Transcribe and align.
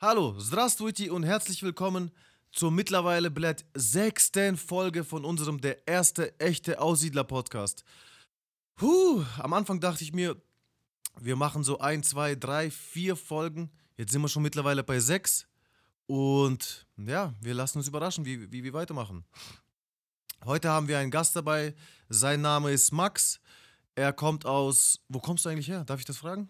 Hallo, 0.00 0.38
здравствуйте 0.38 1.10
und 1.10 1.22
herzlich 1.22 1.62
willkommen 1.62 2.10
zur 2.52 2.70
mittlerweile 2.70 3.30
blöd 3.30 3.64
sechsten 3.74 4.56
Folge 4.56 5.02
von 5.02 5.24
unserem 5.24 5.60
Der 5.60 5.88
erste 5.88 6.38
echte 6.38 6.78
Aussiedler-Podcast. 6.78 7.84
Puh, 8.76 9.24
am 9.38 9.52
Anfang 9.54 9.80
dachte 9.80 10.04
ich 10.04 10.12
mir, 10.12 10.36
wir 11.20 11.36
machen 11.36 11.64
so 11.64 11.78
ein, 11.78 12.02
zwei, 12.02 12.34
drei, 12.34 12.70
vier 12.70 13.16
Folgen. 13.16 13.70
Jetzt 13.96 14.12
sind 14.12 14.20
wir 14.20 14.28
schon 14.28 14.42
mittlerweile 14.42 14.84
bei 14.84 15.00
sechs. 15.00 15.46
Und 16.06 16.86
ja, 16.96 17.32
wir 17.40 17.54
lassen 17.54 17.78
uns 17.78 17.88
überraschen, 17.88 18.24
wie, 18.26 18.52
wie 18.52 18.62
wir 18.62 18.74
weitermachen. 18.74 19.24
Heute 20.44 20.68
haben 20.68 20.88
wir 20.88 20.98
einen 20.98 21.10
Gast 21.10 21.34
dabei. 21.34 21.74
Sein 22.10 22.42
Name 22.42 22.72
ist 22.72 22.92
Max. 22.92 23.40
Er 23.94 24.12
kommt 24.12 24.44
aus. 24.44 25.00
Wo 25.08 25.18
kommst 25.18 25.44
du 25.44 25.48
eigentlich 25.48 25.68
her? 25.68 25.84
Darf 25.84 26.00
ich 26.00 26.04
das 26.04 26.18
fragen? 26.18 26.48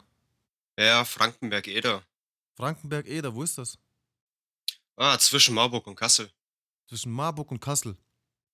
Ja, 0.76 1.04
Frankenberg-Eder. 1.04 2.02
Frankenberg-Eder, 2.59 3.33
wo 3.33 3.41
ist 3.43 3.57
das? 3.57 3.77
Ah, 4.97 5.17
zwischen 5.17 5.55
Marburg 5.55 5.87
und 5.87 5.95
Kassel. 5.95 6.29
Zwischen 6.89 7.09
Marburg 7.13 7.51
und 7.51 7.61
Kassel. 7.61 7.95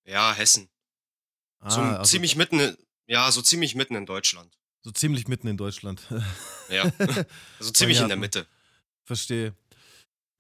Ja, 0.05 0.31
Hessen. 0.31 0.69
So 1.67 1.81
Ah, 1.81 1.95
also 1.97 2.11
ziemlich 2.11 2.35
mitten, 2.35 2.59
in, 2.59 2.77
ja, 3.07 3.31
so 3.31 3.41
ziemlich 3.41 3.73
mitten 3.73 3.95
in 3.95 4.05
Deutschland. 4.05 4.55
so 4.83 4.91
ziemlich 4.91 5.27
mitten 5.27 5.47
in 5.47 5.57
Deutschland. 5.57 6.07
Ja, 6.69 6.91
also 7.59 7.71
ziemlich 7.71 7.97
hier 7.97 8.05
in 8.05 8.09
der 8.09 8.17
Mitte. 8.17 8.47
Verstehe. 9.03 9.55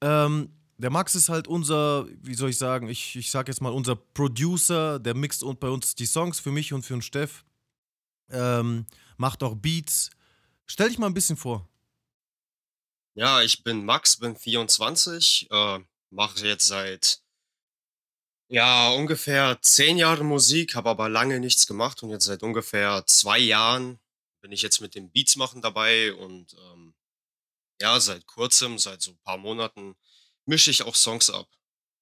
Ähm, 0.01 0.49
der 0.77 0.89
Max 0.89 1.13
ist 1.13 1.29
halt 1.29 1.47
unser, 1.47 2.07
wie 2.21 2.33
soll 2.33 2.49
ich 2.49 2.57
sagen, 2.57 2.89
ich, 2.89 3.15
ich 3.15 3.29
sag 3.29 3.47
jetzt 3.47 3.61
mal 3.61 3.71
unser 3.71 3.95
Producer, 3.95 4.97
der 4.99 5.13
mixt 5.13 5.43
und 5.43 5.59
bei 5.59 5.69
uns 5.69 5.93
die 5.93 6.07
Songs 6.07 6.39
für 6.39 6.51
mich 6.51 6.73
und 6.73 6.83
für 6.83 6.93
den 6.95 7.03
Steff. 7.03 7.45
Ähm, 8.29 8.87
macht 9.17 9.43
auch 9.43 9.53
Beats. 9.55 10.09
Stell 10.65 10.89
dich 10.89 10.97
mal 10.97 11.05
ein 11.07 11.13
bisschen 11.13 11.37
vor. 11.37 11.67
Ja, 13.15 13.41
ich 13.41 13.63
bin 13.63 13.85
Max, 13.85 14.17
bin 14.17 14.35
24, 14.35 15.47
äh, 15.49 15.79
mache 16.09 16.45
jetzt 16.45 16.67
seit 16.67 17.21
ja 18.47 18.89
ungefähr 18.91 19.57
zehn 19.61 19.97
Jahren 19.97 20.27
Musik, 20.27 20.75
habe 20.75 20.89
aber 20.89 21.09
lange 21.09 21.39
nichts 21.39 21.65
gemacht 21.65 22.03
und 22.03 22.09
jetzt 22.09 22.25
seit 22.25 22.43
ungefähr 22.43 23.03
zwei 23.07 23.39
Jahren 23.39 23.99
bin 24.41 24.51
ich 24.51 24.61
jetzt 24.61 24.81
mit 24.81 24.93
dem 24.95 25.09
Beats 25.11 25.35
machen 25.37 25.61
dabei 25.61 26.13
und 26.13 26.53
ähm, 26.53 26.93
ja, 27.81 27.99
seit 27.99 28.25
kurzem, 28.27 28.77
seit 28.77 29.01
so 29.01 29.11
ein 29.11 29.17
paar 29.23 29.37
Monaten 29.37 29.95
mische 30.45 30.69
ich 30.69 30.83
auch 30.83 30.95
Songs 30.95 31.29
ab. 31.29 31.47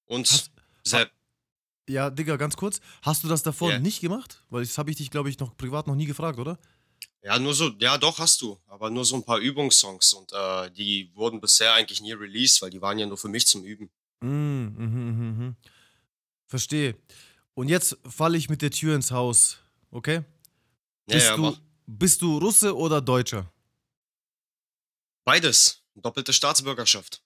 Und 0.05 0.29
Hast- 0.29 0.51
seit, 0.83 1.11
Ja, 1.87 2.09
Digga, 2.09 2.35
ganz 2.37 2.57
kurz. 2.57 2.81
Hast 3.01 3.23
du 3.23 3.27
das 3.27 3.43
davor 3.43 3.71
Ja. 3.71 3.79
nicht 3.79 4.01
gemacht? 4.01 4.43
Weil 4.49 4.63
das 4.63 4.77
habe 4.77 4.91
ich 4.91 4.97
dich, 4.97 5.09
glaube 5.11 5.29
ich, 5.29 5.39
noch 5.39 5.55
privat 5.55 5.87
noch 5.87 5.95
nie 5.95 6.05
gefragt, 6.05 6.39
oder? 6.39 6.59
Ja, 7.23 7.39
nur 7.39 7.53
so, 7.53 7.69
ja 7.79 7.97
doch 7.97 8.19
hast 8.19 8.41
du, 8.41 8.59
aber 8.67 8.89
nur 8.89 9.05
so 9.05 9.15
ein 9.15 9.23
paar 9.23 9.39
Übungssongs 9.39 10.11
und 10.13 10.33
äh, 10.33 10.69
die 10.71 11.09
wurden 11.15 11.39
bisher 11.39 11.73
eigentlich 11.73 12.01
nie 12.01 12.11
released, 12.11 12.61
weil 12.61 12.69
die 12.69 12.81
waren 12.81 12.99
ja 12.99 13.05
nur 13.05 13.17
für 13.17 13.29
mich 13.29 13.47
zum 13.47 13.63
Üben. 13.63 13.89
Mm, 14.21 14.27
mhm, 14.27 14.75
mhm, 14.77 15.37
mhm. 15.37 15.55
Verstehe. 16.47 16.95
Und 17.55 17.69
jetzt 17.69 17.97
falle 18.09 18.37
ich 18.37 18.49
mit 18.49 18.61
der 18.61 18.71
Tür 18.71 18.95
ins 18.95 19.11
Haus, 19.11 19.57
okay? 19.91 20.23
Ja, 21.07 21.13
Bist, 21.15 21.27
ja, 21.27 21.35
du, 21.37 21.57
bist 21.87 22.21
du 22.21 22.37
Russe 22.39 22.75
oder 22.75 22.99
Deutscher? 23.01 23.51
Beides. 25.25 25.81
Doppelte 25.95 26.33
Staatsbürgerschaft. 26.33 27.21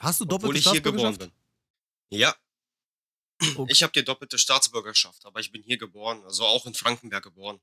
Hast 0.00 0.20
du 0.20 0.24
Obwohl 0.24 0.54
doppelte 0.54 0.58
ich 0.58 0.68
hier 0.70 0.80
geboren 0.80 1.14
Staatsbürgerschaft? 1.14 1.32
bin. 2.10 2.18
Ja, 2.20 2.34
Okay. 3.56 3.72
ich 3.72 3.82
habe 3.82 3.92
die 3.92 4.04
doppelte 4.04 4.38
Staatsbürgerschaft, 4.38 5.26
aber 5.26 5.40
ich 5.40 5.50
bin 5.50 5.62
hier 5.62 5.76
geboren, 5.76 6.22
also 6.24 6.44
auch 6.46 6.64
in 6.66 6.74
Frankenberg 6.74 7.24
geboren. 7.24 7.60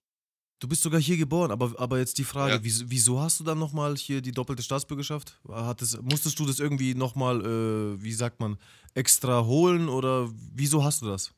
Du 0.60 0.68
bist 0.68 0.82
sogar 0.84 1.00
hier 1.00 1.16
geboren, 1.16 1.52
aber, 1.52 1.74
aber 1.80 2.00
jetzt 2.00 2.18
die 2.18 2.26
Frage, 2.26 2.56
Ja. 2.56 2.64
wieso, 2.64 2.84
wieso 2.90 3.22
hast 3.22 3.40
du 3.40 3.46
dann 3.46 3.60
nochmal 3.60 3.96
hier 3.96 4.22
die 4.22 4.34
doppelte 4.34 4.62
Staatsbürgerschaft? 4.62 5.40
Es, 5.80 5.98
musstest 6.02 6.38
du 6.38 6.46
das 6.46 6.60
irgendwie 6.60 6.96
nochmal, 6.96 7.40
äh, 7.46 8.04
wie 8.04 8.12
sagt 8.14 8.42
man, 8.42 8.58
extra 8.94 9.46
holen 9.46 9.88
oder 9.88 10.30
wieso 10.54 10.84
hast 10.84 11.02
du 11.02 11.08
das? 11.08 11.32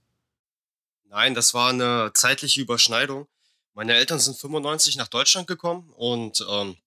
Nein, 1.09 1.35
das 1.35 1.53
war 1.53 1.69
eine 1.69 2.11
zeitliche 2.13 2.61
Überschneidung. 2.61 3.27
Meine 3.73 3.93
Eltern 3.93 4.19
sind 4.19 4.37
95 4.37 4.95
nach 4.95 5.07
Deutschland 5.07 5.47
gekommen 5.47 5.91
und 5.95 6.43
ähm, 6.49 6.77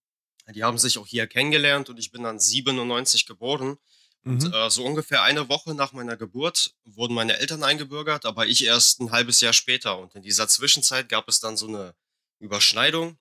die 0.54 0.64
haben 0.64 0.76
sich 0.78 0.98
auch 0.98 1.06
hier 1.06 1.26
kennengelernt 1.26 1.88
und 1.88 1.98
ich 1.98 2.10
bin 2.10 2.22
dann 2.24 2.40
97 2.40 3.26
geboren. 3.26 3.78
Und 4.24 4.44
Mhm. 4.44 4.52
äh, 4.54 4.70
so 4.70 4.84
ungefähr 4.84 5.22
eine 5.22 5.48
Woche 5.50 5.74
nach 5.74 5.92
meiner 5.92 6.16
Geburt 6.16 6.74
wurden 6.84 7.14
meine 7.14 7.38
Eltern 7.38 7.62
eingebürgert, 7.62 8.24
aber 8.24 8.46
ich 8.46 8.64
erst 8.64 9.00
ein 9.00 9.12
halbes 9.12 9.40
Jahr 9.40 9.52
später. 9.52 9.98
Und 9.98 10.14
in 10.14 10.22
dieser 10.22 10.48
Zwischenzeit 10.48 11.08
gab 11.10 11.28
es 11.28 11.40
dann 11.40 11.56
so 11.58 11.68
eine 11.68 11.94
Überschneidung. 12.38 13.18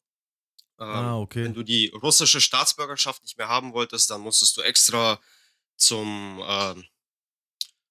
Ähm, 0.80 1.16
Ah, 1.16 1.20
okay. 1.20 1.46
Wenn 1.46 1.54
du 1.54 1.64
die 1.64 1.90
russische 1.90 2.42
Staatsbürgerschaft 2.42 3.24
nicht 3.24 3.38
mehr 3.38 3.50
haben 3.50 3.74
wolltest, 3.74 4.10
dann 4.10 4.22
musstest 4.22 4.58
du 4.58 4.62
extra 4.62 5.20
zum, 5.78 6.42
ähm, 6.46 6.86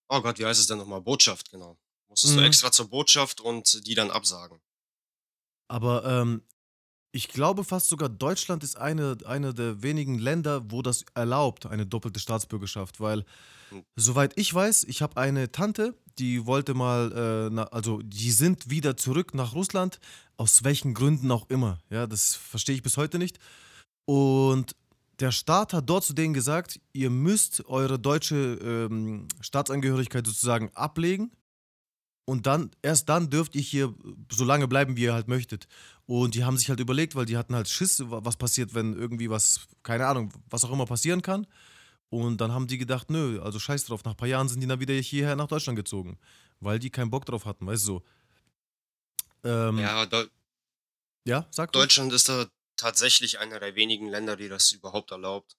oh 0.08 0.20
Gott, 0.22 0.38
wie 0.38 0.46
heißt 0.46 0.60
es 0.60 0.66
denn 0.66 0.78
nochmal? 0.78 1.00
Botschaft, 1.00 1.50
genau. 1.50 1.78
Musstest 2.08 2.34
Mhm. 2.34 2.38
du 2.40 2.44
extra 2.44 2.72
zur 2.72 2.88
Botschaft 2.88 3.40
und 3.40 3.86
die 3.86 3.94
dann 3.94 4.10
absagen. 4.10 4.60
Aber 5.68 6.04
ähm, 6.04 6.42
ich 7.12 7.28
glaube 7.28 7.64
fast 7.64 7.88
sogar 7.88 8.08
Deutschland 8.08 8.64
ist 8.64 8.76
eine, 8.76 9.18
eine 9.26 9.54
der 9.54 9.82
wenigen 9.82 10.18
Länder, 10.18 10.70
wo 10.70 10.82
das 10.82 11.04
erlaubt, 11.14 11.66
eine 11.66 11.86
doppelte 11.86 12.20
Staatsbürgerschaft. 12.20 13.00
Weil, 13.00 13.24
Hm. 13.70 13.82
soweit 13.96 14.34
ich 14.38 14.52
weiß, 14.54 14.84
ich 14.84 15.02
habe 15.02 15.18
eine 15.20 15.52
Tante, 15.52 15.96
die 16.18 16.46
wollte 16.46 16.74
mal, 16.74 17.12
äh, 17.12 17.50
na, 17.54 17.64
also 17.64 18.00
die 18.02 18.30
sind 18.30 18.70
wieder 18.70 18.96
zurück 18.96 19.34
nach 19.34 19.54
Russland, 19.54 19.98
aus 20.36 20.64
welchen 20.64 20.94
Gründen 20.94 21.30
auch 21.30 21.48
immer. 21.50 21.78
Ja, 21.90 22.06
das 22.06 22.34
verstehe 22.34 22.74
ich 22.74 22.82
bis 22.82 22.96
heute 22.96 23.18
nicht. 23.18 23.38
Und 24.04 24.74
der 25.20 25.30
Staat 25.30 25.72
hat 25.72 25.88
dort 25.88 26.04
zu 26.04 26.14
denen 26.14 26.34
gesagt, 26.34 26.80
ihr 26.92 27.10
müsst 27.10 27.64
eure 27.66 27.98
deutsche 27.98 28.58
ähm, 28.62 29.28
Staatsangehörigkeit 29.40 30.26
sozusagen 30.26 30.70
ablegen. 30.74 31.30
Und 32.24 32.46
dann, 32.46 32.70
erst 32.82 33.08
dann 33.08 33.30
dürft 33.30 33.54
ihr 33.56 33.62
hier 33.62 33.94
so 34.30 34.44
lange 34.44 34.68
bleiben, 34.68 34.96
wie 34.96 35.02
ihr 35.02 35.12
halt 35.12 35.28
möchtet. 35.28 35.66
Und 36.06 36.34
die 36.34 36.44
haben 36.44 36.56
sich 36.56 36.68
halt 36.68 36.78
überlegt, 36.80 37.14
weil 37.16 37.26
die 37.26 37.36
hatten 37.36 37.54
halt 37.54 37.68
Schiss, 37.68 37.98
wa- 38.10 38.20
was 38.22 38.36
passiert, 38.36 38.74
wenn 38.74 38.94
irgendwie 38.94 39.28
was, 39.28 39.66
keine 39.82 40.06
Ahnung, 40.06 40.32
was 40.48 40.64
auch 40.64 40.72
immer 40.72 40.86
passieren 40.86 41.22
kann. 41.22 41.46
Und 42.12 42.42
dann 42.42 42.52
haben 42.52 42.66
die 42.66 42.76
gedacht, 42.76 43.08
nö, 43.08 43.40
also 43.40 43.58
scheiß 43.58 43.86
drauf. 43.86 44.04
Nach 44.04 44.12
ein 44.12 44.16
paar 44.18 44.28
Jahren 44.28 44.46
sind 44.46 44.60
die 44.60 44.66
dann 44.66 44.80
wieder 44.80 44.92
hierher 44.92 45.34
nach 45.34 45.46
Deutschland 45.46 45.76
gezogen. 45.76 46.18
Weil 46.60 46.78
die 46.78 46.90
keinen 46.90 47.08
Bock 47.08 47.24
drauf 47.24 47.46
hatten, 47.46 47.66
weißt 47.66 47.84
du 47.84 47.86
so. 47.86 48.02
Ähm, 49.44 49.78
ja. 49.78 50.04
Ja, 50.04 50.06
Deu 50.06 50.26
sag 51.50 51.70
ruhig. 51.70 51.84
Deutschland 51.84 52.12
ist 52.12 52.28
da 52.28 52.46
tatsächlich 52.76 53.38
einer 53.38 53.58
der 53.60 53.76
wenigen 53.76 54.08
Länder, 54.08 54.36
die 54.36 54.50
das 54.50 54.72
überhaupt 54.72 55.10
erlaubt. 55.10 55.56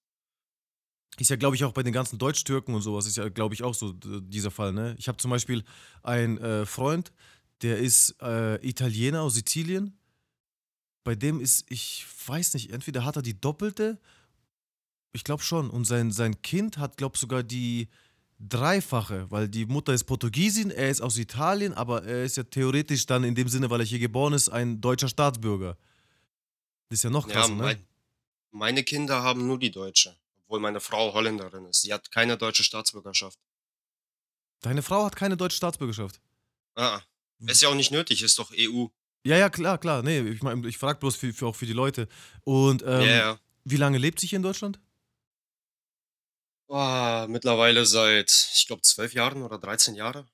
Ist 1.17 1.31
ja, 1.31 1.37
glaube 1.37 1.55
ich, 1.55 1.63
auch 1.63 1.71
bei 1.71 1.81
den 1.81 1.91
ganzen 1.91 2.19
Deutsch-Türken 2.19 2.75
und 2.75 2.83
sowas, 2.83 3.07
ist 3.07 3.17
ja, 3.17 3.29
glaube 3.29 3.55
ich, 3.55 3.63
auch 3.63 3.73
so 3.73 3.91
dieser 3.93 4.51
Fall, 4.51 4.73
ne? 4.73 4.95
Ich 4.99 5.07
habe 5.07 5.17
zum 5.17 5.31
Beispiel 5.31 5.63
einen 6.03 6.37
äh, 6.37 6.67
Freund, 6.67 7.11
der 7.63 7.79
ist 7.79 8.15
äh, 8.21 8.63
Italiener 8.63 9.23
aus 9.23 9.33
Sizilien. 9.33 9.97
Bei 11.03 11.15
dem 11.15 11.39
ist, 11.39 11.65
ich 11.69 12.05
weiß 12.27 12.53
nicht, 12.53 12.69
entweder 12.71 13.05
hat 13.05 13.15
er 13.15 13.23
die 13.23 13.41
doppelte, 13.41 13.99
ich 15.13 15.24
glaube 15.24 15.44
schon, 15.44 15.69
und 15.69 15.85
sein, 15.85 16.12
sein 16.12 16.41
Kind 16.41 16.78
hat, 16.78 16.97
glaube 16.97 17.16
ich, 17.16 17.22
sogar 17.22 17.44
die 17.44 17.88
dreifache, 18.40 19.29
weil 19.31 19.47
die 19.47 19.66
Mutter 19.66 19.94
ist 19.94 20.03
Portugiesin, 20.03 20.69
er 20.72 20.90
ist 20.90 21.01
aus 21.01 21.18
Italien, 21.18 21.74
aber 21.74 22.03
er 22.03 22.24
ist 22.25 22.35
ja 22.35 22.44
theoretisch 22.44 23.06
dann 23.06 23.24
in 23.24 23.35
dem 23.35 23.47
Sinne, 23.47 23.69
weil 23.69 23.79
er 23.79 23.85
hier 23.85 24.00
geboren 24.00 24.34
ist, 24.34 24.50
ein 24.50 24.81
deutscher 24.81 25.07
Staatsbürger. 25.07 25.78
Das 26.90 27.00
ist 27.00 27.03
ja 27.03 27.09
noch 27.09 27.28
Ja, 27.28 27.35
krasser, 27.35 27.56
ne? 27.56 27.62
mein, 27.63 27.88
meine 28.51 28.84
Kinder 28.84 29.24
haben 29.24 29.47
nur 29.47 29.57
die 29.59 29.72
deutsche, 29.72 30.18
obwohl 30.44 30.59
meine 30.59 30.79
Frau 30.81 31.13
Holländerin 31.13 31.66
ist. 31.66 31.84
Sie 31.84 31.94
hat 31.94 32.12
keine 32.12 32.38
deutsche 32.38 32.63
Staatsbürgerschaft. 32.63 33.40
Deine 34.62 34.81
Frau 34.81 35.06
hat 35.06 35.16
keine 35.16 35.38
deutsche 35.38 35.57
Staatsbürgerschaft. 35.57 36.19
Ah, 36.75 37.01
ist 37.45 37.62
ja 37.62 37.69
auch 37.69 37.75
nicht 37.75 37.91
nötig, 37.91 38.22
ist 38.24 38.40
doch 38.40 38.51
EU. 38.57 38.88
Ja, 39.25 39.38
ja, 39.38 39.50
klar, 39.50 39.78
klar. 39.78 40.01
Nee, 40.03 40.19
ich 40.22 40.41
meine, 40.41 40.68
ich 40.68 40.78
frage 40.78 41.00
bloß 41.00 41.16
für, 41.16 41.31
für, 41.34 41.47
auch 41.47 41.56
für 41.56 41.66
die 41.66 41.74
Leute. 41.74 42.07
Und 42.44 42.81
ähm, 42.84 43.01
Ja, 43.01 43.06
ja. 43.06 43.40
wie 43.63 43.78
lange 43.78 43.97
lebt 43.97 44.19
sie 44.19 44.28
hier 44.28 44.38
in 44.38 44.44
Deutschland? 44.44 44.80
Boah, 46.68 47.25
mittlerweile 47.29 47.86
seit, 47.86 48.30
ich 48.56 48.68
glaube, 48.68 48.81
zwölf 48.81 49.13
Jahren 49.13 49.44
oder 49.44 49.57
13 49.60 49.95
Jahre. 49.95 50.25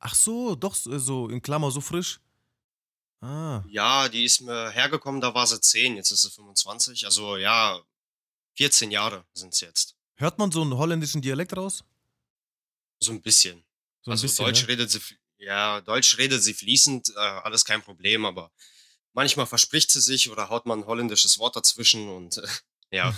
Ach 0.00 0.14
so, 0.14 0.54
doch 0.56 0.74
so 0.74 0.98
so 0.98 1.28
in 1.28 1.40
Klammer 1.42 1.70
so 1.70 1.80
frisch. 1.80 2.20
Ah, 3.20 3.64
Ja, 3.68 4.08
die 4.08 4.24
ist 4.24 4.40
mir 4.40 4.70
hergekommen, 4.70 5.20
da 5.20 5.34
war 5.34 5.46
sie 5.46 5.60
10, 5.60 5.96
jetzt 5.96 6.10
ist 6.10 6.22
sie 6.22 6.30
25. 6.30 7.04
Also 7.04 7.36
ja, 7.36 7.80
14 8.54 8.90
Jahre 8.90 9.24
sind 9.34 9.54
es 9.54 9.60
jetzt. 9.60 9.96
hört 10.16 10.38
man 10.38 10.50
so 10.52 10.62
einen 10.62 10.76
holländischen 10.76 11.22
Dialekt 11.22 11.56
raus? 11.56 11.84
So 13.00 13.12
ein 13.12 13.22
bisschen. 13.22 13.64
So 14.02 14.10
ein 14.10 14.12
also 14.12 14.22
bisschen, 14.22 14.44
Deutsch 14.44 14.62
ne? 14.62 14.68
redet 14.68 14.90
sie, 14.90 14.98
fl- 15.00 15.16
ja, 15.38 15.80
Deutsch 15.80 16.18
redet 16.18 16.42
sie 16.42 16.54
fließend, 16.54 17.10
äh, 17.16 17.18
alles 17.18 17.64
kein 17.64 17.82
Problem, 17.82 18.24
aber 18.24 18.50
manchmal 19.12 19.46
verspricht 19.46 19.90
sie 19.90 20.00
sich 20.00 20.30
oder 20.30 20.48
haut 20.48 20.66
man 20.66 20.80
ein 20.80 20.86
holländisches 20.86 21.38
Wort 21.38 21.56
dazwischen 21.56 22.08
und 22.08 22.38
äh, 22.38 22.48
ja, 22.90 23.14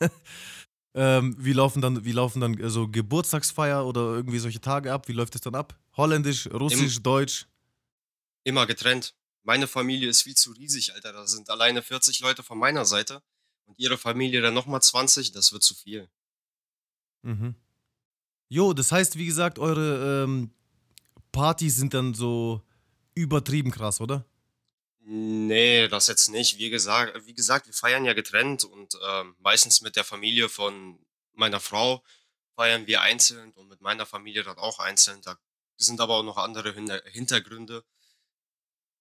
Ähm, 0.94 1.36
wie 1.38 1.52
laufen 1.52 1.80
dann, 1.80 2.04
wie 2.04 2.12
laufen 2.12 2.40
dann 2.40 2.58
äh, 2.58 2.68
so 2.68 2.88
Geburtstagsfeier 2.88 3.86
oder 3.86 4.00
irgendwie 4.00 4.38
solche 4.38 4.60
Tage 4.60 4.92
ab? 4.92 5.08
Wie 5.08 5.12
läuft 5.12 5.34
es 5.36 5.40
dann 5.40 5.54
ab? 5.54 5.78
Holländisch, 5.96 6.48
Russisch, 6.52 7.00
Deutsch? 7.00 7.46
immer 8.44 8.66
getrennt. 8.66 9.14
Meine 9.42 9.66
Familie 9.66 10.08
ist 10.08 10.22
viel 10.22 10.34
zu 10.34 10.52
riesig, 10.52 10.94
Alter. 10.94 11.12
Da 11.12 11.26
sind 11.26 11.48
alleine 11.50 11.82
40 11.82 12.20
Leute 12.20 12.42
von 12.42 12.58
meiner 12.58 12.84
Seite 12.84 13.22
und 13.64 13.78
ihre 13.78 13.96
Familie 13.96 14.40
dann 14.40 14.54
nochmal 14.54 14.82
20, 14.82 15.32
das 15.32 15.52
wird 15.52 15.62
zu 15.62 15.74
viel. 15.74 16.08
Mhm. 17.22 17.54
Jo, 18.48 18.72
das 18.72 18.92
heißt, 18.92 19.16
wie 19.16 19.26
gesagt, 19.26 19.58
eure 19.58 20.24
ähm, 20.24 20.50
Partys 21.32 21.76
sind 21.76 21.94
dann 21.94 22.14
so 22.14 22.62
übertrieben 23.14 23.70
krass, 23.70 24.00
oder? 24.00 24.26
Ne, 25.02 25.88
das 25.88 26.08
jetzt 26.08 26.28
nicht. 26.28 26.58
Wie 26.58 26.68
gesagt 26.70 27.26
wie 27.26 27.32
gesagt, 27.34 27.66
wir 27.66 27.72
feiern 27.72 28.04
ja 28.04 28.12
getrennt 28.12 28.64
und, 28.64 28.94
ähm, 29.08 29.34
meistens 29.38 29.80
mit 29.80 29.96
der 29.96 30.04
Familie 30.04 30.48
von 30.48 30.98
meiner 31.32 31.60
Frau 31.60 32.02
feiern 32.56 32.86
wir 32.86 33.00
einzeln 33.00 33.52
und 33.52 33.68
mit 33.68 33.80
meiner 33.80 34.04
Familie 34.06 34.42
dann 34.42 34.58
auch 34.58 34.78
einzeln. 34.78 35.22
Da 35.22 35.36
sind 35.78 36.00
aber 36.00 36.16
auch 36.18 36.22
noch 36.22 36.36
andere 36.36 36.72
Hintergründe. 37.10 37.82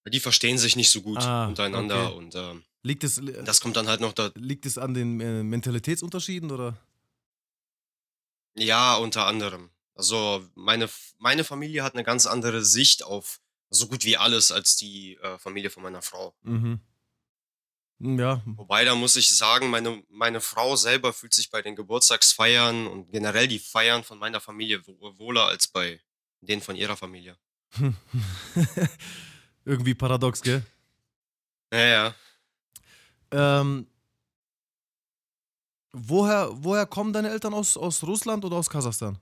Die 0.07 0.19
verstehen 0.19 0.57
sich 0.57 0.75
nicht 0.75 0.89
so 0.89 1.01
gut 1.01 1.17
Ah, 1.19 1.49
okay. 1.49 1.49
untereinander 1.49 2.15
und, 2.15 2.35
ähm, 2.35 2.63
Liegt 2.83 3.03
es, 3.03 3.21
das 3.43 3.59
kommt 3.61 3.75
dann 3.75 3.87
halt 3.89 3.99
noch 3.99 4.13
da 4.13 4.31
liegt 4.35 4.65
es 4.65 4.77
an 4.77 4.93
den 4.93 5.19
äh, 5.19 5.43
Mentalitätsunterschieden 5.43 6.49
oder? 6.51 6.77
ja, 8.55 8.95
unter 8.95 9.25
anderem. 9.25 9.71
Also, 9.95 10.45
meine 10.55 10.89
meine 11.17 11.43
Familie 11.43 11.83
hat 11.83 11.95
'ne 11.95 12.03
ganz 12.03 12.25
andere 12.25 12.63
Sicht 12.63 13.03
auf 13.03 13.39
so 13.69 13.87
gut 13.87 14.05
wie 14.05 14.17
alles 14.17 14.51
als 14.51 14.75
die, 14.75 15.15
äh, 15.17 15.37
Familie 15.37 15.69
von 15.69 15.83
meiner 15.83 16.01
Frau. 16.01 16.35
Mhm. 16.41 16.79
Hm, 17.99 18.19
ja. 18.19 18.41
Wobei, 18.45 18.85
da 18.85 18.95
muss 18.95 19.15
ich 19.15 19.35
sagen, 19.35 19.69
meine 19.69 20.03
meine 20.09 20.41
Frau 20.41 20.75
selber 20.75 21.11
fühlt 21.13 21.33
sich 21.33 21.51
bei 21.51 21.61
den 21.61 21.75
Geburtstagsfeiern 21.75 22.87
und 22.87 23.11
generell 23.11 23.47
die 23.47 23.59
Feiern 23.59 24.03
von 24.03 24.17
meiner 24.19 24.39
Familie 24.39 24.81
wo 24.85 25.17
wohler 25.17 25.47
als 25.47 25.67
bei 25.67 25.99
denen 26.41 26.61
von 26.61 26.75
ihrer 26.75 26.95
Familie. 26.95 27.37
Irgendwie 29.65 29.93
paradox, 29.93 30.41
gell? 30.41 30.65
Ja, 31.71 31.79
ja. 31.79 32.15
Ähm, 33.31 33.87
woher, 35.91 36.49
woher 36.51 36.85
kommen 36.85 37.13
deine 37.13 37.29
Eltern 37.29 37.53
aus, 37.53 37.77
aus 37.77 38.01
Russland 38.03 38.43
oder 38.45 38.55
aus 38.55 38.69
Kasachstan? 38.69 39.19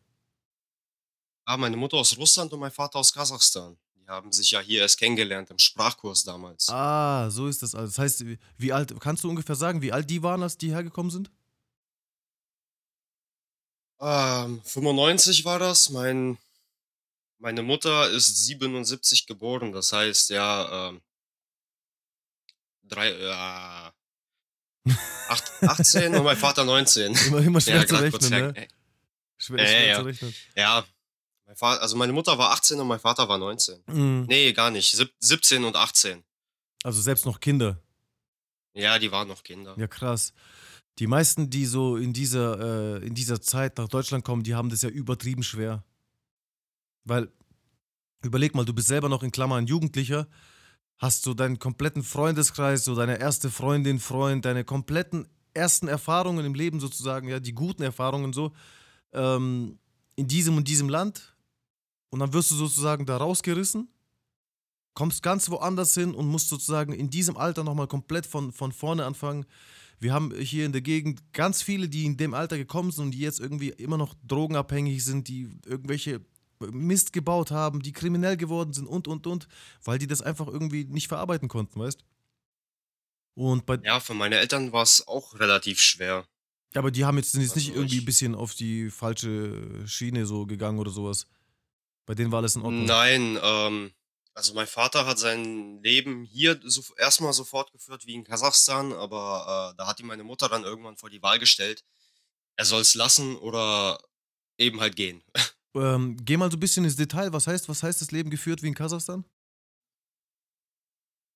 Ah, 1.45 1.57
meine 1.57 1.77
Mutter 1.77 1.97
aus 1.97 2.17
Russland 2.17 2.53
und 2.53 2.59
mein 2.59 2.71
Vater 2.71 2.99
aus 2.99 3.11
Kasachstan. 3.11 3.77
Die 4.07 4.11
haben 4.11 4.31
sich 4.31 4.51
ja 4.51 4.61
hier 4.61 4.81
erst 4.81 4.99
kennengelernt 4.99 5.49
im 5.49 5.59
Sprachkurs 5.59 6.23
damals. 6.23 6.69
Ah, 6.69 7.29
so 7.29 7.47
ist 7.47 7.61
das 7.61 7.75
also. 7.75 7.87
Das 7.87 7.99
heißt, 7.99 8.23
wie 8.57 8.71
alt, 8.71 8.97
kannst 9.01 9.25
du 9.25 9.29
ungefähr 9.29 9.55
sagen, 9.55 9.81
wie 9.81 9.91
alt 9.91 10.09
die 10.09 10.23
waren, 10.23 10.41
als 10.43 10.57
die 10.57 10.71
hergekommen 10.71 11.11
sind? 11.11 11.29
Ähm, 13.99 14.61
95 14.63 15.43
war 15.43 15.59
das. 15.59 15.89
Mein 15.89 16.37
meine 17.39 17.61
Mutter 17.61 18.09
ist 18.09 18.45
77 18.45 19.27
geboren, 19.27 19.71
das 19.71 19.91
heißt, 19.93 20.29
ja, 20.31 20.89
ähm, 20.89 21.01
drei 22.83 23.11
ja, 23.13 23.93
acht 25.27 25.51
18 25.63 26.15
und 26.15 26.23
mein 26.23 26.37
Vater 26.37 26.63
19. 26.63 27.13
Immer, 27.13 27.39
immer 27.39 27.59
Ja, 27.59 27.85
schwer 27.85 27.87
zu 27.87 27.95
grad 27.95 28.11
kurz 28.11 28.31
rechnen, 28.31 28.53
ne? 28.53 28.57
äh, 28.57 28.67
Schwer, 29.37 29.63
ja, 29.63 29.67
schwer 29.67 29.81
zu 29.95 29.99
ja. 29.99 30.01
rechnen. 30.01 30.35
Ja, 30.55 30.85
mein 31.47 31.55
Va 31.55 31.75
also 31.77 31.95
meine 31.95 32.13
Mutter 32.13 32.37
war 32.37 32.51
18 32.51 32.79
und 32.79 32.87
mein 32.87 32.99
Vater 32.99 33.27
war 33.29 33.37
19. 33.37 33.81
Mhm. 33.87 34.25
Ne, 34.27 34.53
gar 34.53 34.69
nicht, 34.69 34.91
sieb 34.91 35.11
17 35.19 35.63
und 35.63 35.75
18. 35.75 36.23
Also 36.83 37.01
selbst 37.01 37.25
noch 37.25 37.39
Kinder. 37.39 37.81
Ja, 38.73 38.99
die 38.99 39.11
waren 39.11 39.27
noch 39.27 39.43
Kinder. 39.43 39.73
Ja, 39.77 39.87
krass. 39.87 40.33
Die 40.99 41.07
meisten, 41.07 41.49
die 41.49 41.65
so 41.65 41.95
in 41.95 42.11
dieser, 42.11 42.99
äh, 42.99 43.05
in 43.05 43.15
dieser 43.15 43.41
Zeit 43.41 43.77
nach 43.77 43.87
Deutschland 43.87 44.25
kommen, 44.25 44.43
die 44.43 44.55
haben 44.55 44.69
das 44.69 44.81
ja 44.81 44.89
übertrieben 44.89 45.43
schwer. 45.43 45.83
Weil, 47.05 47.31
überleg 48.23 48.53
mal, 48.53 48.65
du 48.65 48.73
bist 48.73 48.87
selber 48.87 49.07
noch 49.07 49.23
in 49.23 49.31
Klammern 49.31 49.67
Jugendlicher, 49.67 50.27
hast 50.97 51.23
so 51.23 51.33
deinen 51.33 51.59
kompletten 51.59 52.03
Freundeskreis, 52.03 52.83
so 52.83 52.95
deine 52.95 53.19
erste 53.19 53.49
Freundin, 53.49 53.99
Freund, 53.99 54.43
deine 54.43 54.63
kompletten 54.63 55.27
ersten 55.53 55.87
Erfahrungen 55.87 56.45
im 56.45 56.53
Leben 56.53 56.79
sozusagen, 56.79 57.29
ja, 57.29 57.39
die 57.39 57.53
guten 57.53 57.83
Erfahrungen 57.83 58.33
so, 58.33 58.53
ähm, 59.13 59.79
in 60.15 60.27
diesem 60.27 60.57
und 60.57 60.67
diesem 60.67 60.89
Land. 60.89 61.36
Und 62.09 62.19
dann 62.19 62.33
wirst 62.33 62.51
du 62.51 62.55
sozusagen 62.55 63.05
da 63.05 63.17
rausgerissen, 63.17 63.89
kommst 64.93 65.21
ganz 65.21 65.49
woanders 65.49 65.93
hin 65.93 66.15
und 66.15 66.27
musst 66.27 66.49
sozusagen 66.49 66.93
in 66.93 67.09
diesem 67.09 67.37
Alter 67.37 67.63
nochmal 67.63 67.87
komplett 67.87 68.25
von, 68.25 68.51
von 68.51 68.71
vorne 68.71 69.05
anfangen. 69.05 69.45
Wir 69.99 70.13
haben 70.13 70.33
hier 70.35 70.65
in 70.65 70.71
der 70.71 70.81
Gegend 70.81 71.33
ganz 71.33 71.61
viele, 71.61 71.89
die 71.89 72.05
in 72.05 72.17
dem 72.17 72.33
Alter 72.33 72.57
gekommen 72.57 72.91
sind 72.91 73.05
und 73.05 73.11
die 73.11 73.19
jetzt 73.19 73.39
irgendwie 73.39 73.69
immer 73.69 73.97
noch 73.97 74.15
drogenabhängig 74.27 75.03
sind, 75.03 75.27
die 75.27 75.49
irgendwelche 75.65 76.21
Mist 76.59 77.13
gebaut 77.13 77.51
haben, 77.51 77.81
die 77.81 77.93
kriminell 77.93 78.37
geworden 78.37 78.73
sind 78.73 78.87
und, 78.87 79.07
und, 79.07 79.27
und, 79.27 79.47
weil 79.83 79.99
die 79.99 80.07
das 80.07 80.21
einfach 80.21 80.47
irgendwie 80.47 80.85
nicht 80.85 81.07
verarbeiten 81.07 81.47
konnten, 81.47 81.79
weißt? 81.79 82.03
Und 83.35 83.65
bei, 83.67 83.77
Ja, 83.83 83.99
für 83.99 84.15
meine 84.15 84.37
Eltern 84.37 84.71
war's 84.71 85.07
auch 85.07 85.39
relativ 85.39 85.79
schwer. 85.79 86.25
ja, 86.73 86.79
aber 86.81 86.89
die 86.89 87.05
haben 87.05 87.17
jetzt, 87.17 87.33
sind 87.33 87.41
jetzt 87.41 87.55
nicht 87.55 87.69
Also, 87.69 87.81
irgendwie 87.81 87.99
ein 87.99 88.05
bisschen 88.05 88.33
auf 88.33 88.55
die 88.55 88.89
falsche 88.89 89.87
Schiene 89.87 90.25
so 90.25 90.47
gegangen 90.47 90.79
oder 90.79 90.89
sowas. 90.91 91.27
Bei 92.07 92.15
denen 92.15 92.31
war 92.31 92.39
alles 92.39 92.55
in 92.55 92.63
Ordnung. 92.63 92.85
nein, 92.85 93.37
ähm, 93.43 93.91
also 94.33 94.53
mein 94.53 94.65
Vater 94.67 95.05
hat 95.05 95.19
sein 95.19 95.81
Leben 95.83 96.23
hier 96.25 96.59
so 96.63 96.81
erst 96.97 97.21
mal 97.21 97.33
so 97.33 97.43
fortgeführt 97.43 98.05
wie 98.07 98.13
in 98.15 98.23
Kasachstan, 98.23 98.93
aber, 98.93 99.71
äh, 99.73 99.77
da 99.77 99.87
hat 99.87 99.99
ihn 99.99 100.07
meine 100.07 100.23
Mutter 100.23 100.47
dann 100.49 100.63
irgendwann 100.63 100.97
vor 100.97 101.09
die 101.09 101.21
Wahl 101.21 101.37
gestellt, 101.39 101.83
er 102.55 102.65
soll's 102.65 102.95
lassen 102.95 103.35
oder 103.37 103.99
eben 104.57 104.79
halt 104.81 104.95
gehen. 104.95 105.23
Ähm, 105.75 106.17
geh 106.25 106.37
mal 106.37 106.49
so 106.49 106.57
ein 106.57 106.59
bisschen 106.59 106.85
ins 106.85 106.95
Detail. 106.95 107.33
Was 107.33 107.45
heißt, 107.45 107.69
was 107.69 107.83
heißt 107.83 108.01
das 108.01 108.09
Leben 108.09 108.31
geführt 108.31 108.63
wie 108.63 108.67
in 108.67 108.73
Kasachstan? 108.73 109.23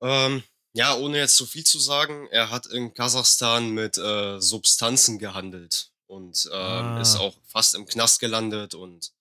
Ähm, 0.01 0.43
ja, 0.73 0.95
ohne 0.95 1.17
jetzt 1.17 1.35
zu 1.35 1.45
viel 1.45 1.63
zu 1.63 1.79
sagen, 1.79 2.27
er 2.31 2.49
hat 2.49 2.65
in 2.65 2.93
Kasachstan 2.93 3.69
mit, 3.71 3.97
äh, 3.97 4.39
Substanzen 4.39 5.19
gehandelt 5.19 5.91
und, 6.07 6.49
ähm, 6.51 6.97
ist 6.97 7.17
Ah, 7.17 7.19
auch 7.19 7.37
fast 7.45 7.75
im 7.75 7.85
Knast 7.85 8.19
gelandet 8.19 8.73
und 8.73 9.11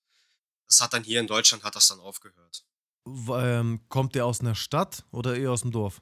das 0.70 0.80
hat 0.80 0.92
dann 0.92 1.02
hier 1.04 1.20
in 1.20 1.26
Deutschland 1.26 1.64
hat 1.64 1.74
das 1.76 1.88
dann 1.88 2.00
aufgehört. 2.00 2.64
ähm, 3.06 3.80
kommt 3.88 4.14
der 4.14 4.24
aus 4.26 4.40
einer 4.40 4.54
Stadt 4.54 5.04
oder 5.10 5.36
eher 5.36 5.50
aus 5.50 5.62
dem 5.62 5.72
Dorf? 5.72 6.00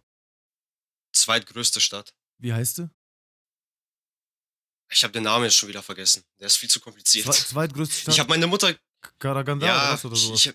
Zweitgrößte 1.12 1.80
Stadt. 1.80 2.14
Wie 2.38 2.52
heißt 2.52 2.78
der? 2.78 2.90
Ich 4.90 5.02
habe 5.02 5.12
den 5.12 5.24
Namen 5.24 5.44
jetzt 5.44 5.56
schon 5.56 5.68
wieder 5.68 5.82
vergessen. 5.82 6.24
Der 6.38 6.46
ist 6.46 6.56
viel 6.56 6.68
zu 6.68 6.78
Zwe 6.78 6.84
kompliziert. 6.84 7.32
zweitgrößte 7.32 7.94
Ich 7.94 8.02
Stadt? 8.02 8.18
habe 8.20 8.28
meine 8.30 8.46
Mutter 8.46 8.74
Karaganda 9.18 9.66
oder 9.66 9.74
ja, 9.74 9.92
oder 10.04 10.12
ich 10.14 10.22
sowas? 10.22 10.46
ich 10.46 10.54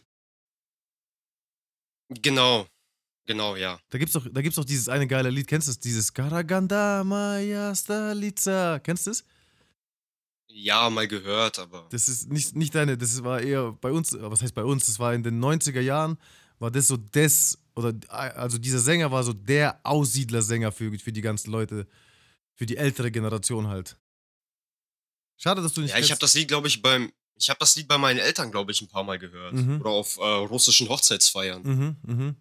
genau, 2.22 2.68
genau, 3.26 3.56
ja. 3.56 3.80
Da 3.90 3.98
gibt's 3.98 4.14
doch, 4.14 4.28
da 4.32 4.42
gibt's 4.42 4.56
doch 4.56 4.66
dieses 4.66 4.90
eine 4.90 5.08
geile 5.08 5.30
Lied. 5.30 5.48
Kennst 5.48 5.68
du 5.68 5.72
das? 5.72 5.80
Dieses 5.80 6.14
Karaganda 6.14 7.04
Maya 7.04 7.74
Stalica. 7.76 8.80
Kennst 8.80 9.08
du 9.08 9.12
das? 9.12 9.24
Ja, 10.56 10.90
mal 10.92 11.08
gehört, 11.08 11.58
aber 11.58 11.88
Das 11.90 12.08
ist 12.08 12.30
nicht, 12.30 12.56
nicht 12.56 12.76
deine, 12.76 12.96
das 12.96 13.24
war 13.24 13.42
eher 13.42 13.72
bei 13.72 13.92
uns, 13.92 14.14
äh, 14.14 14.20
was 14.22 14.42
heißt 14.44 14.54
bei 14.54 14.64
uns? 14.64 14.86
Das 14.86 15.00
war 15.00 15.14
in 15.14 15.24
den 15.24 15.40
90er 15.44 15.82
Jahren, 15.82 16.18
war 16.60 16.70
das 16.70 16.88
so 16.88 16.98
das, 16.98 17.58
oder 17.76 17.90
äh, 17.90 18.12
also 18.12 18.60
dieser 18.60 18.80
Sänger 18.80 19.12
war 19.12 19.24
so 19.24 19.34
der 19.34 19.80
Aussiedlersänger 19.84 20.72
für, 20.72 20.98
für 21.00 21.12
die 21.12 21.22
ganzen 21.22 21.52
Leute, 21.52 21.88
für 22.54 22.68
die 22.68 22.78
ältere 22.78 23.12
Generation 23.12 23.68
halt. 23.68 23.98
Schade, 25.38 25.62
dass 25.64 25.74
du 25.74 25.82
nicht 25.82 25.92
ja, 25.92 26.00
ich 26.00 26.12
habe 26.12 26.20
das 26.20 26.36
Lied, 26.36 26.48
glaube 26.48 26.68
ich, 26.68 26.82
beim 26.82 27.12
ich 27.36 27.50
habe 27.50 27.58
das 27.60 27.76
Lied 27.76 27.88
bei 27.88 27.98
meinen 27.98 28.20
Eltern, 28.20 28.52
glaube 28.52 28.72
ich, 28.72 28.82
ein 28.82 28.88
paar 28.88 29.04
Mal 29.04 29.18
gehört 29.18 29.56
Mhm, 29.56 29.82
oder 29.82 29.90
auf, 29.90 30.18
äh, 30.18 30.22
russischen 30.22 30.88
Hochzeitsfeiern. 30.88 31.64
mhm, 31.64 31.96
mhm. 32.04 32.36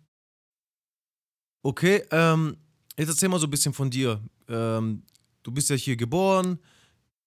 Okay, 1.63 2.03
ähm, 2.11 2.57
jetzt 2.99 3.09
erzähl 3.09 3.29
mal 3.31 3.41
so 3.41 3.47
ein 3.47 3.51
bisschen 3.51 3.73
von 3.73 3.89
dir. 3.91 4.21
Ähm, 4.49 5.03
du 5.43 5.51
bist 5.51 5.71
ja 5.71 5.77
hier 5.77 5.97
geboren. 5.97 6.59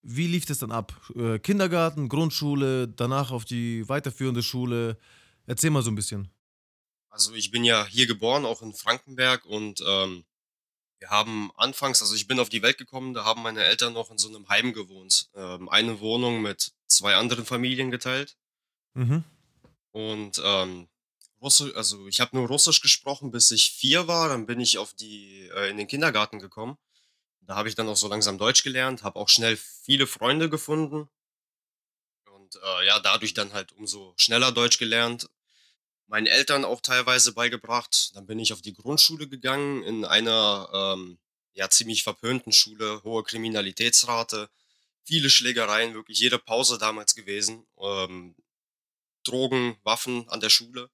Wie 0.08 0.28
lief 0.28 0.46
das 0.46 0.60
dann 0.60 0.72
ab? 0.72 0.94
Äh, 1.16 1.40
Kindergarten, 1.40 2.10
Grundschule, 2.10 2.88
danach 2.88 3.32
auf 3.32 3.44
die 3.44 3.90
weiterführende 3.90 4.44
Schule. 4.44 5.00
Erzähl 5.48 5.72
mal 5.72 5.82
so 5.82 5.90
ein 5.90 5.96
bisschen. 5.96 6.30
Also, 7.10 7.34
ich 7.34 7.50
bin 7.50 7.64
ja 7.64 7.86
hier 7.88 8.06
geboren, 8.06 8.46
auch 8.46 8.62
in 8.62 8.74
Frankenberg 8.74 9.46
und, 9.46 9.82
ähm, 9.88 10.24
wir 11.00 11.10
haben 11.10 11.52
anfangs 11.58 12.02
also, 12.02 12.16
ich 12.16 12.28
bin 12.28 12.40
auf 12.40 12.50
die 12.50 12.62
Welt 12.64 12.78
gekommen, 12.78 13.14
da 13.14 13.26
haben 13.26 13.44
meine 13.44 13.64
Eltern 13.64 13.94
noch 13.94 14.12
in 14.12 14.18
so 14.20 14.30
'nem 14.30 14.48
Heim 14.50 14.74
gewohnt, 14.74 15.30
ähm, 15.36 15.70
eine 15.70 16.00
Wohnung 16.02 16.42
mit 16.42 16.74
2 16.88 17.16
anderen 17.16 17.46
Familien 17.46 17.92
geteilt. 17.92 18.38
Mhm. 18.96 19.24
Und, 19.92 20.42
ähm, 20.44 20.88
Russi 21.42 21.72
also, 21.76 22.08
ich 22.08 22.22
habe 22.22 22.38
nur 22.38 22.48
Russisch 22.48 22.82
gesprochen, 22.82 23.32
bis 23.32 23.52
ich 23.52 23.72
4 23.72 24.08
war, 24.08 24.30
dann 24.30 24.46
bin 24.46 24.60
ich 24.60 24.78
auf 24.78 24.94
die 24.94 25.50
äh, 25.56 25.70
in 25.72 25.78
den 25.78 25.88
Kindergarten 25.88 26.40
gekommen. 26.40 26.78
Da 27.48 27.56
habe 27.56 27.70
ich 27.70 27.76
dann 27.76 27.88
auch 27.88 27.96
so 27.98 28.08
langsam 28.08 28.38
Deutsch 28.38 28.64
gelernt, 28.64 29.04
habe 29.04 29.20
auch 29.20 29.30
schnell 29.30 29.56
viele 29.58 30.08
Freunde 30.08 30.50
gefunden 30.50 31.10
und, 32.34 32.56
äh, 32.56 32.86
ja, 32.88 33.00
dadurch 33.00 33.34
dann 33.34 33.54
halt 33.54 33.72
umso 33.74 34.14
schneller 34.18 34.52
Deutsch 34.52 34.78
gelernt. 34.80 35.30
Meinen 36.08 36.28
Eltern 36.28 36.66
auch 36.66 36.82
teilweise 36.82 37.34
beigebracht. 37.34 38.16
Dann 38.16 38.28
bin 38.28 38.40
ich 38.40 38.54
auf 38.54 38.62
die 38.62 38.74
Grundschule 38.74 39.28
gegangen 39.28 39.84
in 39.84 40.06
einer, 40.06 40.70
ähm, 40.74 41.20
ja, 41.54 41.70
ziemlich 41.70 42.04
verpönten 42.04 42.52
Schule, 42.52 43.04
hohe 43.04 43.24
Kriminalitätsrate, 43.24 44.50
viele 45.04 45.30
Schlägereien, 45.30 45.94
wirklich 45.94 46.20
jede 46.20 46.40
Pause 46.40 46.78
damals 46.78 47.16
gewesen, 47.16 47.66
ähm, 47.80 48.36
Drogen, 49.24 49.78
Waffen 49.84 50.30
an 50.30 50.40
der 50.40 50.50
Schule. 50.50 50.90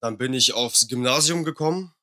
Dann 0.00 0.18
bin 0.18 0.34
ich 0.34 0.52
aufs 0.52 0.88
Gymnasium 0.88 1.44
gekommen, 1.44 1.94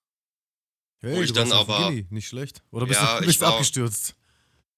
wo 1.01 1.08
Hey, 1.10 1.24
ich 1.24 1.34
du 1.34 1.34
dann 1.36 1.51
aber 1.51 1.89
Gimmi, 1.89 2.08
nicht 2.10 2.27
schlecht. 2.27 2.62
Oder 2.72 2.86
bist 2.86 3.00
du 3.00 3.06
ja, 3.06 3.20
ich 3.20 3.25
bist 3.27 3.42
du 3.42 3.46
war 3.46 3.54
abgestürzt? 3.54 4.16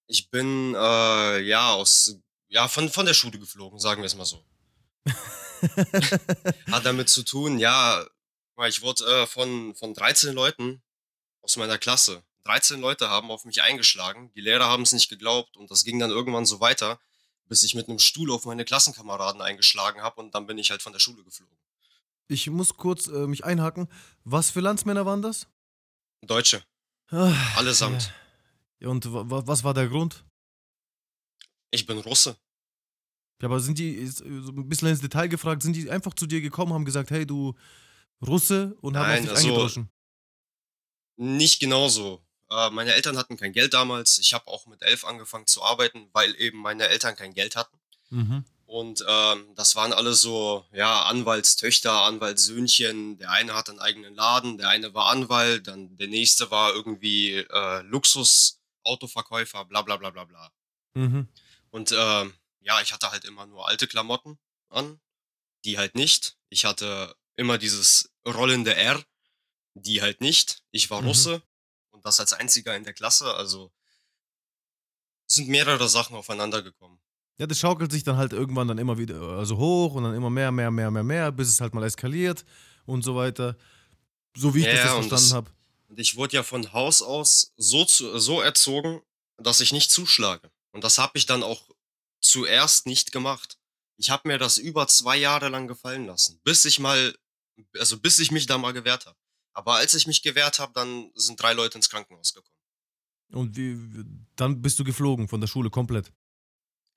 ich 0.10 0.30
bin, 0.32 0.74
äh, 0.76 1.40
ja, 1.42 1.72
aus 1.74 2.18
ja, 2.50 2.68
von, 2.68 2.90
von 2.90 3.06
der 3.06 3.14
Schule 3.14 3.38
geflogen, 3.38 3.80
sagen 3.80 4.02
wir 4.02 4.08
es 4.08 4.16
mal 4.16 4.26
so. 4.26 4.44
Hat 6.72 6.86
damit 6.86 7.10
zu 7.10 7.24
tun, 7.24 7.60
ja, 7.60 8.06
ich 8.68 8.82
wurde 8.82 9.06
äh, 9.06 9.28
von, 9.28 9.76
von 9.76 9.94
13 9.94 10.34
Leuten 10.34 10.82
aus 11.42 11.58
meiner 11.58 11.78
Klasse, 11.78 12.24
13 12.46 12.82
Leute 12.82 13.10
haben 13.10 13.30
auf 13.30 13.46
mich 13.46 13.62
eingeschlagen, 13.62 14.32
die 14.36 14.42
Lehrer 14.42 14.66
haben 14.66 14.84
es 14.84 14.94
nicht 14.94 15.10
geglaubt 15.10 15.56
und 15.58 15.70
das 15.70 15.84
ging 15.84 16.00
dann 16.00 16.10
irgendwann 16.10 16.46
so 16.46 16.60
weiter, 16.60 17.00
bis 17.48 17.64
ich 17.64 17.76
mit 17.76 17.88
einem 17.88 18.00
Stuhl 18.00 18.32
auf 18.32 18.46
meine 18.46 18.66
Klassenkameraden 18.66 19.42
eingeschlagen 19.42 20.02
habe 20.02 20.20
und 20.20 20.34
dann 20.34 20.48
bin 20.48 20.58
ich 20.58 20.72
halt 20.72 20.82
von 20.82 20.94
der 20.94 21.00
Schule 21.00 21.24
geflogen. 21.24 21.56
Ich 22.28 22.50
muss 22.50 22.76
kurz 22.76 23.08
äh, 23.08 23.28
mich 23.28 23.44
einhaken. 23.44 23.88
Was 24.24 24.50
für 24.50 24.60
Landsmänner 24.60 25.06
waren 25.06 25.22
das? 25.22 25.48
Deutsche. 26.22 26.64
Ah, 27.12 27.34
Allesamt. 27.56 28.14
Ja, 28.80 28.90
und 28.90 29.06
was 29.10 29.64
war 29.64 29.74
der 29.74 29.88
Grund? 29.88 30.24
Ich 31.72 31.86
bin 31.86 31.98
Russe. 32.00 32.38
Ja, 33.42 33.48
aber 33.48 33.60
sind 33.60 33.80
die, 33.80 34.06
so 34.06 34.24
ein 34.26 34.68
bisschen 34.68 34.90
ins 34.90 35.02
Detail 35.02 35.28
gefragt, 35.28 35.64
sind 35.64 35.76
die 35.76 35.90
einfach 35.90 36.14
zu 36.14 36.28
dir 36.28 36.42
gekommen, 36.42 36.74
haben 36.74 36.86
gesagt, 36.86 37.10
hey, 37.12 37.26
du 37.26 37.56
Russe 38.26 38.76
und 38.82 38.98
haben 38.98 39.08
Nein, 39.08 39.20
auf 39.20 39.22
dich 39.22 39.30
also, 39.32 39.48
eingedroschen? 39.48 39.90
Nicht 41.18 41.60
genauso. 41.60 42.22
Äh, 42.50 42.70
meine 42.72 42.94
Eltern 42.94 43.18
hatten 43.18 43.38
kein 43.38 43.54
Geld 43.54 43.74
damals. 43.74 44.20
Ich 44.20 44.34
habe 44.34 44.48
auch 44.48 44.66
mit 44.68 44.82
elf 44.82 45.06
angefangen 45.06 45.48
zu 45.48 45.64
arbeiten, 45.64 46.10
weil 46.14 46.36
eben 46.40 46.58
meine 46.58 46.88
Eltern 46.88 47.16
kein 47.16 47.34
Geld 47.34 47.56
hatten. 47.56 47.78
Mhm. 48.10 48.44
Und 48.70 49.04
ähm, 49.08 49.56
das 49.56 49.76
waren 49.76 49.94
alle 49.94 50.14
so, 50.14 50.64
ja, 50.72 51.02
Anwaltstöchter, 51.06 52.04
Anwaltssöhnchen. 52.04 53.18
Der 53.18 53.32
eine 53.32 53.56
hat 53.56 53.68
einen 53.68 53.80
eigenen 53.80 54.14
Laden, 54.14 54.60
der 54.60 54.70
eine 54.70 54.94
war 54.94 55.08
Anwalt, 55.08 55.66
dann 55.66 55.98
der 55.98 56.08
nächste 56.08 56.52
war 56.52 56.72
irgendwie 56.76 57.32
äh, 57.34 57.82
Luxusautoverkäufer, 57.82 59.66
bla 59.66 59.82
bla 59.82 59.98
bla 59.98 60.12
bla 60.12 60.24
bla. 60.26 60.52
Mhm. 60.94 61.28
Und 61.72 61.92
ähm, 61.98 62.36
ja, 62.60 62.80
ich 62.82 62.94
hatte 62.94 63.10
halt 63.10 63.26
immer 63.26 63.48
nur 63.48 63.68
alte 63.68 63.88
Klamotten 63.88 64.38
an, 64.70 65.02
die 65.66 65.80
halt 65.80 65.96
nicht. 65.96 66.38
Ich 66.50 66.64
hatte 66.66 67.16
immer 67.38 67.58
dieses 67.58 68.12
rollende 68.24 68.76
R, 68.76 69.04
die 69.74 70.04
halt 70.04 70.22
nicht. 70.22 70.62
Ich 70.70 70.92
war 70.92 71.02
Mhm. 71.02 71.08
Russe 71.08 71.42
und 71.90 72.06
das 72.06 72.20
als 72.20 72.34
einziger 72.34 72.76
in 72.76 72.84
der 72.84 72.94
Klasse, 72.94 73.34
also 73.34 73.72
sind 75.26 75.48
mehrere 75.48 75.90
Sachen 75.90 76.16
aufeinander 76.16 76.62
gekommen. 76.62 77.02
Ja, 77.40 77.48
das 77.48 77.58
schaukelt 77.58 77.92
sich 77.92 78.04
dann 78.04 78.18
halt 78.18 78.34
irgendwann 78.34 78.68
dann 78.68 78.78
immer 78.78 78.98
wieder, 78.98 79.20
also 79.22 79.58
hoch 79.58 79.94
und 79.96 80.04
dann 80.04 80.14
immer 80.14 80.30
mehr, 80.30 80.52
mehr, 80.52 80.70
mehr, 80.70 80.92
mehr, 80.92 81.04
mehr, 81.04 81.32
bis 81.32 81.48
es 81.48 81.62
halt 81.62 81.74
mal 81.74 81.84
eskaliert 81.86 82.44
und 82.86 83.02
so 83.02 83.16
weiter. 83.16 83.56
So 84.36 84.54
wie 84.54 84.60
ich 84.60 84.66
Ja, 84.66 84.74
das 84.74 85.08
verstanden 85.08 85.34
habe. 85.34 85.52
und 85.88 86.00
ich 86.00 86.18
wurde 86.18 86.36
ja 86.36 86.44
von 86.44 86.74
Haus 86.74 87.02
aus 87.02 87.54
so, 87.56 87.86
zu, 87.86 88.20
so 88.20 88.42
erzogen, 88.42 89.02
dass 89.38 89.62
ich 89.62 89.72
nicht 89.72 89.90
zuschlage. 89.90 90.52
Und 90.72 90.84
das 90.84 90.98
habe 90.98 91.18
ich 91.18 91.26
dann 91.26 91.42
auch 91.42 91.70
zuerst 92.22 92.86
nicht 92.86 93.14
gemacht. 93.14 93.58
Ich 93.96 94.10
habe 94.10 94.28
mir 94.28 94.38
das 94.38 94.58
über 94.58 94.88
zwei 94.88 95.16
Jahre 95.18 95.48
lang 95.48 95.68
gefallen 95.68 96.06
lassen, 96.06 96.40
bis 96.44 96.66
ich 96.66 96.80
mal, 96.80 97.18
also 97.78 97.98
bis 98.00 98.20
ich 98.20 98.32
mich 98.32 98.48
da 98.48 98.58
mal 98.58 98.74
gewehrt 98.74 99.06
habe. 99.06 99.18
Aber 99.54 99.76
als 99.76 99.94
ich 99.94 100.08
mich 100.08 100.22
gewehrt 100.22 100.60
habe, 100.60 100.74
dann 100.74 101.12
sind 101.16 101.42
drei 101.42 101.54
Leute 101.54 101.78
ins 101.78 101.90
Krankenhaus 101.90 102.34
gekommen. 102.34 102.56
Und 103.32 103.56
wie, 103.56 103.78
dann 104.36 104.62
bist 104.62 104.78
du 104.80 104.84
geflogen 104.84 105.28
von 105.28 105.40
der 105.40 105.48
Schule 105.48 105.70
komplett. 105.70 106.12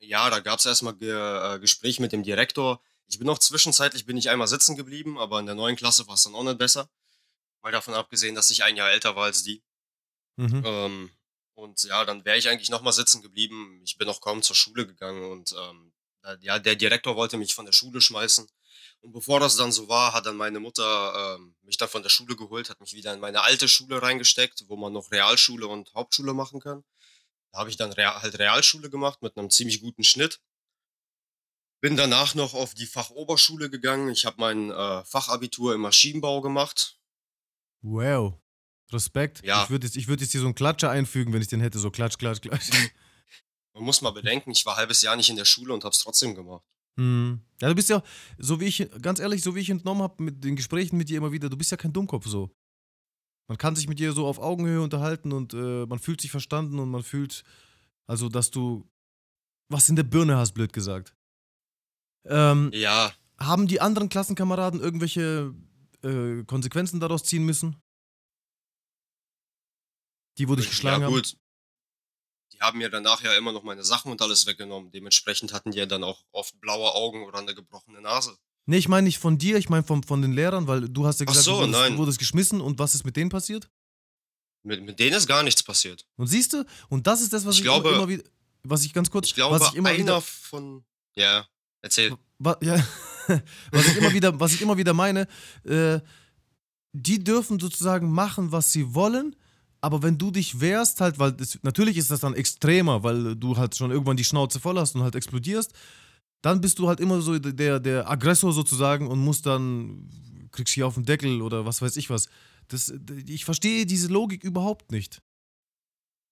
Ja, 0.03 0.31
da 0.31 0.41
gab 0.41 0.59
es 0.59 0.67
erstmal 0.67 0.95
Ge 0.95 1.13
äh, 1.13 1.61
Gespräch 1.61 2.01
mit 2.01 2.13
dem 2.13 2.25
Direktor. 2.25 2.83
Ich 3.07 3.19
bin 3.19 3.27
noch 3.27 3.39
zwischenzeitlich 3.39 4.05
bin 4.05 4.17
ich 4.17 4.31
einmal 4.31 4.49
sitzen 4.49 4.77
geblieben, 4.77 5.17
aber 5.17 5.39
in 5.39 5.47
der 5.47 5.55
neuen 5.55 5.77
Klasse 5.77 6.07
war 6.09 6.15
es 6.15 6.25
dann 6.25 6.35
auch 6.35 6.43
nicht 6.43 6.59
besser. 6.59 6.91
Mal 7.63 7.71
davon 7.71 7.95
abgesehen, 7.95 8.35
dass 8.35 8.51
ich 8.51 8.65
ein 8.65 8.77
Jahr 8.77 8.91
älter 8.91 9.15
war 9.15 9.25
als 9.25 9.45
die. 9.45 9.63
Mhm. 10.37 10.63
Ähm, 10.67 11.11
und 11.55 11.85
ja, 11.85 12.05
dann 12.05 12.25
wäre 12.25 12.37
ich 12.37 12.49
eigentlich 12.49 12.71
nochmal 12.71 12.93
sitzen 12.93 13.23
geblieben. 13.23 13.81
Ich 13.85 13.97
bin 13.97 14.09
auch 14.09 14.21
kaum 14.21 14.43
zur 14.43 14.57
Schule 14.57 14.87
gegangen 14.87 15.31
und 15.31 15.55
ähm, 15.57 15.93
ja, 16.41 16.59
der 16.59 16.75
Direktor 16.75 17.15
wollte 17.15 17.37
mich 17.37 17.55
von 17.55 17.67
der 17.67 17.73
Schule 17.73 18.01
schmeißen. 18.01 18.49
Und 19.03 19.13
bevor 19.13 19.39
das 19.39 19.57
dann 19.57 19.71
so 19.71 19.89
war, 19.89 20.13
hat 20.13 20.27
dann 20.27 20.37
meine 20.37 20.59
Mutter 20.59 21.37
ähm, 21.37 21.55
mich 21.63 21.77
dann 21.77 21.89
von 21.89 22.03
der 22.03 22.11
Schule 22.11 22.35
geholt, 22.35 22.71
hat 22.71 22.81
mich 22.81 22.93
wieder 22.93 23.13
in 23.15 23.21
meine 23.21 23.43
alte 23.43 23.69
Schule 23.69 24.03
reingesteckt, 24.03 24.65
wo 24.69 24.77
man 24.77 24.93
noch 24.93 25.13
Realschule 25.13 25.67
und 25.67 25.93
Hauptschule 25.95 26.35
machen 26.35 26.61
kann. 26.61 26.85
Da 27.53 27.61
habe 27.61 27.71
ich 27.71 27.77
dann 27.77 27.93
Real, 27.93 28.21
halt 28.23 28.39
Realschule 28.39 28.91
gemacht 28.91 29.23
mit 29.23 29.37
einem 29.37 29.51
ziemlich 29.51 29.81
guten 29.81 30.05
Schnitt. 30.05 30.41
Bin 31.83 31.97
danach 31.97 32.35
noch 32.35 32.55
auf 32.55 32.75
die 32.75 32.87
Fachoberschule 32.87 33.69
gegangen. 33.69 34.09
Ich 34.11 34.25
habe 34.25 34.37
mein 34.39 34.71
äh, 34.71 35.05
Fachabitur 35.05 35.75
im 35.75 35.81
Maschinenbau 35.83 36.41
gemacht. 36.41 36.99
Wow. 37.83 38.39
Respekt. 38.93 39.45
Ja. 39.45 39.65
Ich 39.65 39.71
würde 39.71 39.87
jetzt, 39.87 39.97
ich 39.97 40.09
würd 40.09 40.21
jetzt 40.21 40.33
hier 40.33 40.41
so 40.41 40.47
einen 40.47 40.55
Klatscher 40.55 40.91
einfügen, 40.91 41.33
wenn 41.33 41.43
ich 41.43 41.49
den 41.49 41.61
hätte. 41.61 41.79
So 41.79 41.91
klatsch, 41.91 42.19
klatsch, 42.19 42.41
klatsch. 42.41 42.71
Man 43.75 43.85
muss 43.85 44.03
mal 44.03 44.11
bedenken, 44.11 44.51
ich 44.51 44.65
war 44.67 44.75
ein 44.75 44.81
halbes 44.81 45.03
Jahr 45.03 45.17
nicht 45.17 45.31
in 45.31 45.37
der 45.37 45.47
Schule 45.47 45.73
und 45.73 45.83
habe 45.85 45.93
es 45.93 45.99
trotzdem 45.99 46.35
gemacht. 46.35 46.63
Hm. 46.99 47.41
Ja, 47.61 47.69
du 47.69 47.75
bist 47.75 47.89
ja, 47.89 48.03
so 48.37 48.61
wie 48.61 48.67
ich, 48.67 48.87
ganz 49.01 49.19
ehrlich, 49.19 49.43
so 49.43 49.55
wie 49.55 49.61
ich 49.61 49.71
entnommen 49.71 50.03
habe 50.03 50.23
mit 50.23 50.45
den 50.45 50.57
Gesprächen 50.57 50.99
mit 50.99 51.09
dir 51.09 51.17
immer 51.17 51.33
wieder, 51.33 51.49
du 51.49 51.57
bist 51.57 51.71
ja 51.71 51.79
kein 51.79 51.93
Dummkopf 51.93 52.27
so. 52.27 52.55
Man 53.53 53.59
kann 53.59 53.77
sich 53.77 53.87
mit 53.87 53.99
dir 53.99 54.15
so 54.15 54.27
auf 54.27 54.39
Augenhöhe 54.39 54.81
unterhalten 54.81 55.31
und 55.31 55.53
äh, 55.53 55.85
man 55.85 55.99
fühlt 55.99 56.23
sich 56.23 56.31
verstanden 56.31 56.79
und 56.79 56.91
man 56.91 57.03
fühlt, 57.03 57.45
also, 58.07 58.31
dass 58.31 58.51
du 58.51 58.89
was 59.69 59.91
in 59.91 59.97
der 59.97 60.05
Birne 60.05 60.39
hast, 60.39 60.53
blöd 60.55 60.73
gesagt. 60.73 61.15
Ähm, 62.25 62.71
Ja, 62.73 63.13
haben 63.39 63.67
die 63.67 63.83
anderen 63.83 64.09
Klassenkameraden 64.09 64.81
irgendwelche 64.81 65.55
äh, 66.03 66.43
Konsequenzen 66.45 66.99
daraus 66.99 67.25
ziehen 67.25 67.45
müssen? 67.45 67.77
Die, 70.39 70.49
wo 70.49 70.57
dich 70.57 70.71
geschlagen 70.71 71.03
ja 71.03 71.09
haben? 71.09 71.15
gut. 71.15 71.37
Die 72.55 72.61
haben 72.61 72.79
mir 72.79 72.89
danach 72.89 73.23
ja 73.23 73.35
immer 73.37 73.53
noch 73.53 73.65
meine 73.65 73.85
Sachen 73.85 74.11
und 74.11 74.23
alles 74.23 74.47
weggenommen. 74.47 74.93
Dementsprechend 74.93 75.53
hatten 75.53 75.73
die 75.73 75.79
ja 75.79 75.85
dann 75.85 76.05
auch 76.05 76.25
oft 76.33 76.59
blaue 76.59 76.95
Augen 76.95 77.25
oder 77.25 77.41
eine 77.41 77.55
gebrochene 77.55 78.01
Nase. 78.01 78.35
Nee, 78.67 78.79
ich 78.79 78.89
meine 78.89 79.05
nicht 79.07 79.19
von 79.19 79.39
dir, 79.39 79.57
ich 79.59 79.69
meine 79.69 79.83
von, 79.83 80.03
von 80.05 80.23
den 80.23 80.33
Lehrern, 80.33 80.67
weil 80.69 80.89
du 80.89 81.07
hast 81.07 81.19
ja 81.21 81.27
gesagt, 81.27 81.45
so, 81.45 81.61
du, 81.61 81.67
wurdest, 81.73 81.91
du 81.91 81.97
wurdest 81.99 82.19
geschmissen 82.19 82.61
und 82.61 82.79
was 82.79 82.95
ist 82.95 83.05
mit 83.05 83.17
denen 83.17 83.29
passiert? 83.31 83.69
Mit, 84.65 84.83
mit 84.85 84.99
denen 85.01 85.17
ist 85.17 85.27
gar 85.27 85.43
nichts 85.43 85.63
passiert. 85.63 86.07
Und 86.17 86.29
siehst 86.29 86.53
du, 86.53 86.65
und 86.89 87.07
das 87.07 87.21
ist 87.21 87.33
das, 87.33 87.45
was 87.45 87.55
Ich 87.55 87.61
ich, 87.61 87.65
glaube- 87.65 87.89
immer, 87.89 87.99
immer 87.99 88.09
wieder, 88.09 88.23
was 88.63 88.85
ich 88.85 88.93
ganz 88.93 89.11
kurz, 89.11 89.27
Ich 89.27 89.35
glaube, 89.35 89.59
was 89.59 89.71
ich 89.71 89.75
immer 89.75 89.89
einer 89.89 89.99
wieder, 89.99 90.21
von. 90.21 90.85
Ja, 91.17 91.47
erzähl. 91.81 92.17
wa, 92.39 92.57
ja, 92.63 92.77
was 93.73 93.87
ich 93.89 93.97
immer 93.97 94.13
wieder, 94.13 94.39
was 94.39 94.55
ich 94.55 94.63
immer 94.63 94.77
wieder 94.77 94.95
meine, 94.95 95.27
äh, 95.65 95.99
die 96.93 97.23
dürfen 97.25 97.59
sozusagen 97.59 98.13
machen, 98.13 98.53
was 98.53 98.71
sie 98.71 98.95
wollen, 98.95 99.35
aber 99.81 100.03
wenn 100.03 100.17
du 100.17 100.31
dich 100.31 100.61
wehrst, 100.61 101.01
halt, 101.01 101.19
weil 101.19 101.33
das, 101.33 101.59
natürlich 101.63 101.97
ist 101.97 102.13
das 102.13 102.21
dann 102.21 102.35
extremer, 102.35 103.03
weil 103.03 103.35
du 103.35 103.57
halt 103.57 103.75
schon 103.77 103.91
irgendwann 103.91 104.17
die 104.17 104.25
Schnauze 104.25 104.61
voll 104.61 104.79
hast 104.79 104.95
und 104.95 105.03
halt 105.03 105.17
explodierst, 105.17 105.73
dann 106.43 106.61
bist 106.61 106.79
du 106.79 106.89
halt 106.89 107.01
immer 107.01 107.21
so 107.23 107.39
der, 107.39 107.81
der 107.81 108.11
Aggressor 108.11 108.53
sozusagen 108.53 109.09
und 109.09 109.19
musst 109.21 109.47
dann, 109.47 110.49
kriegst 110.51 110.75
hier 110.75 110.87
auf 110.87 110.95
den 110.95 111.05
Deckel 111.05 111.41
oder 111.41 111.65
was 111.65 111.81
weiß 111.81 111.97
ich 111.97 112.11
was. 112.11 112.29
Das, 112.69 112.93
ich 113.27 113.45
verstehe 113.45 113.87
diese 113.87 114.09
Logik 114.09 114.45
überhaupt 114.45 114.93
nicht. 114.93 115.23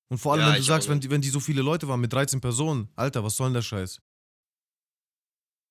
Und 0.08 0.18
vor 0.18 0.32
allem, 0.32 0.42
Ja, 0.42 0.48
wenn 0.48 0.56
du 0.56 0.62
sagst, 0.62 0.88
wenn 0.88 1.00
die, 1.00 1.10
wenn 1.10 1.20
die 1.20 1.28
so 1.30 1.38
viele 1.40 1.62
Leute 1.62 1.86
waren 1.86 2.00
mit 2.00 2.12
13 2.12 2.40
Personen, 2.40 2.88
Alter, 2.96 3.22
was 3.22 3.36
soll 3.36 3.48
denn 3.48 3.54
der 3.54 3.62
Scheiß? 3.62 4.00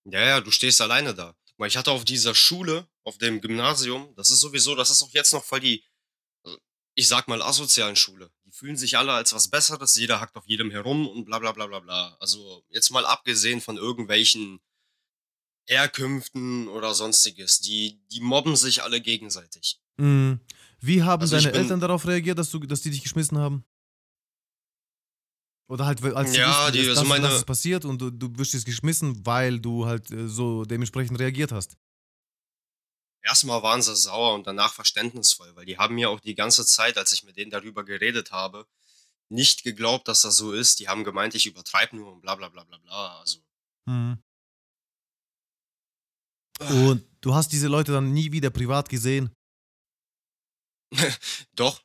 Ja, 0.06 0.22
ja, 0.22 0.42
du 0.42 0.52
stehst 0.52 0.82
alleine 0.82 1.14
da. 1.14 1.36
Weil 1.58 1.68
ich 1.68 1.76
hatte 1.76 1.92
auf 1.92 2.06
dieser 2.06 2.34
Schule, 2.34 2.88
auf 3.04 3.18
dem 3.18 3.42
Gymnasium, 3.42 4.14
das 4.16 4.30
ist 4.30 4.40
sowieso, 4.40 4.76
das 4.76 4.90
ist 4.92 5.04
auch 5.04 5.12
jetzt 5.12 5.34
noch 5.34 5.44
voll 5.44 5.60
die, 5.60 5.84
also 6.46 6.58
ich 6.96 7.08
sag 7.10 7.28
mal, 7.28 7.42
asozialen 7.42 7.98
Schule. 7.98 8.32
Die 8.50 8.56
fühlen 8.56 8.78
sich 8.78 8.98
alle 8.98 9.14
als 9.14 9.32
was 9.32 9.48
Besseres, 9.48 9.96
jeder 9.96 10.20
hackt 10.22 10.36
auf 10.36 10.48
jedem 10.48 10.72
herum 10.72 11.08
und 11.08 11.26
bla 11.26 11.38
bla 11.38 11.52
bla 11.52 11.68
bla 11.68 11.80
bla. 11.82 12.18
Also 12.20 12.66
jetzt 12.70 12.90
mal 12.90 13.06
abgesehen 13.06 13.62
von 13.62 13.78
irgendwelchen 13.78 14.60
Herkünften 15.68 16.68
oder 16.68 16.96
sonstiges, 16.96 17.60
die, 17.60 18.02
die 18.12 18.22
mobben 18.22 18.56
sich 18.56 18.82
alle 18.82 19.02
gegenseitig. 19.02 19.80
Mm, 19.98 20.34
Wie 20.80 21.04
haben 21.04 21.22
Also 21.22 21.36
deine 21.36 21.52
Eltern 21.54 21.80
darauf 21.80 22.08
reagiert, 22.08 22.40
dass, 22.40 22.50
du, 22.50 22.58
dass 22.62 22.82
die 22.82 22.90
dich 22.90 23.04
geschmissen 23.04 23.38
haben? 23.38 23.64
Oder 25.68 25.86
halt, 25.86 26.04
als 26.04 26.32
sie 26.32 26.40
Ja, 26.40 26.50
wussten, 26.50 26.74
die- 26.74 26.80
dass, 26.88 26.90
also 26.90 27.02
das, 27.02 27.08
meine- 27.10 27.28
das 27.28 27.36
ist 27.42 27.46
passiert 27.46 27.86
und 27.86 28.02
du, 28.02 28.10
du 28.10 28.36
wirst 28.40 28.54
jetzt 28.56 28.66
geschmissen, 28.66 29.24
weil 29.28 29.60
du 29.60 29.86
halt 29.86 30.10
äh, 30.10 30.28
so 30.28 30.66
dementsprechend 30.66 31.20
reagiert 31.20 31.52
hast. 31.52 31.78
Erstmal 33.22 33.62
waren 33.64 33.82
sie 33.82 33.96
sauer 33.96 34.34
und 34.34 34.48
danach 34.48 34.74
verständnisvoll, 34.74 35.56
weil 35.56 35.66
die 35.66 35.78
haben 35.78 35.96
mir 35.96 36.10
auch 36.10 36.20
die 36.20 36.36
ganze 36.36 36.66
Zeit, 36.66 36.98
als 36.98 37.12
ich 37.12 37.24
mit 37.24 37.38
denen 37.38 37.52
darüber 37.52 37.84
geredet 37.84 38.32
habe, 38.32 38.66
nicht 39.30 39.64
geglaubt, 39.64 40.08
dass 40.08 40.22
das 40.22 40.38
so 40.38 40.54
ist. 40.54 40.80
Die 40.80 40.88
haben 40.88 41.04
gemeint, 41.04 41.36
ich 41.36 41.46
übertreibe 41.46 41.96
nur 41.96 42.14
und 42.14 42.22
bla 42.22 42.36
bla 42.36 42.50
bla 42.50 42.64
bla 42.64 42.78
bla. 42.78 43.20
Also, 43.20 43.40
Mhm. 43.86 44.22
Und 46.62 47.06
du 47.22 47.34
hast 47.34 47.52
diese 47.54 47.68
Leute 47.68 47.94
dann 47.94 48.12
nie 48.12 48.32
wieder 48.34 48.50
privat 48.50 48.90
gesehen. 48.90 49.34
doch, 51.56 51.82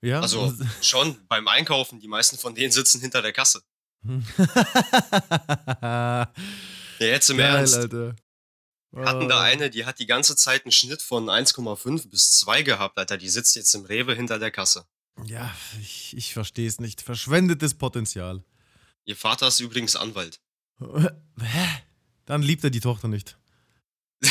Ja? 0.00 0.20
also 0.20 0.52
schon 0.82 1.26
beim 1.26 1.48
Einkaufen, 1.48 1.98
die 2.00 2.08
meisten 2.08 2.38
von 2.38 2.54
denen 2.54 2.72
sitzen 2.72 3.00
hinter 3.00 3.22
der 3.22 3.32
Kasse. 3.32 3.62
Ja, 6.98 7.08
jetzt 7.08 7.30
im 7.30 7.38
Geil, 7.38 7.56
Ernst. 7.56 7.74
Alter. 7.76 8.14
Wir 8.92 9.04
hatten 9.06 9.28
da 9.28 9.38
Oh. 9.38 9.40
eine, 9.42 9.70
die 9.70 9.86
hat 9.86 9.98
die 9.98 10.06
ganze 10.06 10.36
Zeit 10.36 10.64
einen 10.64 10.72
Schnitt 10.72 11.00
von 11.02 11.28
1,5 11.30 12.08
bis 12.10 12.32
2 12.38 12.62
gehabt, 12.62 12.98
Alter. 12.98 13.16
Die 13.16 13.28
sitzt 13.30 13.56
jetzt 13.56 13.74
im 13.74 13.84
Rewe 13.86 14.14
hinter 14.14 14.38
der 14.38 14.50
Kasse. 14.50 14.86
Ja, 15.24 15.54
ich, 15.80 16.14
ich 16.16 16.32
verstehe 16.34 16.68
es 16.68 16.78
nicht. 16.78 17.00
Verschwendetes 17.02 17.74
Potenzial. 17.74 18.44
Ihr 19.04 19.16
Vater 19.16 19.48
ist 19.48 19.60
übrigens 19.60 19.96
Anwalt. 19.96 20.40
Hä? 20.80 21.68
Dann 22.26 22.42
liebt 22.42 22.64
er 22.64 22.70
die 22.70 22.80
Tochter 22.80 23.08
nicht. 23.08 23.38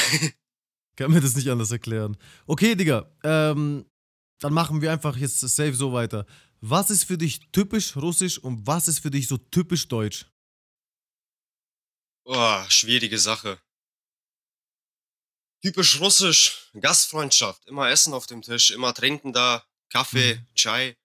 Kann 0.95 1.11
mir 1.11 1.21
das 1.21 1.35
nicht 1.35 1.49
anders 1.49 1.71
erklären. 1.71 2.17
Okay, 2.45 2.75
Digga. 2.75 3.09
Ähm, 3.23 3.85
dann 4.39 4.53
machen 4.53 4.81
wir 4.81 4.91
einfach 4.91 5.17
jetzt 5.17 5.39
safe 5.39 5.73
so 5.73 5.91
weiter. 5.93 6.25
Was 6.61 6.91
ist 6.91 7.05
für 7.05 7.17
dich 7.17 7.51
typisch 7.51 7.95
russisch 7.95 8.37
und 8.37 8.67
was 8.67 8.87
ist 8.87 8.99
für 8.99 9.09
dich 9.11 9.27
so 9.27 9.37
typisch 9.37 9.87
deutsch? 9.87 10.27
Oh, 12.25 12.63
schwierige 12.69 13.17
Sache. 13.17 13.59
Typisch 15.61 15.99
russisch, 15.99 16.69
Gastfreundschaft, 16.79 17.65
immer 17.67 17.89
Essen 17.89 18.13
auf 18.13 18.25
dem 18.25 18.41
Tisch, 18.41 18.71
immer 18.71 18.93
trinken 18.93 19.31
da, 19.31 19.63
Kaffee, 19.89 20.35
Mhm. 20.35 20.47
Chai. 20.55 20.97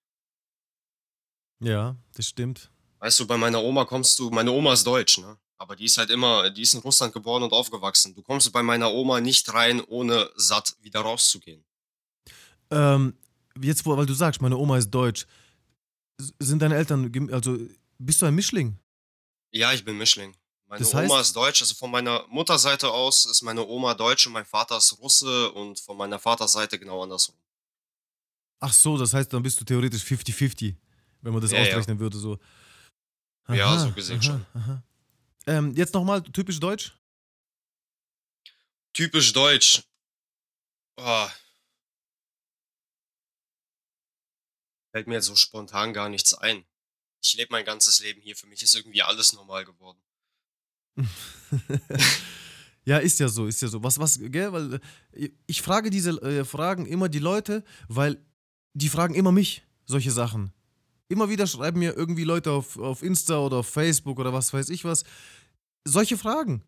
Ja, 1.60 1.96
das 2.14 2.28
stimmt. 2.28 2.70
Weißt 2.98 3.20
du, 3.20 3.26
bei 3.26 3.36
meiner 3.36 3.62
Oma 3.62 3.84
kommst 3.84 4.18
du, 4.18 4.30
meine 4.30 4.50
Oma 4.52 4.72
ist 4.72 4.86
deutsch, 4.86 5.18
ne? 5.18 5.38
Aber 5.58 5.74
die 5.74 5.84
ist 5.84 5.96
halt 5.96 6.10
immer, 6.10 6.50
die 6.50 6.62
ist 6.62 6.74
in 6.74 6.80
Russland 6.80 7.12
geboren 7.14 7.42
und 7.42 7.52
aufgewachsen. 7.52 8.14
Du 8.14 8.22
kommst 8.22 8.50
bei 8.52 8.62
meiner 8.62 8.92
Oma 8.92 9.20
nicht 9.20 9.52
rein, 9.54 9.80
ohne 9.82 10.30
satt 10.36 10.76
wieder 10.80 11.00
rauszugehen. 11.00 11.64
Ähm, 12.70 13.16
jetzt, 13.60 13.86
weil 13.86 14.06
du 14.06 14.14
sagst, 14.14 14.42
meine 14.42 14.56
Oma 14.56 14.76
ist 14.76 14.90
deutsch. 14.90 15.26
Sind 16.38 16.60
deine 16.60 16.76
Eltern, 16.76 17.30
also 17.32 17.58
bist 17.98 18.20
du 18.20 18.26
ein 18.26 18.34
Mischling? 18.34 18.78
Ja, 19.52 19.72
ich 19.72 19.84
bin 19.84 19.96
Mischling. 19.96 20.34
Meine 20.68 20.80
Das 20.80 20.92
Oma 20.94 21.00
heißt- 21.02 21.20
ist 21.20 21.36
deutsch, 21.36 21.62
also 21.62 21.74
von 21.76 21.90
meiner 21.90 22.26
Mutterseite 22.28 22.90
aus 22.90 23.24
ist 23.26 23.42
meine 23.42 23.64
Oma 23.64 23.94
deutsch 23.94 24.26
und 24.26 24.32
mein 24.32 24.44
Vater 24.46 24.76
ist 24.78 24.98
Russe 24.98 25.52
und 25.52 25.78
von 25.78 25.96
meiner 25.96 26.18
Vaterseite 26.18 26.78
genau 26.78 27.02
andersrum. 27.02 27.36
Ach 28.58 28.72
so, 28.72 28.96
das 28.98 29.12
heißt, 29.14 29.32
dann 29.32 29.42
bist 29.42 29.60
du 29.60 29.64
theoretisch 29.64 30.02
50-50, 30.02 30.74
wenn 31.20 31.32
man 31.32 31.40
das 31.42 31.52
Ja, 31.52 31.58
ja. 31.62 31.68
ausrechnen 31.70 31.98
würde, 32.00 32.18
so. 32.18 32.38
Ja, 33.48 33.78
so 33.78 33.92
gesehen 33.92 34.20
schon. 34.20 34.44
Aha. 34.54 34.82
Ähm, 35.46 35.72
jetzt 35.76 35.94
nochmal 35.94 36.20
typisch 36.22 36.58
deutsch? 36.58 36.92
Typisch 38.92 39.32
deutsch. 39.32 39.82
Oh. 40.96 41.28
Fällt 44.92 45.06
mir 45.06 45.14
jetzt 45.14 45.26
so 45.26 45.36
spontan 45.36 45.92
gar 45.92 46.08
nichts 46.08 46.34
ein. 46.34 46.66
Ich 47.22 47.34
lebe 47.34 47.52
mein 47.52 47.64
ganzes 47.64 48.00
Leben 48.00 48.20
hier. 48.20 48.34
Für 48.34 48.46
mich 48.46 48.62
ist 48.62 48.74
irgendwie 48.74 49.02
alles 49.02 49.32
normal 49.32 49.64
geworden. 49.64 50.00
ja, 52.84 52.98
ist 52.98 53.18
ja 53.20 53.28
so, 53.28 53.46
ist 53.46 53.60
ja 53.62 53.68
so. 53.68 53.82
Was, 53.82 53.98
was, 53.98 54.18
gell, 54.20 54.52
weil 54.52 54.80
äh, 55.12 55.30
ich 55.46 55.62
frage 55.62 55.90
diese 55.90 56.10
äh, 56.22 56.44
Fragen 56.44 56.86
immer 56.86 57.08
die 57.08 57.18
Leute, 57.18 57.64
weil 57.88 58.18
die 58.74 58.88
fragen 58.88 59.14
immer 59.14 59.32
mich 59.32 59.62
solche 59.86 60.10
Sachen. 60.10 60.52
Immer 61.08 61.28
wieder 61.28 61.46
schreiben 61.46 61.78
mir 61.78 61.94
irgendwie 61.96 62.24
Leute 62.24 62.50
auf, 62.50 62.78
auf 62.78 63.02
Insta 63.02 63.38
oder 63.38 63.58
auf 63.58 63.68
Facebook 63.68 64.18
oder 64.18 64.32
was 64.32 64.52
weiß 64.52 64.70
ich 64.70 64.84
was. 64.84 65.04
Solche 65.84 66.18
Fragen. 66.18 66.62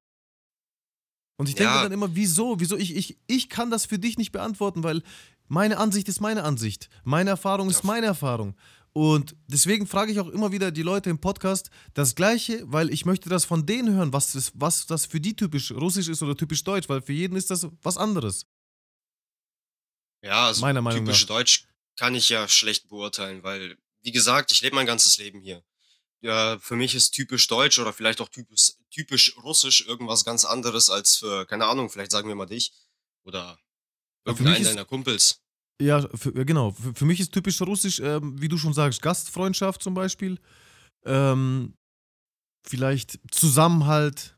Und 1.38 1.48
ich 1.48 1.54
denke 1.54 1.72
Ja. 1.72 1.82
dann 1.82 1.92
immer, 1.92 2.14
wieso? 2.14 2.58
Wieso? 2.60 2.76
Ich, 2.76 2.94
ich, 2.96 3.18
ich 3.26 3.48
kann 3.48 3.70
das 3.70 3.86
für 3.86 3.98
dich 3.98 4.16
nicht 4.18 4.32
beantworten, 4.32 4.82
weil 4.82 5.02
meine 5.48 5.78
Ansicht 5.78 6.08
ist 6.08 6.20
meine 6.20 6.44
Ansicht. 6.44 6.88
Meine 7.04 7.30
Erfahrung 7.30 7.68
ist 7.70 7.82
Ja. 7.84 7.86
meine 7.86 8.06
Erfahrung. 8.06 8.54
Und 8.92 9.36
deswegen 9.46 9.86
frage 9.86 10.12
ich 10.12 10.20
auch 10.20 10.28
immer 10.28 10.50
wieder 10.50 10.70
die 10.70 10.82
Leute 10.82 11.10
im 11.10 11.20
Podcast 11.20 11.70
das 11.94 12.14
Gleiche, 12.14 12.62
weil 12.66 12.90
ich 12.90 13.04
möchte 13.04 13.28
das 13.28 13.44
von 13.44 13.66
denen 13.66 13.94
hören, 13.94 14.12
was 14.12 14.32
das, 14.32 14.52
was 14.54 14.86
das 14.86 15.06
für 15.06 15.20
die 15.20 15.36
typisch 15.36 15.70
russisch 15.72 16.08
ist 16.08 16.22
oder 16.22 16.36
typisch 16.36 16.64
deutsch, 16.64 16.88
weil 16.88 17.02
für 17.02 17.12
jeden 17.12 17.36
ist 17.36 17.50
das 17.50 17.68
was 17.82 17.96
anderes. 17.96 18.46
Ja, 20.22 20.46
also 20.46 20.62
Meiner 20.62 20.82
Meinung 20.82 21.04
typisch 21.04 21.22
nach. 21.22 21.36
deutsch 21.36 21.64
kann 21.96 22.14
ich 22.14 22.28
ja 22.28 22.48
schlecht 22.48 22.88
beurteilen, 22.88 23.42
weil, 23.42 23.76
wie 24.02 24.12
gesagt, 24.12 24.52
ich 24.52 24.62
lebe 24.62 24.76
mein 24.76 24.86
ganzes 24.86 25.18
Leben 25.18 25.40
hier. 25.40 25.62
Ja, 26.20 26.58
für 26.58 26.74
mich 26.74 26.94
ist 26.96 27.12
typisch 27.12 27.46
deutsch 27.46 27.78
oder 27.78 27.92
vielleicht 27.92 28.20
auch 28.20 28.28
typisch, 28.28 28.72
typisch 28.90 29.36
russisch 29.44 29.86
irgendwas 29.86 30.24
ganz 30.24 30.44
anderes 30.44 30.90
als 30.90 31.16
für, 31.16 31.46
keine 31.46 31.66
Ahnung, 31.66 31.90
vielleicht 31.90 32.10
sagen 32.10 32.28
wir 32.28 32.34
mal 32.34 32.46
dich 32.46 32.72
oder 33.22 33.58
irgendeinen 34.24 34.64
deiner 34.64 34.84
Kumpels. 34.84 35.40
Ja, 35.80 36.08
für, 36.14 36.32
genau. 36.32 36.72
Für, 36.72 36.94
für 36.94 37.04
mich 37.04 37.20
ist 37.20 37.32
typisch 37.32 37.60
russisch, 37.60 38.00
ähm, 38.00 38.40
wie 38.40 38.48
du 38.48 38.58
schon 38.58 38.72
sagst, 38.74 39.02
Gastfreundschaft 39.02 39.82
zum 39.82 39.94
Beispiel. 39.94 40.38
Ähm, 41.04 41.74
vielleicht 42.66 43.20
Zusammenhalt, 43.30 44.36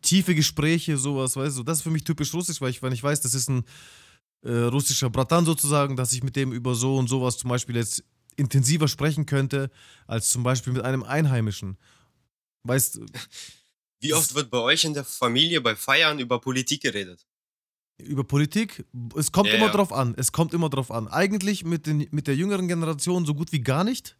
tiefe 0.00 0.34
Gespräche, 0.34 0.96
sowas, 0.96 1.36
weißt 1.36 1.58
du. 1.58 1.62
Das 1.62 1.78
ist 1.78 1.82
für 1.82 1.90
mich 1.90 2.04
typisch 2.04 2.32
russisch, 2.32 2.60
weil 2.60 2.70
ich, 2.70 2.82
wenn 2.82 2.92
ich 2.92 3.02
weiß, 3.02 3.20
das 3.20 3.34
ist 3.34 3.48
ein 3.48 3.64
äh, 4.42 4.52
russischer 4.52 5.10
Bratan 5.10 5.44
sozusagen, 5.44 5.96
dass 5.96 6.12
ich 6.12 6.22
mit 6.22 6.36
dem 6.36 6.52
über 6.52 6.74
so 6.74 6.96
und 6.96 7.08
sowas 7.08 7.36
zum 7.36 7.50
Beispiel 7.50 7.76
jetzt 7.76 8.04
intensiver 8.36 8.88
sprechen 8.88 9.26
könnte, 9.26 9.70
als 10.06 10.30
zum 10.30 10.42
Beispiel 10.44 10.72
mit 10.72 10.82
einem 10.82 11.02
Einheimischen. 11.02 11.76
Weißt 12.62 12.96
du, 12.96 13.06
Wie 14.00 14.14
oft 14.14 14.34
wird 14.34 14.50
bei 14.50 14.58
euch 14.58 14.84
in 14.84 14.94
der 14.94 15.04
Familie 15.04 15.60
bei 15.60 15.74
Feiern 15.74 16.20
über 16.20 16.40
Politik 16.40 16.82
geredet? 16.82 17.26
Über 17.98 18.24
Politik, 18.24 18.84
es 19.16 19.32
kommt 19.32 19.48
Ja, 19.48 19.54
immer 19.54 19.66
ja. 19.66 19.72
drauf 19.72 19.92
an. 19.92 20.14
Es 20.16 20.32
kommt 20.32 20.54
immer 20.54 20.70
drauf 20.70 20.90
an. 20.90 21.08
Eigentlich 21.08 21.64
mit, 21.64 21.86
den, 21.86 22.08
mit 22.10 22.26
der 22.26 22.36
jüngeren 22.36 22.68
Generation 22.68 23.26
so 23.26 23.34
gut 23.34 23.52
wie 23.52 23.60
gar 23.60 23.84
nicht, 23.84 24.16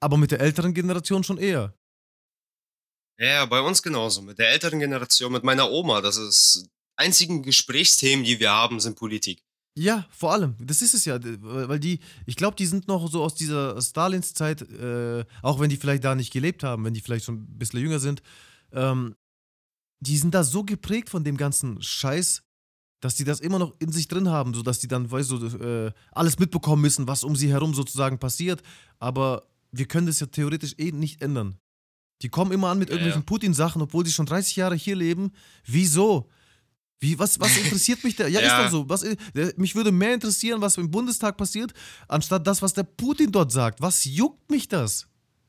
aber 0.00 0.16
mit 0.16 0.30
der 0.30 0.40
älteren 0.40 0.74
Generation 0.74 1.24
schon 1.24 1.38
eher. 1.38 1.74
Ja, 3.18 3.46
bei 3.46 3.60
uns 3.60 3.82
genauso. 3.82 4.22
Mit 4.22 4.38
der 4.38 4.50
älteren 4.50 4.78
Generation, 4.80 5.32
mit 5.32 5.44
meiner 5.44 5.70
Oma. 5.70 6.00
Das 6.00 6.16
ist 6.16 6.68
einzigen 6.96 7.42
Gesprächsthemen, 7.42 8.24
die 8.24 8.40
wir 8.40 8.50
haben, 8.50 8.80
sind 8.80 8.96
Politik. 8.96 9.42
Ja, 9.76 10.06
vor 10.10 10.32
allem. 10.32 10.54
Das 10.60 10.82
ist 10.82 10.94
es 10.94 11.04
ja, 11.04 11.18
weil 11.20 11.80
die, 11.80 11.98
ich 12.26 12.36
glaube, 12.36 12.56
die 12.56 12.66
sind 12.66 12.86
noch 12.86 13.10
so 13.10 13.24
aus 13.24 13.34
dieser 13.34 13.80
Stalins-Zeit, 13.80 14.62
äh, 14.62 15.24
auch 15.42 15.58
wenn 15.58 15.68
die 15.68 15.76
vielleicht 15.76 16.04
da 16.04 16.14
nicht 16.14 16.32
gelebt 16.32 16.62
haben, 16.62 16.84
wenn 16.84 16.94
die 16.94 17.00
vielleicht 17.00 17.24
schon 17.24 17.42
ein 17.42 17.58
bisschen 17.58 17.80
jünger 17.80 17.98
sind, 17.98 18.22
ähm, 18.72 19.16
die 20.00 20.16
sind 20.16 20.34
da 20.34 20.44
so 20.44 20.64
geprägt 20.64 21.10
von 21.10 21.24
dem 21.24 21.36
ganzen 21.36 21.82
Scheiß, 21.82 22.43
dass 23.04 23.14
die 23.16 23.24
das 23.24 23.40
immer 23.40 23.58
noch 23.58 23.74
in 23.80 23.92
sich 23.92 24.08
drin 24.08 24.30
haben, 24.30 24.54
sodass 24.54 24.78
die 24.78 24.88
dann, 24.88 25.10
weißt 25.10 25.30
du, 25.30 25.46
äh, 25.58 25.92
alles 26.12 26.38
mitbekommen 26.38 26.80
müssen, 26.80 27.06
was 27.06 27.22
um 27.22 27.36
sie 27.36 27.50
herum 27.50 27.74
sozusagen 27.74 28.18
passiert. 28.18 28.62
Aber 28.98 29.46
wir 29.72 29.84
können 29.84 30.06
das 30.06 30.20
ja 30.20 30.26
theoretisch 30.26 30.74
eh 30.78 30.90
nicht 30.90 31.20
ändern. 31.20 31.58
Die 32.22 32.30
kommen 32.30 32.50
immer 32.50 32.68
an 32.70 32.78
mit 32.78 32.88
Ja, 32.88 32.94
irgendwelchen 32.94 33.20
ja. 33.20 33.26
Putin-Sachen, 33.26 33.82
obwohl 33.82 34.06
sie 34.06 34.12
schon 34.12 34.24
30 34.24 34.56
Jahre 34.56 34.74
hier 34.74 34.96
leben. 34.96 35.32
Wieso? 35.66 36.30
Wie, 36.98 37.18
was, 37.18 37.38
was 37.38 37.54
interessiert 37.62 38.02
mich 38.04 38.16
da? 38.16 38.26
Ja, 38.26 38.40
ist 38.40 38.46
Ja. 38.46 38.64
doch 38.64 38.70
so. 38.70 38.88
Was, 38.88 39.04
der, 39.34 39.52
mich 39.58 39.74
würde 39.74 39.92
mehr 39.92 40.14
interessieren, 40.14 40.62
was 40.62 40.78
im 40.78 40.90
Bundestag 40.90 41.36
passiert, 41.36 41.74
anstatt 42.08 42.46
das, 42.46 42.62
was 42.62 42.72
der 42.72 42.84
Putin 42.84 43.30
dort 43.30 43.52
sagt. 43.52 43.82
Was 43.82 44.06
juckt 44.06 44.50
mich 44.50 44.66
das? 44.66 45.06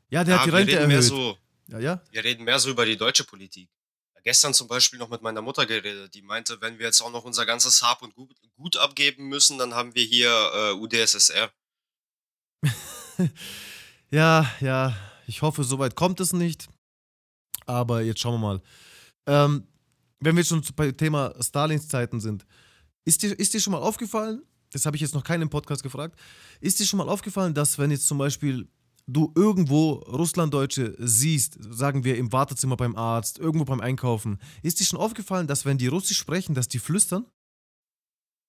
Ja, 0.10 0.26
der 0.26 0.36
ja, 0.36 0.40
hat 0.42 0.48
die 0.48 0.52
Rente 0.52 0.76
erhöht. 0.78 1.04
so, 1.04 1.38
ja, 1.70 1.80
ja. 1.80 2.02
wir 2.12 2.22
reden 2.22 2.44
mehr 2.44 2.60
so 2.60 2.70
über 2.72 2.86
die 2.86 2.98
deutsche 2.98 3.24
Politik. 3.24 3.70
Gestern 4.26 4.54
zum 4.56 4.68
Beispiel 4.68 4.98
noch 4.98 5.10
mit 5.10 5.22
meiner 5.22 5.42
Mutter 5.44 5.66
geredet. 5.68 6.14
Die 6.16 6.24
meinte, 6.24 6.60
wenn 6.60 6.80
wir 6.80 6.88
jetzt 6.88 7.00
auch 7.02 7.12
noch 7.12 7.24
unser 7.26 7.46
ganzes 7.46 7.82
Hab 7.84 8.02
und 8.02 8.16
Gut, 8.16 8.36
Gut 8.58 8.76
abgeben 8.76 9.28
müssen, 9.30 9.58
dann 9.60 9.76
haben 9.76 9.94
wir 9.94 10.04
hier 10.04 10.30
äh, 10.54 10.72
UdSSR. 10.74 11.52
Ja, 14.12 14.50
ja. 14.60 14.96
Ich 15.28 15.42
hoffe, 15.42 15.64
soweit 15.64 15.96
kommt 15.96 16.20
es 16.20 16.32
nicht. 16.32 16.68
Aber 17.66 18.02
jetzt 18.02 18.20
schauen 18.20 18.36
wir 18.36 18.48
mal. 18.48 18.62
Ähm, 19.26 19.68
wenn 20.20 20.36
wir 20.38 20.44
schon 20.44 20.62
zu- 20.64 20.74
bei 20.74 20.92
Thema 20.92 21.34
Stalins 21.42 21.88
Zeiten 21.88 22.20
sind, 22.20 22.46
ist 23.06 23.24
dir, 23.24 23.38
ist 23.38 23.54
dir 23.54 23.60
schon 23.60 23.72
mal 23.72 23.80
aufgefallen, 23.82 24.44
das 24.72 24.86
habe 24.86 24.96
ich 24.96 25.02
jetzt 25.02 25.16
noch 25.16 25.24
keinen 25.24 25.44
im 25.44 25.50
Podcast 25.50 25.82
gefragt, 25.84 26.20
ist 26.62 26.80
dir 26.80 26.86
schon 26.86 26.98
mal 26.98 27.10
aufgefallen, 27.10 27.54
dass 27.54 27.78
wenn 27.80 27.92
jetzt 27.92 28.08
zum 28.08 28.18
Beispiel 28.20 28.68
du 29.08 29.32
irgendwo 29.36 29.94
Russlanddeutsche 29.94 30.96
siehst, 31.00 31.58
sagen 31.60 32.04
wir 32.04 32.18
im 32.18 32.32
Wartezimmer 32.32 32.78
beim 32.78 32.96
Arzt, 32.96 33.40
irgendwo 33.40 33.66
beim 33.66 33.82
Einkaufen, 33.82 34.40
ist 34.64 34.80
dir 34.80 34.86
schon 34.86 35.00
aufgefallen, 35.00 35.48
dass 35.48 35.66
wenn 35.66 35.78
die 35.78 35.88
Russisch 35.88 36.18
sprechen, 36.18 36.56
dass 36.56 36.68
die 36.68 36.80
flüstern? 36.80 37.26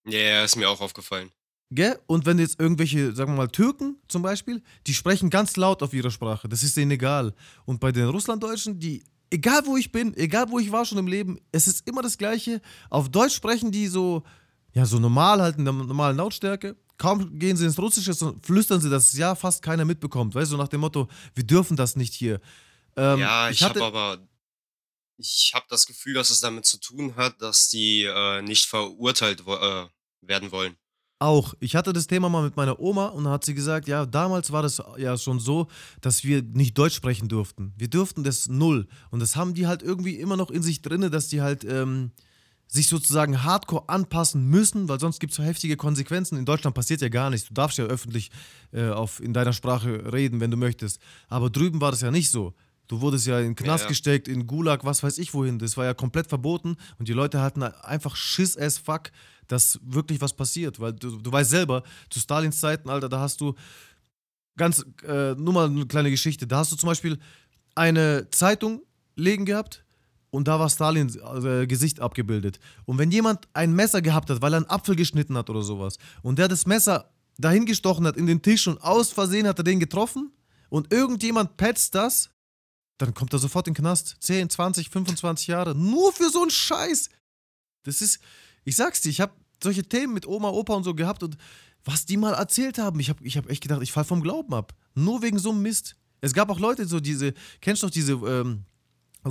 Ja, 0.09 0.19
yeah, 0.19 0.45
ist 0.45 0.57
mir 0.57 0.71
auch 0.71 0.81
aufgefallen. 0.81 1.31
Gell? 1.71 1.99
Und 2.07 2.27
wenn 2.27 2.39
jetzt 2.39 2.61
irgendwelche, 2.61 3.13
sagen 3.13 3.33
wir 3.33 3.39
mal, 3.39 3.49
Türken 3.49 3.97
zum 4.09 4.23
Beispiel, 4.23 4.63
die 4.87 4.95
sprechen 4.95 5.31
ganz 5.31 5.57
laut 5.57 5.83
auf 5.83 5.93
ihrer 5.93 6.11
Sprache. 6.11 6.49
Das 6.49 6.63
ist 6.63 6.77
denen 6.77 6.93
egal. 6.93 7.35
Und 7.65 7.81
bei 7.81 7.91
den 7.91 8.09
Russlanddeutschen, 8.09 8.79
die, 8.79 9.03
egal 9.31 9.67
wo 9.67 9.77
ich 9.77 9.91
bin, 9.91 10.17
egal 10.17 10.49
wo 10.51 10.61
ich 10.61 10.71
war 10.71 10.85
schon 10.85 10.99
im 10.99 11.09
Leben, 11.09 11.41
es 11.51 11.67
ist 11.67 11.89
immer 11.89 12.03
das 12.03 12.19
Gleiche. 12.19 12.61
Auf 12.89 13.09
Deutsch 13.09 13.35
sprechen 13.35 13.73
die 13.73 13.89
so, 13.89 14.23
ja, 14.75 14.87
so 14.87 15.01
normal 15.01 15.43
halt 15.43 15.59
in 15.59 15.65
der 15.65 15.75
normalen 15.75 16.17
Lautstärke. 16.17 16.77
Kaum 16.99 17.39
gehen 17.39 17.57
sie 17.57 17.65
ins 17.67 17.79
Russische, 17.79 18.15
flüstern 18.43 18.81
sie, 18.81 18.91
dass 18.91 19.13
ja 19.17 19.35
fast 19.35 19.63
keiner 19.63 19.85
mitbekommt. 19.85 20.35
Weißt 20.35 20.51
du, 20.51 20.57
so 20.57 20.63
nach 20.63 20.69
dem 20.69 20.81
Motto, 20.81 21.09
wir 21.35 21.45
dürfen 21.45 21.77
das 21.77 21.97
nicht 21.97 22.15
hier. 22.15 22.41
Ähm, 22.97 23.19
ja, 23.21 23.51
ich, 23.51 23.63
hatte, 23.63 23.81
habe 23.81 23.99
aber, 23.99 24.29
ich 25.19 25.53
habe 25.55 25.67
das 25.69 25.87
Gefühl, 25.87 26.15
dass 26.15 26.31
es 26.31 26.41
damit 26.41 26.65
zu 26.65 26.79
tun 26.79 27.17
hat, 27.17 27.41
dass 27.43 27.69
die 27.69 28.05
äh, 28.05 28.43
nicht 28.43 28.67
verurteilt 28.67 29.45
wo- 29.45 29.57
äh, 29.57 29.87
werden 30.23 30.51
wollen. 30.53 30.77
Auch. 31.19 31.55
Ich 31.61 31.75
hatte 31.75 31.95
das 31.95 32.07
Thema 32.07 32.29
mal 32.29 32.43
mit 32.43 32.57
meiner 32.57 32.79
Oma 32.79 33.07
und 33.07 33.25
dann 33.25 33.33
hat 33.33 33.45
sie 33.45 33.55
gesagt, 33.55 33.89
ja, 33.89 34.05
damals 34.05 34.53
war 34.53 34.63
das 34.63 34.83
ja 34.99 35.17
schon 35.17 35.41
so, 35.41 35.69
dass 36.03 36.25
wir 36.25 36.43
nicht 36.43 36.77
Deutsch 36.77 36.95
sprechen 36.95 37.29
durften. 37.29 37.73
Wir 37.79 37.89
durften 37.89 38.23
das 38.23 38.49
null. 38.49 38.87
Und 39.11 39.21
das 39.21 39.35
haben 39.35 39.55
die 39.55 39.67
halt 39.67 39.83
irgendwie 39.83 40.17
immer 40.17 40.37
noch 40.37 40.51
in 40.51 40.63
sich 40.63 40.83
drinne, 40.83 41.09
dass 41.09 41.29
die 41.29 41.41
halt 41.41 41.65
ähm, 41.65 42.13
sich 42.69 42.89
sozusagen 42.89 43.45
hardcore 43.45 43.89
anpassen 43.89 44.47
müssen, 44.49 44.89
weil 44.89 44.99
sonst 45.01 45.21
gibt 45.21 45.33
es 45.33 45.37
so 45.37 45.43
heftige 45.43 45.77
Konsequenzen. 45.77 46.37
In 46.37 46.45
Deutschland 46.45 46.75
passiert 46.75 47.01
ja 47.01 47.09
gar 47.09 47.31
nichts. 47.31 47.49
Du 47.49 47.55
darfst 47.55 47.79
ja 47.79 47.85
öffentlich 47.85 48.31
äh, 48.73 48.89
auf, 48.89 49.21
in 49.21 49.33
deiner 49.33 49.53
Sprache 49.53 50.13
reden, 50.13 50.41
wenn 50.41 50.51
du 50.51 50.57
möchtest. 50.57 51.01
Aber 51.29 51.49
drüben 51.49 51.81
war 51.81 51.91
das 51.93 52.01
ja 52.01 52.11
nicht 52.11 52.31
so. 52.31 52.55
Du 52.89 53.01
wurdest 53.01 53.27
ja 53.27 53.39
in 53.39 53.47
den 53.47 53.57
Knast 53.57 53.85
Ja. 53.85 53.89
gesteckt, 53.89 54.29
in 54.29 54.47
Gulag, 54.47 54.85
was 54.85 55.03
weiß 55.03 55.19
ich 55.19 55.33
wohin. 55.35 55.59
Das 55.59 55.77
war 55.77 55.85
ja 55.85 55.95
komplett 55.95 56.27
verboten 56.29 56.77
und 56.99 57.09
die 57.09 57.13
Leute 57.13 57.41
hatten 57.41 57.63
einfach 57.63 58.15
Schiss 58.17 58.57
as 58.57 58.79
fuck, 58.79 59.11
dass 59.49 59.79
wirklich 59.83 60.21
was 60.21 60.33
passiert. 60.35 60.79
Weil 60.81 60.93
du, 60.93 61.17
du 61.21 61.33
weißt 61.33 61.51
selber, 61.51 61.83
zu 62.11 62.21
Stalins 62.21 62.61
Zeiten, 62.61 62.89
Alter, 62.91 63.09
da 63.09 63.21
hast 63.21 63.41
du 63.41 63.55
ganz, 64.57 64.85
äh, 65.07 65.35
nur 65.35 65.53
mal 65.55 65.67
eine 65.67 65.87
kleine 65.87 66.11
Geschichte. 66.11 66.47
Da 66.47 66.59
hast 66.59 66.73
du 66.73 66.77
zum 66.77 66.89
Beispiel 66.89 67.19
eine 67.75 68.29
Zeitung 68.31 68.83
legen 69.17 69.45
gehabt 69.47 69.85
und 70.37 70.49
da 70.49 70.61
war 70.61 70.69
Stalins 70.69 71.17
äh, 71.17 71.67
Gesicht 71.67 71.99
abgebildet. 71.99 72.61
Und 72.85 72.99
wenn 72.99 73.11
jemand 73.11 73.49
ein 73.55 73.73
Messer 73.73 74.03
gehabt 74.03 74.29
hat, 74.29 74.43
weil 74.43 74.53
er 74.53 74.59
einen 74.59 74.71
Apfel 74.71 74.95
geschnitten 74.95 75.35
hat 75.35 75.49
oder 75.49 75.63
sowas, 75.63 75.97
und 76.23 76.39
der 76.39 76.47
das 76.47 76.67
Messer 76.67 77.11
dahin 77.39 77.65
gestochen 77.65 78.07
hat 78.07 78.19
in 78.19 78.27
den 78.27 78.43
Tisch 78.43 78.69
und 78.69 78.77
aus 78.83 79.13
Versehen 79.13 79.47
hat 79.47 79.59
er 79.59 79.65
den 79.65 79.81
getroffen 79.81 80.31
und 80.69 80.93
irgendjemand 80.93 81.57
petzt 81.57 81.95
das, 81.95 82.29
dann 82.99 83.15
kommt 83.15 83.33
er 83.33 83.39
sofort 83.39 83.67
in 83.67 83.73
den 83.73 83.81
Knast. 83.81 84.17
10, 84.21 84.51
20, 84.51 84.91
25 84.91 85.47
Jahre. 85.47 85.75
Nur 85.75 86.13
für 86.13 86.29
so 86.29 86.43
einen 86.43 86.51
Scheiß. 86.51 87.09
Das 87.85 88.03
ist, 88.03 88.21
ich 88.65 88.77
sag's 88.77 89.01
dir, 89.01 89.09
ich 89.09 89.23
habe 89.23 89.33
solche 89.63 89.85
Themen 89.85 90.13
mit 90.13 90.27
Oma, 90.27 90.51
Opa 90.51 90.75
und 90.75 90.85
so 90.85 90.95
gehabt 90.95 91.23
und 91.23 91.39
was 91.83 92.05
die 92.05 92.19
mal 92.19 92.35
erzählt 92.35 92.77
haben, 92.77 93.01
ich 93.01 93.09
habe 93.09 93.25
ich 93.25 93.39
hab 93.39 93.49
echt 93.49 93.63
gedacht, 93.63 93.81
ich 93.83 93.93
fall 93.93 94.05
vom 94.05 94.21
Glauben 94.21 94.53
ab. 94.53 94.75
Nur 94.95 95.23
wegen 95.23 95.39
so 95.39 95.51
einem 95.53 95.63
Mist. 95.63 95.97
Es 96.21 96.35
gab 96.35 96.51
auch 96.51 96.59
Leute, 96.59 96.87
so 96.87 97.01
diese, 97.01 97.33
kennst 97.63 97.83
du 97.83 97.87
doch 97.87 97.93
diese 97.93 98.13
ähm, 98.13 98.67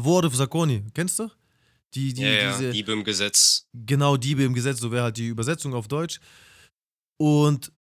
Worte 0.04 0.30
für 0.30 0.38
Sakoni, 0.38 0.84
kennst 0.94 1.20
du? 1.20 1.30
Die, 1.94 2.14
die, 2.14 2.22
ja, 2.22 2.30
ja, 2.30 2.52
diese, 2.52 2.72
Diebe 2.72 2.92
im 2.92 3.04
Gesetz. 3.04 3.68
Genau, 3.74 4.18
Diebe 4.18 4.44
im 4.44 4.54
Gesetz, 4.54 4.80
so 4.80 4.92
wäre 4.92 5.06
halt 5.06 5.18
die 5.18 5.28
Übersetzung 5.28 5.74
auf 5.74 5.88
Deutsch. 5.88 6.20
Und 7.18 7.72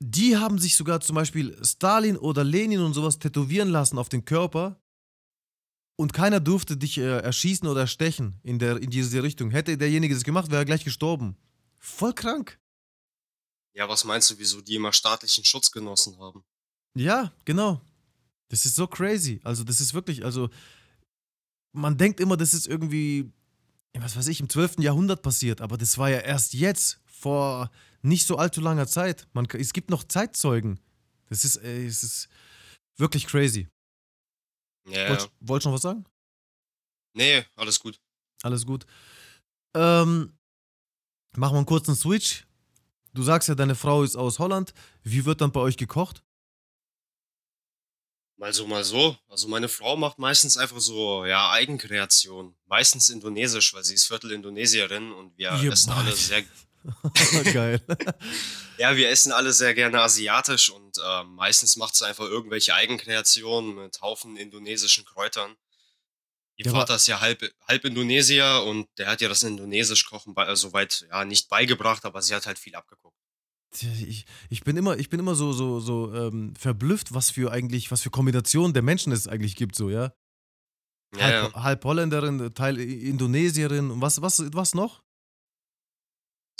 die 0.00 0.36
haben 0.36 0.58
sich 0.58 0.76
sogar 0.76 1.00
zum 1.00 1.14
Beispiel 1.14 1.56
Stalin 1.64 2.16
oder 2.16 2.42
Lenin 2.44 2.80
und 2.80 2.94
sowas 2.94 3.18
tätowieren 3.18 3.68
lassen 3.68 3.98
auf 3.98 4.08
den 4.08 4.24
Körper. 4.24 4.80
Und 5.96 6.12
keiner 6.12 6.40
durfte 6.40 6.76
dich 6.76 6.98
äh, 6.98 7.18
erschießen 7.18 7.66
oder 7.66 7.82
erstechen 7.82 8.40
in, 8.42 8.58
der, 8.58 8.76
in 8.80 8.90
diese 8.90 9.22
Richtung. 9.22 9.50
Hätte 9.50 9.76
derjenige 9.76 10.14
das 10.14 10.24
gemacht, 10.24 10.50
wäre 10.50 10.62
er 10.62 10.64
gleich 10.64 10.84
gestorben. 10.84 11.36
Voll 11.78 12.12
krank. 12.12 12.60
Ja, 13.74 13.88
was 13.88 14.04
meinst 14.04 14.30
du, 14.30 14.38
wieso 14.38 14.60
die 14.60 14.74
immer 14.74 14.92
staatlichen 14.92 15.44
Schutz 15.44 15.70
genossen 15.70 16.18
haben? 16.18 16.44
Ja, 16.94 17.32
genau. 17.44 17.80
Das 18.48 18.64
ist 18.64 18.76
so 18.76 18.86
crazy. 18.86 19.40
Also, 19.44 19.62
das 19.64 19.80
ist 19.80 19.94
wirklich, 19.94 20.24
also, 20.24 20.50
man 21.72 21.96
denkt 21.96 22.20
immer, 22.20 22.36
das 22.36 22.54
ist 22.54 22.66
irgendwie, 22.66 23.32
was 23.94 24.16
weiß 24.16 24.28
ich, 24.28 24.40
im 24.40 24.48
12. 24.48 24.78
Jahrhundert 24.78 25.22
passiert, 25.22 25.60
aber 25.60 25.76
das 25.76 25.98
war 25.98 26.10
ja 26.10 26.18
erst 26.18 26.54
jetzt, 26.54 27.00
vor 27.18 27.70
nicht 28.02 28.26
so 28.26 28.36
allzu 28.36 28.60
langer 28.60 28.86
Zeit. 28.86 29.26
Man, 29.32 29.46
es 29.46 29.72
gibt 29.72 29.90
noch 29.90 30.04
Zeitzeugen. 30.04 30.80
Das 31.28 31.44
ist, 31.44 31.56
ey, 31.56 31.86
es 31.86 32.02
ist 32.02 32.28
wirklich 32.96 33.26
crazy. 33.26 33.68
Ja, 34.88 35.02
ja. 35.02 35.08
Wollt, 35.10 35.30
wollt 35.40 35.62
schon 35.62 35.72
was 35.72 35.82
sagen? 35.82 36.04
Nee, 37.14 37.44
alles 37.56 37.80
gut. 37.80 38.00
Alles 38.42 38.64
gut. 38.64 38.86
Ähm, 39.74 40.32
machen 41.36 41.54
wir 41.54 41.58
einen 41.58 41.66
kurzen 41.66 41.96
Switch. 41.96 42.46
Du 43.12 43.22
sagst 43.22 43.48
ja, 43.48 43.54
deine 43.54 43.74
Frau 43.74 44.02
ist 44.02 44.16
aus 44.16 44.38
Holland. 44.38 44.72
Wie 45.02 45.24
wird 45.24 45.40
dann 45.40 45.52
bei 45.52 45.60
euch 45.60 45.76
gekocht? 45.76 46.22
Mal 48.38 48.52
so, 48.52 48.66
mal 48.68 48.84
so. 48.84 49.16
Also 49.28 49.48
meine 49.48 49.68
Frau 49.68 49.96
macht 49.96 50.18
meistens 50.18 50.56
einfach 50.56 50.78
so, 50.80 51.24
ja, 51.26 51.50
Eigenkreation. 51.50 52.54
Meistens 52.66 53.08
indonesisch, 53.08 53.74
weil 53.74 53.82
sie 53.82 53.94
ist 53.94 54.06
Viertel 54.06 54.30
Indonesierin 54.30 55.12
und 55.12 55.36
wir 55.36 55.52
Ihr 55.60 55.72
essen 55.72 55.90
alle 55.92 56.10
beid. 56.10 56.16
sehr, 56.16 56.44
Geil. 57.52 57.80
ja, 58.78 58.96
wir 58.96 59.10
essen 59.10 59.32
alle 59.32 59.52
sehr 59.52 59.74
gerne 59.74 60.00
asiatisch 60.00 60.70
und 60.70 60.96
äh, 60.98 61.24
meistens 61.24 61.74
macht 61.76 61.96
sie 61.96 62.06
einfach 62.06 62.24
irgendwelche 62.26 62.74
Eigenkreationen 62.74 63.74
mit 63.74 64.00
Haufen 64.02 64.36
indonesischen 64.36 65.04
Kräutern. 65.04 65.56
Ihr 66.56 66.66
aber- 66.68 66.78
Vater 66.80 66.94
ist 66.94 67.08
ja 67.08 67.20
halb, 67.20 67.42
halb 67.66 67.84
Indonesier 67.84 68.62
und 68.64 68.88
der 68.98 69.08
hat 69.08 69.20
ja 69.20 69.28
das 69.28 69.42
Indonesisch 69.42 70.06
kochen 70.06 70.34
bei, 70.34 70.46
äh, 70.46 70.54
soweit 70.54 71.06
ja 71.10 71.24
nicht 71.24 71.48
beigebracht, 71.48 72.04
aber 72.04 72.22
sie 72.22 72.34
hat 72.36 72.46
halt 72.46 72.58
viel 72.60 72.76
abgeguckt. 72.76 73.16
Ich, 73.74 74.24
ich 74.48 74.64
bin 74.64 74.76
immer, 74.76 74.96
ich 74.96 75.10
bin 75.10 75.20
immer 75.20 75.34
so, 75.34 75.52
so, 75.52 75.80
so 75.80 76.14
ähm, 76.14 76.54
verblüfft, 76.56 77.12
was 77.12 77.30
für 77.30 77.52
eigentlich, 77.52 77.90
was 77.90 78.02
für 78.02 78.10
Kombinationen 78.10 78.72
der 78.72 78.82
Menschen 78.82 79.12
es 79.12 79.28
eigentlich 79.28 79.56
gibt, 79.56 79.76
so, 79.76 79.90
ja. 79.90 80.12
Ja, 81.14 81.20
Halb, 81.20 81.54
ja. 81.54 81.62
halb 81.62 81.84
Holländerin, 81.84 82.54
Teil 82.54 82.78
Indonesierin 82.78 83.90
und 83.90 84.00
was, 84.00 84.20
was, 84.20 84.42
was 84.52 84.74
noch? 84.74 85.02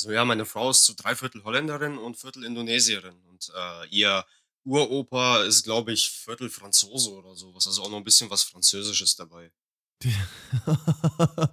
So, 0.01 0.13
ja, 0.13 0.25
meine 0.25 0.47
Frau 0.47 0.71
ist 0.71 0.85
zu 0.85 0.95
drei 0.95 1.15
Viertel 1.17 1.43
Holländerin 1.45 1.99
und 1.99 2.17
Viertel 2.17 2.45
Indonesierin. 2.45 3.17
Und 3.29 3.51
äh, 3.55 3.89
ihr 3.89 4.25
Uropa 4.65 5.43
ist, 5.43 5.65
glaube 5.65 5.93
ich, 5.93 6.11
Viertel 6.11 6.49
Franzose 6.49 7.11
oder 7.13 7.35
sowas. 7.35 7.67
Also 7.67 7.83
auch 7.83 7.91
noch 7.91 7.99
ein 7.99 8.05
bisschen 8.05 8.31
was 8.31 8.45
Französisches 8.45 9.17
dabei. 9.17 9.51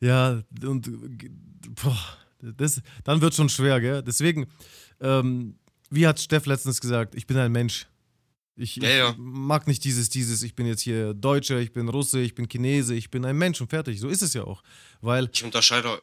ja, 0.00 0.42
und 0.62 0.90
boah, 1.74 2.18
das, 2.40 2.80
dann 3.04 3.20
wird 3.20 3.34
schon 3.34 3.48
schwer, 3.48 3.80
gell? 3.80 4.02
Deswegen, 4.02 4.46
ähm, 5.00 5.58
wie 5.90 6.06
hat 6.06 6.20
Steff 6.20 6.46
letztens 6.46 6.80
gesagt, 6.80 7.14
ich 7.14 7.26
bin 7.26 7.36
ein 7.36 7.52
Mensch. 7.52 7.86
Ich, 8.56 8.76
Ja, 8.76 8.88
ja. 8.88 9.10
ich 9.10 9.16
mag 9.18 9.66
nicht 9.66 9.84
dieses, 9.84 10.08
dieses, 10.08 10.42
ich 10.42 10.54
bin 10.54 10.66
jetzt 10.66 10.80
hier 10.80 11.12
Deutscher, 11.12 11.58
ich 11.58 11.72
bin 11.72 11.88
Russe, 11.88 12.20
ich 12.20 12.34
bin 12.34 12.48
Chinese, 12.48 12.94
ich 12.94 13.10
bin 13.10 13.24
ein 13.24 13.36
Mensch 13.36 13.60
und 13.60 13.68
fertig. 13.68 14.00
So 14.00 14.08
ist 14.08 14.22
es 14.22 14.32
ja 14.32 14.44
auch. 14.44 14.62
Weil, 15.00 15.28
Ich 15.32 15.44
unterscheide 15.44 16.00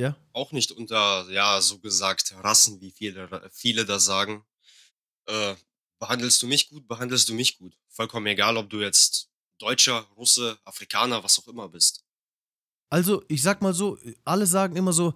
ja, 0.00 0.16
auch 0.32 0.52
nicht 0.52 0.72
unter, 0.72 1.30
ja, 1.30 1.60
so 1.60 1.78
gesagt, 1.78 2.34
Rassen, 2.42 2.80
wie 2.80 2.90
viele, 2.90 3.50
viele 3.52 3.84
da 3.84 4.00
sagen. 4.00 4.44
Äh, 5.26 5.54
behandelst 6.00 6.42
du 6.42 6.48
mich 6.48 6.68
gut, 6.68 6.88
behandelst 6.88 7.28
du 7.28 7.34
mich 7.34 7.58
gut. 7.58 7.76
Vollkommen 7.88 8.26
egal, 8.26 8.56
ob 8.56 8.68
du 8.68 8.80
jetzt 8.80 9.30
Deutscher, 9.58 10.00
Russe, 10.16 10.58
Afrikaner, 10.64 11.22
was 11.22 11.38
auch 11.38 11.46
immer 11.46 11.68
bist. 11.68 12.04
Also, 12.90 13.22
ich 13.28 13.42
sag 13.42 13.62
mal 13.62 13.72
so, 13.72 13.96
alle 14.24 14.46
sagen 14.46 14.74
immer 14.74 14.92
so, 14.92 15.14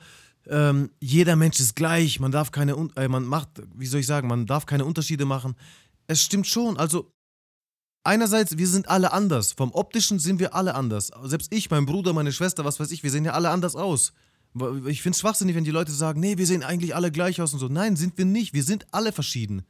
ähm, 0.49 0.91
jeder 1.01 1.37
Mensch 1.37 1.61
ist 1.61 1.77
gleich, 1.77 2.21
man 2.21 2.33
darf 2.33 2.51
keine, 2.51 2.73
äh, 2.97 3.09
man 3.09 3.25
macht, 3.25 3.49
wie 3.75 3.87
soll 3.87 4.01
ich 4.01 4.07
sagen, 4.07 4.29
man 4.29 4.47
darf 4.47 4.67
keine 4.67 4.85
Unterschiede 4.85 5.25
machen. 5.25 5.55
Es 6.07 6.23
stimmt 6.23 6.47
schon, 6.47 6.77
also 6.77 7.13
einerseits, 8.05 8.57
wir 8.57 8.69
sind 8.69 8.89
alle 8.89 9.13
anders. 9.13 9.53
Vom 9.53 9.73
optischen 9.73 10.19
sind 10.19 10.39
wir 10.39 10.55
alle 10.55 10.75
anders. 10.75 11.11
Selbst 11.25 11.53
ich, 11.53 11.71
mein 11.71 11.87
Bruder, 11.87 12.13
meine 12.13 12.33
Schwester, 12.33 12.65
was 12.65 12.79
weiß 12.79 12.91
ich, 12.93 13.03
wir 13.03 13.11
sehen 13.11 13.25
ja 13.25 13.33
alle 13.33 13.51
anders 13.51 13.77
aus. 13.77 14.13
Ich 14.87 15.03
finde 15.03 15.17
es 15.17 15.21
schwachsinnig, 15.21 15.55
wenn 15.55 15.65
die 15.65 15.71
Leute 15.71 15.93
sagen, 15.93 16.21
nee, 16.21 16.39
wir 16.39 16.47
sehen 16.47 16.63
eigentlich 16.63 16.95
alle 16.95 17.11
gleich 17.11 17.41
aus 17.41 17.53
und 17.53 17.59
so. 17.59 17.69
Nein, 17.69 17.97
sind 17.97 18.17
wir 18.17 18.25
nicht. 18.25 18.55
Wir 18.55 18.63
sind 18.63 18.87
alle 18.91 19.13
verschieden. 19.13 19.67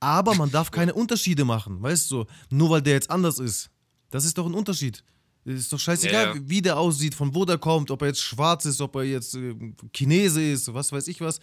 Aber 0.00 0.34
man 0.34 0.50
darf 0.50 0.70
keine 0.70 0.94
Unterschiede 0.94 1.44
machen, 1.44 1.82
weißt 1.82 2.10
du? 2.10 2.26
Nur 2.50 2.70
weil 2.70 2.82
der 2.82 2.92
jetzt 2.92 3.10
anders 3.10 3.38
ist. 3.38 3.70
Das 4.10 4.24
ist 4.24 4.38
doch 4.38 4.46
ein 4.46 4.54
Unterschied. 4.54 5.02
Ist 5.44 5.72
doch 5.72 5.78
scheißegal, 5.78 6.36
Ja, 6.36 6.42
wie 6.48 6.62
der 6.62 6.78
aussieht, 6.78 7.14
von 7.14 7.34
wo 7.34 7.44
der 7.44 7.58
kommt, 7.58 7.90
ob 7.90 8.00
er 8.02 8.08
jetzt 8.08 8.22
schwarz 8.22 8.64
ist, 8.64 8.80
ob 8.80 8.96
er 8.96 9.02
jetzt 9.04 9.34
äh, 9.34 9.54
Chinese 9.94 10.42
ist, 10.42 10.72
was 10.72 10.90
weiß 10.90 11.06
ich 11.08 11.20
was. 11.20 11.38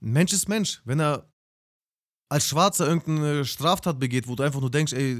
Mensch 0.00 0.32
ist 0.32 0.48
Mensch. 0.48 0.80
Wenn 0.84 1.00
er 1.00 1.26
als 2.28 2.46
Schwarzer 2.46 2.86
irgendeine 2.86 3.44
Straftat 3.44 3.98
begeht, 3.98 4.28
wo 4.28 4.34
du 4.36 4.42
einfach 4.42 4.60
nur 4.60 4.70
denkst, 4.70 4.92
ey, 4.92 5.18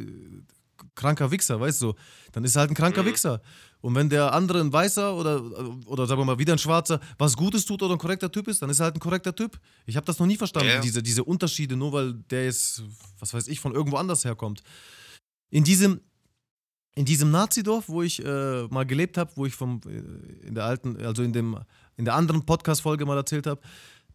kranker 0.94 1.30
Wichser, 1.30 1.58
weißt 1.60 1.82
du, 1.82 1.94
dann 2.32 2.44
ist 2.44 2.56
er 2.56 2.60
halt 2.60 2.70
ein 2.70 2.74
kranker 2.74 3.02
Mhm. 3.02 3.06
Wichser. 3.06 3.40
Und 3.80 3.94
wenn 3.94 4.10
der 4.10 4.32
andere 4.34 4.60
ein 4.60 4.72
Weißer 4.72 5.14
oder, 5.14 5.42
oder 5.86 6.06
sagen 6.06 6.20
wir 6.20 6.24
mal 6.26 6.38
wieder 6.38 6.52
ein 6.52 6.58
Schwarzer 6.58 7.00
was 7.18 7.34
Gutes 7.36 7.64
tut 7.64 7.82
oder 7.82 7.94
ein 7.94 7.98
korrekter 7.98 8.30
Typ 8.30 8.46
ist, 8.48 8.60
dann 8.60 8.68
ist 8.68 8.80
er 8.80 8.84
halt 8.84 8.96
ein 8.96 9.00
korrekter 9.00 9.34
Typ. 9.34 9.58
Ich 9.86 9.96
habe 9.96 10.04
das 10.04 10.18
noch 10.18 10.26
nie 10.26 10.36
verstanden, 10.36 10.68
ja. 10.68 10.80
Diese, 10.80 11.02
diese 11.02 11.24
Unterschiede, 11.24 11.76
nur 11.76 11.92
weil 11.92 12.12
der 12.30 12.44
jetzt, 12.44 12.82
was 13.18 13.32
weiß 13.32 13.48
ich, 13.48 13.58
von 13.60 13.74
irgendwo 13.74 13.96
anders 13.96 14.24
herkommt. 14.24 14.62
In 15.50 15.64
diesem, 15.64 16.00
in 16.96 17.04
diesem 17.04 17.30
Nazidorf, 17.30 17.88
wo 17.88 18.02
ich 18.02 18.24
äh, 18.24 18.66
mal 18.68 18.84
gelebt 18.84 19.16
habe, 19.16 19.30
wo 19.36 19.46
ich 19.46 19.54
vom, 19.54 19.80
äh, 19.86 20.46
in 20.46 20.54
der 20.54 20.64
alten, 20.64 20.96
also 21.04 21.22
in, 21.22 21.32
dem, 21.32 21.56
in 21.96 22.04
der 22.04 22.14
anderen 22.14 22.44
Podcast-Folge 22.44 23.06
mal 23.06 23.16
erzählt 23.16 23.46
habe, 23.46 23.60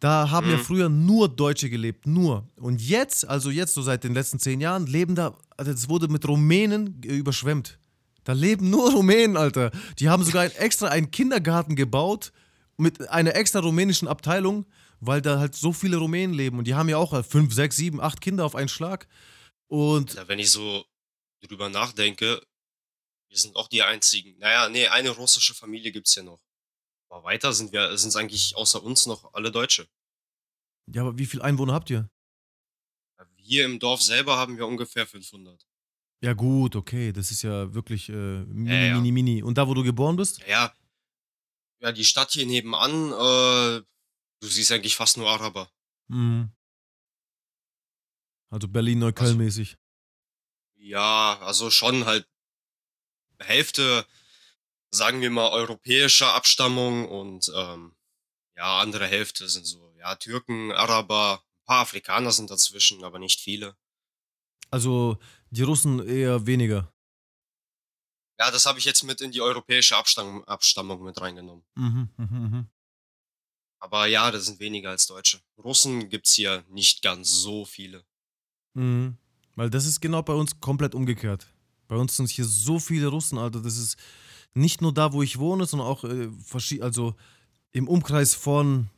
da 0.01 0.29
haben 0.29 0.49
ja 0.49 0.57
Mhm. 0.57 0.61
früher 0.61 0.89
nur 0.89 1.29
Deutsche 1.29 1.69
gelebt, 1.69 2.05
nur. 2.05 2.47
Und 2.59 2.81
jetzt, 2.81 3.25
also 3.27 3.49
jetzt 3.49 3.73
so 3.73 3.81
seit 3.81 4.03
den 4.03 4.13
letzten 4.13 4.39
zehn 4.39 4.59
Jahren, 4.59 4.87
leben 4.87 5.15
da, 5.15 5.37
also 5.55 5.71
es 5.71 5.87
wurde 5.87 6.09
mit 6.09 6.27
Rumänen 6.27 7.01
überschwemmt. 7.03 7.79
Da 8.25 8.33
leben 8.33 8.69
nur 8.69 8.91
Rumänen, 8.91 9.37
Alter. 9.37 9.71
Die 9.99 10.09
haben 10.09 10.23
sogar 10.23 10.45
extra 10.59 10.87
einen 10.89 11.11
Kindergarten 11.11 11.75
gebaut 11.75 12.33
mit 12.77 13.09
einer 13.09 13.35
extra 13.35 13.59
rumänischen 13.61 14.07
Abteilung, 14.09 14.65
weil 14.99 15.21
da 15.21 15.39
halt 15.39 15.55
so 15.55 15.71
viele 15.71 15.95
Rumänen 15.97 16.35
leben. 16.35 16.57
Und 16.57 16.65
die 16.67 16.73
haben 16.75 16.89
ja 16.89 16.97
auch 16.97 17.13
halt 17.13 17.25
fünf, 17.25 17.53
sechs, 17.53 17.77
sieben, 17.77 18.01
acht 18.01 18.19
Kinder 18.19 18.43
auf 18.43 18.55
einen 18.55 18.67
Schlag. 18.67 19.07
Und 19.67 20.15
Ja, 20.15 20.27
wenn 20.27 20.39
ich 20.39 20.51
so 20.51 20.83
drüber 21.47 21.69
nachdenke, 21.69 22.41
wir 23.29 23.37
sind 23.37 23.55
auch 23.55 23.67
die 23.67 23.83
einzigen. 23.83 24.37
Naja, 24.39 24.69
nee, 24.69 24.87
eine 24.87 25.09
russische 25.09 25.53
Familie 25.53 25.91
gibt's 25.91 26.15
ja 26.15 26.23
noch. 26.23 26.41
Aber 27.09 27.23
weiter 27.23 27.53
sind 27.53 27.71
wir, 27.71 27.97
sind 27.97 28.09
es 28.09 28.15
eigentlich 28.15 28.55
außer 28.55 28.81
uns 28.83 29.05
noch 29.05 29.33
alle 29.33 29.51
Deutsche. 29.51 29.87
ja, 30.87 31.01
aber 31.01 31.17
wie 31.17 31.25
viele 31.25 31.43
Einwohner 31.43 31.73
habt 31.73 31.89
ihr? 31.89 32.09
Hier 33.37 33.65
im 33.65 33.77
Dorf 33.79 34.01
selber 34.01 34.37
haben 34.37 34.57
wir 34.57 34.65
ungefähr 34.65 35.05
500. 35.05 35.67
Ja, 36.21 36.33
gut, 36.33 36.75
okay. 36.75 37.11
Das 37.13 37.29
ist 37.29 37.43
ja 37.43 37.71
wirklich 37.75 38.09
äh, 38.09 38.13
mini, 38.13 38.69
Ja, 38.71 38.81
ja. 38.87 38.95
mini, 38.95 39.11
mini. 39.11 39.43
Und 39.43 39.57
da, 39.59 39.67
wo 39.67 39.75
du 39.75 39.83
geboren 39.83 40.15
bist? 40.15 40.39
Ja, 40.47 40.73
ja, 41.81 41.91
die 41.91 42.05
Stadt 42.05 42.31
hier 42.31 42.47
nebenan, 42.47 43.11
äh, 43.11 43.83
du 44.39 44.47
siehst 44.47 44.71
eigentlich 44.71 44.95
fast 44.95 45.17
nur 45.17 45.29
Araber. 45.29 45.69
Mhm. 46.07 46.49
Also 48.49 48.67
Berlin-Neukölln-mäßig. 48.67 49.77
Ja, 50.77 51.37
also 51.41 51.69
schon 51.69 52.05
halt 52.05 52.27
Hälfte, 53.39 54.05
sagen 54.91 55.21
wir 55.21 55.29
mal, 55.29 55.49
europäischer 55.49 56.33
Abstammung 56.33 57.07
und 57.07 57.51
ähm, 57.55 57.95
ja, 58.55 58.79
andere 58.79 59.07
Hälfte 59.07 59.49
sind 59.49 59.65
so, 59.65 59.93
ja, 59.99 60.15
Türken, 60.15 60.71
Araber, 60.71 61.43
ein 61.43 61.65
paar 61.65 61.81
Afrikaner 61.81 62.31
sind 62.31 62.49
dazwischen, 62.49 63.03
aber 63.03 63.19
nicht 63.19 63.41
viele. 63.41 63.75
Also 64.71 65.17
die 65.49 65.63
Russen 65.63 66.05
eher 66.05 66.45
weniger. 66.45 66.91
Ja, 68.39 68.51
das 68.51 68.65
habe 68.65 68.79
ich 68.79 68.85
jetzt 68.85 69.03
mit 69.03 69.21
in 69.21 69.31
die 69.31 69.41
europäische 69.41 69.95
Abstammung, 69.95 70.43
Abstammung 70.45 71.03
mit 71.03 71.19
reingenommen. 71.21 71.65
Mhm, 71.75 72.09
mhm, 72.17 72.27
mhm. 72.27 72.69
Aber 73.79 74.07
ja, 74.07 74.31
das 74.31 74.45
sind 74.45 74.59
weniger 74.59 74.89
als 74.89 75.07
Deutsche. 75.07 75.39
Russen 75.57 76.09
gibt's 76.09 76.33
hier 76.33 76.65
nicht 76.69 77.01
ganz 77.01 77.29
so 77.29 77.65
viele. 77.65 78.03
Mhm. 78.73 79.17
Weil 79.55 79.69
das 79.69 79.85
ist 79.85 80.01
genau 80.01 80.21
bei 80.21 80.33
uns 80.33 80.59
komplett 80.59 80.95
umgekehrt. 80.95 81.47
Bei 81.87 81.95
uns 81.95 82.17
sind 82.17 82.29
hier 82.29 82.45
so 82.45 82.79
viele 82.79 83.07
Russen, 83.07 83.37
Alter. 83.37 83.61
Das 83.61 83.77
ist 83.77 83.97
nicht 84.53 84.81
nur 84.81 84.93
da, 84.93 85.13
wo 85.13 85.21
ich 85.21 85.37
wohne, 85.37 85.65
sondern 85.65 85.87
auch 85.87 86.03
äh, 86.03 86.29
also 86.81 87.15
im 87.71 87.87
Umkreis 87.87 88.33
von, 88.33 88.89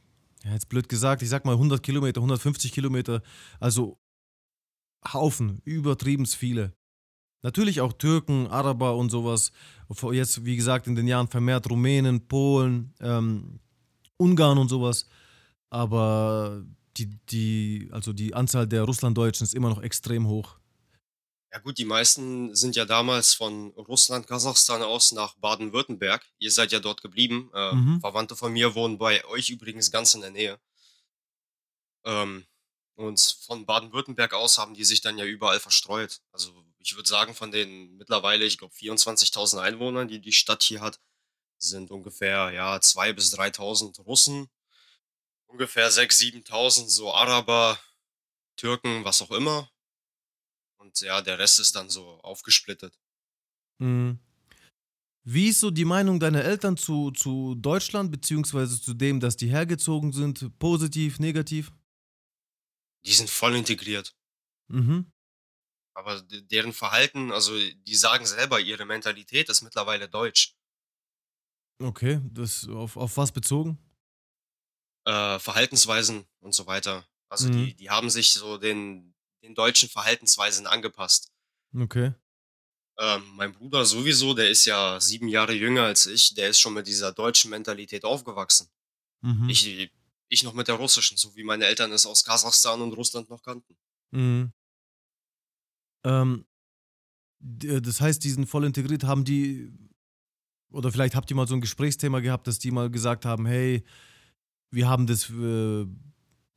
ja, 0.43 0.54
jetzt 0.54 0.69
blöd 0.69 0.88
gesagt, 0.88 1.21
ich 1.21 1.30
sag 1.30 1.45
mal 1.45 1.54
100 1.54 1.82
Kilometer, 1.82 2.19
150 2.19 2.71
Kilometer. 2.71 3.21
Also 3.60 3.97
Haufen, 5.13 5.62
übertrieben 5.65 6.26
viele. 6.26 6.73
Natürlich 7.43 7.82
auch 7.82 7.93
Türken, 7.93 8.47
Araber 8.47 8.95
und 8.95 9.10
sowas. 9.10 9.52
Jetzt, 10.12 10.45
wie 10.45 10.56
gesagt, 10.56 10.88
in 10.88 10.95
den 10.95 11.08
Jahren 11.08 11.28
vermehrt 11.28 11.69
Rumänen, 11.69 12.28
Polen, 12.28 12.93
ähm, 13.00 13.60
Ungarn 14.17 14.58
und 14.58 14.69
sowas. 14.69 15.08
Aber 15.69 16.63
die, 16.97 17.17
die, 17.30 17.89
also 17.91 18.13
die 18.13 18.34
Anzahl 18.34 18.67
der 18.67 18.84
Russlanddeutschen 18.84 19.45
ist 19.45 19.54
immer 19.54 19.69
noch 19.69 19.82
extrem 19.82 20.28
hoch. 20.28 20.56
Ja 21.51 21.60
gut, 21.60 21.77
die 21.77 21.86
meisten 21.86 22.53
sind 22.55 22.75
ja 22.75 22.86
damals 22.86 23.33
von 23.33 23.69
Russland, 23.71 24.27
Kasachstan 24.27 24.83
aus 24.83 25.12
nach 25.13 25.36
Baden-Württemberg. 25.36 26.25
Ihr 26.39 26.51
seid 26.51 26.71
ja 26.71 26.79
dort 26.79 27.01
geblieben. 27.01 27.49
Äh, 27.53 27.73
Mhm. 27.73 28.01
Verwandte 28.01 28.36
von 28.36 28.51
mir 28.51 28.75
wohnen 28.75 28.97
bei 28.97 29.23
euch 29.25 29.49
übrigens 29.49 29.91
ganz 29.91 30.13
in 30.13 30.21
der 30.21 30.31
Nähe. 30.31 30.60
Ähm, 32.05 32.45
und 32.95 33.19
von 33.45 33.65
Baden-Württemberg 33.65 34.33
aus 34.33 34.57
haben 34.57 34.73
die 34.73 34.83
sich 34.83 35.01
dann 35.01 35.17
ja 35.17 35.25
überall 35.25 35.60
verstreut. 35.60 36.21
Also 36.31 36.51
ich 36.79 36.95
würde 36.95 37.07
sagen, 37.10 37.33
von 37.36 37.51
den 37.51 37.95
mittlerweile, 37.97 38.45
ich 38.45 38.57
glaube, 38.57 38.73
24.000 38.73 39.60
Einwohnern, 39.62 40.07
die 40.07 40.19
die 40.19 40.31
Stadt 40.33 40.63
hier 40.63 40.81
hat, 40.81 40.99
sind 41.57 41.91
ungefähr 41.91 42.51
ja 42.51 42.79
2.000 42.79 43.13
bis 43.13 43.33
3.000 43.33 44.01
Russen, 44.03 44.49
ungefähr 45.47 45.91
6.000, 45.91 46.45
7.000 46.45 46.89
so 46.89 47.13
Araber, 47.13 47.79
Türken, 48.57 49.03
was 49.05 49.21
auch 49.21 49.31
immer. 49.31 49.69
Und 50.88 51.02
ja, 51.02 51.21
der 51.21 51.38
Rest 51.38 51.60
ist 51.60 51.76
dann 51.76 51.89
so 51.89 52.19
aufgesplittet. 52.21 52.97
Mhm. 53.80 54.19
Wie 55.26 55.50
ist 55.50 55.60
so 55.60 55.69
die 55.71 55.86
Meinung 55.86 56.19
deiner 56.19 56.43
Eltern 56.43 56.78
zu, 56.78 57.12
zu 57.12 57.54
Deutschland, 57.56 58.12
beziehungsweise 58.12 58.82
zu 58.82 58.93
dem, 58.93 59.19
dass 59.19 59.36
die 59.36 59.50
hergezogen 59.50 60.13
sind? 60.13 60.58
Positiv, 60.58 61.19
negativ? 61.19 61.71
Die 63.06 63.13
sind 63.13 63.30
voll 63.32 63.56
integriert. 63.56 64.15
Mhm. 64.69 65.12
Aber 65.95 66.21
de- 66.21 66.43
deren 66.43 66.71
Verhalten, 66.71 67.32
also 67.34 67.52
die 67.58 67.95
sagen 67.95 68.26
selber, 68.26 68.60
ihre 68.62 68.86
Mentalität 68.86 69.50
ist 69.50 69.63
mittlerweile 69.63 70.08
deutsch. 70.08 70.56
Okay, 71.82 72.21
das 72.32 72.67
auf, 72.67 72.97
auf 72.97 73.17
was 73.17 73.32
bezogen? 73.32 73.78
Äh, 75.06 75.39
Verhaltensweisen 75.39 76.28
und 76.39 76.54
so 76.54 76.67
weiter. 76.67 77.08
Also 77.30 77.47
Mhm. 77.47 77.52
die, 77.52 77.76
die 77.76 77.89
haben 77.89 78.10
sich 78.10 78.32
so 78.32 78.58
den, 78.58 79.15
den 79.43 79.56
deutschen 79.56 79.89
Verhaltensweisen 79.89 80.67
angepasst. 80.67 81.32
Okay. 81.76 82.13
Ähm, 83.00 83.23
mein 83.36 83.54
Bruder 83.54 83.86
sowieso, 83.86 84.34
der 84.34 84.50
ist 84.50 84.65
ja 84.65 85.00
sieben 85.00 85.28
Jahre 85.28 85.54
jünger 85.54 85.84
als 85.84 86.08
ich, 86.08 86.34
der 86.34 86.50
ist 86.50 86.60
schon 86.60 86.73
mit 86.73 86.88
dieser 86.88 87.12
deutschen 87.12 87.52
Mentalität 87.52 88.04
aufgewachsen. 88.04 88.69
Mhm. 89.21 89.50
Ich, 89.50 89.91
ich 90.30 90.43
noch 90.43 90.54
mit 90.54 90.67
der 90.67 90.76
russischen, 90.76 91.17
so 91.17 91.36
wie 91.36 91.43
meine 91.43 91.65
Eltern 91.65 91.91
es 91.91 92.06
aus 92.06 92.23
Kasachstan 92.23 92.82
und 92.82 92.93
Russland 92.93 93.30
noch 93.30 93.43
kannten. 93.43 93.78
Mhm. 94.12 94.52
Ähm, 96.04 96.45
d- 97.39 97.82
das 97.82 98.02
heißt, 98.02 98.23
die 98.23 98.32
sind 98.32 98.47
voll 98.47 98.65
integriert. 98.65 99.04
Haben 99.04 99.26
die, 99.26 99.71
oder 100.71 100.91
vielleicht 100.91 101.15
habt 101.15 101.30
ihr 101.30 101.36
mal 101.36 101.47
so 101.47 101.54
ein 101.54 101.62
Gesprächsthema 101.62 102.19
gehabt, 102.19 102.47
dass 102.47 102.58
die 102.60 102.71
mal 102.71 102.89
gesagt 102.89 103.26
haben, 103.26 103.45
hey, 103.45 103.84
wir 104.71 104.89
haben 104.89 105.06
das 105.06 105.30
äh, 105.30 105.86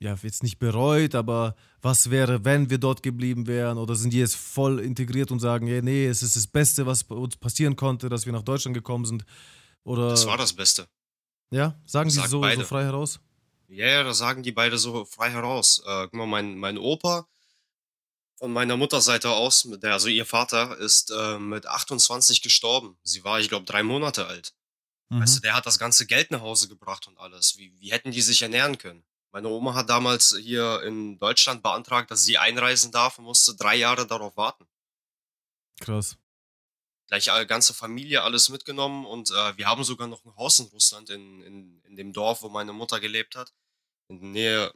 ja 0.01 0.17
jetzt 0.23 0.43
nicht 0.43 0.59
bereut, 0.59 1.15
aber 1.15 1.55
was 1.83 2.11
wäre, 2.11 2.45
wenn 2.45 2.71
wir 2.71 2.79
dort 2.79 3.03
geblieben 3.03 3.47
wären? 3.47 3.79
Oder 3.79 3.95
sind 3.95 4.13
die 4.13 4.19
jetzt 4.19 4.37
voll 4.37 4.81
integriert 4.81 5.31
und 5.31 5.41
sagen, 5.41 5.67
ja, 5.67 5.83
nee, 5.83 6.07
es 6.07 6.23
ist 6.23 6.37
das 6.37 6.47
Beste, 6.47 6.87
was 6.87 7.03
uns 7.05 7.37
passieren 7.37 7.77
konnte, 7.77 8.09
dass 8.09 8.25
wir 8.27 8.33
nach 8.33 8.43
Deutschland 8.43 8.75
gekommen 8.75 9.05
sind? 9.05 9.25
Oder 9.85 10.09
Das 10.11 10.27
war 10.27 10.37
das 10.39 10.53
Beste. 10.53 10.89
ja, 11.51 11.79
sagen 11.85 12.09
die 12.11 12.17
Sagt 12.17 12.31
so, 12.31 12.43
so 12.43 12.63
frei 12.65 12.85
heraus? 12.85 13.21
Ja, 13.69 13.87
ja, 13.87 14.03
das 14.03 14.19
sagen 14.19 14.43
die 14.43 14.53
beide 14.53 14.79
so 14.79 15.05
frei 15.05 15.31
heraus. 15.31 15.83
Äh, 15.87 16.03
guck 16.05 16.15
mal, 16.15 16.27
mein, 16.27 16.59
mein 16.59 16.77
Opa 16.79 17.27
von 18.37 18.53
meiner 18.53 18.77
Mutterseite 18.77 19.31
aus, 19.31 19.69
der, 19.83 19.93
also 19.93 20.09
ihr 20.09 20.25
Vater, 20.25 20.77
ist 20.79 21.11
äh, 21.11 21.39
mit 21.39 21.67
28 21.67 22.41
gestorben. 22.43 22.97
Sie 23.03 23.23
war, 23.23 23.39
ich 23.39 23.49
glaube, 23.51 23.67
drei 23.67 23.83
Monate 23.83 24.27
alt. 24.27 24.55
Weißt 25.11 25.37
du, 25.37 25.39
Mhm. 25.39 25.43
der 25.43 25.55
hat 25.55 25.67
das 25.67 25.79
ganze 25.79 26.07
Geld 26.07 26.31
nach 26.31 26.41
Hause 26.41 26.69
gebracht 26.69 27.07
und 27.07 27.19
alles. 27.19 27.59
Wie, 27.59 27.73
wie 27.79 27.91
hätten 27.93 28.13
die 28.13 28.23
sich 28.23 28.43
ernähren 28.43 28.79
können? 28.79 29.05
Meine 29.33 29.49
Oma 29.49 29.75
hat 29.75 29.89
damals 29.89 30.37
hier 30.41 30.83
in 30.83 31.19
Deutschland 31.19 31.63
beantragt, 31.63 32.11
dass 32.11 32.25
sie 32.25 32.39
einreisen 32.39 32.91
darf 32.91 33.19
und 33.19 33.25
musste 33.25 33.55
drei 33.55 33.77
Jahre 33.77 34.07
darauf 34.07 34.37
warten. 34.37 34.67
Krass. 35.81 36.17
Gleich 37.07 37.31
alle 37.31 37.47
ganze 37.47 37.73
Familie, 37.75 38.23
alles 38.23 38.49
mitgenommen 38.49 39.07
und 39.07 39.31
äh, 39.31 39.57
wir 39.57 39.67
haben 39.67 39.83
sogar 39.85 40.07
noch 40.09 40.25
ein 40.25 40.35
Haus 40.37 40.59
in 40.59 40.67
Russland, 40.67 41.11
in, 41.11 41.43
in, 41.43 41.81
in 41.85 41.97
dem 41.97 42.13
Dorf, 42.13 42.43
wo 42.43 42.49
meine 42.49 42.73
Mutter 42.73 43.01
gelebt 43.01 43.35
hat. 43.37 43.53
In 44.09 44.21
der 44.21 44.31
Nähe, 44.31 44.75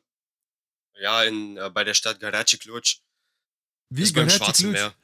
ja, 1.00 1.22
in, 1.24 1.56
äh, 1.56 1.70
bei 1.70 1.84
der 1.84 1.94
Stadt 1.94 2.20
Garaci 2.20 2.58
Klutsch. 2.58 2.98
Wie 3.90 4.02
Ist 4.02 4.14
beim 4.14 4.30
Schwarzen? 4.30 4.72
Meer. 4.72 4.94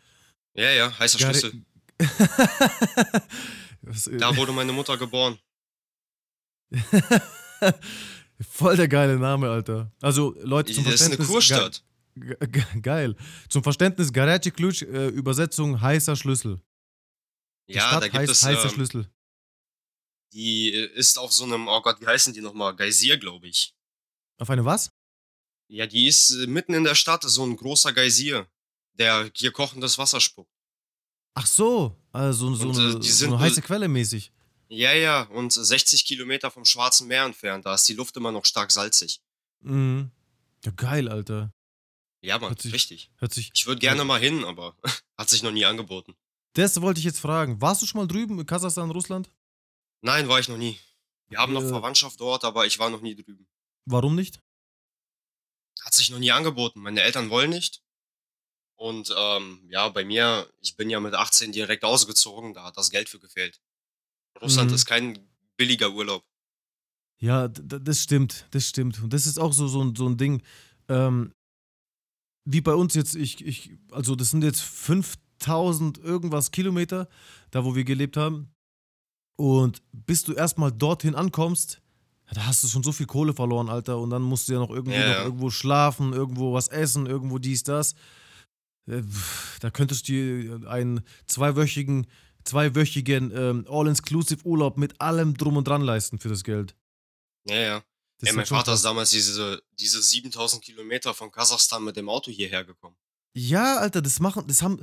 Ja, 0.55 0.71
ja, 0.71 0.99
heißer 0.99 1.19
Gare- 1.19 1.35
Schlüssel. 1.35 1.65
Äh, 3.83 4.19
Da 4.19 4.37
wurde 4.37 4.53
meine 4.53 4.73
Mutter 4.73 4.99
geboren. 4.99 5.39
Voll 8.40 8.76
der 8.76 8.88
geile 8.88 9.18
Name, 9.18 9.50
Alter. 9.50 9.92
Also, 10.00 10.35
Leute, 10.40 10.72
zum 10.72 10.85
Das 10.85 10.94
ist 10.94 11.03
eine 11.03 11.16
Verständnis. 11.16 11.29
Kurstadt. 11.29 11.85
Ge 12.16 12.37
ge 12.48 12.81
geil. 12.81 13.16
Zum 13.48 13.62
Verständnis, 13.62 14.12
Garetschi 14.12 14.50
Klutsch, 14.50 14.83
äh, 14.83 15.09
Übersetzung 15.09 15.81
heißer 15.81 16.16
Schlüssel. 16.16 16.61
Die 17.68 17.74
Ja, 17.74 17.83
Stadt 17.88 18.03
da 18.03 18.07
gibt 18.09 18.16
heißt 18.18 18.33
es, 18.33 18.42
heißer 18.42 18.64
ähm, 18.64 18.70
Schlüssel. 18.70 19.11
die 20.33 20.72
äh, 20.74 20.87
ist 20.98 21.18
auf 21.18 21.33
so 21.33 21.44
einem, 21.44 21.68
oh 21.68 21.81
Gott, 21.83 22.00
wie 22.00 22.07
heißen 22.07 22.33
die 22.33 22.40
nochmal? 22.40 22.74
Geysir, 22.74 23.16
glaube 23.18 23.46
ich. 23.48 23.74
Auf 24.38 24.50
eine 24.50 24.64
was? 24.64 24.90
Ja, 25.68 25.87
die 25.87 26.07
ist 26.09 26.31
äh, 26.31 26.46
mitten 26.46 26.74
in 26.74 26.85
der 26.85 26.94
Stadt, 26.96 27.22
so 27.22 27.44
ein 27.44 27.57
großer 27.57 27.92
Geysir, 27.92 28.48
der 28.94 29.31
hier 29.35 29.53
kochendes 29.53 29.98
Wasser 29.98 30.20
spuckt. 30.20 30.50
Ach 31.35 31.46
so, 31.46 31.96
also 32.11 32.55
so, 32.55 32.68
Und, 32.68 32.79
eine, 32.79 32.98
äh, 32.98 33.03
so 33.03 33.26
eine 33.26 33.37
be- 33.37 33.40
heiße 33.42 33.62
Quelle 33.62 33.87
mäßig. 33.87 34.33
Ja, 34.72 34.92
ja, 34.92 35.22
und 35.22 35.52
60 35.52 36.04
Kilometer 36.04 36.50
vom 36.50 36.64
Schwarzen 36.64 37.09
Meer 37.09 37.24
entfernt, 37.24 37.66
da 37.66 37.74
ist 37.74 37.88
die 37.88 37.94
Luft 37.94 38.16
immer 38.16 38.30
noch 38.30 38.44
stark 38.44 38.70
salzig. 38.70 39.20
Mhm. 39.61 40.12
Ja, 40.64 40.70
geil, 40.70 41.09
Alter. 41.09 41.52
Ja, 42.22 42.38
Mann, 42.38 42.50
Hört 42.50 42.62
sich- 42.62 42.72
richtig. 42.72 43.11
Hört 43.16 43.35
sich. 43.35 43.50
Ich 43.52 43.66
würde 43.66 43.80
gerne 43.80 44.04
mal 44.04 44.20
hin, 44.20 44.44
aber 44.44 44.76
hat 45.18 45.28
sich 45.28 45.42
noch 45.42 45.50
nie 45.50 45.64
angeboten. 45.64 46.14
Das 46.52 46.80
wollte 46.80 47.00
ich 47.00 47.04
jetzt 47.04 47.18
fragen. 47.18 47.61
Warst 47.61 47.83
du 47.83 47.87
schon 47.87 48.00
mal 48.00 48.06
drüben 48.06 48.38
in 48.38 48.46
Kasachstan, 48.46 48.90
Russland? 48.90 49.28
Nein, 50.02 50.28
war 50.28 50.38
ich 50.38 50.48
noch 50.48 50.56
nie. 50.56 50.78
Wir 51.28 51.38
haben 51.38 51.52
noch 51.52 51.62
Äh. 51.64 51.68
Verwandtschaft 51.68 52.20
dort, 52.20 52.44
aber 52.44 52.66
ich 52.66 52.78
war 52.78 52.90
noch 52.90 53.00
nie 53.00 53.14
drüben. 53.16 53.48
Warum 53.87 54.14
nicht? 54.14 54.40
Hat 55.83 55.94
sich 55.94 56.11
noch 56.11 56.18
nie 56.18 56.30
angeboten. 56.30 56.80
Meine 56.80 57.02
Eltern 57.02 57.30
wollen 57.30 57.50
nicht. 57.50 57.83
Und 58.76 59.12
ähm, 59.16 59.64
ja, 59.68 59.88
bei 59.88 60.04
mir, 60.04 60.48
ich 60.61 60.76
bin 60.76 60.90
ja 60.90 61.00
mit 61.00 61.14
18 61.14 61.52
direkt 61.52 61.85
ausgezogen, 61.85 62.54
da 62.54 62.64
hat 62.64 62.76
das 62.76 62.90
Geld 62.90 63.09
für 63.09 63.18
gefehlt. 63.18 63.61
Russland 64.40 64.71
Mhm. 64.71 64.75
ist 64.75 64.87
kein 64.87 65.19
billiger 65.57 65.93
Urlaub. 65.93 66.23
Ja, 67.21 67.49
das 67.49 68.03
stimmt, 68.03 68.47
das 68.51 68.66
stimmt. 68.69 69.03
Und 69.03 69.12
das 69.12 69.27
ist 69.27 69.38
auch 69.38 69.53
so, 69.53 69.69
so, 69.69 69.83
ein- 69.83 69.95
so 69.95 70.09
ein 70.09 70.16
Ding. 70.16 70.43
Ähm, 70.88 71.33
wie 72.49 72.62
bei 72.62 72.75
uns 72.75 72.95
jetzt, 72.95 73.14
ich, 73.14 73.45
ich, 73.45 73.73
also 73.90 74.16
das 74.16 74.31
sind 74.31 74.43
jetzt 74.43 74.62
5000 74.62 75.99
irgendwas 75.99 76.51
Kilometer, 76.51 77.09
da 77.51 77.64
wo 77.64 77.75
wir 77.75 77.85
gelebt 77.85 78.16
haben. 78.16 78.51
Und 79.37 79.83
bis 79.93 80.25
du 80.25 80.33
erstmal 80.33 80.73
dorthin 80.73 81.14
ankommst, 81.14 81.81
da 82.33 82.47
hast 82.47 82.62
du 82.64 82.69
schon 82.69 82.83
so 82.83 82.93
viel 82.93 83.07
Kohle 83.07 83.35
verloren, 83.35 83.69
Alter. 83.69 83.99
Und 83.99 84.11
dann 84.11 84.23
musst 84.23 84.49
du 84.49 84.55
ja 84.55 84.59
noch 84.59 84.71
irgendwie 84.71 84.97
Ja, 84.97 85.07
noch 85.09 85.14
ja. 85.16 85.25
irgendwo 85.25 85.51
schlafen, 85.51 86.12
irgendwo 86.12 86.53
was 86.55 86.69
essen, 86.69 87.07
irgendwo 87.07 87.38
dies, 87.38 87.62
das. 87.64 87.95
Äh, 88.87 89.03
Da 89.61 89.71
könntest 89.71 90.09
du 90.09 90.12
dir 90.12 90.69
einen 90.69 91.03
zweiwöchigen, 91.27 92.07
zweiwöchigen 92.44 93.33
ähm, 93.37 93.66
All-Inclusive-Urlaub 93.68 94.79
mit 94.79 95.00
allem 95.00 95.37
drum 95.37 95.57
und 95.57 95.68
dran 95.68 95.83
leisten 95.83 96.18
für 96.18 96.29
das 96.29 96.44
Geld. 96.44 96.74
Ja, 97.48 97.57
ja. 97.57 97.83
Das 98.18 98.29
Ey, 98.29 98.35
mein 98.35 98.40
halt 98.40 98.48
Vater 98.48 98.74
ist 98.74 98.85
damals 98.85 99.11
diese, 99.11 99.62
diese 99.79 100.03
7000 100.03 100.62
Kilometer 100.62 101.14
von 101.14 101.31
Kasachstan 101.31 101.83
mit 101.83 101.96
dem 101.96 102.09
Auto 102.09 102.31
hierher 102.31 102.64
gekommen. 102.64 102.96
Ja, 103.33 103.79
Alter, 103.79 104.03
das 104.03 104.20
machen, 104.20 104.44
das 104.46 104.61
haben, 104.61 104.83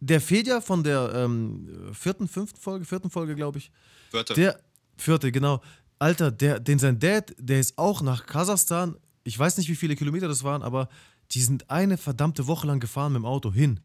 der 0.00 0.20
Fedja 0.20 0.60
von 0.60 0.84
der 0.84 1.12
ähm, 1.14 1.92
vierten, 1.92 2.28
fünften 2.28 2.58
Folge, 2.58 2.84
vierten 2.84 3.10
Folge, 3.10 3.34
glaube 3.34 3.58
ich. 3.58 3.70
Vierte. 4.10 4.34
Der, 4.34 4.62
vierte, 4.96 5.32
genau. 5.32 5.60
Alter, 5.98 6.30
der, 6.30 6.60
den 6.60 6.78
sein 6.78 6.98
Dad, 6.98 7.34
der 7.38 7.60
ist 7.60 7.76
auch 7.76 8.00
nach 8.00 8.24
Kasachstan. 8.24 8.96
Ich 9.24 9.38
weiß 9.38 9.58
nicht, 9.58 9.68
wie 9.68 9.76
viele 9.76 9.96
Kilometer 9.96 10.28
das 10.28 10.44
waren, 10.44 10.62
aber 10.62 10.88
die 11.32 11.42
sind 11.42 11.68
eine 11.70 11.98
verdammte 11.98 12.46
Woche 12.46 12.66
lang 12.66 12.80
gefahren 12.80 13.12
mit 13.12 13.20
dem 13.20 13.26
Auto 13.26 13.52
hin. 13.52 13.80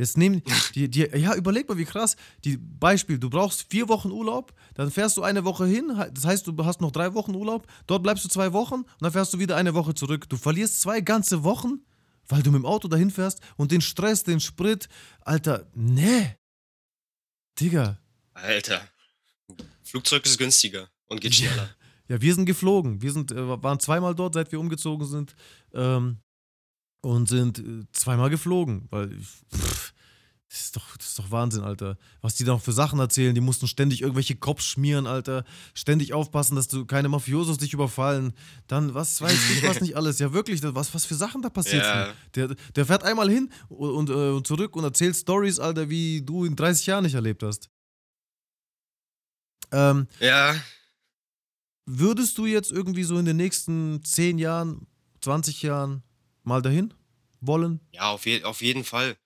Jetzt 0.00 0.16
nehmen 0.16 0.42
die, 0.74 0.88
die, 0.88 1.00
ja, 1.14 1.34
überleg 1.34 1.68
mal, 1.68 1.76
wie 1.76 1.84
krass. 1.84 2.16
Die 2.46 2.56
Beispiel, 2.56 3.18
du 3.18 3.28
brauchst 3.28 3.66
vier 3.70 3.86
Wochen 3.90 4.10
Urlaub, 4.10 4.54
dann 4.72 4.90
fährst 4.90 5.18
du 5.18 5.22
eine 5.22 5.44
Woche 5.44 5.66
hin, 5.66 5.92
das 6.14 6.24
heißt, 6.24 6.46
du 6.46 6.56
hast 6.64 6.80
noch 6.80 6.90
drei 6.90 7.12
Wochen 7.12 7.34
Urlaub, 7.34 7.66
dort 7.86 8.02
bleibst 8.02 8.24
du 8.24 8.30
zwei 8.30 8.54
Wochen 8.54 8.76
und 8.76 9.02
dann 9.02 9.12
fährst 9.12 9.34
du 9.34 9.38
wieder 9.38 9.56
eine 9.56 9.74
Woche 9.74 9.94
zurück. 9.94 10.26
Du 10.30 10.38
verlierst 10.38 10.80
zwei 10.80 11.02
ganze 11.02 11.44
Wochen, 11.44 11.84
weil 12.28 12.42
du 12.42 12.50
mit 12.50 12.62
dem 12.62 12.64
Auto 12.64 12.88
dahin 12.88 13.10
fährst 13.10 13.42
und 13.58 13.72
den 13.72 13.82
Stress, 13.82 14.24
den 14.24 14.40
Sprit, 14.40 14.88
Alter, 15.20 15.66
nee. 15.74 16.34
Digga. 17.60 17.98
Alter. 18.32 18.80
Flugzeug 19.82 20.24
ist 20.24 20.38
günstiger 20.38 20.88
und 21.08 21.20
geht 21.20 21.34
schneller. 21.36 21.68
Ja, 22.08 22.22
wir 22.22 22.34
sind 22.34 22.46
geflogen. 22.46 23.02
Wir 23.02 23.12
sind, 23.12 23.32
äh, 23.32 23.62
waren 23.62 23.78
zweimal 23.78 24.14
dort, 24.14 24.32
seit 24.32 24.50
wir 24.50 24.60
umgezogen 24.60 25.06
sind. 25.06 25.34
Ähm, 25.74 26.22
und 27.02 27.28
sind 27.28 27.58
äh, 27.58 27.82
zweimal 27.92 28.30
geflogen, 28.30 28.86
weil 28.90 29.08
pff, 29.18 29.92
das 30.48 30.62
ist, 30.62 30.76
doch, 30.76 30.96
das 30.96 31.06
ist 31.06 31.18
doch 31.20 31.30
Wahnsinn, 31.30 31.62
Alter. 31.62 31.96
Was 32.22 32.34
die 32.34 32.42
da 32.42 32.50
noch 32.52 32.60
für 32.60 32.72
Sachen 32.72 32.98
erzählen, 32.98 33.32
die 33.36 33.40
mussten 33.40 33.68
ständig 33.68 34.02
irgendwelche 34.02 34.34
Cops 34.34 34.64
schmieren, 34.64 35.06
Alter. 35.06 35.44
Ständig 35.74 36.12
aufpassen, 36.12 36.56
dass 36.56 36.66
du 36.66 36.84
keine 36.86 37.08
Mafiosos 37.08 37.58
dich 37.58 37.72
überfallen. 37.72 38.32
Dann, 38.66 38.92
was 38.92 39.20
weiß 39.20 39.38
ich, 39.50 39.62
was 39.62 39.80
nicht 39.80 39.96
alles. 39.96 40.18
Ja, 40.18 40.32
wirklich, 40.32 40.60
was, 40.64 40.92
was 40.92 41.04
für 41.06 41.14
Sachen 41.14 41.40
da 41.40 41.50
passiert 41.50 41.84
Ja. 41.84 42.06
sind. 42.06 42.16
Der, 42.34 42.56
der 42.74 42.84
fährt 42.86 43.04
einmal 43.04 43.30
hin 43.30 43.48
und, 43.68 43.90
und, 43.90 44.10
äh, 44.10 44.30
und 44.32 44.44
zurück 44.44 44.74
und 44.74 44.82
erzählt 44.82 45.14
Stories, 45.14 45.60
Alter, 45.60 45.88
wie 45.88 46.20
du 46.20 46.44
in 46.44 46.56
30 46.56 46.86
Jahren 46.86 47.04
nicht 47.04 47.14
erlebt 47.14 47.44
hast. 47.44 47.70
Ähm, 49.70 50.08
Ja, 50.18 50.56
würdest 51.86 52.36
du 52.38 52.46
jetzt 52.46 52.72
irgendwie 52.72 53.04
so 53.04 53.18
in 53.18 53.24
den 53.24 53.36
nächsten 53.36 54.02
10 54.04 54.38
Jahren, 54.38 54.86
20 55.20 55.62
Jahren 55.62 56.02
mal 56.42 56.62
dahin 56.62 56.94
wollen? 57.40 57.80
ja, 57.92 58.10
auf, 58.10 58.26
je 58.26 58.42
auf 58.44 58.62
jeden 58.62 58.84
Fall. 58.84 59.16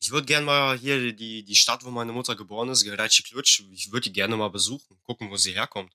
Ich 0.00 0.10
würde 0.10 0.26
gerne 0.26 0.46
mal 0.46 0.78
hier 0.78 1.12
die, 1.12 1.44
die 1.44 1.56
Stadt, 1.56 1.84
wo 1.84 1.90
meine 1.90 2.12
Mutter 2.12 2.36
geboren 2.36 2.68
ist, 2.68 2.84
Gereici 2.84 3.22
Klutsch, 3.22 3.62
ich 3.72 3.90
würde 3.90 4.04
die 4.04 4.12
gerne 4.12 4.36
mal 4.36 4.48
besuchen, 4.48 4.96
gucken, 5.02 5.30
wo 5.30 5.36
sie 5.36 5.52
herkommt. 5.52 5.92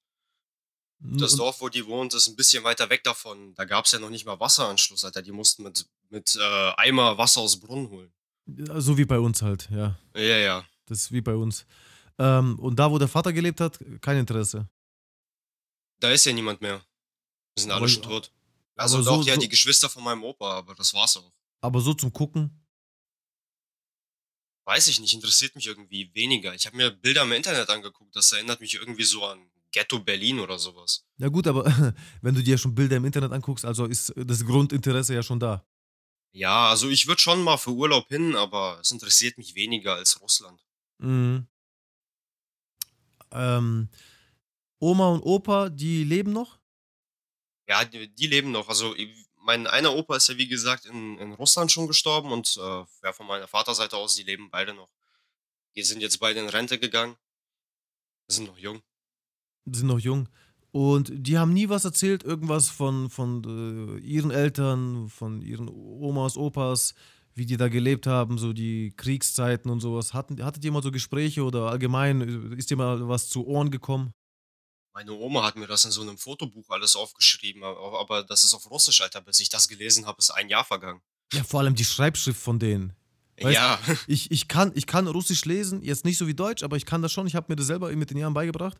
Das 1.05 1.35
Dorf, 1.35 1.59
wo 1.59 1.67
die 1.67 1.85
wohnt, 1.85 2.13
ist 2.13 2.29
ein 2.29 2.35
bisschen 2.37 2.63
weiter 2.63 2.89
weg 2.89 3.03
davon. 3.03 3.53
Da 3.55 3.65
gab 3.65 3.85
es 3.85 3.91
ja 3.91 3.99
noch 3.99 4.09
nicht 4.09 4.25
mal 4.25 4.39
Wasseranschluss, 4.39 5.03
Alter. 5.03 5.21
Die 5.21 5.33
mussten 5.33 5.63
mit, 5.63 5.85
mit 6.09 6.35
äh, 6.39 6.71
Eimer 6.77 7.17
Wasser 7.17 7.41
aus 7.41 7.59
dem 7.59 7.67
Brunnen 7.67 7.89
holen. 7.89 8.13
So 8.45 8.97
wie 8.97 9.03
bei 9.03 9.19
uns 9.19 9.41
halt, 9.41 9.69
ja. 9.69 9.97
Ja, 10.15 10.37
ja. 10.37 10.65
Das 10.85 10.99
ist 10.99 11.11
wie 11.11 11.19
bei 11.19 11.35
uns. 11.35 11.65
Ähm, 12.19 12.57
und 12.59 12.77
da, 12.77 12.89
wo 12.89 12.97
der 12.99 13.09
Vater 13.09 13.33
gelebt 13.33 13.59
hat, 13.59 13.79
kein 13.99 14.17
Interesse. 14.17 14.69
Da 15.99 16.11
ist 16.11 16.25
ja 16.25 16.31
niemand 16.31 16.61
mehr. 16.61 16.81
Wir 17.55 17.61
sind 17.61 17.71
alle 17.71 17.89
schon 17.89 18.03
tot. 18.03 18.31
Also 18.75 18.97
aber 18.97 19.05
doch, 19.05 19.21
so- 19.23 19.27
ja, 19.29 19.35
so- 19.35 19.41
die 19.41 19.49
Geschwister 19.49 19.89
von 19.89 20.03
meinem 20.03 20.23
Opa, 20.23 20.57
aber 20.57 20.75
das 20.75 20.93
war's 20.93 21.17
auch. 21.17 21.31
Aber 21.61 21.79
so 21.81 21.93
zum 21.93 22.11
Gucken. 22.11 22.59
Weiß 24.65 24.87
ich 24.87 24.99
nicht, 24.99 25.13
interessiert 25.13 25.55
mich 25.55 25.67
irgendwie 25.67 26.09
weniger. 26.15 26.53
Ich 26.55 26.65
habe 26.65 26.77
mir 26.77 26.89
Bilder 26.91 27.23
im 27.23 27.31
Internet 27.33 27.69
angeguckt, 27.69 28.15
das 28.15 28.31
erinnert 28.31 28.61
mich 28.61 28.73
irgendwie 28.75 29.03
so 29.03 29.25
an 29.25 29.39
Ghetto 29.71 29.99
Berlin 29.99 30.39
oder 30.39 30.57
sowas. 30.57 31.05
Ja, 31.17 31.27
gut, 31.27 31.47
aber 31.47 31.65
wenn 32.21 32.33
du 32.35 32.41
dir 32.41 32.57
schon 32.57 32.73
Bilder 32.73 32.95
im 32.97 33.05
Internet 33.05 33.31
anguckst, 33.33 33.65
also 33.65 33.85
ist 33.85 34.13
das 34.15 34.45
Grundinteresse 34.45 35.13
ja 35.15 35.23
schon 35.23 35.39
da. 35.39 35.65
Ja, 36.31 36.69
also 36.69 36.89
ich 36.89 37.05
würde 37.07 37.21
schon 37.21 37.43
mal 37.43 37.57
für 37.57 37.71
Urlaub 37.71 38.07
hin, 38.07 38.35
aber 38.35 38.79
es 38.81 38.91
interessiert 38.91 39.37
mich 39.37 39.53
weniger 39.55 39.95
als 39.95 40.19
Russland. 40.21 40.65
Mhm. 40.99 41.47
Ähm, 43.31 43.89
Oma 44.79 45.07
und 45.09 45.21
Opa, 45.23 45.69
die 45.69 46.03
leben 46.03 46.31
noch? 46.31 46.59
Ja, 47.67 47.85
die, 47.85 48.13
die 48.13 48.27
leben 48.27 48.51
noch. 48.51 48.69
Also 48.69 48.95
mein 49.43 49.67
einer 49.67 49.93
Opa 49.93 50.15
ist 50.15 50.29
ja 50.29 50.37
wie 50.37 50.47
gesagt 50.47 50.85
in, 50.85 51.17
in 51.17 51.33
Russland 51.33 51.71
schon 51.71 51.87
gestorben 51.87 52.31
und 52.31 52.57
äh, 52.57 52.83
ja, 53.03 53.13
von 53.13 53.27
meiner 53.27 53.47
Vaterseite 53.47 53.97
aus, 53.97 54.15
die 54.15 54.23
leben 54.23 54.49
beide 54.49 54.73
noch. 54.73 54.89
Die 55.75 55.83
sind 55.83 56.01
jetzt 56.01 56.19
beide 56.19 56.39
in 56.39 56.49
Rente 56.49 56.79
gegangen. 56.79 57.15
Sind 58.27 58.47
noch 58.47 58.57
jung. 58.57 58.81
sind 59.65 59.87
noch 59.87 59.99
jung. 59.99 60.29
Und 60.71 61.11
die 61.13 61.37
haben 61.37 61.53
nie 61.53 61.69
was 61.69 61.85
erzählt, 61.85 62.23
irgendwas 62.23 62.69
von, 62.69 63.09
von 63.09 63.43
äh, 63.43 63.99
ihren 63.99 64.31
Eltern, 64.31 65.07
von 65.09 65.41
ihren 65.41 65.69
Omas, 65.69 66.35
Opas, 66.35 66.95
wie 67.35 67.45
die 67.45 67.57
da 67.57 67.67
gelebt 67.67 68.07
haben, 68.07 68.39
so 68.39 68.53
die 68.53 68.91
Kriegszeiten 68.95 69.69
und 69.69 69.81
sowas. 69.81 70.13
Hatten, 70.13 70.43
hattet 70.43 70.65
ihr 70.65 70.71
mal 70.71 70.81
so 70.81 70.91
Gespräche 70.91 71.43
oder 71.43 71.69
allgemein, 71.69 72.53
äh, 72.53 72.55
ist 72.55 72.71
dir 72.71 72.77
mal 72.77 73.07
was 73.07 73.29
zu 73.29 73.45
Ohren 73.45 73.69
gekommen? 73.69 74.13
Meine 74.93 75.11
Oma 75.13 75.43
hat 75.43 75.55
mir 75.55 75.65
das 75.67 75.85
in 75.85 75.91
so 75.91 76.01
einem 76.01 76.17
Fotobuch 76.17 76.69
alles 76.69 76.95
aufgeschrieben, 76.95 77.63
aber, 77.63 77.99
aber 77.99 78.23
das 78.23 78.43
ist 78.43 78.53
auf 78.53 78.69
Russisch, 78.69 79.01
Alter. 79.01 79.21
Bis 79.21 79.39
ich 79.39 79.49
das 79.49 79.67
gelesen 79.67 80.05
habe, 80.05 80.19
ist 80.19 80.29
ein 80.29 80.49
Jahr 80.49 80.63
vergangen. 80.63 81.01
Ja, 81.33 81.43
vor 81.43 81.61
allem 81.61 81.73
die 81.73 81.85
Schreibschrift 81.85 82.39
von 82.39 82.59
denen. 82.59 82.93
Weißt- 83.39 83.51
ja, 83.53 83.79
Ich, 84.05 84.29
ich, 84.29 84.47
kann, 84.47 84.71
ich 84.75 84.85
kann 84.85 85.07
Russisch 85.07 85.45
lesen, 85.45 85.81
jetzt 85.81 86.05
nicht 86.05 86.19
so 86.19 86.27
wie 86.27 86.35
Deutsch, 86.35 86.61
aber 86.61 86.77
ich 86.77 86.85
kann 86.85 87.01
das 87.01 87.11
schon. 87.11 87.25
Ich 87.25 87.33
habe 87.35 87.47
mir 87.51 87.55
das 87.55 87.65
selber 87.65 87.91
mit 87.95 88.11
den 88.11 88.17
Jahren 88.17 88.35
beigebracht. 88.35 88.77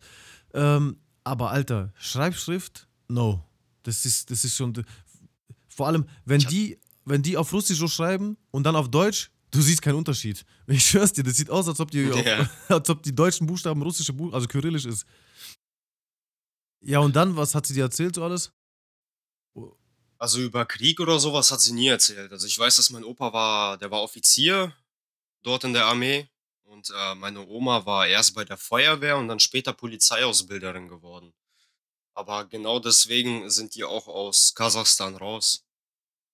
Ähm, 0.54 0.98
aber 1.24 1.50
Alter, 1.50 1.92
Schreibschrift, 1.98 2.88
no. 3.08 3.44
Das 3.82 4.06
ist, 4.06 4.30
das 4.30 4.46
ist 4.46 4.56
schon. 4.56 4.86
Vor 5.68 5.88
allem, 5.88 6.06
wenn 6.26 6.38
Ich 6.40 6.46
hab- 6.46 6.52
die, 6.52 6.80
wenn 7.06 7.24
die 7.24 7.36
auf 7.38 7.52
Russisch 7.52 7.80
so 7.80 7.88
schreiben 7.88 8.38
und 8.52 8.64
dann 8.64 8.76
auf 8.76 8.90
Deutsch, 8.92 9.32
du 9.50 9.62
siehst 9.62 9.82
keinen 9.82 9.96
Unterschied. 9.96 10.46
Ich 10.68 10.86
schwör's 10.88 11.12
dir, 11.12 11.24
das 11.24 11.36
sieht 11.38 11.50
aus, 11.50 11.68
als 11.68 11.80
ob 11.80 11.90
die, 11.90 12.02
Ja. 12.26 12.42
auf, 12.42 12.50
als 12.70 12.90
ob 12.92 13.02
die 13.02 13.16
deutschen 13.16 13.48
Buchstaben 13.48 13.82
russische 13.82 14.14
Buch, 14.14 14.32
also 14.32 14.48
kyrillisch 14.48 14.86
ist. 14.86 15.06
Ja, 16.84 17.00
und 17.00 17.16
dann, 17.16 17.36
was 17.36 17.56
hat 17.56 17.66
sie 17.66 17.74
dir 17.74 17.84
erzählt, 17.84 18.16
so 18.16 18.24
alles? 18.24 18.52
also 20.24 20.40
über 20.40 20.66
Krieg 20.66 21.02
oder 21.02 21.20
sowas 21.20 21.52
hat 21.52 21.60
sie 21.60 21.74
nie 21.74 21.90
erzählt. 21.90 22.32
Also 22.32 22.48
ich 22.48 22.58
weiß, 22.58 22.78
dass 22.78 22.90
mein 22.92 23.04
Opa 23.04 23.34
war, 23.34 23.78
der 23.78 23.92
war 23.92 24.02
Offizier 24.02 24.74
dort 25.42 25.66
in 25.66 25.74
der 25.74 25.86
Armee 25.86 26.30
und 26.64 26.90
äh, 26.96 27.16
meine 27.16 27.46
Oma 27.46 27.86
war 27.86 28.08
erst 28.08 28.34
bei 28.34 28.46
der 28.46 28.56
Feuerwehr 28.56 29.18
und 29.18 29.28
dann 29.28 29.42
später 29.42 29.74
Polizeiausbilderin 29.74 30.88
geworden. 30.88 31.34
Aber 32.14 32.46
genau 32.46 32.80
deswegen 32.80 33.50
sind 33.50 33.76
die 33.76 33.84
auch 33.84 34.08
aus 34.08 34.56
Kasachstan 34.56 35.18
raus. 35.18 35.66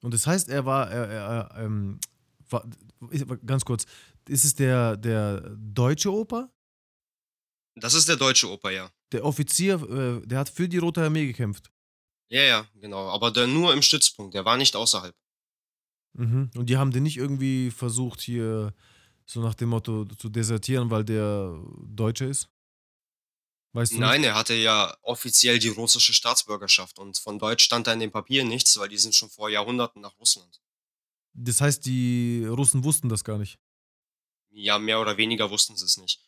Und 0.01 0.13
das 0.13 0.27
heißt, 0.27 0.49
er 0.49 0.65
war, 0.65 0.91
er, 0.91 1.07
er, 1.07 1.23
er, 1.23 1.63
ähm, 1.63 1.99
war, 2.47 2.67
ganz 3.43 3.65
kurz, 3.65 3.87
ist 4.27 4.45
es 4.45 4.53
der, 4.53 4.97
der 4.97 5.57
deutsche 5.57 6.13
Opa? 6.13 6.51
Das 7.73 7.95
ist 7.95 8.07
der 8.07 8.17
deutsche 8.17 8.47
Opa, 8.47 8.69
ja. 8.69 8.91
Der 9.11 9.25
Offizier, 9.25 9.81
äh, 9.81 10.27
der 10.27 10.39
hat 10.39 10.49
für 10.49 10.69
die 10.69 10.77
Rote 10.77 11.03
Armee 11.03 11.25
gekämpft. 11.25 11.71
Ja, 12.29 12.43
ja, 12.43 12.67
genau. 12.75 13.09
Aber 13.09 13.31
der 13.31 13.47
nur 13.47 13.73
im 13.73 13.81
Stützpunkt, 13.81 14.35
der 14.35 14.45
war 14.45 14.57
nicht 14.57 14.75
außerhalb. 14.75 15.15
Mhm. 16.13 16.51
Und 16.55 16.69
die 16.69 16.77
haben 16.77 16.91
den 16.91 17.03
nicht 17.03 17.17
irgendwie 17.17 17.71
versucht, 17.71 18.21
hier 18.21 18.73
so 19.25 19.41
nach 19.41 19.55
dem 19.55 19.69
Motto 19.69 20.05
zu 20.05 20.29
desertieren, 20.29 20.89
weil 20.89 21.03
der 21.03 21.59
Deutsche 21.85 22.25
ist? 22.25 22.49
Weißt 23.73 23.93
du? 23.93 23.99
Nein, 23.99 24.23
er 24.23 24.33
hatte 24.33 24.55
ja 24.55 24.95
offiziell 25.03 25.59
die 25.59 25.67
russische 25.67 26.13
Staatsbürgerschaft 26.13 26.97
und 26.97 27.19
von 27.19 27.37
Deutsch 27.37 27.63
stand 27.63 27.85
da 27.85 27.93
in 27.93 27.99
den 27.99 28.11
Papieren 28.11 28.47
nichts, 28.47 28.77
weil 28.79 28.89
die 28.89 28.97
sind 28.97 29.13
schon 29.13 29.29
vor 29.29 29.49
Jahrhunderten 29.49 30.01
nach 30.01 30.17
Russland. 30.19 30.49
Nicht? 30.49 30.61
Das 31.33 31.61
heißt, 31.61 31.85
die 31.85 32.45
Russen 32.45 32.83
wussten 32.83 33.09
das 33.09 33.23
gar 33.23 33.37
nicht. 33.37 33.59
Ja, 34.49 34.79
mehr 34.79 34.99
oder 34.99 35.17
weniger 35.17 35.51
wussten 35.51 35.77
sie 35.77 35.85
es 35.85 35.97
nicht. 35.97 36.27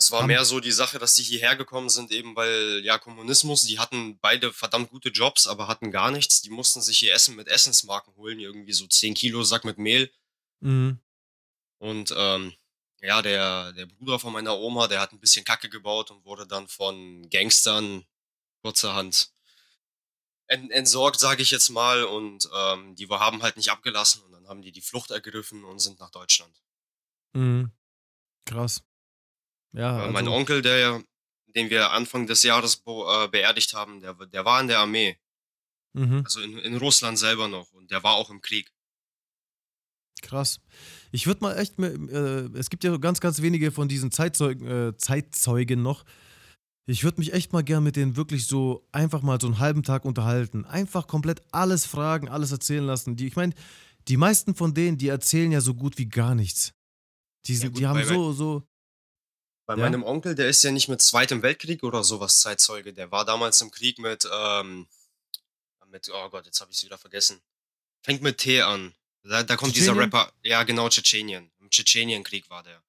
Das 0.00 0.10
war 0.12 0.26
mehr 0.26 0.46
so 0.46 0.60
die 0.60 0.72
Sache, 0.72 0.98
dass 0.98 1.14
die 1.14 1.22
hierher 1.22 1.56
gekommen 1.56 1.90
sind, 1.90 2.10
eben 2.10 2.34
weil, 2.34 2.80
ja, 2.82 2.96
Kommunismus, 2.96 3.64
die 3.64 3.78
hatten 3.78 4.18
beide 4.18 4.50
verdammt 4.50 4.88
gute 4.88 5.10
Jobs, 5.10 5.46
aber 5.46 5.68
hatten 5.68 5.90
gar 5.90 6.10
nichts. 6.10 6.40
Die 6.40 6.48
mussten 6.48 6.80
sich 6.80 7.02
ihr 7.02 7.12
Essen 7.12 7.36
mit 7.36 7.48
Essensmarken 7.48 8.14
holen, 8.16 8.40
irgendwie 8.40 8.72
so 8.72 8.86
10 8.86 9.12
Kilo 9.12 9.42
Sack 9.42 9.66
mit 9.66 9.76
Mehl. 9.76 10.10
Mhm. 10.60 11.00
Und 11.80 12.14
ähm, 12.16 12.54
ja, 13.02 13.20
der, 13.20 13.74
der 13.74 13.84
Bruder 13.84 14.18
von 14.18 14.32
meiner 14.32 14.56
Oma, 14.58 14.88
der 14.88 15.02
hat 15.02 15.12
ein 15.12 15.20
bisschen 15.20 15.44
Kacke 15.44 15.68
gebaut 15.68 16.10
und 16.10 16.24
wurde 16.24 16.46
dann 16.46 16.66
von 16.66 17.28
Gangstern 17.28 18.06
kurzerhand 18.62 19.32
en- 20.46 20.70
entsorgt, 20.70 21.20
sage 21.20 21.42
ich 21.42 21.50
jetzt 21.50 21.68
mal. 21.68 22.04
Und 22.04 22.48
ähm, 22.54 22.96
die 22.96 23.06
haben 23.06 23.42
halt 23.42 23.58
nicht 23.58 23.70
abgelassen 23.70 24.22
und 24.22 24.32
dann 24.32 24.48
haben 24.48 24.62
die 24.62 24.72
die 24.72 24.80
Flucht 24.80 25.10
ergriffen 25.10 25.62
und 25.62 25.78
sind 25.78 26.00
nach 26.00 26.10
Deutschland. 26.10 26.58
Mhm. 27.34 27.70
Krass. 28.46 28.82
Ja, 29.72 29.98
also, 29.98 30.12
Mein 30.12 30.28
Onkel, 30.28 30.62
der, 30.62 31.02
den 31.54 31.70
wir 31.70 31.90
Anfang 31.92 32.26
des 32.26 32.42
Jahres 32.42 32.76
bo- 32.76 33.06
äh, 33.24 33.28
beerdigt 33.28 33.74
haben, 33.74 34.00
der, 34.00 34.14
der 34.14 34.44
war 34.44 34.60
in 34.60 34.68
der 34.68 34.78
Armee, 34.80 35.18
Mhm. 35.92 36.22
also 36.24 36.40
in, 36.40 36.58
in 36.58 36.76
Russland 36.76 37.18
selber 37.18 37.48
noch 37.48 37.72
und 37.72 37.90
der 37.90 38.02
war 38.02 38.14
auch 38.14 38.30
im 38.30 38.40
Krieg. 38.40 38.70
Krass. 40.22 40.60
Ich 41.12 41.26
würde 41.26 41.40
mal 41.42 41.56
echt, 41.56 41.78
äh, 41.78 42.46
es 42.58 42.70
gibt 42.70 42.84
ja 42.84 42.96
ganz, 42.98 43.20
ganz 43.20 43.40
wenige 43.42 43.72
von 43.72 43.88
diesen 43.88 44.10
Zeitzeugen, 44.12 44.66
äh, 44.66 44.96
Zeitzeugen 44.96 45.82
noch. 45.82 46.04
Ich 46.86 47.04
würde 47.04 47.20
mich 47.20 47.32
echt 47.32 47.52
mal 47.52 47.62
gern 47.62 47.82
mit 47.84 47.96
denen 47.96 48.16
wirklich 48.16 48.46
so 48.46 48.86
einfach 48.92 49.22
mal 49.22 49.40
so 49.40 49.46
einen 49.46 49.58
halben 49.60 49.82
Tag 49.82 50.04
unterhalten. 50.04 50.64
Einfach 50.64 51.06
komplett 51.06 51.40
alles 51.52 51.86
fragen, 51.86 52.28
alles 52.28 52.52
erzählen 52.52 52.84
lassen. 52.84 53.16
Die, 53.16 53.26
ich 53.28 53.36
meine, 53.36 53.54
die 54.08 54.16
meisten 54.16 54.54
von 54.54 54.74
denen, 54.74 54.98
die 54.98 55.08
erzählen 55.08 55.52
ja 55.52 55.60
so 55.60 55.74
gut 55.74 55.98
wie 55.98 56.06
gar 56.08 56.34
nichts. 56.34 56.72
Die, 57.46 57.54
Ja 57.54 57.60
sind, 57.60 57.76
die 57.78 57.82
gut, 57.82 57.88
haben 57.88 58.00
bei, 58.00 58.04
so, 58.06 58.32
so, 58.32 58.62
bei 59.76 59.76
ja? 59.76 59.84
meinem 59.88 60.02
Onkel, 60.02 60.34
der 60.34 60.48
ist 60.48 60.62
ja 60.64 60.72
nicht 60.72 60.88
mit 60.88 61.00
Zweitem 61.00 61.42
Weltkrieg 61.42 61.82
oder 61.84 62.02
sowas 62.02 62.40
Zeitzeuge. 62.40 62.92
Der 62.92 63.12
war 63.12 63.24
damals 63.24 63.60
im 63.60 63.70
Krieg 63.70 63.98
mit, 64.00 64.28
ähm, 64.32 64.88
mit, 65.86 66.08
oh 66.12 66.28
Gott, 66.28 66.46
jetzt 66.46 66.60
habe 66.60 66.70
ich 66.72 66.78
es 66.78 66.84
wieder 66.84 66.98
vergessen. 66.98 67.40
Fängt 68.02 68.20
mit 68.22 68.38
T 68.38 68.62
an. 68.62 68.94
Da, 69.22 69.42
da 69.42 69.56
kommt 69.56 69.76
dieser? 69.76 69.96
Rapper, 69.96 70.32
ja 70.42 70.62
genau, 70.64 70.88
Tschetschenien. 70.88 71.50
Im 71.60 71.70
Tschetschenienkrieg 71.70 72.48
war 72.50 72.62
der. 72.62 72.82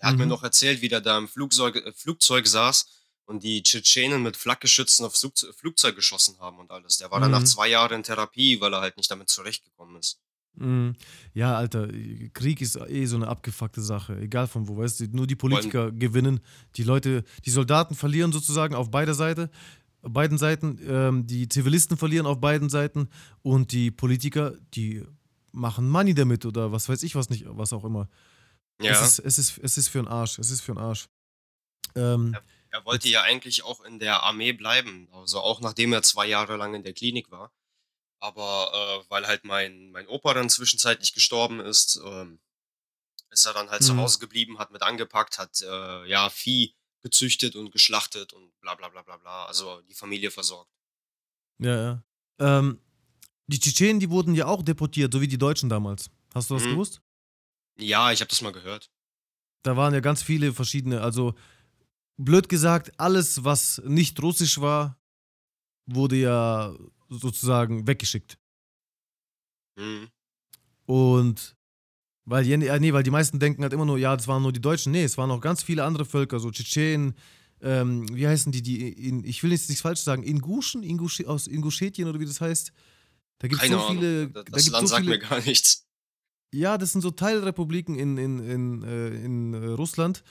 Der 0.00 0.08
hat 0.08 0.16
mir 0.16 0.24
Mhm. 0.24 0.30
noch 0.30 0.42
erzählt, 0.42 0.80
wie 0.80 0.88
der 0.88 1.00
da 1.00 1.16
im 1.18 1.28
Flugzeug, 1.28 1.76
äh, 1.76 1.92
Flugzeug 1.92 2.46
saß 2.46 2.86
und 3.26 3.42
die 3.42 3.62
Tschetschenen 3.62 4.22
mit 4.22 4.36
Flakgeschützen 4.36 5.04
aufs 5.06 5.20
Flugze- 5.20 5.52
Flugzeug 5.52 5.94
geschossen 5.96 6.38
haben 6.40 6.58
und 6.58 6.70
alles. 6.70 6.98
Der 6.98 7.10
war 7.10 7.20
dann 7.20 7.30
nach 7.30 7.40
Mhm. 7.40 7.46
zwei 7.46 7.68
Jahren 7.68 7.94
in 7.96 8.02
Therapie, 8.02 8.60
weil 8.60 8.72
er 8.74 8.80
halt 8.80 8.96
nicht 8.96 9.10
damit 9.10 9.28
zurechtgekommen 9.28 9.96
ist. 9.96 10.18
Mhm. 10.56 10.94
Ja, 11.34 11.56
Alter, 11.56 11.88
Krieg 12.32 12.60
ist 12.60 12.76
eh 12.76 13.06
so 13.06 13.16
eine 13.16 13.28
abgefuckte 13.28 13.80
Sache, 13.80 14.18
egal 14.18 14.46
von 14.46 14.68
wo, 14.68 14.76
weißt 14.76 15.00
du, 15.00 15.04
nur 15.12 15.26
die 15.26 15.36
Politiker 15.36 15.92
gewinnen, 15.92 16.40
die 16.76 16.82
Leute, 16.82 17.24
die 17.44 17.50
Soldaten 17.50 17.94
verlieren 17.94 18.32
sozusagen 18.32 18.74
auf 18.74 18.90
beider 18.90 19.14
Seite, 19.14 19.50
beiden 20.02 20.38
Seiten, 20.38 20.78
ähm, 20.86 21.26
die 21.26 21.48
Zivilisten 21.48 21.96
verlieren 21.96 22.26
auf 22.26 22.40
beiden 22.40 22.68
Seiten 22.68 23.08
und 23.42 23.72
die 23.72 23.90
Politiker, 23.90 24.54
die 24.74 25.04
machen 25.52 25.88
Money 25.88 26.14
damit 26.14 26.44
oder 26.46 26.72
was 26.72 26.88
weiß 26.88 27.02
ich 27.02 27.14
was 27.14 27.30
nicht, 27.30 27.44
was 27.46 27.72
auch 27.72 27.84
immer. 27.84 28.08
Es 28.78 28.86
ja, 28.86 29.04
ist, 29.04 29.18
es 29.20 29.38
ist, 29.38 29.58
es 29.58 29.78
ist 29.78 29.88
für 29.88 30.00
einen 30.00 30.08
Arsch, 30.08 30.38
es 30.38 30.50
ist 30.50 30.60
für 30.60 30.72
einen 30.72 30.80
Arsch. 30.80 31.08
Ähm, 31.94 32.34
er, 32.34 32.42
er 32.70 32.84
wollte 32.84 33.08
ja 33.08 33.22
eigentlich 33.22 33.64
auch 33.64 33.82
in 33.84 33.98
der 33.98 34.22
Armee 34.22 34.52
bleiben, 34.52 35.08
also 35.12 35.40
auch 35.40 35.60
nachdem 35.60 35.92
er 35.92 36.02
zwei 36.02 36.26
Jahre 36.26 36.56
lang 36.56 36.74
in 36.74 36.82
der 36.82 36.92
Klinik 36.92 37.30
war. 37.30 37.50
Aber 38.20 38.70
äh, 39.04 39.10
weil 39.10 39.26
halt 39.26 39.44
mein, 39.44 39.90
mein 39.90 40.08
Opa 40.08 40.34
dann 40.34 40.48
zwischenzeitlich 40.50 41.12
gestorben 41.12 41.60
ist, 41.60 42.00
ähm, 42.04 42.40
ist 43.30 43.44
er 43.44 43.52
dann 43.54 43.70
halt 43.70 43.82
zu 43.82 43.94
mhm. 43.94 44.00
Hause 44.00 44.18
geblieben, 44.18 44.58
hat 44.58 44.70
mit 44.70 44.82
angepackt, 44.82 45.38
hat 45.38 45.60
äh, 45.60 46.08
ja 46.08 46.30
Vieh 46.30 46.74
gezüchtet 47.02 47.54
und 47.56 47.70
geschlachtet 47.70 48.32
und 48.32 48.58
bla 48.60 48.74
bla 48.74 48.88
bla 48.88 49.02
bla 49.02 49.16
bla. 49.18 49.44
Also 49.46 49.82
die 49.82 49.94
Familie 49.94 50.30
versorgt. 50.30 50.70
ja, 51.58 51.76
ja. 51.82 52.02
Ähm, 52.38 52.80
die 53.46 53.60
Tschetschenen, 53.60 54.00
die 54.00 54.10
wurden 54.10 54.34
ja 54.34 54.46
auch 54.46 54.62
deportiert, 54.62 55.12
so 55.12 55.20
wie 55.20 55.28
die 55.28 55.38
Deutschen 55.38 55.68
damals. 55.68 56.10
Hast 56.34 56.50
du 56.50 56.54
das 56.54 56.64
Mhm. 56.64 56.70
gewusst? 56.70 57.00
Ja, 57.78 58.10
ich 58.12 58.20
habe 58.20 58.28
das 58.28 58.42
mal 58.42 58.52
gehört. 58.52 58.90
Da 59.62 59.76
waren 59.76 59.94
ja 59.94 60.00
ganz 60.00 60.22
viele 60.22 60.52
verschiedene, 60.52 61.00
also 61.00 61.34
blöd 62.16 62.48
gesagt, 62.48 62.92
alles, 62.98 63.44
was 63.44 63.80
nicht 63.84 64.20
russisch 64.22 64.60
war, 64.60 64.98
wurde 65.86 66.16
ja 66.16 66.74
sozusagen 67.08 67.86
weggeschickt. 67.86 68.38
Mhm. 69.78 70.08
Und 70.86 71.56
weil, 72.24 72.46
ja, 72.46 72.56
nee, 72.78 72.92
weil 72.92 73.02
die 73.02 73.10
meisten 73.10 73.38
denken 73.38 73.62
halt 73.62 73.72
immer 73.72 73.84
nur, 73.84 73.98
ja, 73.98 74.16
das 74.16 74.26
waren 74.26 74.42
nur 74.42 74.52
die 74.52 74.60
Deutschen. 74.60 74.92
Nee, 74.92 75.04
es 75.04 75.16
waren 75.16 75.30
auch 75.30 75.40
ganz 75.40 75.62
viele 75.62 75.84
andere 75.84 76.04
Völker, 76.04 76.40
so 76.40 76.50
Tschetschenen, 76.50 77.14
ähm, 77.60 78.06
wie 78.14 78.26
heißen 78.26 78.52
die, 78.52 78.62
die 78.62 78.88
in, 79.08 79.24
ich 79.24 79.42
will 79.42 79.52
jetzt 79.52 79.68
nichts 79.68 79.82
falsch 79.82 80.00
sagen, 80.00 80.22
Inguschen, 80.22 80.82
Ingusch, 80.82 81.24
aus 81.24 81.46
Ingushetien 81.46 82.08
oder 82.08 82.18
wie 82.20 82.26
das 82.26 82.40
heißt. 82.40 82.72
Da 83.38 83.48
gibt 83.48 83.62
es 83.62 83.68
so 83.68 83.78
viele, 83.92 84.28
Da- 84.28 84.42
da 84.42 84.50
Das 84.50 84.64
gibt's 84.64 84.70
Land 84.70 84.88
so 84.88 84.94
sagt 84.94 85.06
mir 85.06 85.12
viele, 85.12 85.28
gar 85.28 85.40
nichts. 85.40 85.86
ja, 86.52 86.78
das 86.78 86.92
sind 86.92 87.00
so 87.02 87.10
Teilrepubliken 87.10 87.94
in, 87.98 88.16
in, 88.18 88.38
in, 88.40 88.82
äh, 88.82 89.08
in 89.24 89.54
äh, 89.54 89.66
Russland. 89.68 90.22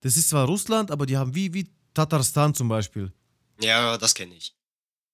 Das 0.00 0.16
ist 0.16 0.28
zwar 0.30 0.46
Russland, 0.46 0.90
aber 0.90 1.06
die 1.06 1.16
haben 1.16 1.34
wie, 1.34 1.54
wie 1.54 1.70
Tatarstan 1.94 2.54
zum 2.54 2.68
Beispiel. 2.68 3.12
Ja, 3.60 3.96
das 3.98 4.14
kenne 4.14 4.34
ich. 4.34 4.54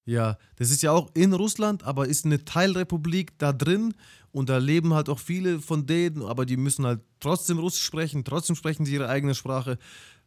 Ja, 0.06 0.36
das 0.56 0.70
ist 0.70 0.82
ja 0.82 0.92
auch 0.92 1.10
in 1.14 1.32
Russland, 1.32 1.82
aber 1.84 2.06
ist 2.06 2.26
eine 2.26 2.44
Teilrepublik 2.44 3.38
da 3.38 3.52
drin 3.52 3.94
und 4.32 4.48
da 4.48 4.58
leben 4.58 4.92
halt 4.92 5.08
auch 5.08 5.18
viele 5.18 5.60
von 5.60 5.86
denen, 5.86 6.22
aber 6.22 6.44
die 6.44 6.56
müssen 6.58 6.84
halt 6.84 7.00
trotzdem 7.20 7.58
Russisch 7.58 7.84
sprechen, 7.84 8.24
trotzdem 8.24 8.54
sprechen 8.54 8.84
sie 8.84 8.94
ihre 8.94 9.08
eigene 9.08 9.34
Sprache, 9.34 9.78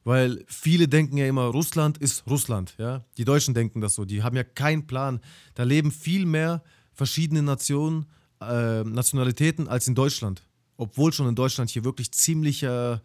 weil 0.04 0.44
viele 0.48 0.88
denken 0.88 1.18
ja 1.18 1.28
immer, 1.28 1.46
Russland 1.48 1.98
ist 1.98 2.26
Russland, 2.28 2.74
ja. 2.78 3.06
Die 3.18 3.26
Deutschen 3.26 3.54
denken 3.54 3.82
das 3.82 3.96
so, 3.96 4.06
die 4.06 4.24
haben 4.24 4.36
ja 4.36 4.44
keinen 4.44 4.88
Plan. 4.88 5.20
Da 5.54 5.64
leben 5.64 5.92
viel 5.92 6.26
mehr 6.26 6.64
verschiedene 6.94 7.44
Nationen, 7.44 8.06
äh, 8.42 8.84
Nationalitäten 8.84 9.68
als 9.68 9.88
in 9.88 9.96
Deutschland. 9.96 10.42
Obwohl 10.78 11.12
schon 11.12 11.28
in 11.28 11.36
Deutschland 11.36 11.70
hier 11.70 11.84
wirklich 11.84 12.12
ziemlicher 12.12 13.02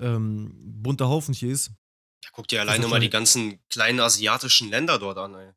ähm, 0.00 0.52
bunter 0.56 1.08
Haufen 1.08 1.34
hier 1.34 1.52
ist. 1.52 1.70
Ja, 2.24 2.30
guck 2.32 2.48
dir 2.48 2.60
alleine 2.60 2.88
mal 2.88 2.98
die 2.98 3.06
schon, 3.06 3.10
ganzen 3.10 3.58
kleinen 3.68 4.00
asiatischen 4.00 4.70
Länder 4.70 4.98
dort 4.98 5.18
an, 5.18 5.34
ey. 5.34 5.50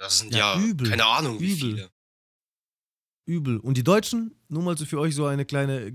Das 0.00 0.18
sind 0.18 0.34
ja, 0.34 0.56
ja 0.58 0.64
übel, 0.64 0.88
keine 0.88 1.04
Ahnung 1.04 1.38
wie 1.40 1.52
übel. 1.52 1.56
viele. 1.56 1.90
Übel. 3.26 3.58
Und 3.58 3.76
die 3.76 3.84
Deutschen, 3.84 4.34
nur 4.48 4.62
mal 4.62 4.76
so 4.76 4.86
für 4.86 4.98
euch 4.98 5.14
so 5.14 5.26
eine 5.26 5.44
kleine, 5.44 5.94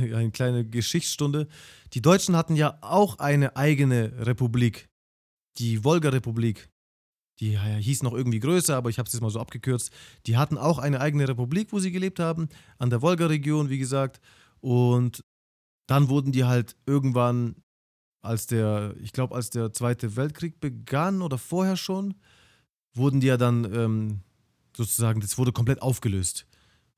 eine 0.00 0.32
kleine 0.32 0.68
Geschichtsstunde. 0.68 1.46
Die 1.92 2.02
Deutschen 2.02 2.36
hatten 2.36 2.56
ja 2.56 2.76
auch 2.82 3.20
eine 3.20 3.56
eigene 3.56 4.26
Republik. 4.26 4.88
Die 5.58 5.84
Wolga-Republik. 5.84 6.68
Die 7.38 7.56
hieß 7.58 8.02
noch 8.02 8.14
irgendwie 8.14 8.40
größer, 8.40 8.76
aber 8.76 8.90
ich 8.90 8.98
habe 8.98 9.06
es 9.06 9.12
jetzt 9.12 9.22
mal 9.22 9.30
so 9.30 9.40
abgekürzt. 9.40 9.92
Die 10.26 10.36
hatten 10.36 10.58
auch 10.58 10.78
eine 10.78 11.00
eigene 11.00 11.28
Republik, 11.28 11.72
wo 11.72 11.78
sie 11.78 11.92
gelebt 11.92 12.18
haben, 12.18 12.48
an 12.78 12.90
der 12.90 13.00
Wolga-Region, 13.00 13.68
wie 13.68 13.78
gesagt. 13.78 14.20
Und 14.60 15.24
dann 15.86 16.08
wurden 16.08 16.32
die 16.32 16.44
halt 16.44 16.76
irgendwann, 16.84 17.62
als 18.22 18.48
der, 18.48 18.96
ich 19.00 19.12
glaube, 19.12 19.36
als 19.36 19.50
der 19.50 19.72
Zweite 19.72 20.16
Weltkrieg 20.16 20.60
begann 20.60 21.22
oder 21.22 21.38
vorher 21.38 21.76
schon, 21.76 22.14
wurden 22.96 23.20
die 23.20 23.26
ja 23.26 23.36
dann 23.36 23.64
ähm, 23.72 24.20
sozusagen, 24.76 25.20
das 25.20 25.38
wurde 25.38 25.52
komplett 25.52 25.82
aufgelöst. 25.82 26.46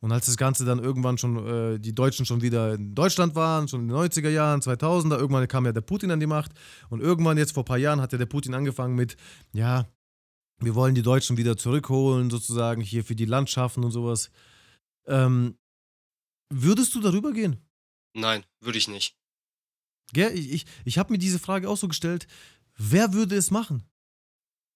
Und 0.01 0.12
als 0.12 0.26
das 0.26 0.36
Ganze 0.36 0.64
dann 0.64 0.78
irgendwann 0.78 1.18
schon, 1.18 1.46
äh, 1.46 1.78
die 1.80 1.94
Deutschen 1.94 2.24
schon 2.24 2.40
wieder 2.40 2.74
in 2.74 2.94
Deutschland 2.94 3.34
waren, 3.34 3.66
schon 3.66 3.82
in 3.82 3.88
den 3.88 3.96
90er 3.96 4.28
Jahren, 4.28 4.61
2000er, 4.61 5.18
irgendwann 5.18 5.49
kam 5.49 5.66
ja 5.66 5.72
der 5.72 5.80
Putin 5.80 6.11
an 6.12 6.20
die 6.20 6.26
Macht. 6.26 6.53
Und 6.88 7.01
irgendwann 7.01 7.36
jetzt 7.36 7.53
vor 7.53 7.64
ein 7.64 7.66
paar 7.66 7.78
Jahren 7.78 8.01
hat 8.01 8.12
ja 8.12 8.18
der 8.18 8.26
Putin 8.26 8.55
angefangen 8.55 8.94
mit, 8.94 9.16
ja, 9.53 9.88
wir 10.61 10.74
wollen 10.74 10.94
die 10.94 11.03
Deutschen 11.03 11.36
wieder 11.36 11.57
zurückholen, 11.57 12.30
sozusagen, 12.30 12.80
hier 12.80 13.05
für 13.05 13.16
die 13.16 13.24
Landschaften 13.24 13.84
und 13.84 13.90
sowas. 13.90 14.30
Ähm, 15.07 15.59
würdest 16.49 16.94
du 16.94 17.01
darüber 17.01 17.32
gehen? 17.32 17.57
Nein, 18.14 18.44
würde 18.61 18.78
ich 18.78 18.88
nicht. 18.88 19.16
Gell? 20.12 20.32
Ich, 20.36 20.53
ich, 20.53 20.66
ich 20.84 20.99
habe 20.99 21.12
mir 21.12 21.18
diese 21.18 21.38
Frage 21.38 21.68
auch 21.68 21.76
so 21.76 21.88
gestellt, 21.88 22.28
wer 22.76 23.12
würde 23.12 23.36
es 23.36 23.51
machen? 23.51 23.82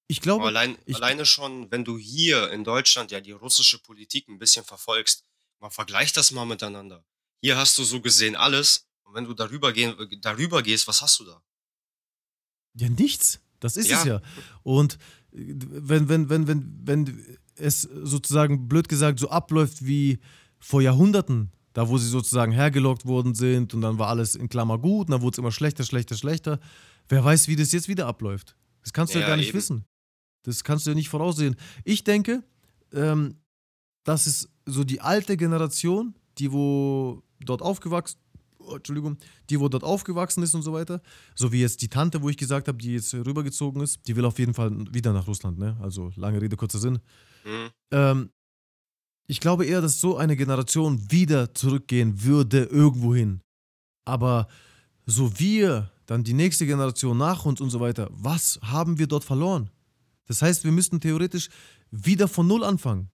Ich 0.09 0.21
glaube, 0.21 0.47
allein, 0.47 0.77
ich, 0.85 0.97
alleine 0.97 1.25
schon, 1.25 1.71
wenn 1.71 1.85
du 1.85 1.99
hier 1.99 2.51
in 2.51 2.65
Deutschland 2.65 3.11
ja 3.11 3.21
die 3.21 3.33
russische 3.33 3.79
Politik 3.79 4.29
ein 4.29 4.39
bisschen 4.39 4.65
verfolgst, 4.65 5.25
mal 5.61 5.71
vergleich 5.71 6.13
das 6.13 6.33
mal 6.33 6.45
miteinander. 6.45 7.05
Hier 7.41 7.57
hast 7.57 7.79
du 7.79 7.85
so 7.85 8.01
gesehen 8.01 8.37
alles. 8.37 8.87
Und 9.05 9.15
wenn 9.15 9.25
du 9.25 9.35
darüber, 9.35 9.73
gehen, 9.73 9.95
darüber 10.21 10.63
gehst, 10.63 10.87
was 10.87 11.03
hast 11.03 11.19
du 11.21 11.25
da? 11.25 11.43
Ja, 12.75 12.89
nichts. 12.89 13.41
Das 13.61 13.77
ist 13.77 13.87
es 13.87 14.05
Ja, 14.05 14.05
ja. 14.05 14.23
Und 14.63 14.95
äh, 15.33 15.55
wenn, 15.57 16.09
wenn, 16.09 16.29
wenn, 16.29 16.47
wenn, 16.49 16.81
wenn 16.83 17.39
es 17.57 17.83
sozusagen, 17.83 18.69
blöd 18.69 18.89
gesagt, 18.89 19.19
so 19.19 19.29
abläuft 19.29 19.85
wie 19.85 20.19
vor 20.59 20.83
Jahrhunderten, 20.83 21.53
da 21.73 21.89
wo 21.89 21.99
sie 21.99 22.09
sozusagen 22.09 22.53
hergelockt 22.53 23.07
worden 23.07 23.35
sind 23.35 23.73
und 23.75 23.81
dann 23.81 23.99
war 23.99 24.09
alles 24.09 24.35
in 24.35 24.49
Klammer 24.49 24.79
gut 24.79 25.07
und 25.07 25.13
dann 25.13 25.23
wurde 25.23 25.35
es 25.35 25.39
immer 25.39 25.53
schlechter, 25.53 25.85
schlechter, 25.85 26.17
schlechter. 26.17 26.61
Wer 27.09 27.25
weiß, 27.25 27.49
wie 27.49 27.57
das 27.57 27.73
jetzt 27.73 27.89
wieder 27.89 28.07
abläuft. 28.07 28.57
Das 28.83 28.93
kannst 28.93 29.15
du 29.15 29.19
ja 29.19 29.23
ja, 29.23 29.29
gar 29.29 29.37
nicht 29.37 29.49
eben. 29.49 29.59
wissen. 29.59 29.85
Das 30.43 30.65
kannst 30.65 30.87
du 30.87 30.91
ja 30.91 30.95
nicht 30.95 31.09
voraussehen. 31.09 31.57
Ich 31.85 32.05
denke, 32.05 32.43
ähm, 32.93 33.37
das 34.05 34.27
ist 34.27 34.49
so 34.67 34.85
die 34.85 35.01
alte 35.01 35.37
Generation, 35.37 36.15
die 36.39 36.53
wo 36.53 37.23
dort 37.41 37.63
aufgewachsen, 37.63 38.19
oh, 38.59 38.77
Entschuldigung, 38.77 39.17
die 39.51 39.61
wo 39.61 39.69
dort 39.69 39.85
aufgewachsen 39.85 40.43
ist 40.43 40.55
und 40.55 40.63
so 40.63 40.73
weiter. 40.73 41.01
So 41.35 41.53
wie 41.53 41.61
jetzt 41.61 41.83
die 41.83 41.89
Tante, 41.89 42.23
wo 42.23 42.29
ich 42.29 42.37
gesagt 42.37 42.69
habe, 42.69 42.79
die 42.79 42.95
jetzt 42.95 43.15
rübergezogen 43.15 43.83
ist, 43.83 44.07
die 44.07 44.17
will 44.17 44.25
auf 44.25 44.39
jeden 44.39 44.55
Fall 44.55 44.71
wieder 44.93 45.13
nach 45.13 45.27
Russland, 45.27 45.59
ne? 45.59 45.77
Also 45.81 46.11
lange 46.17 46.41
Rede, 46.41 46.57
kurzer 46.57 46.79
Sinn. 46.79 46.99
Hm, 47.45 47.71
Ähm, 47.91 48.31
ich 49.27 49.41
glaube 49.41 49.65
eher, 49.65 49.81
dass 49.81 50.01
so 50.01 50.17
eine 50.17 50.37
Generation 50.37 51.11
wieder 51.11 51.55
zurückgehen 51.55 52.23
würde 52.25 52.65
irgendwo 52.65 53.15
hin. 53.15 53.41
Aber 54.05 54.49
so 55.07 55.39
wir, 55.39 55.91
dann 56.07 56.25
die 56.25 56.35
nächste 56.35 56.67
Generation 56.67 57.17
nach 57.17 57.45
uns 57.45 57.61
und 57.61 57.71
so 57.71 57.81
weiter, 57.81 58.09
was 58.11 58.59
haben 58.63 58.99
wir 58.99 59.07
dort 59.07 59.25
verloren? 59.25 59.71
Das 60.27 60.43
heißt, 60.43 60.65
wir 60.65 60.73
müssten 60.73 61.01
theoretisch 61.01 61.49
wieder 61.91 62.29
von 62.29 62.47
Null 62.47 62.65
anfangen. 62.65 63.11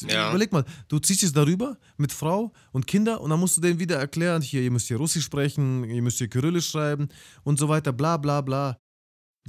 ja, 0.00 0.30
Überleg 0.30 0.52
mal, 0.52 0.64
du 0.88 0.98
ziehst 0.98 1.22
jetzt 1.22 1.36
darüber 1.36 1.78
mit 1.96 2.12
Frau 2.12 2.52
und 2.72 2.86
Kinder 2.86 3.20
und 3.20 3.30
dann 3.30 3.40
musst 3.40 3.56
du 3.56 3.60
denen 3.60 3.78
wieder 3.78 3.96
erklären, 3.98 4.42
hier, 4.42 4.62
ihr 4.62 4.70
müsst 4.70 4.88
hier 4.88 4.96
Russisch 4.96 5.24
sprechen, 5.24 5.84
ihr 5.84 6.02
müsst 6.02 6.18
hier 6.18 6.28
Kyrillisch 6.28 6.70
schreiben 6.70 7.08
und 7.42 7.58
so 7.58 7.68
weiter, 7.68 7.92
bla 7.92 8.16
bla 8.16 8.40
bla. 8.40 8.78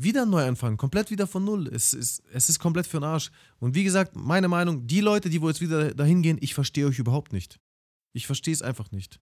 Wieder 0.01 0.26
neu 0.26 0.45
anfangen, 0.47 0.78
komplett 0.78 1.12
wieder 1.12 1.28
von 1.28 1.43
Null. 1.43 1.68
Es 1.68 1.93
ist, 1.93 2.24
es 2.32 2.47
ist 2.47 2.60
komplett 2.60 2.88
für 2.88 2.99
den 2.99 3.03
Arsch. 3.03 3.32
Und 3.60 3.76
wie 3.76 3.84
gesagt, 3.84 4.16
meine 4.16 4.47
Meinung, 4.47 4.88
die 4.88 5.01
Leute, 5.01 5.30
die 5.30 5.41
wo 5.41 5.49
jetzt 5.49 5.60
wieder 5.60 5.93
dahin 5.93 6.22
gehen, 6.22 6.38
ich 6.39 6.53
verstehe 6.53 6.88
euch 6.88 6.99
überhaupt 6.99 7.34
nicht. 7.34 7.60
Ich 8.14 8.26
verstehe 8.26 8.53
es 8.53 8.62
einfach 8.62 8.91
nicht. 8.91 9.20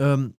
Ähm, 0.00 0.34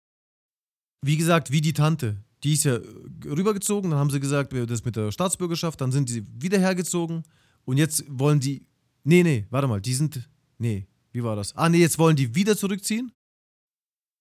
wie 1.04 1.16
gesagt, 1.16 1.52
wie 1.52 1.60
die 1.60 1.72
Tante. 1.72 2.24
Die 2.44 2.54
ist 2.54 2.64
ja 2.64 2.76
äh, 2.76 2.82
rübergezogen, 3.24 3.90
dann 3.90 4.00
haben 4.00 4.10
sie 4.10 4.20
gesagt, 4.20 4.52
das 4.52 4.84
mit 4.84 4.96
der 4.96 5.12
Staatsbürgerschaft, 5.12 5.80
dann 5.80 5.92
sind 5.92 6.08
sie 6.08 6.24
wieder 6.28 6.58
hergezogen 6.58 7.22
und 7.64 7.76
jetzt 7.76 8.04
wollen 8.08 8.40
die. 8.40 8.66
Nee, 9.04 9.22
nee, 9.22 9.46
warte 9.50 9.68
mal, 9.68 9.80
die 9.80 9.94
sind. 9.94 10.28
Nee, 10.58 10.86
wie 11.12 11.22
war 11.22 11.36
das? 11.36 11.54
Ah, 11.56 11.68
nee, 11.68 11.78
jetzt 11.78 11.98
wollen 11.98 12.16
die 12.16 12.34
wieder 12.34 12.56
zurückziehen 12.56 13.12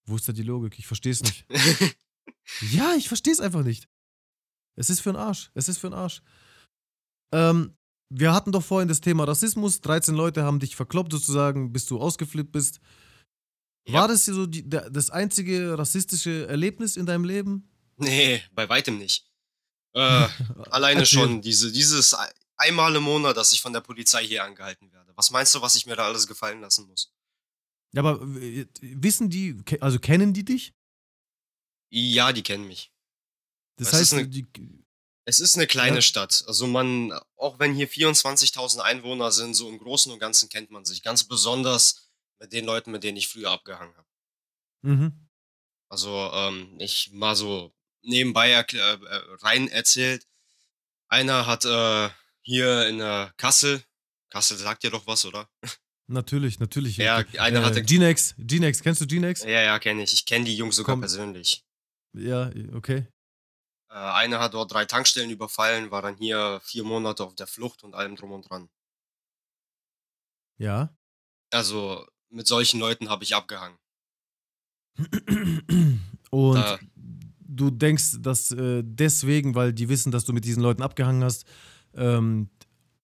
Wo 0.05 0.15
ist 0.15 0.27
da 0.27 0.33
die 0.33 0.43
Logik? 0.43 0.77
Ich 0.77 0.87
verstehe 0.87 1.11
es 1.11 1.21
nicht. 1.21 1.45
ja, 2.71 2.95
ich 2.95 3.07
verstehe 3.07 3.33
es 3.33 3.39
einfach 3.39 3.63
nicht. 3.63 3.87
Es 4.75 4.89
ist 4.89 5.01
für 5.01 5.11
ein 5.11 5.15
Arsch. 5.15 5.51
Es 5.53 5.67
ist 5.69 5.77
für 5.77 5.87
ein 5.87 5.93
Arsch. 5.93 6.21
Ähm, 7.33 7.75
wir 8.09 8.33
hatten 8.33 8.51
doch 8.51 8.63
vorhin 8.63 8.87
das 8.87 9.01
Thema 9.01 9.23
Rassismus. 9.23 9.81
13 9.81 10.15
Leute 10.15 10.43
haben 10.43 10.59
dich 10.59 10.75
verkloppt, 10.75 11.11
sozusagen, 11.13 11.71
bis 11.71 11.85
du 11.85 11.99
ausgeflippt 11.99 12.51
bist. 12.51 12.79
Ja. 13.87 13.93
War 13.93 14.07
das 14.07 14.25
hier 14.25 14.33
so 14.33 14.45
die, 14.45 14.67
das 14.67 15.09
einzige 15.09 15.77
rassistische 15.77 16.47
Erlebnis 16.47 16.97
in 16.97 17.05
deinem 17.05 17.23
Leben? 17.23 17.70
Nee, 18.01 18.43
bei 18.51 18.67
weitem 18.67 18.97
nicht. 18.97 19.25
Äh, 19.93 19.99
alleine 20.71 21.05
schon 21.05 21.41
diese, 21.41 21.71
dieses 21.71 22.15
einmal 22.57 22.95
im 22.95 23.03
Monat, 23.03 23.37
dass 23.37 23.51
ich 23.51 23.61
von 23.61 23.73
der 23.73 23.81
Polizei 23.81 24.25
hier 24.25 24.43
angehalten 24.43 24.91
werde. 24.91 25.11
Was 25.15 25.31
meinst 25.31 25.53
du, 25.53 25.61
was 25.61 25.75
ich 25.75 25.85
mir 25.85 25.95
da 25.95 26.05
alles 26.05 26.27
gefallen 26.27 26.61
lassen 26.61 26.87
muss? 26.87 27.13
Ja, 27.93 28.01
aber 28.01 28.19
wissen 28.21 29.29
die, 29.29 29.63
also 29.81 29.99
kennen 29.99 30.33
die 30.33 30.45
dich? 30.45 30.73
Ja, 31.89 32.31
die 32.31 32.43
kennen 32.43 32.67
mich. 32.67 32.91
Das 33.77 33.89
es 33.89 33.93
heißt, 33.93 34.01
ist 34.01 34.13
eine, 34.13 34.27
die, 34.27 34.47
es 35.25 35.39
ist 35.39 35.55
eine 35.55 35.67
kleine 35.67 35.97
ja. 35.97 36.01
Stadt. 36.01 36.43
Also 36.47 36.67
man, 36.67 37.11
auch 37.35 37.59
wenn 37.59 37.75
hier 37.75 37.89
24.000 37.89 38.79
Einwohner 38.79 39.31
sind, 39.31 39.53
so 39.53 39.69
im 39.69 39.77
Großen 39.77 40.11
und 40.11 40.19
Ganzen 40.19 40.49
kennt 40.49 40.71
man 40.71 40.85
sich. 40.85 41.03
Ganz 41.03 41.23
besonders 41.25 42.09
mit 42.39 42.53
den 42.53 42.65
Leuten, 42.65 42.91
mit 42.91 43.03
denen 43.03 43.17
ich 43.17 43.27
früher 43.27 43.51
abgehangen 43.51 43.95
habe. 43.95 44.07
Mhm. 44.83 45.29
Also 45.89 46.09
ähm, 46.33 46.75
ich 46.79 47.11
mal 47.11 47.35
so 47.35 47.75
nebenbei 48.03 48.51
äh, 48.51 48.65
rein 49.41 49.67
erzählt. 49.67 50.27
Einer 51.07 51.45
hat 51.45 51.65
äh, 51.65 52.09
hier 52.41 52.87
in 52.87 52.99
der 52.99 53.33
Kassel, 53.37 53.83
Kassel 54.29 54.57
sagt 54.57 54.83
dir 54.83 54.91
doch 54.91 55.07
was, 55.07 55.25
oder? 55.25 55.49
Natürlich, 56.07 56.59
natürlich. 56.59 56.97
Ja, 56.97 57.23
einer 57.37 57.61
äh, 57.61 57.63
hatte. 57.63 57.83
G-Nex, 57.83 58.35
G-Nex, 58.37 58.81
kennst 58.81 59.01
du 59.01 59.07
G-Nex? 59.07 59.43
Ja, 59.43 59.61
ja, 59.61 59.79
kenne 59.79 60.03
ich. 60.03 60.13
Ich 60.13 60.25
kenne 60.25 60.45
die 60.45 60.55
Jungs 60.55 60.75
sogar 60.75 60.95
Komm. 60.95 61.01
persönlich. 61.01 61.63
Ja, 62.13 62.51
okay. 62.73 63.07
Äh, 63.89 63.93
einer 63.93 64.39
hat 64.39 64.53
dort 64.53 64.73
drei 64.73 64.85
Tankstellen 64.85 65.29
überfallen, 65.29 65.91
war 65.91 66.01
dann 66.01 66.15
hier 66.15 66.61
vier 66.63 66.83
Monate 66.83 67.23
auf 67.23 67.35
der 67.35 67.47
Flucht 67.47 67.83
und 67.83 67.93
allem 67.93 68.15
drum 68.15 68.31
und 68.31 68.49
dran. 68.49 68.69
Ja. 70.57 70.95
Also 71.49 72.05
mit 72.29 72.47
solchen 72.47 72.79
Leuten 72.79 73.09
habe 73.09 73.23
ich 73.23 73.35
abgehangen. 73.35 73.77
Und 76.29 76.55
da, 76.55 76.79
du 77.55 77.69
denkst, 77.69 78.17
dass 78.19 78.51
äh, 78.51 78.81
deswegen, 78.83 79.55
weil 79.55 79.73
die 79.73 79.89
wissen, 79.89 80.11
dass 80.11 80.25
du 80.25 80.33
mit 80.33 80.45
diesen 80.45 80.63
Leuten 80.63 80.81
abgehangen 80.81 81.23
hast, 81.23 81.45
ähm, 81.93 82.49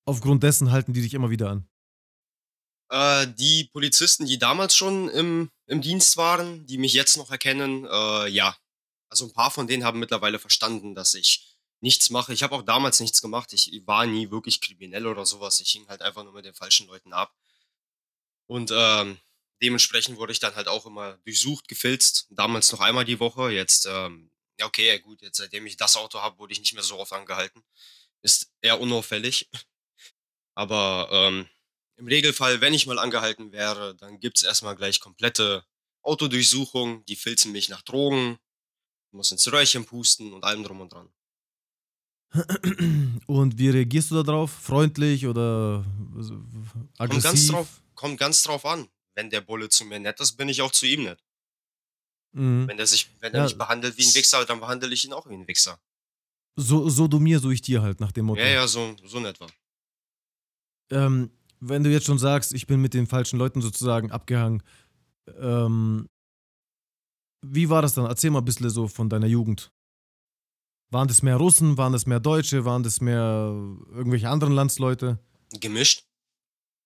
aufgrund 0.06 0.43
dessen 0.43 0.72
halten 0.72 0.93
die 0.93 1.02
dich 1.02 1.14
immer 1.14 1.30
wieder 1.30 1.50
an? 1.50 1.68
Äh, 2.89 3.28
die 3.38 3.66
Polizisten, 3.74 4.26
die 4.26 4.39
damals 4.39 4.76
schon 4.76 5.10
im, 5.10 5.50
im 5.66 5.82
Dienst 5.82 6.18
waren, 6.18 6.66
die 6.66 6.78
mich 6.78 6.93
jetzt 6.93 7.18
noch 7.18 7.32
erkennen, 7.32 7.86
äh, 7.86 8.28
ja. 8.30 8.56
Also 9.10 9.26
ein 9.26 9.34
paar 9.34 9.52
von 9.52 9.68
denen 9.68 9.84
haben 9.84 10.00
mittlerweile 10.00 10.39
verstanden, 10.39 10.95
dass 10.95 11.14
ich 11.14 11.58
nichts 11.80 12.10
mache. 12.10 12.34
Ich 12.34 12.43
habe 12.43 12.56
auch 12.56 12.64
damals 12.64 13.00
nichts 13.00 13.22
gemacht. 13.22 13.54
Ich 13.54 13.72
war 13.86 14.06
nie 14.06 14.32
wirklich 14.32 14.62
kriminell 14.62 15.08
oder 15.08 15.26
sowas. 15.26 15.60
Ich 15.60 15.72
hing 15.72 15.88
halt 15.88 16.02
einfach 16.02 16.24
nur 16.24 16.34
mit 16.34 16.45
den 16.45 16.54
falschen 16.54 16.88
Leuten 16.88 17.14
ab. 17.14 17.34
Und 18.48 18.72
ähm, 18.74 19.18
dementsprechend 19.62 20.18
wurde 20.18 20.32
ich 20.32 20.39
dann 20.39 20.56
halt 20.56 20.68
auch 20.68 20.86
immer 20.86 21.18
durchsucht, 21.26 21.68
gefilzt. 21.68 22.28
Damals 22.32 22.72
noch 22.72 22.80
einmal 22.80 23.06
die 23.06 23.20
Woche. 23.20 23.52
Jetzt, 23.52 23.86
ähm, 23.86 24.30
ja, 24.60 24.66
okay, 24.66 24.99
gut, 24.99 25.22
jetzt 25.22 25.38
seitdem 25.38 25.66
ich 25.66 25.78
das 25.78 25.95
Auto 25.95 26.20
habe, 26.20 26.38
wurde 26.39 26.53
ich 26.53 26.60
nicht 26.60 26.74
mehr 26.74 26.84
so 26.84 26.99
oft 26.99 27.14
angehalten. 27.14 27.64
Ist 28.22 28.51
eher 28.62 28.80
unauffällig. 28.80 29.49
Aber 30.55 31.10
ähm, 31.12 31.47
im 31.97 32.08
Regelfall, 32.08 32.62
wenn 32.62 32.74
ich 32.74 32.88
mal 32.88 32.99
angehalten 32.99 33.51
wäre, 33.51 33.95
dann 33.95 34.20
gibt 34.20 34.38
es 34.38 34.43
erstmal 34.43 34.76
gleich 34.76 34.99
komplette 34.99 35.64
Autodurchsuchung. 36.01 37.05
Die 37.05 37.16
filzen 37.16 37.51
mich 37.51 37.70
nach 37.70 37.82
Drogen, 37.84 38.39
muss 39.12 39.32
ins 39.32 39.51
Röhrchen 39.51 39.86
pusten 39.86 40.34
und 40.34 40.43
allem 40.43 40.64
drum 40.64 40.82
und 40.82 40.93
dran. 40.93 41.10
Und 43.28 43.58
wie 43.58 43.70
reagierst 43.70 44.12
du 44.12 44.22
darauf? 44.22 44.51
Freundlich 44.51 45.26
oder 45.26 45.86
aggressiv? 46.97 46.97
Kommt 46.97 47.24
ganz 47.24 47.47
drauf, 47.47 47.68
kommt 47.95 48.20
ganz 48.20 48.43
drauf 48.43 48.66
an. 48.66 48.89
Wenn 49.16 49.30
der 49.30 49.41
Bulle 49.41 49.70
zu 49.70 49.86
mir 49.86 49.99
nett 49.99 50.20
ist, 50.20 50.34
bin 50.34 50.49
ich 50.49 50.62
auch 50.62 50.72
zu 50.72 50.86
ihm 50.86 51.03
nett. 51.03 51.24
Mhm. 52.34 52.67
Wenn 52.67 52.80
er 52.80 52.88
sich, 52.88 53.09
wenn 53.19 53.34
er 53.34 53.39
ja. 53.39 53.43
mich 53.45 53.57
behandelt 53.57 53.97
wie 53.97 54.05
ein 54.05 54.15
Wichser, 54.15 54.45
dann 54.45 54.59
behandle 54.59 54.93
ich 54.93 55.05
ihn 55.05 55.13
auch 55.13 55.28
wie 55.28 55.34
ein 55.34 55.47
Wichser. 55.47 55.80
So, 56.55 56.89
so 56.89 57.07
du 57.07 57.19
mir, 57.19 57.39
so 57.39 57.51
ich 57.51 57.61
dir 57.61 57.82
halt, 57.82 57.99
nach 57.99 58.11
dem 58.11 58.25
Motto. 58.25 58.41
Ja, 58.41 58.47
ja, 58.47 58.67
so, 58.67 58.95
so 59.05 59.19
in 59.19 59.25
etwa. 59.25 59.47
Ähm, 60.89 61.32
wenn 61.59 61.84
du 61.84 61.91
jetzt 61.91 62.05
schon 62.05 62.19
sagst, 62.19 62.53
ich 62.53 62.67
bin 62.67 62.82
mit 62.82 62.93
den 62.93 63.07
falschen 63.07 63.38
Leuten 63.38 63.61
sozusagen 63.61 64.11
abgehangen, 64.11 64.63
ähm, 65.39 66.07
wie 67.41 67.69
war 67.69 67.82
das 67.82 67.93
dann? 67.93 68.05
Erzähl 68.05 68.32
mal 68.32 68.39
ein 68.39 68.45
bisschen 68.45 68.69
so 68.69 68.88
von 68.88 69.09
deiner 69.09 69.28
Jugend. 69.28 69.71
Waren 70.89 71.07
das 71.07 71.21
mehr 71.21 71.36
Russen, 71.36 71.78
waren 71.78 71.93
das 71.93 72.05
mehr 72.05 72.19
Deutsche, 72.19 72.65
waren 72.65 72.84
das 72.84 73.01
mehr 73.01 73.51
irgendwelche 73.91 74.30
anderen 74.30 74.53
Landsleute? 74.53 75.19
Gemischt. 75.59 76.05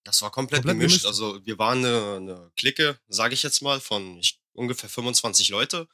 Das 0.04 0.22
war 0.22 0.32
komplett, 0.32 0.64
komplett 0.64 0.80
gemischt. 0.80 1.04
gemischt. 1.04 1.06
Also 1.06 1.46
wir 1.46 1.58
waren 1.60 1.86
eine, 1.86 2.16
eine 2.18 2.52
Clique, 2.58 3.00
sage 3.08 3.36
ich 3.36 3.44
jetzt 3.44 3.62
mal, 3.62 3.80
von 3.80 4.18
ich, 4.18 4.41
ungefähr 4.54 4.90
25 4.90 5.50
Leute. 5.50 5.88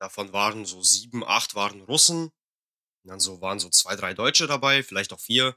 Davon 0.00 0.32
waren 0.32 0.64
so 0.64 0.82
sieben, 0.82 1.24
acht 1.24 1.54
waren 1.54 1.82
Russen. 1.82 2.24
Und 2.24 3.10
dann 3.10 3.20
so 3.20 3.40
waren 3.40 3.58
so 3.58 3.68
zwei, 3.68 3.96
drei 3.96 4.14
Deutsche 4.14 4.46
dabei, 4.46 4.82
vielleicht 4.82 5.12
auch 5.12 5.20
vier. 5.20 5.56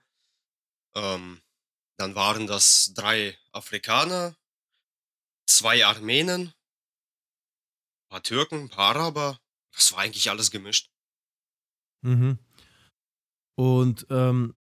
Ähm, 0.95 1.41
dann 1.97 2.15
waren 2.15 2.45
das 2.47 2.93
drei 2.93 3.37
Afrikaner, 3.51 4.37
zwei 5.47 5.85
Armenen, 5.85 6.47
ein 6.47 8.09
paar 8.09 8.23
Türken, 8.23 8.63
ein 8.63 8.69
paar 8.69 8.95
Araber. 8.95 9.39
Das 9.73 9.91
war 9.93 9.99
eigentlich 9.99 10.29
alles 10.29 10.51
gemischt. 10.51 10.91
Mhm. 12.01 12.37
Und 13.55 14.05
ähm, 14.09 14.55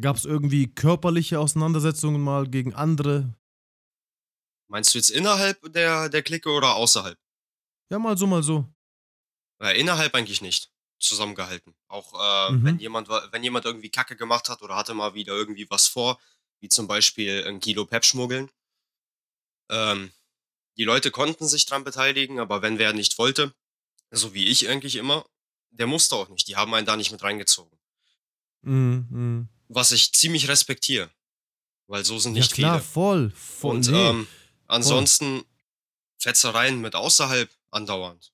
gab 0.00 0.16
es 0.16 0.24
irgendwie 0.24 0.72
körperliche 0.72 1.40
Auseinandersetzungen 1.40 2.20
mal 2.20 2.48
gegen 2.48 2.74
andere? 2.74 3.34
Meinst 4.70 4.94
du 4.94 4.98
jetzt 4.98 5.10
innerhalb 5.10 5.60
der, 5.72 6.08
der 6.08 6.22
Clique 6.22 6.48
oder 6.48 6.76
außerhalb? 6.76 7.18
Ja, 7.90 7.98
mal 7.98 8.16
so, 8.16 8.28
mal 8.28 8.42
so. 8.44 8.72
Ja, 9.60 9.70
innerhalb 9.70 10.14
eigentlich 10.14 10.42
nicht 10.42 10.70
zusammengehalten. 11.00 11.74
Auch 11.88 12.14
äh, 12.14 12.52
mhm. 12.52 12.64
wenn 12.64 12.78
jemand 12.78 13.08
wenn 13.08 13.42
jemand 13.42 13.64
irgendwie 13.64 13.90
Kacke 13.90 14.14
gemacht 14.14 14.48
hat 14.48 14.62
oder 14.62 14.76
hatte 14.76 14.94
mal 14.94 15.14
wieder 15.14 15.32
irgendwie 15.32 15.68
was 15.70 15.88
vor, 15.88 16.20
wie 16.60 16.68
zum 16.68 16.86
Beispiel 16.86 17.44
ein 17.48 17.58
Kilo 17.58 17.84
Pep 17.84 18.04
schmuggeln. 18.04 18.48
Ähm, 19.70 20.12
die 20.76 20.84
Leute 20.84 21.10
konnten 21.10 21.48
sich 21.48 21.66
dran 21.66 21.82
beteiligen, 21.82 22.38
aber 22.38 22.62
wenn 22.62 22.78
wer 22.78 22.92
nicht 22.92 23.18
wollte, 23.18 23.52
so 24.12 24.34
wie 24.34 24.46
ich 24.46 24.68
eigentlich 24.68 24.94
immer, 24.94 25.26
der 25.70 25.88
musste 25.88 26.14
auch 26.14 26.28
nicht. 26.28 26.46
Die 26.46 26.54
haben 26.54 26.72
einen 26.74 26.86
da 26.86 26.96
nicht 26.96 27.10
mit 27.10 27.24
reingezogen. 27.24 27.76
Mhm. 28.62 29.06
mhm. 29.10 29.48
Was 29.66 29.90
ich 29.90 30.12
ziemlich 30.12 30.48
respektiere. 30.48 31.10
Weil 31.88 32.04
so 32.04 32.20
sind 32.20 32.34
nicht 32.34 32.50
ja, 32.52 32.54
klar, 32.54 32.80
viele. 32.80 32.92
voll. 32.92 33.30
voll 33.30 33.76
Und 33.76 33.88
nee, 33.88 34.08
ähm, 34.08 34.28
ansonsten 34.70 35.40
voll. 35.40 35.46
Fetzereien 36.18 36.80
mit 36.80 36.94
außerhalb 36.94 37.50
andauernd. 37.70 38.32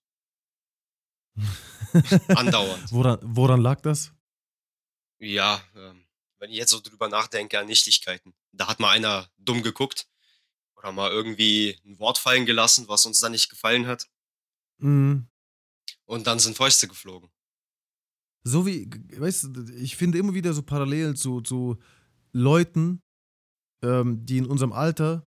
Andauernd. 2.28 2.92
woran, 2.92 3.18
woran 3.22 3.60
lag 3.60 3.80
das? 3.80 4.12
Ja, 5.18 5.62
ähm, 5.74 6.06
wenn 6.38 6.50
ich 6.50 6.56
jetzt 6.56 6.70
so 6.70 6.80
drüber 6.80 7.08
nachdenke 7.08 7.58
an 7.58 7.66
Nichtigkeiten. 7.66 8.34
Da 8.52 8.68
hat 8.68 8.80
mal 8.80 8.90
einer 8.90 9.30
dumm 9.38 9.62
geguckt 9.62 10.08
oder 10.76 10.92
mal 10.92 11.10
irgendwie 11.10 11.78
ein 11.84 11.98
Wort 11.98 12.18
fallen 12.18 12.46
gelassen, 12.46 12.88
was 12.88 13.06
uns 13.06 13.20
dann 13.20 13.32
nicht 13.32 13.48
gefallen 13.48 13.86
hat. 13.86 14.08
Mhm. 14.78 15.28
Und 16.04 16.26
dann 16.26 16.38
sind 16.38 16.56
Fäuste 16.56 16.88
geflogen. 16.88 17.30
So 18.44 18.66
wie, 18.66 18.88
weißt 19.18 19.44
du, 19.44 19.74
ich 19.74 19.96
finde 19.96 20.18
immer 20.18 20.34
wieder 20.34 20.52
so 20.52 20.62
Parallelen 20.62 21.16
zu, 21.16 21.40
zu 21.40 21.78
Leuten, 22.32 23.02
ähm, 23.82 24.24
die 24.24 24.38
in 24.38 24.46
unserem 24.46 24.72
Alter 24.72 25.26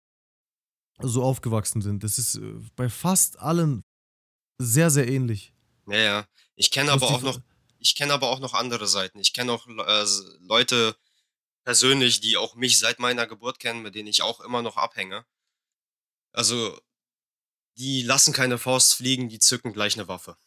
so 1.04 1.24
aufgewachsen 1.24 1.82
sind. 1.82 2.04
Das 2.04 2.18
ist 2.18 2.36
äh, 2.36 2.54
bei 2.76 2.90
fast 2.90 3.40
allen 3.40 3.84
sehr, 4.58 4.90
sehr 4.90 5.08
ähnlich. 5.08 5.54
Ja, 5.88 5.98
ja. 5.98 6.26
Ich 6.56 6.72
kenne 6.72 6.92
aber 6.92 7.08
auch 7.08 7.22
noch, 7.22 7.40
ich 7.80 7.96
kenne 7.96 8.14
aber 8.14 8.30
auch 8.30 8.40
noch 8.40 8.54
andere 8.54 8.88
Seiten. 8.88 9.20
Ich 9.20 9.34
kenne 9.34 9.52
auch 9.52 9.68
äh, 9.68 10.06
Leute 10.42 10.96
persönlich, 11.64 12.22
die 12.22 12.38
auch 12.38 12.56
mich 12.56 12.80
seit 12.80 13.00
meiner 13.00 13.28
Geburt 13.28 13.60
kennen, 13.60 13.82
mit 13.82 13.96
denen 13.96 14.08
ich 14.08 14.22
auch 14.22 14.40
immer 14.42 14.62
noch 14.62 14.78
abhänge. 14.78 15.26
Also, 16.34 16.80
die 17.78 18.04
lassen 18.04 18.34
keine 18.34 18.58
Faust 18.58 18.96
fliegen, 18.96 19.30
die 19.30 19.40
zücken 19.40 19.74
gleich 19.74 19.96
eine 19.96 20.08
Waffe. 20.08 20.38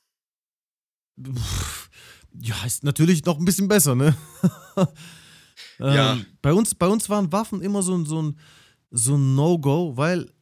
Ja, 2.41 2.65
ist 2.65 2.85
natürlich 2.85 3.25
noch 3.25 3.39
ein 3.39 3.45
bisschen 3.45 3.69
besser, 3.69 3.95
ne? 3.95 4.17
ja. 5.79 6.13
Ähm, 6.15 6.27
bei, 6.43 6.53
uns, 6.53 6.75
bei 6.75 6.89
uns 6.89 7.09
waren 7.09 7.33
Waffen 7.33 7.61
immer 7.61 7.83
so, 7.83 8.05
so 8.05 8.23
ein, 8.23 8.41
so 8.91 9.17
ein 9.17 9.35
No-Go, 9.35 9.97
weil 9.97 10.33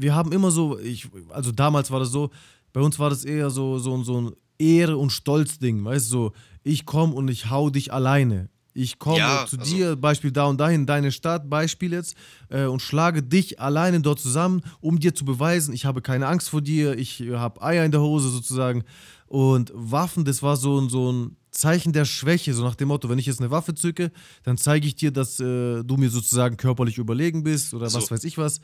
wir 0.00 0.14
haben 0.14 0.32
immer 0.32 0.50
so, 0.50 0.78
ich, 0.78 1.08
also 1.28 1.52
damals 1.52 1.90
war 1.90 2.00
das 2.00 2.10
so, 2.10 2.30
bei 2.72 2.80
uns 2.80 2.98
war 2.98 3.10
das 3.10 3.24
eher 3.24 3.50
so, 3.50 3.78
so, 3.78 4.02
so 4.02 4.20
ein 4.20 4.32
Ehre- 4.58 4.96
und 4.96 5.10
Stolz-Ding, 5.10 5.84
weißt 5.84 6.06
du, 6.06 6.10
so, 6.10 6.32
ich 6.62 6.86
komme 6.86 7.14
und 7.14 7.28
ich 7.28 7.50
hau 7.50 7.70
dich 7.70 7.92
alleine. 7.92 8.48
Ich 8.72 8.98
komme 8.98 9.18
Ja, 9.18 9.46
zu 9.48 9.58
also 9.58 9.74
dir, 9.74 9.96
Beispiel 9.96 10.30
da 10.30 10.44
und 10.44 10.58
dahin, 10.58 10.86
deine 10.86 11.10
Stadt, 11.10 11.50
Beispiel 11.50 11.92
jetzt, 11.92 12.14
äh, 12.50 12.66
und 12.66 12.80
schlage 12.80 13.22
dich 13.22 13.60
alleine 13.60 14.00
dort 14.00 14.20
zusammen, 14.20 14.62
um 14.80 15.00
dir 15.00 15.14
zu 15.14 15.24
beweisen, 15.24 15.74
ich 15.74 15.86
habe 15.86 16.02
keine 16.02 16.28
Angst 16.28 16.50
vor 16.50 16.60
dir, 16.60 16.96
ich 16.96 17.20
habe 17.32 17.60
Eier 17.62 17.84
in 17.84 17.90
der 17.90 18.00
Hose 18.00 18.28
sozusagen. 18.28 18.84
Und 19.26 19.72
Waffen, 19.74 20.24
das 20.24 20.42
war 20.42 20.56
so 20.56 20.80
ein, 20.80 20.88
so 20.88 21.12
ein 21.12 21.36
Zeichen 21.50 21.92
der 21.92 22.04
Schwäche, 22.04 22.54
so 22.54 22.62
nach 22.62 22.76
dem 22.76 22.88
Motto, 22.88 23.08
wenn 23.08 23.18
ich 23.18 23.26
jetzt 23.26 23.40
eine 23.40 23.50
Waffe 23.50 23.74
zücke, 23.74 24.12
dann 24.44 24.56
zeige 24.56 24.86
ich 24.86 24.94
dir, 24.94 25.10
dass 25.10 25.40
äh, 25.40 25.82
du 25.82 25.96
mir 25.96 26.10
sozusagen 26.10 26.56
körperlich 26.56 26.98
überlegen 26.98 27.42
bist 27.42 27.74
oder 27.74 27.86
was 27.86 27.96
also 27.96 28.10
weiß 28.12 28.24
ich 28.24 28.38
was. 28.38 28.60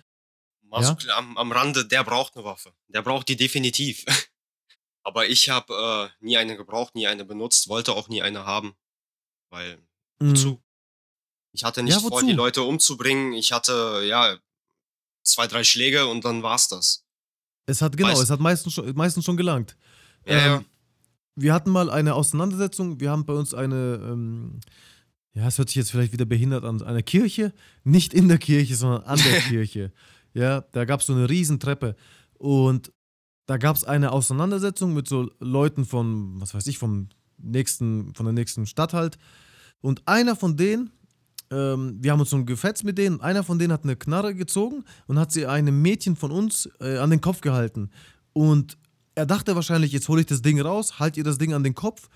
Mal 0.68 0.82
Ja? 0.82 0.96
am, 1.16 1.36
am 1.36 1.52
Rande, 1.52 1.86
der 1.86 2.04
braucht 2.04 2.36
eine 2.36 2.44
Waffe. 2.44 2.72
Der 2.88 3.02
braucht 3.02 3.28
die 3.28 3.36
definitiv. 3.36 4.04
Aber 5.02 5.26
ich 5.28 5.48
habe 5.50 6.10
äh, 6.20 6.24
nie 6.24 6.36
eine 6.36 6.56
gebraucht, 6.56 6.94
nie 6.94 7.06
eine 7.06 7.24
benutzt, 7.24 7.68
wollte 7.68 7.92
auch 7.94 8.08
nie 8.08 8.22
eine 8.22 8.44
haben, 8.44 8.74
weil 9.50 9.78
Mhm. 10.20 10.30
wozu? 10.30 10.62
Ich 11.52 11.62
hatte 11.64 11.80
Ja, 11.80 11.84
nicht 11.84 12.00
vor, 12.00 12.22
die? 12.22 12.32
Leute 12.32 12.62
umzubringen. 12.62 13.32
Ich 13.34 13.52
hatte 13.52 14.02
ja 14.06 14.36
zwei, 15.22 15.46
drei 15.46 15.62
Schläge 15.64 16.06
und 16.06 16.24
dann 16.24 16.42
war's 16.42 16.68
das. 16.68 17.04
Es 17.66 17.82
hat, 17.82 17.96
genau, 17.96 18.10
es 18.12 18.20
Weißt, 18.20 18.30
hat 18.30 18.40
meistens 18.40 18.72
schon, 18.74 18.94
meistens 18.94 19.24
schon 19.24 19.36
gelangt. 19.36 19.76
ja, 20.26 20.34
ja. 20.38 20.56
Ähm, 20.56 20.64
wir 21.38 21.52
hatten 21.52 21.70
mal 21.70 21.90
eine 21.90 22.14
Auseinandersetzung, 22.14 22.98
wir 23.00 23.10
haben 23.10 23.26
bei 23.26 23.34
uns 23.34 23.52
eine, 23.52 24.00
ähm, 24.02 24.60
ja, 25.34 25.46
es 25.46 25.58
hört 25.58 25.68
sich 25.68 25.76
jetzt 25.76 25.90
vielleicht 25.90 26.12
wieder 26.12 26.24
behindert 26.24 26.64
an, 26.64 26.80
eine 26.82 27.02
Kirche, 27.02 27.52
nicht 27.84 28.14
in 28.14 28.28
der 28.28 28.38
Kirche, 28.38 28.74
sondern 28.74 29.02
an 29.04 29.18
der 29.18 29.40
Kirche. 29.42 29.92
Ja, 30.36 30.60
da 30.72 30.84
gab 30.84 31.00
es 31.00 31.06
so 31.06 31.14
eine 31.14 31.30
Riesentreppe 31.30 31.96
und 32.34 32.92
da 33.46 33.56
gab 33.56 33.74
es 33.74 33.84
eine 33.84 34.12
Auseinandersetzung 34.12 34.92
mit 34.92 35.08
so 35.08 35.30
Leuten 35.40 35.86
von, 35.86 36.38
was 36.38 36.52
weiß 36.52 36.66
ich, 36.66 36.76
vom 36.76 37.08
nächsten, 37.38 38.12
von 38.14 38.26
der 38.26 38.34
nächsten 38.34 38.66
Stadt 38.66 38.92
halt. 38.92 39.16
Und 39.80 40.06
einer 40.06 40.36
von 40.36 40.58
denen, 40.58 40.90
ähm, 41.50 41.96
wir 42.02 42.12
haben 42.12 42.20
uns 42.20 42.28
so 42.28 42.44
gefetzt 42.44 42.84
mit 42.84 42.98
denen, 42.98 43.22
einer 43.22 43.44
von 43.44 43.58
denen 43.58 43.72
hat 43.72 43.84
eine 43.84 43.96
Knarre 43.96 44.34
gezogen 44.34 44.84
und 45.06 45.18
hat 45.18 45.32
sie 45.32 45.46
einem 45.46 45.80
Mädchen 45.80 46.16
von 46.16 46.30
uns 46.30 46.68
äh, 46.80 46.98
an 46.98 47.08
den 47.08 47.22
Kopf 47.22 47.40
gehalten. 47.40 47.88
Und 48.34 48.76
er 49.14 49.24
dachte 49.24 49.54
wahrscheinlich, 49.54 49.92
jetzt 49.92 50.10
hole 50.10 50.20
ich 50.20 50.26
das 50.26 50.42
Ding 50.42 50.60
raus, 50.60 50.98
halt 50.98 51.16
ihr 51.16 51.24
das 51.24 51.38
Ding 51.38 51.54
an 51.54 51.64
den 51.64 51.74
Kopf 51.74 52.10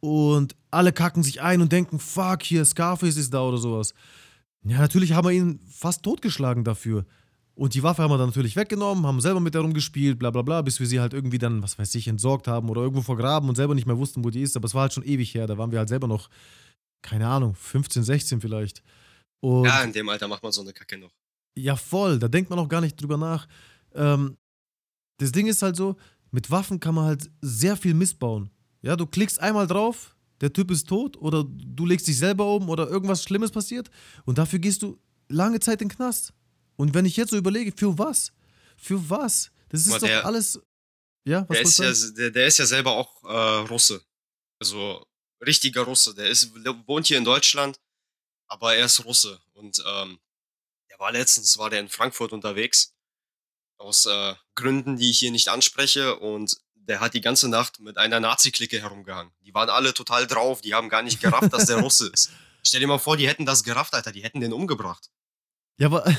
und 0.00 0.56
alle 0.70 0.94
kacken 0.94 1.22
sich 1.22 1.42
ein 1.42 1.60
und 1.60 1.72
denken, 1.72 1.98
fuck, 1.98 2.42
hier, 2.42 2.64
Scarface 2.64 3.18
ist 3.18 3.34
da 3.34 3.42
oder 3.42 3.58
sowas. 3.58 3.92
Ja, 4.64 4.78
natürlich 4.78 5.12
haben 5.12 5.28
wir 5.28 5.32
ihn 5.32 5.60
fast 5.68 6.02
totgeschlagen 6.02 6.64
dafür. 6.64 7.04
Und 7.56 7.72
die 7.74 7.82
Waffe 7.82 8.02
haben 8.02 8.10
wir 8.10 8.18
dann 8.18 8.28
natürlich 8.28 8.54
weggenommen, 8.54 9.06
haben 9.06 9.20
selber 9.20 9.40
mit 9.40 9.54
der 9.54 9.62
rumgespielt, 9.62 10.18
bla 10.18 10.30
bla 10.30 10.42
bla, 10.42 10.60
bis 10.60 10.78
wir 10.78 10.86
sie 10.86 11.00
halt 11.00 11.14
irgendwie 11.14 11.38
dann, 11.38 11.62
was 11.62 11.78
weiß 11.78 11.94
ich, 11.94 12.06
entsorgt 12.06 12.48
haben 12.48 12.68
oder 12.68 12.82
irgendwo 12.82 13.00
vergraben 13.00 13.48
und 13.48 13.54
selber 13.54 13.74
nicht 13.74 13.86
mehr 13.86 13.96
wussten, 13.96 14.22
wo 14.24 14.30
die 14.30 14.42
ist. 14.42 14.56
Aber 14.56 14.66
es 14.66 14.74
war 14.74 14.82
halt 14.82 14.92
schon 14.92 15.04
ewig 15.04 15.34
her, 15.34 15.46
da 15.46 15.56
waren 15.56 15.72
wir 15.72 15.78
halt 15.78 15.88
selber 15.88 16.06
noch, 16.06 16.28
keine 17.02 17.26
Ahnung, 17.26 17.54
15, 17.54 18.04
16 18.04 18.40
vielleicht. 18.42 18.82
ja, 19.42 19.80
Und 19.80 19.86
in 19.86 19.92
dem 19.94 20.08
Alter 20.10 20.28
macht 20.28 20.42
man 20.42 20.52
so 20.52 20.60
eine 20.60 20.72
Kacke 20.74 20.98
noch. 20.98 21.10
ja, 21.56 21.76
voll, 21.76 22.18
da 22.18 22.28
denkt 22.28 22.50
man 22.50 22.58
auch 22.58 22.68
gar 22.68 22.82
nicht 22.82 23.00
drüber 23.00 23.16
nach. 23.16 23.48
Ähm, 23.94 24.36
das 25.18 25.32
Ding 25.32 25.46
ist 25.46 25.62
halt 25.62 25.76
so, 25.76 25.96
mit 26.30 26.50
Waffen 26.50 26.78
kann 26.78 26.94
man 26.94 27.06
halt 27.06 27.30
sehr 27.40 27.76
viel 27.78 27.94
missbauen. 27.94 28.50
Ja, 28.82 28.96
du 28.96 29.06
klickst 29.06 29.40
einmal 29.40 29.66
drauf, 29.66 30.14
der 30.42 30.52
Typ 30.52 30.70
ist 30.70 30.86
tot 30.86 31.16
oder 31.16 31.44
du 31.44 31.86
legst 31.86 32.06
dich 32.06 32.18
selber 32.18 32.54
um 32.54 32.68
oder 32.68 32.86
irgendwas 32.88 33.22
Schlimmes 33.22 33.50
passiert 33.50 33.90
und 34.26 34.36
dafür 34.36 34.58
gehst 34.58 34.82
du 34.82 34.98
lange 35.28 35.58
Zeit 35.60 35.80
in 35.80 35.88
den 35.88 35.96
Knast. 35.96 36.34
Und 36.76 36.94
wenn 36.94 37.04
ich 37.04 37.16
jetzt 37.16 37.30
so 37.30 37.36
überlege, 37.36 37.72
für 37.76 37.98
was? 37.98 38.32
Für 38.76 39.08
was? 39.08 39.50
Das 39.70 39.86
ist 39.86 39.94
doch 39.94 40.06
der, 40.06 40.24
alles. 40.24 40.60
Ja, 41.24 41.44
was 41.48 41.76
der, 41.76 41.90
ist 41.90 42.04
ja, 42.04 42.10
der, 42.16 42.30
der 42.30 42.46
ist 42.46 42.58
ja 42.58 42.66
selber 42.66 42.92
auch 42.92 43.24
äh, 43.24 43.68
Russe. 43.68 44.04
Also 44.60 45.04
richtiger 45.44 45.82
Russe. 45.82 46.14
Der 46.14 46.28
ist, 46.28 46.52
der 46.64 46.74
wohnt 46.86 47.06
hier 47.06 47.18
in 47.18 47.24
Deutschland, 47.24 47.80
aber 48.46 48.76
er 48.76 48.86
ist 48.86 49.04
Russe. 49.04 49.40
Und 49.54 49.82
ähm, 49.86 50.20
der 50.90 50.98
war 50.98 51.12
letztens, 51.12 51.58
war 51.58 51.70
der 51.70 51.80
in 51.80 51.88
Frankfurt 51.88 52.32
unterwegs. 52.32 52.94
Aus 53.78 54.06
äh, 54.06 54.34
Gründen, 54.54 54.96
die 54.96 55.10
ich 55.10 55.18
hier 55.18 55.30
nicht 55.30 55.48
anspreche. 55.48 56.16
Und 56.18 56.58
der 56.74 57.00
hat 57.00 57.14
die 57.14 57.20
ganze 57.20 57.48
Nacht 57.48 57.80
mit 57.80 57.98
einer 57.98 58.20
Nazi-Clique 58.20 58.80
herumgehangen. 58.80 59.32
Die 59.40 59.52
waren 59.52 59.68
alle 59.68 59.92
total 59.94 60.26
drauf. 60.26 60.60
Die 60.60 60.74
haben 60.74 60.88
gar 60.88 61.02
nicht 61.02 61.20
gerafft, 61.20 61.52
dass 61.52 61.66
der 61.66 61.76
Russe 61.82 62.08
ist. 62.08 62.30
Stell 62.62 62.80
dir 62.80 62.86
mal 62.86 62.98
vor, 62.98 63.16
die 63.16 63.28
hätten 63.28 63.46
das 63.46 63.64
gerafft, 63.64 63.94
Alter. 63.94 64.12
Die 64.12 64.22
hätten 64.22 64.40
den 64.40 64.52
umgebracht. 64.52 65.10
Ja, 65.78 65.88
aber 65.88 66.04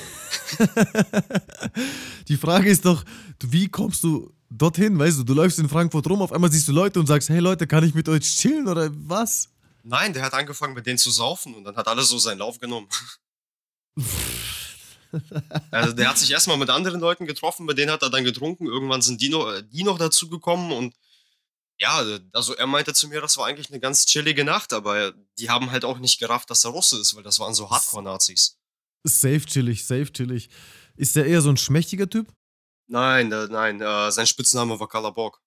die 2.27 2.37
Frage 2.37 2.69
ist 2.69 2.85
doch, 2.85 3.03
wie 3.43 3.67
kommst 3.69 4.03
du 4.03 4.31
dorthin? 4.49 4.97
Weißt 4.99 5.19
du, 5.19 5.23
du 5.23 5.33
läufst 5.33 5.57
in 5.59 5.67
Frankfurt 5.67 6.07
rum, 6.09 6.21
auf 6.21 6.31
einmal 6.31 6.51
siehst 6.51 6.67
du 6.67 6.71
Leute 6.71 6.99
und 6.99 7.07
sagst, 7.07 7.29
hey 7.29 7.39
Leute, 7.39 7.65
kann 7.65 7.83
ich 7.83 7.95
mit 7.95 8.07
euch 8.07 8.21
chillen 8.21 8.67
oder 8.67 8.89
was? 8.91 9.49
Nein, 9.83 10.13
der 10.13 10.23
hat 10.23 10.33
angefangen, 10.33 10.73
mit 10.73 10.85
denen 10.85 10.97
zu 10.97 11.09
saufen 11.09 11.55
und 11.55 11.63
dann 11.63 11.75
hat 11.75 11.87
alles 11.87 12.09
so 12.09 12.17
seinen 12.17 12.39
Lauf 12.39 12.59
genommen. 12.59 12.87
Also 15.71 15.93
der 15.93 16.09
hat 16.09 16.17
sich 16.17 16.29
erstmal 16.29 16.57
mit 16.57 16.69
anderen 16.69 16.99
Leuten 16.99 17.25
getroffen, 17.25 17.65
mit 17.65 17.77
denen 17.77 17.91
hat 17.91 18.01
er 18.03 18.09
dann 18.09 18.25
getrunken. 18.25 18.67
Irgendwann 18.67 19.01
sind 19.01 19.21
die 19.21 19.29
noch, 19.29 19.49
äh, 19.49 19.63
die 19.63 19.85
noch 19.85 19.97
dazu 19.97 20.29
gekommen 20.29 20.73
und 20.73 20.93
ja, 21.79 22.03
also 22.33 22.55
er 22.55 22.67
meinte 22.67 22.93
zu 22.93 23.07
mir, 23.07 23.21
das 23.21 23.37
war 23.37 23.45
eigentlich 23.45 23.69
eine 23.69 23.79
ganz 23.79 24.05
chillige 24.05 24.43
Nacht, 24.43 24.73
aber 24.73 25.13
die 25.39 25.49
haben 25.49 25.71
halt 25.71 25.85
auch 25.85 25.99
nicht 25.99 26.19
gerafft, 26.19 26.49
dass 26.49 26.65
er 26.65 26.71
Russe 26.71 26.99
ist, 26.99 27.15
weil 27.15 27.23
das 27.23 27.39
waren 27.39 27.53
so 27.53 27.69
Hardcore-Nazis. 27.69 28.57
Safe 29.07 29.41
chillig, 29.41 29.85
safe 29.85 30.11
chillig. 30.11 30.49
Ist 30.95 31.15
der 31.15 31.25
eher 31.25 31.41
so 31.41 31.49
ein 31.49 31.57
schmächtiger 31.57 32.09
Typ? 32.09 32.31
Nein, 32.87 33.31
äh, 33.31 33.47
nein, 33.49 33.81
äh, 33.81 34.11
sein 34.11 34.25
Spitzname 34.25 34.79
war 34.79 34.87
Kalabok. 34.87 35.41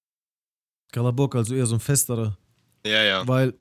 Kalabok, 0.92 1.36
also 1.36 1.54
eher 1.54 1.66
so 1.66 1.74
ein 1.74 1.80
festerer. 1.80 2.36
Ja, 2.84 3.02
ja. 3.02 3.26
Weil, 3.26 3.58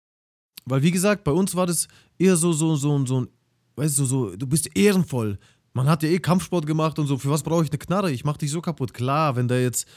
weil 0.66 0.82
wie 0.82 0.92
gesagt, 0.92 1.24
bei 1.24 1.32
uns 1.32 1.56
war 1.56 1.66
das 1.66 1.88
eher 2.18 2.36
so, 2.36 2.52
so, 2.54 2.76
so, 2.76 3.06
so 3.06 3.22
ein, 3.22 3.30
weißt 3.76 4.00
du, 4.00 4.06
so, 4.06 4.36
du 4.36 4.48
bist 4.48 4.76
ehrenvoll. 4.76 5.40
Man 5.74 5.88
hat 5.88 6.04
ja 6.04 6.10
eh 6.10 6.20
Kampfsport 6.20 6.66
gemacht 6.66 7.00
und 7.00 7.08
so, 7.08 7.18
für 7.18 7.30
was 7.30 7.44
brauche 7.44 7.64
ich 7.64 7.70
eine 7.70 7.78
Knarre? 7.78 8.12
Ich 8.12 8.26
mach 8.26 8.38
dich 8.38 8.52
so 8.52 8.62
kaputt. 8.62 8.94
Klar, 8.94 9.36
wenn 9.36 9.48
da 9.48 9.58
jetzt 9.58 9.88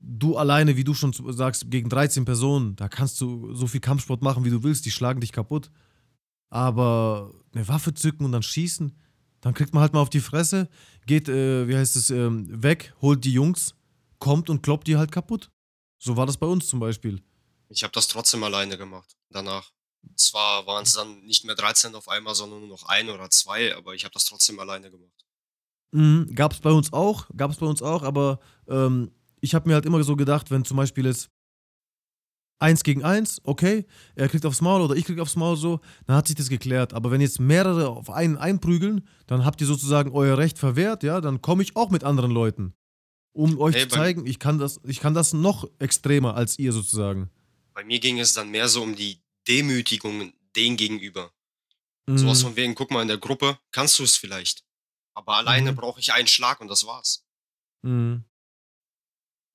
du 0.00 0.36
alleine, 0.36 0.76
wie 0.76 0.84
du 0.84 0.94
schon 0.94 1.12
sagst, 1.12 1.70
gegen 1.70 1.88
13 1.88 2.24
Personen, 2.24 2.76
da 2.76 2.88
kannst 2.88 3.20
du 3.20 3.54
so 3.54 3.66
viel 3.66 3.80
Kampfsport 3.80 4.22
machen, 4.22 4.44
wie 4.44 4.50
du 4.50 4.62
willst, 4.62 4.84
die 4.86 4.90
schlagen 4.90 5.20
dich 5.20 5.32
kaputt. 5.32 5.70
Aber 6.50 7.32
eine 7.54 7.66
Waffe 7.68 7.94
zücken 7.94 8.24
und 8.24 8.32
dann 8.32 8.42
schießen, 8.42 8.92
dann 9.44 9.52
kriegt 9.52 9.74
man 9.74 9.82
halt 9.82 9.92
mal 9.92 10.00
auf 10.00 10.08
die 10.08 10.22
Fresse, 10.22 10.70
geht, 11.04 11.28
äh, 11.28 11.68
wie 11.68 11.76
heißt 11.76 11.96
es, 11.96 12.08
ähm, 12.08 12.46
weg, 12.62 12.94
holt 13.02 13.24
die 13.26 13.32
Jungs, 13.32 13.74
kommt 14.18 14.48
und 14.48 14.62
kloppt 14.62 14.86
die 14.86 14.96
halt 14.96 15.12
kaputt. 15.12 15.50
So 15.98 16.16
war 16.16 16.24
das 16.24 16.38
bei 16.38 16.46
uns 16.46 16.66
zum 16.66 16.80
Beispiel. 16.80 17.22
Ich 17.68 17.82
habe 17.82 17.92
das 17.92 18.08
trotzdem 18.08 18.42
alleine 18.42 18.78
gemacht 18.78 19.14
danach. 19.28 19.70
Zwar 20.16 20.66
waren 20.66 20.84
es 20.84 20.94
dann 20.94 21.26
nicht 21.26 21.44
mehr 21.44 21.54
13 21.54 21.94
auf 21.94 22.08
einmal, 22.08 22.34
sondern 22.34 22.60
nur 22.60 22.70
noch 22.70 22.84
ein 22.84 23.10
oder 23.10 23.28
zwei, 23.28 23.76
aber 23.76 23.94
ich 23.94 24.04
habe 24.04 24.14
das 24.14 24.24
trotzdem 24.24 24.58
alleine 24.58 24.90
gemacht. 24.90 25.26
Mhm, 25.92 26.34
gab's 26.34 26.60
bei 26.60 26.70
uns 26.70 26.94
auch, 26.94 27.28
gab's 27.36 27.58
bei 27.58 27.66
uns 27.66 27.82
auch, 27.82 28.02
aber 28.02 28.40
ähm, 28.66 29.10
ich 29.42 29.54
habe 29.54 29.68
mir 29.68 29.74
halt 29.74 29.84
immer 29.84 30.02
so 30.04 30.16
gedacht, 30.16 30.50
wenn 30.50 30.64
zum 30.64 30.78
Beispiel 30.78 31.04
jetzt 31.04 31.28
eins 32.58 32.82
gegen 32.84 33.04
eins, 33.04 33.40
okay, 33.44 33.86
er 34.14 34.28
kriegt 34.28 34.46
aufs 34.46 34.60
Maul 34.60 34.80
oder 34.80 34.94
ich 34.96 35.04
krieg 35.04 35.18
aufs 35.20 35.36
Maul 35.36 35.56
so, 35.56 35.80
dann 36.06 36.16
hat 36.16 36.26
sich 36.28 36.36
das 36.36 36.48
geklärt. 36.48 36.94
Aber 36.94 37.10
wenn 37.10 37.20
jetzt 37.20 37.40
mehrere 37.40 37.88
auf 37.88 38.10
einen 38.10 38.36
einprügeln, 38.36 39.06
dann 39.26 39.44
habt 39.44 39.60
ihr 39.60 39.66
sozusagen 39.66 40.12
euer 40.12 40.38
Recht 40.38 40.58
verwehrt, 40.58 41.02
ja, 41.02 41.20
dann 41.20 41.42
komme 41.42 41.62
ich 41.62 41.76
auch 41.76 41.90
mit 41.90 42.04
anderen 42.04 42.30
Leuten, 42.30 42.74
um 43.32 43.58
euch 43.58 43.74
Nee, 43.74 43.82
zu 43.82 43.88
zeigen, 43.88 44.26
ich 44.26 44.38
kann 44.38 44.58
das, 44.58 44.80
ich 44.84 45.00
kann 45.00 45.14
das 45.14 45.32
noch 45.32 45.68
extremer 45.78 46.34
als 46.36 46.58
ihr 46.58 46.72
sozusagen. 46.72 47.30
bei 47.74 47.84
mir 47.84 47.98
ging 48.00 48.18
es 48.20 48.32
dann 48.34 48.50
mehr 48.50 48.68
so 48.68 48.82
um 48.82 48.94
die 48.94 49.20
Demütigung 49.48 50.32
denen 50.56 50.76
gegenüber. 50.76 51.32
Sowas 52.08 52.40
Mhm, 52.40 52.44
von 52.44 52.56
wegen, 52.56 52.74
guck 52.74 52.90
mal, 52.90 53.02
in 53.02 53.08
der 53.08 53.18
Gruppe 53.18 53.58
kannst 53.72 53.98
du 53.98 54.04
es 54.04 54.16
vielleicht. 54.16 54.64
Aber 55.14 55.36
alleine 55.36 55.72
mhm, 55.72 55.76
brauche 55.76 56.00
ich 56.00 56.12
einen 56.12 56.28
Schlag 56.28 56.60
und 56.60 56.68
das 56.68 56.86
war's. 56.86 57.24
mhm. 57.82 58.24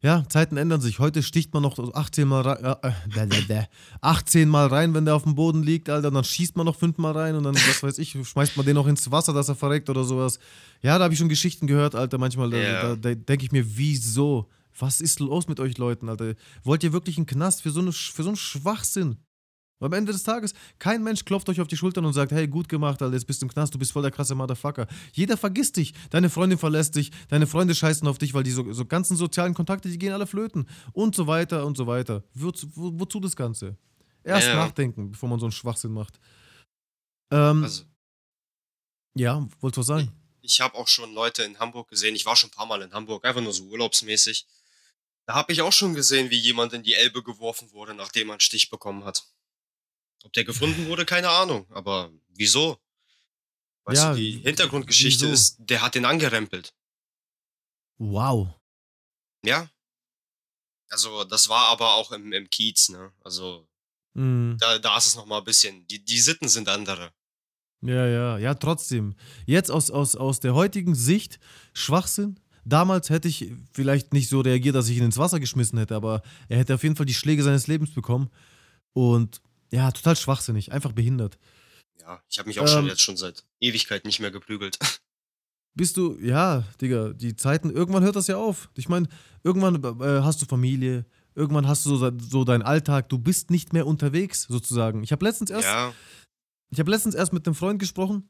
Ja, 0.02 0.24
Zeiten 0.30 0.56
ändern 0.56 0.80
sich. 0.80 1.00
Heute 1.00 1.22
sticht 1.22 1.54
man 1.54 1.62
noch 1.62 1.76
so 1.76 1.94
18 1.94 2.26
Mal 2.26 2.42
rein, 2.42 2.64
äh, 2.64 2.88
äh, 2.88 2.92
bäh, 3.14 3.26
bäh, 3.26 3.42
bäh. 3.42 3.64
18 4.00 4.48
Mal 4.48 4.68
rein, 4.68 4.94
wenn 4.94 5.04
der 5.04 5.14
auf 5.14 5.24
dem 5.24 5.36
Boden 5.36 5.62
liegt, 5.62 5.90
Alter. 5.90 6.08
Und 6.08 6.14
dann 6.14 6.24
schießt 6.24 6.56
man 6.56 6.66
noch 6.66 6.78
5 6.78 6.98
Mal 6.98 7.12
rein 7.12 7.36
und 7.36 7.44
dann, 7.44 7.56
was 7.56 7.84
weiß 7.84 7.98
ich, 7.98 8.12
schmeißt 8.12 8.56
man 8.56 8.66
den 8.66 8.76
noch 8.76 8.88
ins 8.88 9.12
Wasser, 9.12 9.34
dass 9.34 9.50
er 9.50 9.56
verreckt 9.56 9.90
oder 9.90 10.06
sowas. 10.06 10.40
Ja, 10.82 10.98
da 10.98 11.04
habe 11.04 11.14
ich 11.14 11.20
schon 11.20 11.28
Geschichten 11.28 11.68
gehört, 11.68 11.96
Alter. 11.96 12.18
Manchmal, 12.18 12.50
da, 12.50 12.58
da, 12.60 12.96
da 12.96 13.14
denke 13.14 13.44
ich 13.44 13.52
mir, 13.52 13.66
wieso? 13.78 14.48
Was 14.78 15.02
ist 15.02 15.20
los 15.20 15.50
mit 15.50 15.60
euch 15.60 15.78
Leuten, 15.78 16.08
Alter? 16.08 16.36
Wollt 16.64 16.84
ihr 16.86 16.94
wirklich 16.94 17.18
einen 17.18 17.26
Knast 17.26 17.62
für 17.62 17.72
so, 17.72 17.82
eine, 17.82 17.92
für 17.92 18.24
so 18.24 18.30
einen 18.30 18.38
Schwachsinn? 18.38 19.18
Am 19.82 19.94
Ende 19.94 20.12
des 20.12 20.24
Tages, 20.24 20.54
kein 20.78 21.04
Mensch 21.04 21.24
klopft 21.24 21.48
euch 21.50 21.62
auf 21.62 21.68
die 21.68 21.78
Schultern 21.78 22.06
und 22.06 22.14
sagt, 22.14 22.32
hey, 22.32 22.48
gut 22.48 22.68
gemacht, 22.68 23.02
Alter, 23.02 23.14
jetzt 23.14 23.26
bist 23.26 23.42
du 23.42 23.46
im 23.46 23.52
Knast, 23.52 23.74
du 23.74 23.80
bist 23.80 23.92
voll 23.92 24.02
der 24.02 24.12
krasse 24.12 24.36
Motherfucker. 24.36 24.88
Jeder 25.14 25.38
vergisst 25.38 25.78
dich, 25.78 25.94
deine 26.10 26.30
Freundin 26.30 26.58
verlässt 26.58 26.96
dich, 26.96 27.12
deine 27.30 27.48
Freunde 27.48 27.74
scheißen 27.74 28.08
auf 28.08 28.18
dich, 28.18 28.34
weil 28.34 28.44
die 28.44 28.52
so, 28.52 28.72
so 28.74 28.86
ganzen 28.86 29.16
sozialen 29.16 29.54
Kontakte, 29.54 29.90
die 29.90 29.98
gehen 29.98 30.14
alle 30.14 30.28
flöten 30.28 30.68
und 30.94 31.16
so 31.16 31.28
weiter 31.28 31.66
und 31.66 31.78
so 31.78 31.88
weiter. 31.88 32.24
Wozu, 32.34 32.68
wo, 32.76 33.00
wozu 33.00 33.20
das 33.20 33.36
Ganze? 33.36 33.78
Erst 34.24 34.48
Ja, 34.48 34.56
nachdenken, 34.56 35.12
bevor 35.12 35.30
man 35.30 35.40
so 35.40 35.46
einen 35.46 35.54
Schwachsinn 35.54 35.94
macht. 35.94 36.20
Ähm, 37.32 37.64
also 37.64 37.84
ja, 39.16 39.48
wolltest 39.60 39.78
du 39.78 39.82
was 39.82 39.88
sagen? 39.88 40.12
ich 40.42 40.62
habe 40.62 40.76
auch 40.76 40.88
schon 40.88 41.14
Leute 41.14 41.44
in 41.44 41.60
Hamburg 41.60 41.90
gesehen. 41.90 42.16
Ich 42.16 42.26
war 42.26 42.36
schon 42.36 42.50
ein 42.50 42.54
paar 42.54 42.66
Mal 42.66 42.82
in 42.82 42.94
Hamburg, 42.94 43.24
einfach 43.26 43.42
nur 43.42 43.54
so 43.54 43.64
urlaubsmäßig. 43.66 44.46
Da 45.26 45.36
habe 45.36 45.54
ich 45.54 45.62
auch 45.62 45.74
schon 45.74 45.94
gesehen, 45.94 46.32
wie 46.32 46.38
jemand 46.38 46.74
in 46.74 46.84
die 46.84 46.96
Elbe 46.96 47.22
geworfen 47.22 47.72
wurde, 47.72 47.94
nachdem 47.94 48.30
er 48.30 48.34
einen 48.34 48.40
Stich 48.40 48.70
bekommen 48.70 49.06
hat. 49.06 49.26
Ob 50.24 50.34
der 50.34 50.44
gefunden 50.44 50.88
wurde, 50.88 51.06
keine 51.06 51.30
Ahnung. 51.30 51.66
Aber 51.72 52.12
wieso? 52.30 52.78
Weißt 53.86 54.02
du, 54.04 54.08
Ja, 54.08 54.14
die 54.14 54.32
Hintergrundgeschichte 54.40 55.24
wieso? 55.26 55.34
ist, 55.34 55.58
der 55.60 55.82
hat 55.82 55.96
den 55.96 56.06
angerempelt. 56.06 56.74
Wow. 57.98 58.50
Ja. 59.46 59.70
Also, 60.90 61.24
das 61.24 61.50
war 61.50 61.68
aber 61.68 61.94
auch 61.96 62.12
im, 62.12 62.32
im 62.34 62.50
Kiez, 62.50 62.90
ne? 62.90 63.12
Also, 63.24 63.66
Mhm. 64.16 64.58
da, 64.60 64.80
da 64.80 64.98
ist 64.98 65.06
es 65.06 65.16
nochmal 65.16 65.40
ein 65.40 65.46
bisschen. 65.46 65.86
Die, 65.88 66.04
die 66.04 66.20
Sitten 66.20 66.48
sind 66.50 66.68
andere. 66.68 67.12
Ja, 67.82 68.06
ja, 68.08 68.38
ja, 68.40 68.56
trotzdem. 68.56 69.16
Jetzt 69.46 69.70
aus, 69.72 69.90
aus, 69.92 70.16
aus 70.16 70.40
der 70.40 70.54
heutigen 70.56 70.96
Sicht 70.96 71.40
Schwachsinn. 71.74 72.40
Damals 72.66 73.10
hätte 73.10 73.28
ich 73.28 73.52
vielleicht 73.72 74.12
nicht 74.14 74.28
so 74.28 74.42
reagiert, 74.42 74.76
dass 74.76 74.90
ich 74.90 74.98
ihn 74.98 75.06
ins 75.06 75.18
Wasser 75.18 75.40
geschmissen 75.40 75.78
hätte, 75.80 75.96
aber 75.96 76.22
er 76.50 76.58
hätte 76.58 76.76
auf 76.76 76.84
jeden 76.84 76.96
Fall 76.96 77.06
die 77.06 77.14
Schläge 77.14 77.44
seines 77.44 77.68
Lebens 77.68 77.94
bekommen. 77.94 78.30
Und 78.94 79.42
ja, 79.72 79.92
total 79.92 80.16
schwachsinnig, 80.16 80.72
einfach 80.72 80.92
behindert. 80.92 81.38
Ja, 82.00 82.22
ich 82.30 82.40
habe 82.40 82.48
mich 82.48 82.60
auch 82.60 82.68
schon 82.68 82.84
Ähm, 82.84 82.88
jetzt 82.88 83.02
schon 83.02 83.18
seit 83.18 83.44
Ewigkeit 83.60 84.06
nicht 84.06 84.20
mehr 84.20 84.32
geprügelt. 84.32 84.78
Bist 85.76 85.98
du, 85.98 86.18
ja, 86.20 86.64
Digga, 86.82 87.14
die 87.14 87.36
Zeiten, 87.36 87.70
irgendwann 87.70 88.04
hört 88.04 88.16
das 88.16 88.28
ja 88.28 88.38
auf. 88.38 88.70
Ich 88.76 88.90
meine, 88.90 89.08
irgendwann 89.44 89.76
äh, 90.02 90.22
hast 90.24 90.42
du 90.42 90.46
Familie, 90.46 91.06
irgendwann 91.36 91.68
hast 91.68 91.86
du 91.86 91.96
so, 91.96 92.12
so 92.18 92.44
deinen 92.44 92.64
Alltag, 92.64 93.08
du 93.10 93.20
bist 93.20 93.52
nicht 93.52 93.72
mehr 93.72 93.86
unterwegs, 93.88 94.44
sozusagen. 94.50 95.04
Ich 95.04 95.12
habe 95.12 95.24
letztens 95.26 95.52
erst 95.52 95.66
Ja, 95.66 95.94
Ich 96.72 96.80
habe 96.80 96.92
letztens 96.92 97.16
erst 97.16 97.34
mit 97.34 97.46
einem 97.46 97.56
Freund 97.56 97.80
gesprochen 97.80 98.30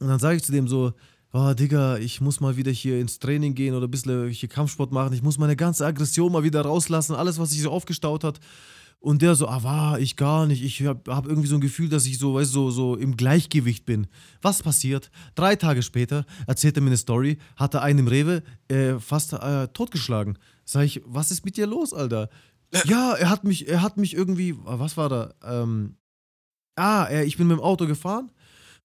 und 0.00 0.08
dann 0.08 0.18
sage 0.18 0.36
ich 0.38 0.42
zu 0.42 0.50
dem 0.50 0.66
so, 0.66 0.94
oh 1.32 1.52
Digga, 1.52 1.98
ich 1.98 2.20
muss 2.20 2.40
mal 2.40 2.56
wieder 2.56 2.72
hier 2.72 2.98
ins 2.98 3.18
Training 3.18 3.54
gehen 3.54 3.74
oder 3.74 3.86
ein 3.86 3.90
bisschen 3.90 4.28
hier 4.30 4.48
Kampfsport 4.48 4.90
machen. 4.90 5.12
Ich 5.12 5.22
muss 5.22 5.38
meine 5.38 5.56
ganze 5.56 5.86
Aggression 5.86 6.32
mal 6.32 6.42
wieder 6.42 6.62
rauslassen, 6.62 7.14
alles, 7.14 7.38
was 7.38 7.50
sich 7.50 7.62
so 7.62 7.70
aufgestaut 7.70 8.24
hat. 8.24 8.40
Und 8.98 9.22
der 9.22 9.34
so, 9.36 9.46
ah, 9.46 9.62
war 9.62 10.00
ich 10.00 10.16
gar 10.16 10.46
nicht. 10.46 10.64
Ich 10.64 10.84
habe 10.84 11.14
hab 11.14 11.26
irgendwie 11.26 11.48
so 11.48 11.54
ein 11.54 11.60
Gefühl, 11.60 11.88
dass 11.88 12.06
ich 12.06 12.18
so, 12.18 12.34
weißt 12.34 12.50
so, 12.50 12.70
so 12.70 12.96
im 12.96 13.16
Gleichgewicht 13.16 13.84
bin. 13.84 14.08
Was 14.42 14.62
passiert? 14.62 15.10
Drei 15.34 15.54
Tage 15.54 15.82
später 15.82 16.26
erzählt 16.46 16.76
er 16.76 16.82
mir 16.82 16.88
eine 16.88 16.96
Story, 16.96 17.38
hat 17.56 17.74
er 17.74 17.82
einen 17.82 18.00
im 18.00 18.08
Rewe 18.08 18.42
äh, 18.68 18.98
fast 18.98 19.32
äh, 19.32 19.68
totgeschlagen. 19.68 20.38
Sag 20.64 20.84
ich, 20.84 21.02
was 21.04 21.30
ist 21.30 21.44
mit 21.44 21.56
dir 21.56 21.66
los, 21.66 21.92
Alter? 21.92 22.30
Ja, 22.86 23.14
er 23.14 23.30
hat 23.30 23.44
mich, 23.44 23.68
er 23.68 23.82
hat 23.82 23.96
mich 23.96 24.14
irgendwie, 24.14 24.56
was 24.64 24.96
war 24.96 25.08
da? 25.08 25.34
Ähm, 25.44 25.96
Ah, 26.76 27.04
er, 27.04 27.24
ich 27.24 27.38
bin 27.38 27.46
mit 27.46 27.56
dem 27.56 27.62
Auto 27.62 27.86
gefahren 27.86 28.30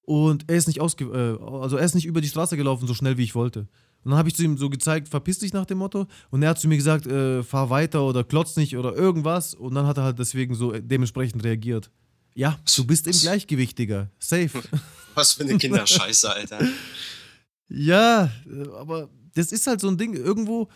und 0.04 0.50
er 0.50 0.56
ist 0.56 0.68
nicht 0.68 0.80
ausge 0.80 1.06
äh, 1.06 1.44
also 1.44 1.76
er 1.76 1.84
ist 1.84 1.94
nicht 1.94 2.06
über 2.06 2.22
die 2.22 2.30
Straße 2.30 2.56
gelaufen 2.56 2.88
so 2.88 2.94
schnell 2.94 3.18
wie 3.18 3.24
ich 3.24 3.36
wollte. 3.36 3.68
Und 4.04 4.12
dann 4.12 4.18
habe 4.18 4.30
ich 4.30 4.36
zu 4.36 4.44
ihm 4.44 4.58
so 4.58 4.70
gezeigt, 4.70 5.08
verpiss 5.08 5.40
dich 5.40 5.54
nach 5.54 5.66
dem 5.66 5.78
Motto. 5.78 6.08
Und 6.30 6.42
er 6.42 6.50
hat 6.50 6.60
zu 6.60 6.68
mir 6.68 6.78
gesagt, 6.78 7.06
äh, 7.06 7.44
fahr 7.44 7.70
weiter 7.70 8.04
oder 8.04 8.24
klotz 8.24 8.56
nicht 8.56 8.76
oder 8.76 8.96
irgendwas. 8.96 9.54
Und 9.54 9.76
dann 9.76 9.86
hat 9.86 9.98
er 9.98 10.04
halt 10.04 10.20
deswegen 10.20 10.56
so 10.56 10.72
dementsprechend 10.72 11.44
reagiert. 11.44 11.92
Ja, 12.34 12.60
du 12.76 12.86
bist 12.86 13.08
im? 13.08 13.14
Gleichgewicht, 13.14 13.78
Digga. 13.78 14.10
Safe. 14.20 14.50
was 15.16 15.34
für 15.34 15.44
eine 15.44 15.58
Kinderscheiße, 15.58 16.32
Alter. 16.32 16.68
ja, 17.70 18.32
aber 18.78 19.10
das 19.34 19.52
ist 19.52 19.68
halt 19.68 19.82
so 19.82 19.90
ein 19.90 19.98
Ding. 19.98 20.14
Irgendwo, 20.14 20.70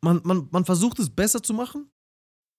man, 0.00 0.20
man, 0.24 0.48
man 0.50 0.64
versucht 0.64 0.98
es 0.98 1.10
besser 1.10 1.42
zu 1.42 1.52
machen, 1.52 1.90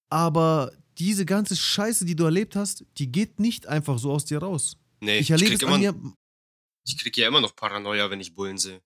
aber 0.10 0.72
diese 0.98 1.26
ganze 1.26 1.56
Scheiße, 1.56 2.06
die 2.06 2.16
du 2.16 2.26
erlebt 2.26 2.56
hast, 2.56 2.86
die 2.98 3.12
geht 3.12 3.40
nicht 3.40 3.68
einfach 3.68 3.98
so 3.98 4.12
aus 4.12 4.26
dir 4.26 4.40
raus. 4.40 4.78
Nee, 5.00 5.16
Ich 5.18 5.22
ich, 5.22 5.32
erlebe 5.32 5.50
krieg 5.52 5.62
es 5.62 5.68
immer, 5.68 5.78
mir, 5.78 5.96
ich 6.86 6.98
krieg 6.98 7.16
ja 7.18 7.28
immer 7.28 7.42
noch 7.42 7.56
Paranoia, 7.56 8.10
wenn 8.10 8.20
ich 8.20 8.36
Bullen 8.36 8.58
sehe. 8.58 8.82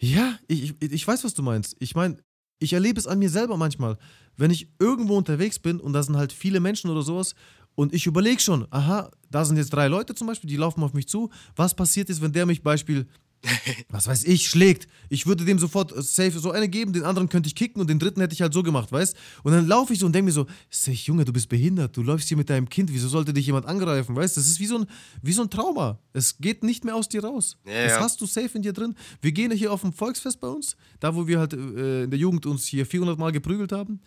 Ja, 0.00 0.38
ich, 0.48 0.74
ich, 0.80 1.06
weiß, 1.06 1.24
was 1.24 1.34
du 1.34 1.42
meinst. 1.42 1.76
Ich 1.78 1.94
meine, 1.94 2.16
ich 2.58 2.72
erlebe 2.72 2.98
es 2.98 3.06
an 3.06 3.18
mir 3.18 3.28
selber 3.28 3.56
manchmal. 3.56 3.98
Wenn 4.36 4.50
ich 4.50 4.68
irgendwo 4.78 5.16
unterwegs 5.16 5.58
bin 5.58 5.78
und 5.78 5.92
da 5.92 6.02
sind 6.02 6.16
halt 6.16 6.32
viele 6.32 6.60
Menschen 6.60 6.90
oder 6.90 7.02
sowas 7.02 7.34
und 7.74 7.92
ich 7.92 8.06
überlege 8.06 8.40
schon, 8.40 8.66
aha, 8.70 9.10
da 9.30 9.44
sind 9.44 9.58
jetzt 9.58 9.72
drei 9.72 9.88
Leute 9.88 10.14
zum 10.14 10.26
Beispiel, 10.26 10.48
die 10.48 10.56
laufen 10.56 10.82
auf 10.82 10.94
mich 10.94 11.08
zu. 11.08 11.30
Was 11.54 11.74
passiert 11.74 12.08
ist, 12.08 12.22
wenn 12.22 12.32
der 12.32 12.46
mich 12.46 12.62
Beispiel, 12.62 13.06
was 13.88 14.06
weiß 14.06 14.24
ich, 14.24 14.48
schlägt? 14.48 14.86
Ich 15.08 15.26
würde 15.26 15.44
dem 15.44 15.58
sofort 15.58 15.92
äh, 15.92 16.02
safe 16.02 16.38
so 16.38 16.50
eine 16.50 16.68
geben, 16.68 16.92
den 16.92 17.04
anderen 17.04 17.28
könnte 17.28 17.46
ich 17.46 17.54
kicken 17.54 17.80
und 17.80 17.88
den 17.88 17.98
dritten 17.98 18.20
hätte 18.20 18.34
ich 18.34 18.42
halt 18.42 18.52
so 18.52 18.62
gemacht, 18.62 18.92
weißt? 18.92 19.16
Und 19.42 19.52
dann 19.52 19.66
laufe 19.66 19.92
ich 19.92 19.98
so 19.98 20.06
und 20.06 20.12
denke 20.12 20.26
mir 20.26 20.32
so, 20.32 20.46
ich, 20.86 21.06
Junge, 21.06 21.24
du 21.24 21.32
bist 21.32 21.48
behindert, 21.48 21.96
du 21.96 22.02
läufst 22.02 22.28
hier 22.28 22.36
mit 22.36 22.50
deinem 22.50 22.68
Kind, 22.68 22.92
wieso 22.92 23.08
sollte 23.08 23.32
dich 23.32 23.46
jemand 23.46 23.66
angreifen, 23.66 24.14
weißt? 24.14 24.36
Das 24.36 24.46
ist 24.46 24.60
wie 24.60 24.66
so 24.66 24.78
ein, 24.78 24.86
wie 25.22 25.32
so 25.32 25.42
ein 25.42 25.50
Trauma. 25.50 25.98
Es 26.12 26.38
geht 26.38 26.62
nicht 26.62 26.84
mehr 26.84 26.94
aus 26.94 27.08
dir 27.08 27.24
raus. 27.24 27.56
Ja, 27.64 27.84
das 27.84 27.92
ja. 27.92 28.00
hast 28.00 28.20
du 28.20 28.26
safe 28.26 28.50
in 28.54 28.62
dir 28.62 28.72
drin. 28.72 28.94
Wir 29.22 29.32
gehen 29.32 29.50
hier 29.52 29.72
auf 29.72 29.84
ein 29.84 29.92
Volksfest 29.92 30.40
bei 30.40 30.48
uns, 30.48 30.76
da 30.98 31.14
wo 31.14 31.26
wir 31.26 31.38
halt 31.38 31.54
äh, 31.54 32.04
in 32.04 32.10
der 32.10 32.18
Jugend 32.18 32.46
uns 32.46 32.66
hier 32.66 32.84
400 32.84 33.18
Mal 33.18 33.32
geprügelt 33.32 33.72
haben. 33.72 34.00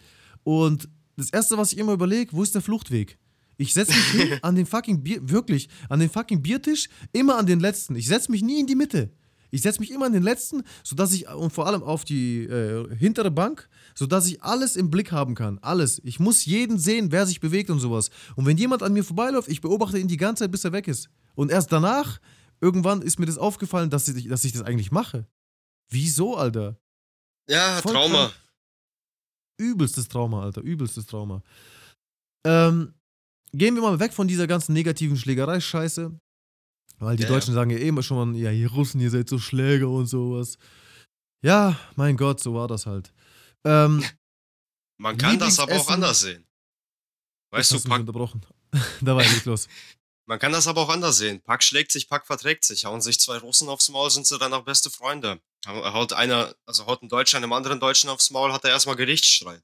Und 0.43 0.89
das 1.15 1.31
Erste, 1.31 1.57
was 1.57 1.73
ich 1.73 1.79
immer 1.79 1.93
überlege, 1.93 2.33
wo 2.33 2.43
ist 2.43 2.53
der 2.53 2.61
Fluchtweg? 2.61 3.17
Ich 3.57 3.73
setze 3.73 3.93
mich 3.93 4.05
hin 4.11 4.39
an 4.41 4.55
den 4.55 4.65
fucking 4.65 5.03
Bier, 5.03 5.19
wirklich, 5.21 5.69
an 5.89 5.99
den 5.99 6.09
fucking 6.09 6.41
Biertisch, 6.41 6.89
immer 7.11 7.37
an 7.37 7.45
den 7.45 7.59
letzten. 7.59 7.95
Ich 7.95 8.07
setze 8.07 8.31
mich 8.31 8.41
nie 8.41 8.59
in 8.59 8.67
die 8.67 8.75
Mitte. 8.75 9.11
Ich 9.53 9.61
setze 9.61 9.79
mich 9.81 9.91
immer 9.91 10.07
an 10.07 10.13
den 10.13 10.23
letzten, 10.23 10.63
sodass 10.83 11.13
ich, 11.13 11.29
und 11.29 11.53
vor 11.53 11.67
allem 11.67 11.83
auf 11.83 12.05
die 12.05 12.43
äh, 12.45 12.91
hintere 12.95 13.29
Bank, 13.29 13.69
sodass 13.93 14.25
ich 14.25 14.41
alles 14.41 14.75
im 14.75 14.89
Blick 14.89 15.11
haben 15.11 15.35
kann. 15.35 15.59
Alles. 15.59 16.01
Ich 16.03 16.19
muss 16.19 16.45
jeden 16.45 16.79
sehen, 16.79 17.11
wer 17.11 17.27
sich 17.27 17.39
bewegt 17.39 17.69
und 17.69 17.77
sowas. 17.77 18.09
Und 18.35 18.47
wenn 18.47 18.57
jemand 18.57 18.81
an 18.81 18.93
mir 18.93 19.03
vorbeiläuft, 19.03 19.49
ich 19.49 19.61
beobachte 19.61 19.99
ihn 19.99 20.07
die 20.07 20.17
ganze 20.17 20.45
Zeit, 20.45 20.51
bis 20.51 20.65
er 20.65 20.71
weg 20.71 20.87
ist. 20.87 21.07
Und 21.35 21.51
erst 21.51 21.71
danach, 21.71 22.19
irgendwann 22.61 23.03
ist 23.03 23.19
mir 23.19 23.27
das 23.27 23.37
aufgefallen, 23.37 23.91
dass 23.91 24.07
ich, 24.07 24.27
dass 24.27 24.43
ich 24.43 24.53
das 24.53 24.63
eigentlich 24.63 24.91
mache. 24.91 25.27
Wieso, 25.91 26.35
Alter? 26.35 26.79
Ja, 27.47 27.79
Voll 27.83 27.93
Trauma. 27.93 28.17
krank. 28.29 28.33
Übelstes 29.59 30.07
Trauma, 30.07 30.41
Alter, 30.41 30.61
übelstes 30.61 31.05
Trauma. 31.05 31.43
Ähm, 32.43 32.95
gehen 33.51 33.75
wir 33.75 33.83
mal 33.83 33.99
weg 33.99 34.13
von 34.13 34.27
dieser 34.27 34.47
ganzen 34.47 34.73
negativen 34.73 35.15
Schlägerei-Scheiße. 35.15 36.19
Weil 36.99 37.15
die 37.17 37.23
Ja, 37.23 37.29
ja. 37.29 37.35
Deutschen 37.35 37.53
sagen 37.53 37.69
ja 37.71 37.77
eh 37.77 37.87
immer 37.87 38.03
schon 38.03 38.31
mal, 38.33 38.37
ja, 38.39 38.51
ihr 38.51 38.71
Russen, 38.71 39.01
ihr 39.01 39.09
seid 39.11 39.27
so 39.29 39.37
Schläger 39.39 39.89
und 39.89 40.07
sowas. 40.07 40.57
Ja, 41.43 41.77
mein 41.95 42.15
Gott, 42.17 42.39
so 42.39 42.53
war 42.53 42.67
das 42.67 42.85
halt. 42.85 43.11
Ähm, 43.65 44.03
Man 44.97 45.17
kann 45.17 45.37
das 45.39 45.59
aber 45.59 45.75
auch 45.75 45.89
anders 45.89 46.21
sehen. 46.21 46.45
Weißt 47.51 47.71
du, 47.71 47.81
Pack, 47.83 47.99
unterbrochen. 48.01 48.45
da 49.01 49.15
war 49.15 49.21
ich 49.23 49.31
nicht 49.33 49.45
los. 49.45 49.67
man 50.25 50.39
kann 50.39 50.51
das 50.53 50.67
aber 50.67 50.81
auch 50.81 50.89
anders 50.89 51.17
sehen. 51.17 51.41
Pack 51.41 51.63
schlägt 51.63 51.91
sich, 51.91 52.07
Pack 52.07 52.25
verträgt 52.25 52.63
sich. 52.63 52.85
Hauen 52.85 53.01
sich 53.01 53.19
zwei 53.19 53.37
Russen 53.37 53.67
aufs 53.69 53.89
Maul, 53.89 54.09
sind 54.09 54.25
sie 54.25 54.37
dann 54.39 54.53
auch 54.53 54.63
beste 54.63 54.89
Freunde. 54.89 55.41
Hau- 55.67 55.93
Haut 55.93 56.13
einer, 56.13 56.55
also 56.65 56.85
haut 56.85 57.03
ein 57.03 57.09
Deutscher 57.09 57.37
einem 57.37 57.53
anderen 57.53 57.79
Deutschen 57.79 58.09
aufs 58.09 58.31
Maul, 58.31 58.51
hat 58.53 58.63
er 58.63 58.71
erstmal 58.71 58.95
Gerichtsstreit. 58.95 59.61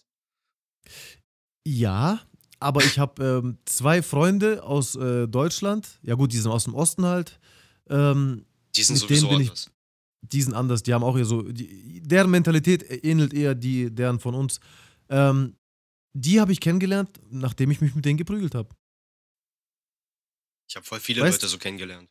Ja, 1.66 2.22
aber 2.60 2.84
ich 2.84 3.00
habe 3.00 3.24
ähm, 3.44 3.58
zwei 3.66 4.02
Freunde 4.02 4.64
aus 4.64 4.96
äh, 4.96 5.28
Deutschland. 5.28 6.00
Ja, 6.04 6.16
gut, 6.16 6.32
die 6.34 6.38
sind 6.38 6.52
aus 6.52 6.66
dem 6.66 6.76
Osten 6.76 7.06
halt. 7.06 7.40
Ähm, 7.90 8.46
Die 8.76 8.84
sind 8.84 8.98
sowieso 8.98 9.30
bin 9.30 9.42
ich- 9.42 9.48
anders. 9.50 9.72
die 10.22 10.42
sind 10.42 10.54
anders, 10.54 10.84
die 10.84 10.94
haben 10.94 11.04
auch 11.04 11.18
eher 11.18 11.26
so, 11.26 11.42
die, 11.44 12.02
deren 12.02 12.30
Mentalität 12.32 12.84
ähnelt 13.06 13.34
eher 13.34 13.56
die, 13.56 13.90
deren 13.94 14.20
von 14.20 14.36
uns. 14.36 14.60
Ähm, 15.10 15.56
die 16.14 16.40
habe 16.42 16.52
ich 16.52 16.60
kennengelernt, 16.60 17.20
nachdem 17.30 17.72
ich 17.72 17.82
mich 17.82 17.96
mit 17.96 18.04
denen 18.06 18.18
geprügelt 18.18 18.56
habe. 18.56 18.70
Ich 20.70 20.76
habe 20.76 20.86
voll 20.86 21.00
viele 21.00 21.22
Weißt- 21.24 21.32
Leute 21.32 21.48
so 21.48 21.58
kennengelernt. 21.58 22.10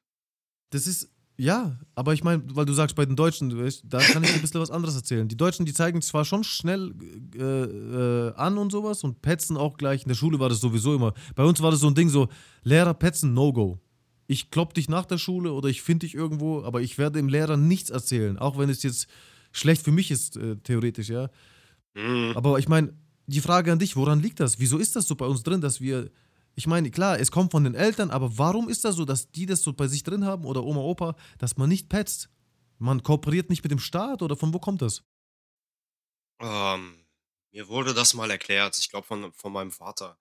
Das 0.71 0.87
ist, 0.87 1.09
ja, 1.41 1.79
aber 1.95 2.15
ich 2.15 2.25
meine, 2.25 2.43
weil 2.53 2.67
du 2.67 2.73
sagst, 2.73 2.97
bei 2.97 3.07
den 3.07 3.15
Deutschen, 3.15 3.51
da 3.85 3.99
kann 4.01 4.25
ich 4.25 4.31
dir 4.31 4.37
ein 4.37 4.41
bisschen 4.41 4.61
was 4.61 4.73
anderes 4.73 4.97
erzählen. 4.97 5.29
Die 5.29 5.37
Deutschen, 5.37 5.65
die 5.65 5.73
zeigen 5.73 6.03
zwar 6.03 6.25
schon 6.25 6.43
schnell 6.43 6.93
äh, 7.37 7.43
äh, 7.43 8.35
an 8.35 8.59
und 8.59 8.73
sowas 8.73 9.05
und 9.05 9.23
petzen 9.23 9.57
auch 9.57 9.77
gleich. 9.77 10.03
In 10.03 10.09
der 10.09 10.17
Schule 10.17 10.41
war 10.41 10.49
das 10.49 10.61
sowieso 10.61 10.97
immer. 10.97 11.15
Bei 11.37 11.45
uns 11.45 11.63
war 11.63 11.71
das 11.71 11.81
so 11.81 11.87
ein 11.87 11.95
Ding 11.95 12.09
so, 12.09 12.29
Lehrer 12.65 12.93
petzen, 12.93 13.35
No-Go. 13.35 13.79
Ich 14.27 14.51
klopp 14.51 14.75
dich 14.75 14.89
nach 14.89 15.07
der 15.07 15.19
Schule 15.19 15.53
oder 15.53 15.69
ich 15.69 15.81
finde 15.81 16.07
dich 16.07 16.15
irgendwo, 16.15 16.65
aber 16.65 16.83
ich 16.83 16.99
werde 16.99 17.21
dem 17.21 17.29
Lehrer 17.29 17.57
nichts 17.57 17.91
erzählen, 17.91 18.37
auch 18.37 18.59
wenn 18.59 18.69
es 18.69 18.83
jetzt 18.83 19.07
schlecht 19.53 19.83
für 19.83 19.93
mich 19.93 20.11
ist, 20.11 20.37
äh, 20.37 20.57
theoretisch, 20.57 21.09
ja. 21.09 21.31
Mhm. 21.95 22.33
Aber 22.35 22.59
ich 22.59 22.69
meine, 22.69 22.93
die 23.27 23.41
Frage 23.41 23.71
an 23.71 23.79
dich, 23.79 23.95
woran 23.95 24.21
liegt 24.21 24.41
das? 24.41 24.59
Wieso 24.59 24.79
ist 24.79 24.97
das 24.97 25.07
so 25.07 25.15
bei 25.15 25.27
uns 25.27 25.43
drin, 25.45 25.61
dass 25.61 25.81
wir. 25.81 26.11
Ich 26.59 26.67
meine, 26.67 26.91
klar, 26.91 27.21
es 27.21 27.31
kommt 27.31 27.53
von 27.53 27.63
den 27.63 27.77
Eltern, 27.77 28.11
aber 28.11 28.37
warum 28.37 28.69
ist 28.69 28.85
das 28.85 28.97
so, 28.97 29.05
dass 29.05 29.31
die 29.31 29.47
das 29.47 29.63
so 29.63 29.73
bei 29.73 29.87
sich 29.87 30.03
drin 30.03 30.25
haben 30.25 30.45
oder 30.45 30.65
Oma, 30.65 30.81
Opa, 30.81 31.15
dass 31.39 31.57
man 31.57 31.69
nicht 31.69 31.89
petzt? 31.89 32.31
Man 32.79 33.05
kooperiert 33.05 33.49
nicht 33.49 33.63
mit 33.63 33.71
dem 33.71 33.79
Staat 33.79 34.23
oder 34.23 34.37
von 34.37 34.53
wo 34.53 34.59
kommt 34.59 34.83
das? 34.83 35.05
Ähm, 36.41 37.07
mir 37.53 37.69
wurde 37.69 37.95
das 37.95 38.13
mal 38.15 38.29
erklärt, 38.31 38.77
ich 38.79 38.91
glaube 38.91 39.07
von, 39.07 39.33
von 39.35 39.53
meinem 39.53 39.71
Vater. 39.71 40.19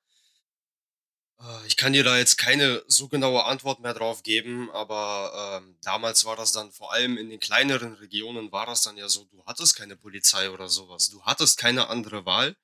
Äh, 1.39 1.65
Ich 1.67 1.75
kann 1.77 1.93
dir 1.93 2.03
da 2.03 2.17
jetzt 2.17 2.37
keine 2.37 2.83
so 2.87 3.07
genaue 3.07 3.45
Antwort 3.45 3.79
mehr 3.79 3.93
drauf 3.93 4.23
geben, 4.23 4.69
aber 4.71 5.59
ähm, 5.63 5.77
damals 5.81 6.25
war 6.25 6.35
das 6.35 6.51
dann 6.51 6.71
vor 6.71 6.93
allem 6.93 7.17
in 7.17 7.29
den 7.29 7.39
kleineren 7.39 7.93
Regionen 7.95 8.51
war 8.51 8.65
das 8.65 8.81
dann 8.83 8.97
ja 8.97 9.09
so, 9.09 9.25
du 9.25 9.43
hattest 9.45 9.75
keine 9.75 9.95
Polizei 9.95 10.49
oder 10.51 10.69
sowas. 10.69 11.09
Du 11.09 11.21
hattest 11.23 11.57
keine 11.57 11.87
andere 11.89 12.25
Wahl, 12.25 12.55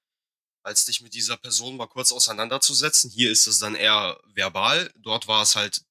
als 0.64 0.86
dich 0.86 1.02
mit 1.02 1.14
dieser 1.14 1.38
Person 1.38 1.78
mal 1.78 1.88
kurz 1.88 2.12
auseinanderzusetzen. 2.12 3.12
Hier 3.12 3.32
ist 3.32 3.48
es 3.48 3.60
dann 3.60 3.76
eher 3.76 4.20
verbal. 4.34 4.92
Dort 4.98 5.28
war 5.28 5.44
es 5.44 5.56
halt, 5.56 5.84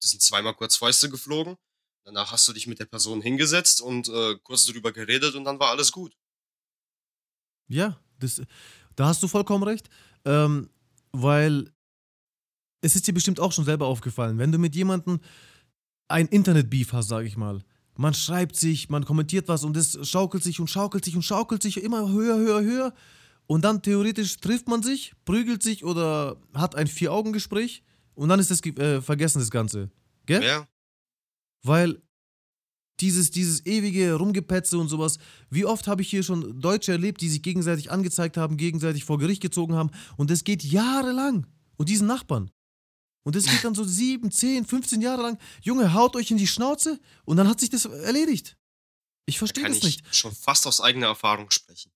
das 0.00 0.10
sind 0.10 0.22
zweimal 0.22 0.54
kurz 0.54 0.76
Fäuste 0.76 1.10
geflogen. 1.10 1.56
Danach 2.04 2.32
hast 2.32 2.46
du 2.46 2.52
dich 2.52 2.66
mit 2.66 2.78
der 2.78 2.84
Person 2.84 3.22
hingesetzt 3.22 3.80
und 3.80 4.08
äh, 4.08 4.36
kurz 4.42 4.66
drüber 4.66 4.92
geredet 4.92 5.34
und 5.34 5.44
dann 5.44 5.58
war 5.58 5.70
alles 5.70 5.90
gut. 5.90 6.14
Ja, 7.66 7.98
das, 8.18 8.42
da 8.94 9.06
hast 9.06 9.22
du 9.22 9.28
vollkommen 9.28 9.64
recht. 9.64 9.88
Ähm, 10.24 10.70
weil 11.12 11.72
es 12.80 12.96
ist 12.96 13.06
dir 13.06 13.14
bestimmt 13.14 13.40
auch 13.40 13.52
schon 13.52 13.64
selber 13.64 13.86
aufgefallen, 13.86 14.38
wenn 14.38 14.52
du 14.52 14.58
mit 14.58 14.74
jemandem 14.74 15.20
ein 16.08 16.26
Internet-Beef 16.28 16.92
hast, 16.92 17.08
sag 17.08 17.24
ich 17.24 17.36
mal. 17.36 17.64
Man 17.96 18.12
schreibt 18.12 18.56
sich, 18.56 18.88
man 18.90 19.04
kommentiert 19.04 19.48
was 19.48 19.64
und 19.64 19.76
es 19.76 19.96
schaukelt 20.06 20.42
sich 20.42 20.60
und 20.60 20.68
schaukelt 20.68 21.04
sich 21.04 21.16
und 21.16 21.22
schaukelt 21.22 21.62
sich 21.62 21.82
immer 21.82 22.10
höher, 22.10 22.36
höher, 22.36 22.60
höher. 22.62 22.94
Und 23.46 23.62
dann 23.62 23.82
theoretisch 23.82 24.38
trifft 24.38 24.68
man 24.68 24.82
sich, 24.82 25.12
prügelt 25.24 25.62
sich 25.62 25.84
oder 25.84 26.36
hat 26.54 26.74
ein 26.74 26.86
Vier-Augen-Gespräch 26.86 27.82
und 28.14 28.28
dann 28.28 28.40
ist 28.40 28.50
das 28.50 28.64
äh, 28.64 29.02
vergessen, 29.02 29.40
das 29.40 29.50
Ganze. 29.50 29.90
Gell? 30.26 30.42
Ja. 30.42 30.66
Weil 31.62 32.00
dieses, 33.00 33.30
dieses 33.30 33.66
ewige 33.66 34.14
Rumgepetze 34.14 34.78
und 34.78 34.88
sowas, 34.88 35.18
wie 35.50 35.64
oft 35.64 35.86
habe 35.88 36.02
ich 36.02 36.08
hier 36.08 36.22
schon 36.22 36.60
Deutsche 36.60 36.92
erlebt, 36.92 37.20
die 37.20 37.28
sich 37.28 37.42
gegenseitig 37.42 37.90
angezeigt 37.90 38.36
haben, 38.36 38.56
gegenseitig 38.56 39.04
vor 39.04 39.18
Gericht 39.18 39.42
gezogen 39.42 39.74
haben 39.74 39.90
und 40.16 40.30
das 40.30 40.44
geht 40.44 40.62
jahrelang. 40.62 41.46
Und 41.76 41.88
diesen 41.88 42.06
Nachbarn. 42.06 42.52
Und 43.24 43.34
das 43.34 43.46
geht 43.46 43.64
dann 43.64 43.74
so 43.74 43.82
sieben, 43.84 44.30
zehn, 44.30 44.64
15 44.64 45.00
Jahre 45.00 45.22
lang. 45.22 45.38
Junge, 45.60 45.92
haut 45.92 46.14
euch 46.14 46.30
in 46.30 46.36
die 46.36 46.46
Schnauze 46.46 47.00
und 47.24 47.36
dann 47.36 47.48
hat 47.48 47.58
sich 47.58 47.68
das 47.68 47.84
erledigt. 47.84 48.56
Ich 49.26 49.38
verstehe 49.38 49.66
das 49.66 49.82
nicht. 49.82 50.02
Ich 50.08 50.16
schon 50.16 50.32
fast 50.32 50.66
aus 50.66 50.80
eigener 50.80 51.08
Erfahrung 51.08 51.50
sprechen. 51.50 51.90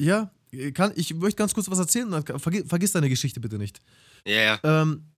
Ja, 0.00 0.32
kann, 0.72 0.92
ich 0.96 1.14
möchte 1.14 1.36
ganz 1.36 1.54
kurz 1.54 1.70
was 1.70 1.78
erzählen. 1.78 2.10
Vergiss, 2.38 2.64
vergiss 2.66 2.92
deine 2.92 3.08
Geschichte 3.08 3.40
bitte 3.40 3.58
nicht. 3.58 3.80
Ja, 4.26 4.40
ja. 4.40 4.60
Ähm, 4.62 5.12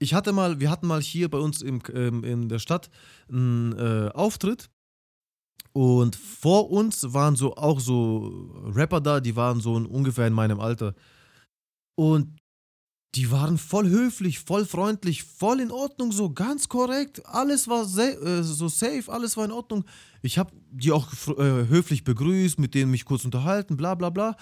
ich 0.00 0.14
hatte 0.14 0.32
mal, 0.32 0.60
wir 0.60 0.70
hatten 0.70 0.86
mal 0.86 1.00
hier 1.00 1.28
bei 1.28 1.38
uns 1.38 1.62
im, 1.62 1.80
ähm, 1.92 2.24
in 2.24 2.48
der 2.48 2.58
Stadt 2.58 2.90
einen 3.28 3.72
äh, 3.72 4.10
Auftritt 4.14 4.70
und 5.72 6.16
vor 6.16 6.70
uns 6.70 7.12
waren 7.12 7.36
so 7.36 7.56
auch 7.56 7.80
so 7.80 8.52
Rapper 8.74 9.00
da, 9.00 9.20
die 9.20 9.36
waren 9.36 9.60
so 9.60 9.74
ungefähr 9.74 10.26
in 10.26 10.32
meinem 10.32 10.60
Alter. 10.60 10.94
Und 11.96 12.37
die 13.14 13.30
waren 13.30 13.56
voll 13.56 13.88
höflich, 13.88 14.40
voll 14.40 14.66
freundlich, 14.66 15.24
voll 15.24 15.60
in 15.60 15.70
Ordnung, 15.70 16.12
so 16.12 16.30
ganz 16.30 16.68
korrekt. 16.68 17.24
Alles 17.26 17.66
war 17.66 17.82
äh, 17.82 18.42
so 18.42 18.68
safe, 18.68 19.04
alles 19.08 19.36
war 19.36 19.46
in 19.46 19.52
Ordnung. 19.52 19.84
Ich 20.20 20.38
habe 20.38 20.52
die 20.70 20.92
auch 20.92 21.08
äh, 21.38 21.66
höflich 21.68 22.04
begrüßt, 22.04 22.58
mit 22.58 22.74
denen 22.74 22.90
mich 22.90 23.04
kurz 23.04 23.24
unterhalten, 23.24 23.76
bla 23.76 23.94
bla 23.94 24.10
bla. 24.10 24.36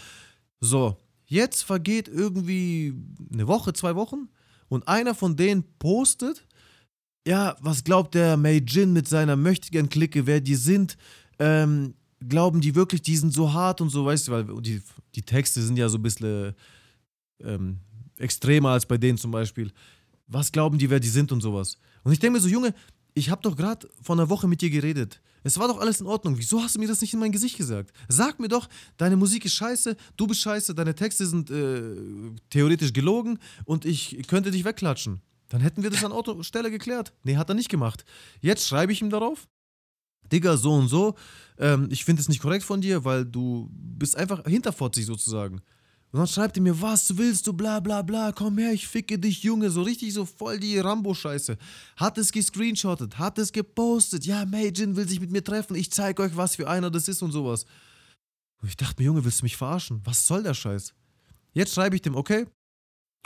So, 0.61 0.97
jetzt 1.27 1.62
vergeht 1.62 2.09
irgendwie 2.09 2.95
eine 3.33 3.47
Woche, 3.47 3.73
zwei 3.73 3.95
Wochen 3.95 4.29
und 4.69 4.89
einer 4.89 5.14
von 5.14 5.37
denen 5.37 5.64
postet, 5.79 6.47
ja, 7.27 7.57
was 7.61 7.83
glaubt 7.83 8.14
der 8.14 8.37
Mei 8.37 8.62
Jin 8.64 8.93
mit 8.93 9.09
seiner 9.09 9.35
Möchtegern-Clique, 9.37 10.27
wer 10.27 10.41
die 10.41 10.55
sind? 10.55 10.97
Ähm, 11.41 11.95
glauben 12.27 12.61
die 12.61 12.75
wirklich, 12.75 13.03
die 13.03 13.17
sind 13.17 13.33
so 13.33 13.53
hart 13.53 13.81
und 13.81 13.91
so, 13.91 14.07
weißt 14.07 14.29
du, 14.29 14.33
weil 14.33 14.62
die, 14.62 14.81
die 15.14 15.23
Texte 15.23 15.61
sind 15.61 15.77
ja 15.77 15.89
so 15.89 15.99
ein 15.99 16.03
bisschen 16.03 16.55
ähm, 17.43 17.81
extremer 18.19 18.71
als 18.71 18.87
bei 18.87 18.99
denen 18.99 19.19
zum 19.19 19.31
Beispiel. 19.31 19.73
Was 20.27 20.51
glauben 20.51 20.79
die, 20.79 20.91
wer 20.91 21.01
die 21.01 21.09
sind 21.09 21.33
und 21.33 21.41
sowas? 21.41 21.79
Und 22.03 22.12
ich 22.12 22.19
denke 22.19 22.39
mir 22.39 22.43
so, 22.43 22.49
Junge, 22.49 22.75
ich 23.14 23.31
habe 23.31 23.43
doch 23.43 23.57
gerade 23.57 23.89
vor 24.03 24.17
einer 24.17 24.29
Woche 24.29 24.47
mit 24.47 24.61
dir 24.61 24.71
geredet. 24.71 25.21
Es 25.43 25.59
war 25.59 25.69
doch 25.69 25.79
alles 25.79 26.01
in 26.01 26.07
Ordnung. 26.07 26.37
Wieso 26.37 26.61
hast 26.61 26.75
du 26.75 26.81
mir 26.81 26.89
das 26.89 27.01
nicht 27.01 27.14
in 27.14 27.21
mein 27.21 27.31
Gesicht 27.31 27.57
gesagt? 27.57 27.93
Sag 28.09 28.41
mir 28.41 28.49
doch, 28.49 28.69
deine 28.97 29.17
Musik 29.17 29.45
ist 29.45 29.55
scheiße, 29.55 29.97
du 30.17 30.27
bist 30.27 30.41
scheiße, 30.41 30.75
deine 30.75 30.95
Texte 30.95 31.25
sind 31.25 31.51
äh, 31.51 31.95
theoretisch 32.51 32.93
gelogen 32.93 33.39
und 33.64 33.85
ich 33.85 34.27
könnte 34.27 34.51
dich 34.51 34.64
wegklatschen. 34.64 35.21
Dann 35.49 35.61
hätten 35.61 35.83
wir 35.85 35.91
das 35.91 36.05
an 36.05 36.12
Autostelle 36.12 36.71
geklärt. 36.71 37.12
Nee, 37.23 37.37
hat 37.37 37.49
er 37.49 37.55
nicht 37.55 37.69
gemacht. 37.69 38.05
Jetzt 38.41 38.67
schreibe 38.67 38.93
ich 38.93 39.01
ihm 39.01 39.11
darauf. 39.11 39.47
Digga, 40.33 40.57
so 40.57 40.73
und 40.73 40.89
so. 40.89 41.14
Ähm, 41.59 41.89
ich 41.91 42.05
finde 42.05 42.21
es 42.21 42.29
nicht 42.29 42.43
korrekt 42.43 42.64
von 42.64 42.81
dir, 42.81 43.05
weil 43.05 43.25
du 43.25 43.69
bist 43.71 44.17
einfach 44.17 44.45
hinterfotzig 44.45 45.07
sozusagen. 45.07 45.61
Und 46.17 46.21
dann 46.21 46.29
schreibt 46.29 46.57
er 46.57 46.62
mir, 46.62 46.81
was 46.81 47.19
willst 47.19 47.47
du, 47.47 47.53
bla 47.53 47.79
bla 47.79 48.01
bla, 48.01 48.33
komm 48.33 48.57
her, 48.57 48.73
ich 48.73 48.89
ficke 48.89 49.19
dich, 49.19 49.43
Junge. 49.43 49.69
So 49.69 49.83
richtig 49.83 50.14
so 50.14 50.25
voll 50.25 50.59
die 50.59 50.79
Rambo-Scheiße. 50.79 51.59
Hat 51.95 52.17
es 52.17 52.33
gescreenshottet, 52.33 53.19
hat 53.19 53.39
es 53.39 53.53
gepostet. 53.53 54.25
Ja, 54.25 54.47
Majin 54.47 54.97
will 54.97 55.07
sich 55.07 55.21
mit 55.21 55.31
mir 55.31 55.45
treffen, 55.45 55.77
ich 55.77 55.93
zeig 55.93 56.19
euch, 56.19 56.35
was 56.35 56.57
für 56.57 56.71
einer 56.71 56.91
das 56.91 57.09
ist 57.09 57.21
und 57.21 57.33
sowas. 57.33 57.67
Und 58.62 58.71
ich 58.71 58.79
dachte 58.79 58.95
mir, 58.97 59.05
Junge, 59.05 59.27
willst 59.27 59.43
du 59.43 59.45
mich 59.45 59.59
verarschen? 59.59 60.01
Was 60.05 60.27
soll 60.27 60.43
der 60.43 60.55
Scheiß? 60.55 60.95
Jetzt 61.53 61.75
schreibe 61.75 61.97
ich 61.97 62.01
dem, 62.01 62.17
okay, 62.17 62.47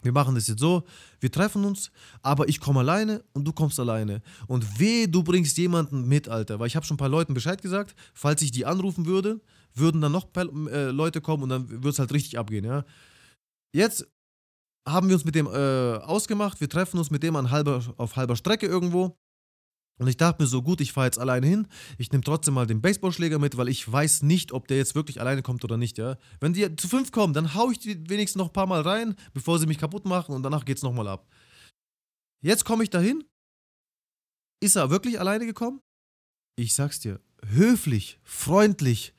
wir 0.02 0.10
machen 0.10 0.34
das 0.34 0.48
jetzt 0.48 0.58
so, 0.58 0.82
wir 1.20 1.30
treffen 1.30 1.64
uns, 1.64 1.92
aber 2.22 2.48
ich 2.48 2.58
komme 2.58 2.80
alleine 2.80 3.22
und 3.34 3.44
du 3.44 3.52
kommst 3.52 3.78
alleine. 3.78 4.20
Und 4.48 4.80
weh, 4.80 5.06
du 5.06 5.22
bringst 5.22 5.56
jemanden 5.58 6.08
mit, 6.08 6.28
Alter. 6.28 6.58
Weil 6.58 6.66
ich 6.66 6.74
habe 6.74 6.84
schon 6.84 6.96
ein 6.96 6.98
paar 6.98 7.08
Leuten 7.08 7.34
Bescheid 7.34 7.62
gesagt, 7.62 7.94
falls 8.14 8.42
ich 8.42 8.50
die 8.50 8.66
anrufen 8.66 9.06
würde, 9.06 9.40
würden 9.74 10.00
dann 10.00 10.12
noch 10.12 10.28
äh, 10.36 10.90
Leute 10.90 11.20
kommen 11.20 11.44
und 11.44 11.48
dann 11.48 11.82
wird 11.82 11.92
es 11.92 11.98
halt 11.98 12.12
richtig 12.12 12.38
abgehen, 12.38 12.64
ja. 12.64 12.84
Jetzt 13.74 14.06
haben 14.88 15.08
wir 15.08 15.14
uns 15.14 15.24
mit 15.24 15.34
dem 15.34 15.46
äh, 15.46 15.96
ausgemacht, 15.98 16.60
wir 16.60 16.68
treffen 16.68 16.98
uns 16.98 17.10
mit 17.10 17.22
dem 17.22 17.36
an 17.36 17.50
halber, 17.50 17.82
auf 17.96 18.16
halber 18.16 18.36
Strecke 18.36 18.66
irgendwo. 18.66 19.16
Und 20.00 20.08
ich 20.08 20.16
dachte 20.16 20.42
mir 20.42 20.48
so, 20.48 20.62
gut, 20.62 20.80
ich 20.80 20.92
fahre 20.92 21.08
jetzt 21.08 21.18
alleine 21.18 21.46
hin. 21.46 21.68
Ich 21.98 22.10
nehme 22.10 22.24
trotzdem 22.24 22.54
mal 22.54 22.66
den 22.66 22.80
Baseballschläger 22.80 23.38
mit, 23.38 23.58
weil 23.58 23.68
ich 23.68 23.90
weiß 23.90 24.22
nicht, 24.22 24.50
ob 24.50 24.66
der 24.66 24.78
jetzt 24.78 24.94
wirklich 24.94 25.20
alleine 25.20 25.42
kommt 25.42 25.62
oder 25.62 25.76
nicht, 25.76 25.98
ja. 25.98 26.16
Wenn 26.40 26.54
die 26.54 26.74
zu 26.76 26.88
fünf 26.88 27.12
kommen, 27.12 27.34
dann 27.34 27.54
haue 27.54 27.72
ich 27.72 27.80
die 27.80 28.08
wenigstens 28.08 28.38
noch 28.38 28.46
ein 28.46 28.52
paar 28.54 28.66
Mal 28.66 28.80
rein, 28.80 29.14
bevor 29.34 29.58
sie 29.58 29.66
mich 29.66 29.76
kaputt 29.76 30.06
machen 30.06 30.34
und 30.34 30.42
danach 30.42 30.64
geht's 30.64 30.82
nochmal 30.82 31.06
ab. 31.06 31.28
Jetzt 32.42 32.64
komme 32.64 32.82
ich 32.82 32.88
dahin. 32.88 33.24
Ist 34.62 34.76
er 34.76 34.88
wirklich 34.88 35.20
alleine 35.20 35.44
gekommen? 35.44 35.80
Ich 36.56 36.74
sag's 36.74 37.00
dir, 37.00 37.20
höflich, 37.46 38.18
freundlich, 38.22 39.14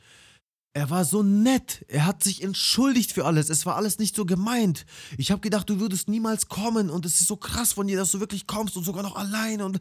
er 0.74 0.89
war 0.89 1.03
so 1.03 1.22
nett. 1.22 1.86
Er 1.88 2.05
hat 2.05 2.24
sich 2.24 2.41
entschuldigt 2.41 3.11
für 3.11 3.26
alles. 3.26 3.49
Es 3.49 3.65
war 3.65 3.76
alles 3.76 3.99
nicht 3.99 4.15
so 4.15 4.26
gemeint. 4.26 4.86
Ich 5.17 5.32
habe 5.32 5.41
gedacht, 5.41 5.69
du 5.69 5.80
würdest 5.80 6.07
niemals 6.07 6.47
kommen 6.47 6.89
und 6.89 7.05
es 7.05 7.19
ist 7.19 7.28
so 7.28 7.36
krass 7.36 7.74
von 7.74 7.88
dir, 7.88 7.97
dass 7.97 8.11
du 8.11 8.19
wirklich 8.19 8.47
kommst 8.47 8.78
und 8.78 8.84
sogar 8.84 9.03
noch 9.03 9.15
alleine 9.15 9.65
und. 9.65 9.80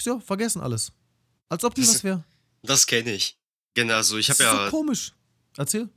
So, 0.00 0.20
vergessen 0.20 0.60
alles. 0.60 0.92
Als 1.48 1.64
ob 1.64 1.74
die 1.74 1.82
was 1.82 2.04
wäre. 2.04 2.24
Das 2.62 2.86
kenne 2.86 3.12
ich. 3.12 3.38
Genau, 3.74 4.02
so 4.02 4.16
ich 4.16 4.30
habe 4.30 4.42
ja. 4.42 4.64
so 4.66 4.70
komisch. 4.70 5.12
Erzähl. 5.56 5.88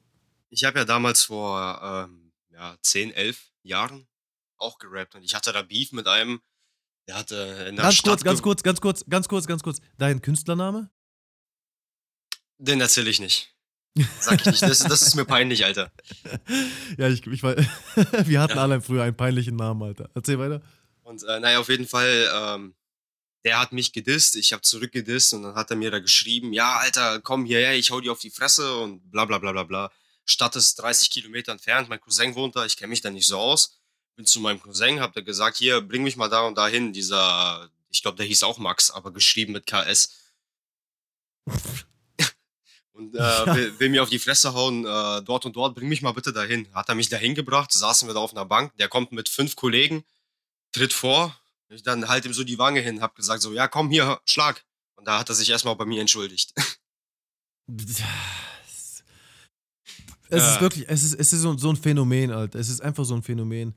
Ich 0.49 0.63
habe 0.63 0.79
ja 0.79 0.85
damals 0.85 1.23
vor 1.23 1.79
ähm, 1.83 2.31
ja, 2.51 2.75
10, 2.81 3.11
11 3.11 3.51
Jahren 3.63 4.07
auch 4.57 4.77
gerappt 4.79 5.15
und 5.15 5.23
ich 5.23 5.35
hatte 5.35 5.51
da 5.51 5.61
Beef 5.61 5.91
mit 5.91 6.07
einem, 6.07 6.41
der 7.07 7.15
hatte 7.15 7.35
in 7.69 7.75
der 7.75 7.83
ganz 7.83 7.95
Stadt. 7.95 8.23
Kurz, 8.23 8.23
ganz 8.23 8.41
kurz, 8.41 8.63
ganz 8.63 8.81
kurz, 8.81 9.05
ganz 9.07 9.27
kurz, 9.27 9.47
ganz 9.47 9.63
kurz. 9.63 9.77
Dein 9.97 10.21
Künstlername? 10.21 10.89
Den 12.61 12.79
erzähle 12.79 13.09
ich 13.09 13.19
nicht. 13.19 13.51
Sag 14.19 14.39
ich 14.41 14.45
nicht. 14.45 14.61
Das, 14.61 14.79
das 14.79 15.01
ist 15.01 15.15
mir 15.15 15.25
peinlich, 15.25 15.65
Alter. 15.65 15.91
ja, 16.97 17.09
ich, 17.09 17.25
ich 17.25 17.41
weiß. 17.41 17.57
Wir 18.25 18.39
hatten 18.39 18.57
ja. 18.57 18.61
alle 18.61 18.81
früher 18.81 19.01
einen 19.01 19.17
peinlichen 19.17 19.55
Namen, 19.55 19.81
Alter. 19.81 20.09
Erzähl 20.13 20.37
weiter. 20.37 20.61
Und 21.01 21.23
äh, 21.23 21.39
naja, 21.39 21.59
auf 21.59 21.69
jeden 21.69 21.87
Fall, 21.87 22.29
ähm, 22.31 22.75
der 23.43 23.59
hat 23.59 23.71
mich 23.71 23.93
gedisst, 23.93 24.35
ich 24.35 24.53
habe 24.53 24.61
zurückgedisst 24.61 25.33
und 25.33 25.41
dann 25.41 25.55
hat 25.55 25.71
er 25.71 25.75
mir 25.75 25.89
da 25.89 25.97
geschrieben, 25.97 26.53
ja, 26.53 26.75
Alter, 26.75 27.19
komm 27.19 27.45
hierher, 27.45 27.75
ich 27.75 27.89
hau 27.89 27.99
dir 27.99 28.11
auf 28.11 28.19
die 28.19 28.29
Fresse 28.29 28.77
und 28.77 29.09
bla 29.09 29.25
bla 29.25 29.39
bla 29.39 29.51
bla 29.51 29.63
bla. 29.63 29.91
Stadt 30.23 30.55
ist 30.55 30.75
30 30.75 31.09
Kilometer 31.09 31.51
entfernt, 31.51 31.89
mein 31.89 31.99
Cousin 31.99 32.35
wohnt 32.35 32.55
da, 32.55 32.63
ich 32.65 32.77
kenne 32.77 32.91
mich 32.91 33.01
da 33.01 33.09
nicht 33.09 33.27
so 33.27 33.39
aus. 33.39 33.79
Bin 34.15 34.27
zu 34.27 34.39
meinem 34.39 34.61
Cousin, 34.61 34.99
hab 34.99 35.13
der 35.13 35.23
gesagt, 35.23 35.57
hier, 35.57 35.81
bring 35.81 36.03
mich 36.03 36.15
mal 36.15 36.29
da 36.29 36.41
und 36.41 36.55
da 36.55 36.67
hin. 36.67 36.93
Dieser, 36.93 37.71
ich 37.89 38.03
glaube, 38.03 38.17
der 38.17 38.27
hieß 38.27 38.43
auch 38.43 38.59
Max, 38.59 38.91
aber 38.91 39.11
geschrieben 39.11 39.53
mit 39.53 39.65
KS 39.65 40.13
und 43.01 43.15
äh, 43.15 43.19
ja. 43.19 43.55
will, 43.55 43.79
will, 43.79 43.89
mir 43.89 44.03
auf 44.03 44.09
die 44.09 44.19
Fresse 44.19 44.53
hauen, 44.53 44.85
äh, 44.85 45.21
dort 45.23 45.45
und 45.45 45.55
dort, 45.55 45.75
bring 45.75 45.89
mich 45.89 46.01
mal 46.01 46.11
bitte 46.11 46.31
dahin. 46.31 46.67
Hat 46.73 46.89
er 46.89 46.95
mich 46.95 47.09
dahin 47.09 47.35
gebracht, 47.35 47.71
saßen 47.71 48.07
wir 48.07 48.13
da 48.13 48.19
auf 48.19 48.31
einer 48.31 48.45
Bank, 48.45 48.75
der 48.77 48.87
kommt 48.87 49.11
mit 49.11 49.29
fünf 49.29 49.55
Kollegen, 49.55 50.03
tritt 50.71 50.93
vor, 50.93 51.35
ich 51.69 51.83
dann 51.83 52.07
halt 52.07 52.25
ihm 52.25 52.33
so 52.33 52.43
die 52.43 52.57
Wange 52.57 52.81
hin, 52.81 53.01
hab 53.01 53.15
gesagt 53.15 53.41
so, 53.41 53.53
ja 53.53 53.67
komm 53.67 53.89
hier, 53.89 54.19
schlag. 54.25 54.63
Und 54.95 55.07
da 55.07 55.19
hat 55.19 55.29
er 55.29 55.35
sich 55.35 55.49
erstmal 55.49 55.75
bei 55.75 55.85
mir 55.85 56.01
entschuldigt. 56.01 56.53
Es 60.33 60.53
ist 60.53 60.61
wirklich, 60.61 60.85
es 60.87 61.03
ist, 61.03 61.13
es 61.15 61.33
ist 61.33 61.41
so, 61.41 61.57
so 61.57 61.69
ein 61.69 61.75
Phänomen, 61.75 62.31
Alter. 62.31 62.57
Es 62.57 62.69
ist 62.69 62.79
einfach 62.79 63.03
so 63.03 63.13
ein 63.13 63.21
Phänomen. 63.21 63.75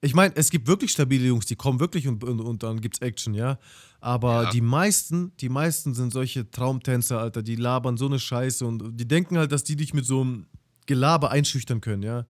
Ich 0.00 0.14
meine, 0.14 0.34
es 0.36 0.50
gibt 0.50 0.68
wirklich 0.68 0.92
stabile 0.92 1.26
Jungs, 1.26 1.46
die 1.46 1.56
kommen 1.56 1.80
wirklich 1.80 2.06
und, 2.06 2.22
und, 2.22 2.40
und 2.40 2.62
dann 2.62 2.80
gibt's 2.80 3.00
Action, 3.00 3.34
ja. 3.34 3.58
Aber 4.00 4.44
ja. 4.44 4.50
die 4.50 4.60
meisten, 4.60 5.36
die 5.38 5.48
meisten 5.48 5.92
sind 5.92 6.12
solche 6.12 6.48
Traumtänzer, 6.50 7.18
Alter, 7.18 7.42
die 7.42 7.56
labern 7.56 7.96
so 7.96 8.06
eine 8.06 8.20
Scheiße 8.20 8.64
und 8.64 8.96
die 8.96 9.08
denken 9.08 9.38
halt, 9.38 9.50
dass 9.50 9.64
die 9.64 9.74
dich 9.74 9.94
mit 9.94 10.06
so 10.06 10.20
einem 10.20 10.46
Gelaber 10.86 11.32
einschüchtern 11.32 11.80
können, 11.80 12.04
ja. 12.04 12.28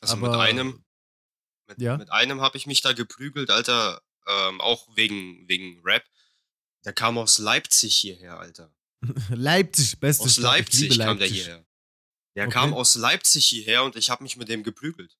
Also 0.00 0.14
Aber, 0.14 0.30
mit 0.30 0.38
einem, 0.38 0.84
mit, 1.66 1.80
ja? 1.80 1.96
mit 1.96 2.12
einem 2.12 2.40
habe 2.40 2.56
ich 2.56 2.66
mich 2.66 2.80
da 2.80 2.92
geprügelt, 2.92 3.50
Alter, 3.50 4.00
ähm, 4.28 4.60
auch 4.60 4.88
wegen, 4.94 5.48
wegen 5.48 5.80
Rap. 5.84 6.04
Der 6.84 6.92
kam 6.92 7.18
aus 7.18 7.38
Leipzig 7.38 7.96
hierher, 7.96 8.38
Alter. 8.38 8.72
Leipzig, 9.30 9.98
bestes 9.98 10.26
Aus 10.26 10.38
Leipzig 10.38 10.96
kam 10.96 11.18
der 11.18 11.26
hierher. 11.26 11.66
Der 12.36 12.46
okay. 12.46 12.52
kam 12.52 12.72
aus 12.72 12.94
Leipzig 12.94 13.46
hierher 13.46 13.82
und 13.82 13.96
ich 13.96 14.10
habe 14.10 14.22
mich 14.22 14.36
mit 14.36 14.48
dem 14.48 14.62
geprügelt. 14.62 15.17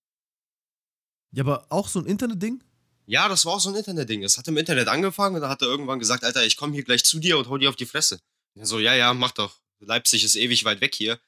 Ja, 1.32 1.44
aber 1.44 1.66
auch 1.70 1.88
so 1.88 1.98
ein 1.98 2.06
Internetding? 2.06 2.62
Ja, 3.06 3.28
das 3.28 3.44
war 3.44 3.54
auch 3.54 3.60
so 3.60 3.70
ein 3.70 3.74
Internetding. 3.74 4.22
Es 4.22 4.36
hat 4.36 4.48
im 4.48 4.56
Internet 4.56 4.88
angefangen 4.88 5.36
und 5.36 5.42
dann 5.42 5.50
hat 5.50 5.62
er 5.62 5.68
irgendwann 5.68 5.98
gesagt, 5.98 6.24
Alter, 6.24 6.44
ich 6.44 6.56
komme 6.56 6.74
hier 6.74 6.84
gleich 6.84 7.04
zu 7.04 7.18
dir 7.18 7.38
und 7.38 7.48
hau 7.48 7.56
dir 7.56 7.70
auf 7.70 7.76
die 7.76 7.86
Fresse. 7.86 8.20
Und 8.54 8.66
so, 8.66 8.78
ja, 8.78 8.94
ja, 8.94 9.14
mach 9.14 9.30
doch. 9.32 9.60
Leipzig 9.80 10.24
ist 10.24 10.36
ewig 10.36 10.64
weit 10.64 10.80
weg 10.80 10.94
hier. 10.94 11.18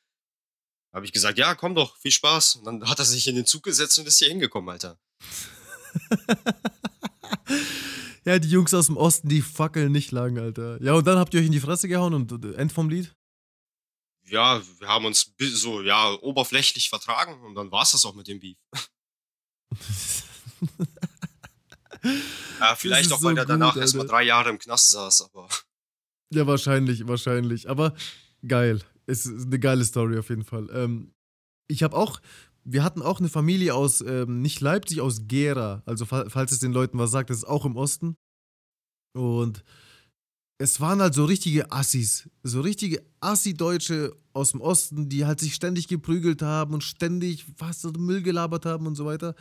Habe 0.93 1.07
ich 1.07 1.13
gesagt, 1.13 1.39
ja, 1.39 1.55
komm 1.55 1.75
doch, 1.75 1.97
viel 1.99 2.11
Spaß. 2.11 2.57
Und 2.57 2.65
dann 2.65 2.89
hat 2.89 2.99
er 2.99 3.05
sich 3.05 3.27
in 3.29 3.37
den 3.37 3.47
Zug 3.47 3.63
gesetzt 3.63 3.99
und 3.99 4.07
ist 4.07 4.19
hier 4.19 4.29
hingekommen, 4.29 4.69
Alter. 4.69 4.99
ja, 8.25 8.39
die 8.39 8.51
Jungs 8.51 8.75
aus 8.75 8.87
dem 8.87 8.97
Osten, 8.97 9.29
die 9.29 9.41
fackeln 9.41 9.93
nicht 9.93 10.11
lang, 10.11 10.39
Alter. 10.39 10.83
Ja, 10.83 10.95
und 10.95 11.07
dann 11.07 11.19
habt 11.19 11.33
ihr 11.33 11.41
euch 11.41 11.47
in 11.47 11.53
die 11.53 11.61
Fresse 11.61 11.89
gehauen 11.89 12.13
und 12.13 12.45
äh, 12.45 12.55
End 12.55 12.73
vom 12.73 12.91
Lied? 12.91 13.15
Ja, 14.27 14.61
wir 14.79 14.89
haben 14.89 15.05
uns 15.07 15.33
so, 15.39 15.83
ja, 15.83 16.13
oberflächlich 16.21 16.89
vertragen 16.89 17.41
und 17.43 17.55
dann 17.55 17.71
war 17.71 17.83
es 17.83 17.93
das 17.93 18.05
auch 18.05 18.15
mit 18.15 18.29
dem 18.29 18.41
Beef. 18.41 18.59
Ja, 22.61 22.75
vielleicht 22.77 23.13
auch, 23.13 23.23
weil 23.23 23.35
so 23.35 23.41
er 23.41 23.47
danach 23.47 23.75
gut, 23.75 23.83
erstmal 23.83 24.07
drei 24.07 24.23
Jahre 24.23 24.51
im 24.51 24.59
Knast 24.59 24.91
saß, 24.91 25.23
aber 25.33 25.49
Ja, 26.33 26.47
wahrscheinlich, 26.47 27.07
wahrscheinlich. 27.07 27.69
Aber 27.69 27.95
geil. 28.47 28.81
Es 29.07 29.27
ist 29.27 29.47
eine 29.47 29.59
geile 29.59 29.85
Story 29.85 30.19
auf 30.19 30.29
jeden 30.29 30.45
Fall. 30.45 30.69
Ähm, 30.73 31.13
ich 31.69 31.83
habe 31.83 31.97
auch, 31.97 32.21
wir 32.65 32.85
hatten 32.85 33.03
auch 33.03 33.19
eine 33.19 33.29
Familie 33.29 33.75
aus, 33.75 34.01
ähm, 34.03 34.41
nicht 34.41 34.61
Leipzig, 34.61 35.01
aus 35.01 35.27
Gera. 35.27 35.83
Also, 35.85 36.07
fa- 36.07 36.27
falls 36.29 36.53
es 36.53 36.61
den 36.61 36.73
Leuten 36.73 36.99
was 36.99 37.11
sagt, 37.11 37.31
das 37.31 37.39
ist 37.39 37.45
auch 37.45 37.65
im 37.65 37.77
Osten. 37.77 38.17
Und 39.15 39.65
es 40.61 40.79
waren 40.79 41.01
halt 41.01 41.15
so 41.15 41.25
richtige 41.25 41.73
Assis. 41.73 42.29
So 42.43 42.61
richtige 42.61 43.03
Assi-Deutsche 43.21 44.15
aus 44.35 44.51
dem 44.51 44.61
Osten, 44.61 45.09
die 45.09 45.25
halt 45.25 45.41
sich 45.41 45.55
ständig 45.55 45.89
geprügelt 45.89 46.43
haben 46.43 46.75
und 46.75 46.85
ständig 46.85 47.47
was 47.57 47.83
Müll 47.97 48.21
gelabert 48.21 48.67
haben 48.67 48.87
und 48.87 48.95
so 48.95 49.07
weiter. 49.07 49.35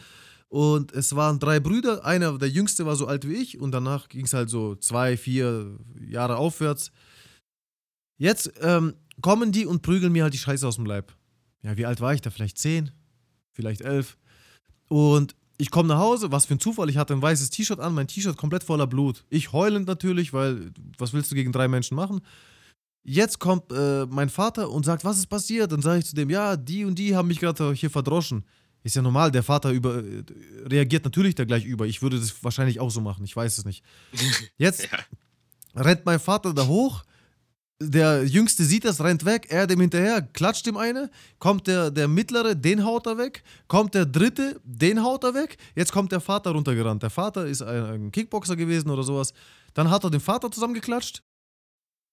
Und 0.47 0.93
es 0.93 1.13
waren 1.17 1.38
drei 1.38 1.59
Brüder. 1.59 2.05
Einer, 2.05 2.38
der 2.38 2.47
jüngste, 2.47 2.86
war 2.86 2.95
so 2.95 3.05
alt 3.05 3.28
wie 3.28 3.34
ich. 3.34 3.59
Und 3.59 3.72
danach 3.72 4.07
ging 4.07 4.24
es 4.24 4.34
halt 4.34 4.49
so 4.49 4.76
zwei, 4.76 5.17
vier 5.17 5.78
Jahre 5.99 6.38
aufwärts. 6.38 6.89
Jetzt 8.17 8.53
ähm, 8.61 8.93
kommen 9.22 9.51
die 9.51 9.65
und 9.65 9.82
prügeln 9.82 10.13
mir 10.13 10.24
halt 10.24 10.34
die 10.34 10.38
Scheiße 10.39 10.65
aus 10.65 10.78
dem 10.78 10.86
Leib. 10.86 11.13
Ja, 11.63 11.76
wie 11.76 11.86
alt 11.86 11.99
war 11.99 12.13
ich 12.13 12.22
da? 12.22 12.30
Vielleicht 12.30 12.57
zehn? 12.57 12.91
Vielleicht 13.51 13.82
elf? 13.82 14.17
Und 14.88 15.36
ich 15.60 15.72
komme 15.72 15.89
nach 15.89 15.99
Hause, 15.99 16.32
was 16.32 16.45
für 16.45 16.55
ein 16.55 16.60
Zufall. 16.60 16.89
Ich 16.89 16.95
hatte 16.95 17.14
ein 17.14 17.22
weißes 17.22 17.49
T-Shirt 17.49 17.82
an, 17.82 17.93
mein 17.93 18.07
T-Shirt 18.07 18.38
komplett 18.38 18.64
voller 18.64 18.88
Blut. 18.88 19.26
Ich 19.30 19.51
heulend 19.51 19.88
natürlich, 19.88 20.32
weil 20.32 20.72
was 20.97 21.12
willst 21.12 21.30
du 21.32 21.36
gegen 21.36 21.51
drei 21.51 21.68
Menschen 21.68 21.95
machen? 21.95 22.22
Jetzt 23.03 23.39
kommt 23.39 23.72
äh, 23.74 24.05
mein 24.05 24.30
Vater 24.30 24.70
und 24.70 24.86
sagt, 24.86 25.03
was 25.03 25.18
ist 25.18 25.28
passiert? 25.28 25.72
Dann 25.74 25.82
sage 25.82 25.99
ich 25.99 26.05
zu 26.05 26.16
dem, 26.16 26.30
ja, 26.30 26.55
die 26.55 26.86
und 26.86 26.97
die 26.97 27.14
haben 27.14 27.28
mich 27.28 27.41
gerade 27.41 27.74
hier 27.74 27.89
verdroschen. 27.89 28.45
Ist 28.84 28.95
ja 28.95 29.01
normal, 29.01 29.32
der 29.32 29.43
Vater 29.43 29.72
über, 29.72 29.97
äh, 29.97 30.24
reagiert 30.66 31.03
natürlich 31.03 31.36
da 31.36 31.43
gleich 31.43 31.66
über. 31.66 31.86
Ich 31.86 32.01
würde 32.01 32.18
das 32.18 32.41
wahrscheinlich 32.41 32.80
auch 32.80 32.89
so 32.89 33.01
machen, 33.01 33.26
ich 33.26 33.36
weiß 33.36 33.57
es 33.57 33.66
nicht. 33.66 33.84
Jetzt 34.57 34.88
ja. 34.89 34.99
rennt 35.76 36.05
mein 36.05 36.22
Vater 36.22 36.53
da 36.53 36.68
hoch. 36.68 37.03
Der 37.82 38.26
Jüngste 38.26 38.66
sieht 38.66 38.84
das, 38.84 39.02
rennt 39.02 39.24
weg, 39.24 39.48
er 39.50 39.66
dem 39.66 39.80
hinterher, 39.80 40.22
klatscht 40.22 40.68
ihm 40.68 40.76
eine. 40.76 41.10
Kommt 41.40 41.66
der, 41.66 41.90
der 41.92 42.10
Mittlere, 42.10 42.54
den 42.54 42.84
haut 42.84 43.08
er 43.08 43.18
weg. 43.18 43.42
Kommt 43.70 43.96
der 43.96 44.06
Dritte, 44.06 44.60
den 44.66 45.02
haut 45.02 45.24
er 45.24 45.34
weg. 45.34 45.58
Jetzt 45.76 45.94
kommt 45.94 46.12
der 46.12 46.20
Vater 46.20 46.52
runtergerannt. 46.52 47.04
Der 47.04 47.10
Vater 47.10 47.46
ist 47.46 47.62
ein, 47.62 48.12
Kickboxer 48.12 48.58
gewesen 48.58 48.90
oder 48.90 49.04
sowas. 49.04 49.34
Dann 49.74 49.90
hat 49.90 50.04
er 50.04 50.10
den 50.10 50.20
Vater 50.20 50.52
zusammengeklatscht. 50.52 51.24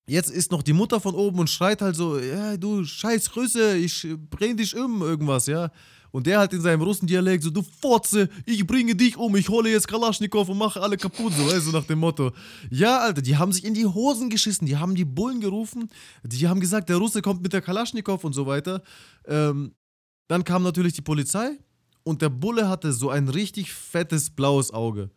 Jetzt 0.08 0.30
ist 0.30 0.52
noch 0.52 0.62
die 0.62 0.72
Mutter 0.72 1.00
von 1.00 1.16
oben 1.16 1.40
und 1.40 1.50
schreit 1.50 1.82
halt 1.82 1.96
so: 1.96 2.16
Ja, 2.16 2.56
du 2.56 2.84
scheiß 2.84 3.34
Rüsse, 3.34 3.76
ich 3.76 4.06
bring 4.30 4.56
dich 4.56 4.76
um, 4.76 5.02
irgendwas, 5.02 5.46
ja. 5.46 5.72
Und 6.16 6.26
der 6.26 6.38
halt 6.38 6.54
in 6.54 6.62
seinem 6.62 6.80
Russendialekt 6.80 7.44
so: 7.44 7.50
Du 7.50 7.62
Fotze, 7.62 8.30
ich 8.46 8.66
bringe 8.66 8.94
dich 8.94 9.18
um, 9.18 9.36
ich 9.36 9.50
hole 9.50 9.68
jetzt 9.68 9.86
Kalaschnikow 9.86 10.48
und 10.48 10.56
mache 10.56 10.80
alle 10.80 10.96
kaputt, 10.96 11.34
so, 11.34 11.46
weißt 11.46 11.66
du, 11.66 11.72
nach 11.72 11.84
dem 11.84 11.98
Motto. 11.98 12.32
Ja, 12.70 13.00
Alter, 13.00 13.20
die 13.20 13.36
haben 13.36 13.52
sich 13.52 13.66
in 13.66 13.74
die 13.74 13.84
Hosen 13.84 14.30
geschissen, 14.30 14.66
die 14.66 14.78
haben 14.78 14.94
die 14.94 15.04
Bullen 15.04 15.42
gerufen, 15.42 15.90
die 16.22 16.48
haben 16.48 16.58
gesagt, 16.58 16.88
der 16.88 16.96
Russe 16.96 17.20
kommt 17.20 17.42
mit 17.42 17.52
der 17.52 17.60
Kalaschnikow 17.60 18.24
und 18.24 18.32
so 18.32 18.46
weiter. 18.46 18.82
Ähm, 19.26 19.74
dann 20.26 20.42
kam 20.42 20.62
natürlich 20.62 20.94
die 20.94 21.02
Polizei 21.02 21.58
und 22.02 22.22
der 22.22 22.30
Bulle 22.30 22.66
hatte 22.66 22.94
so 22.94 23.10
ein 23.10 23.28
richtig 23.28 23.70
fettes 23.74 24.30
blaues 24.30 24.72
Auge. 24.72 25.10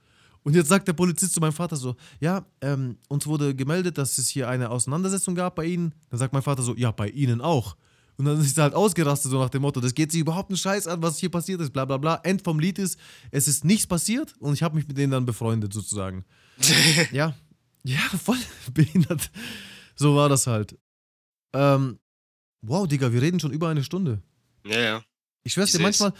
Und 0.43 0.53
jetzt 0.53 0.67
sagt 0.67 0.85
der 0.89 0.93
Polizist 0.93 1.33
zu 1.33 1.39
meinem 1.39 1.53
Vater 1.53 1.77
so: 1.77 1.95
Ja, 2.19 2.45
ähm, 2.59 2.97
uns 3.07 3.25
wurde 3.25 3.55
gemeldet, 3.55 3.97
dass 3.97 4.17
es 4.17 4.27
hier 4.27 4.49
eine 4.49 4.69
Auseinandersetzung 4.69 5.33
gab 5.33 5.55
bei 5.55 5.63
Ihnen. 5.63 5.95
Dann 6.09 6.19
sagt 6.19 6.33
mein 6.33 6.41
Vater 6.41 6.61
so: 6.61 6.75
Ja, 6.75 6.91
bei 6.91 7.07
Ihnen 7.07 7.39
auch. 7.39 7.77
Und 8.19 8.25
dann 8.25 8.41
ist 8.41 8.57
er 8.57 8.63
halt 8.65 8.73
ausgerastet, 8.73 9.31
so 9.31 9.39
nach 9.39 9.49
dem 9.49 9.61
Motto: 9.61 9.79
Das 9.79 9.95
geht 9.95 10.11
sich 10.11 10.19
überhaupt 10.19 10.49
einen 10.49 10.57
Scheiß 10.57 10.87
an, 10.87 11.01
was 11.01 11.19
hier 11.19 11.29
passiert 11.29 11.61
ist, 11.61 11.71
bla 11.71 11.85
bla 11.85 11.95
bla. 11.95 12.15
End 12.23 12.41
vom 12.43 12.59
Lied 12.59 12.77
ist: 12.77 12.99
Es 13.31 13.47
ist 13.47 13.63
nichts 13.63 13.87
passiert 13.87 14.35
und 14.39 14.53
ich 14.53 14.61
habe 14.61 14.75
mich 14.75 14.85
mit 14.89 14.97
denen 14.97 15.11
dann 15.11 15.25
befreundet, 15.25 15.71
sozusagen. 15.71 16.25
ja, 17.13 17.33
ja, 17.83 17.99
voll 18.21 18.37
behindert. 18.73 19.31
So 19.95 20.17
war 20.17 20.27
das 20.27 20.47
halt. 20.47 20.77
Ähm, 21.53 21.97
wow, 22.61 22.85
Digga, 22.85 23.13
wir 23.13 23.21
reden 23.21 23.39
schon 23.39 23.53
über 23.53 23.69
eine 23.69 23.85
Stunde. 23.85 24.21
ja, 24.65 24.79
ja. 24.79 25.03
Ich 25.43 25.53
schwör's 25.53 25.71
dir, 25.71 25.79
manchmal, 25.79 26.11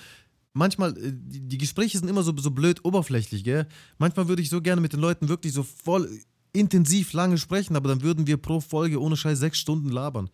manchmal, 0.54 0.98
äh, 0.98 1.12
die, 1.14 1.42
die 1.42 1.58
Gespräche 1.58 2.00
sind 2.00 2.08
immer 2.08 2.24
so, 2.24 2.34
so 2.38 2.52
blöd 2.52 2.86
oberflächlich, 2.86 3.44
gell? 3.44 3.68
Manchmal 3.98 4.30
würde 4.30 4.42
ich 4.42 4.50
so 4.50 4.62
gerne 4.62 4.80
mit 4.80 4.94
den 4.94 5.02
Leuten 5.02 5.28
wirklich 5.28 5.52
so 5.52 5.64
voll 5.64 6.10
intensiv 6.54 7.12
lange 7.12 7.38
sprechen, 7.38 7.76
aber 7.76 7.90
dann 7.90 8.02
würden 8.02 8.26
wir 8.26 8.38
pro 8.38 8.62
Folge 8.62 9.02
ohne 9.02 9.18
Scheiß 9.18 9.38
sechs 9.38 9.60
Stunden 9.60 9.90
labern. 9.90 10.30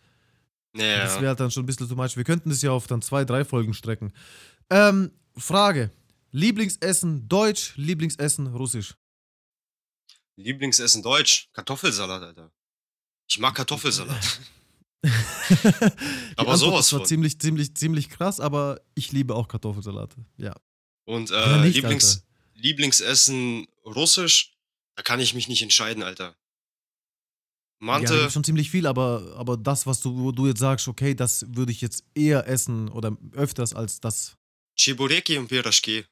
Ja, 0.78 1.04
Das 1.04 1.16
wäre 1.16 1.28
halt 1.28 1.40
dann 1.40 1.50
schon 1.50 1.62
ein 1.62 1.66
bisschen 1.66 1.88
too 1.88 1.96
much. 1.96 2.16
Wir 2.16 2.24
könnten 2.24 2.50
das 2.50 2.62
ja 2.62 2.70
auf 2.70 2.86
dann 2.86 3.02
zwei, 3.02 3.24
drei 3.24 3.44
Folgen 3.44 3.74
strecken. 3.74 4.12
Ähm, 4.70 5.10
Frage. 5.36 5.90
Lieblingsessen 6.32 7.28
Deutsch, 7.28 7.74
Lieblingsessen 7.76 8.48
Russisch. 8.48 8.94
Lieblingsessen 10.36 11.02
Deutsch. 11.02 11.48
Kartoffelsalat, 11.52 12.22
Alter. 12.22 12.52
Ich 13.28 13.38
mag 13.38 13.54
Kartoffelsalat. 13.54 14.40
Aber 16.36 16.52
Antwort 16.52 16.58
sowas 16.58 16.80
ist 16.80 16.88
zwar 16.88 17.00
von. 17.00 17.06
ziemlich, 17.06 17.40
ziemlich, 17.40 17.74
ziemlich 17.76 18.10
krass, 18.10 18.40
aber 18.40 18.80
ich 18.94 19.12
liebe 19.12 19.34
auch 19.34 19.46
Kartoffelsalate. 19.46 20.16
Ja. 20.36 20.54
Und 21.04 21.30
äh, 21.30 21.58
nicht, 21.60 21.76
Lieblings, 21.76 22.16
Alter. 22.16 22.26
Lieblingsessen 22.54 23.66
Russisch, 23.84 24.56
da 24.96 25.02
kann 25.02 25.20
ich 25.20 25.34
mich 25.34 25.48
nicht 25.48 25.62
entscheiden, 25.62 26.02
Alter. 26.02 26.36
Ja, 27.80 27.86
Mante, 27.86 28.16
gibt's 28.18 28.32
schon 28.32 28.44
ziemlich 28.44 28.70
viel, 28.70 28.86
aber, 28.86 29.34
aber 29.36 29.56
das, 29.56 29.86
was 29.86 30.00
du, 30.00 30.16
wo 30.16 30.32
du 30.32 30.46
jetzt 30.46 30.60
sagst, 30.60 30.88
okay, 30.88 31.14
das 31.14 31.44
würde 31.48 31.72
ich 31.72 31.80
jetzt 31.80 32.04
eher 32.14 32.46
essen 32.48 32.88
oder 32.88 33.16
öfters 33.32 33.74
als 33.74 34.00
das. 34.00 34.36
Chibureki 34.78 35.38
und 35.38 35.48
Piraschke. 35.48 36.06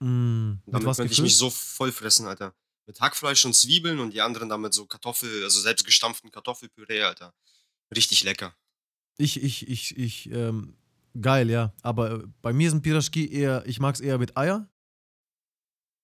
Mm, 0.00 0.52
mit 0.64 0.74
Damit 0.74 0.86
was 0.86 0.96
könnte 0.96 1.12
ich 1.12 1.16
gefüllt? 1.18 1.24
mich 1.26 1.36
so 1.36 1.50
voll 1.50 1.92
fressen, 1.92 2.26
Alter. 2.26 2.54
Mit 2.86 3.00
Hackfleisch 3.00 3.44
und 3.44 3.54
Zwiebeln 3.54 3.98
und 4.00 4.12
die 4.12 4.20
anderen 4.20 4.48
damit 4.48 4.74
so 4.74 4.86
Kartoffel, 4.86 5.44
also 5.44 5.60
selbst 5.60 5.84
gestampften 5.84 6.30
Kartoffelpüree, 6.30 7.02
Alter. 7.02 7.34
Richtig 7.94 8.24
lecker. 8.24 8.54
Ich, 9.16 9.42
ich, 9.42 9.68
ich, 9.68 9.96
ich, 9.96 10.30
ähm, 10.30 10.76
geil, 11.20 11.50
ja. 11.50 11.72
Aber 11.82 12.10
äh, 12.10 12.26
bei 12.42 12.52
mir 12.52 12.70
sind 12.70 12.82
Piraschki 12.82 13.30
eher, 13.30 13.64
ich 13.66 13.80
mag 13.80 13.94
es 13.94 14.00
eher 14.00 14.18
mit 14.18 14.36
Eier. 14.36 14.68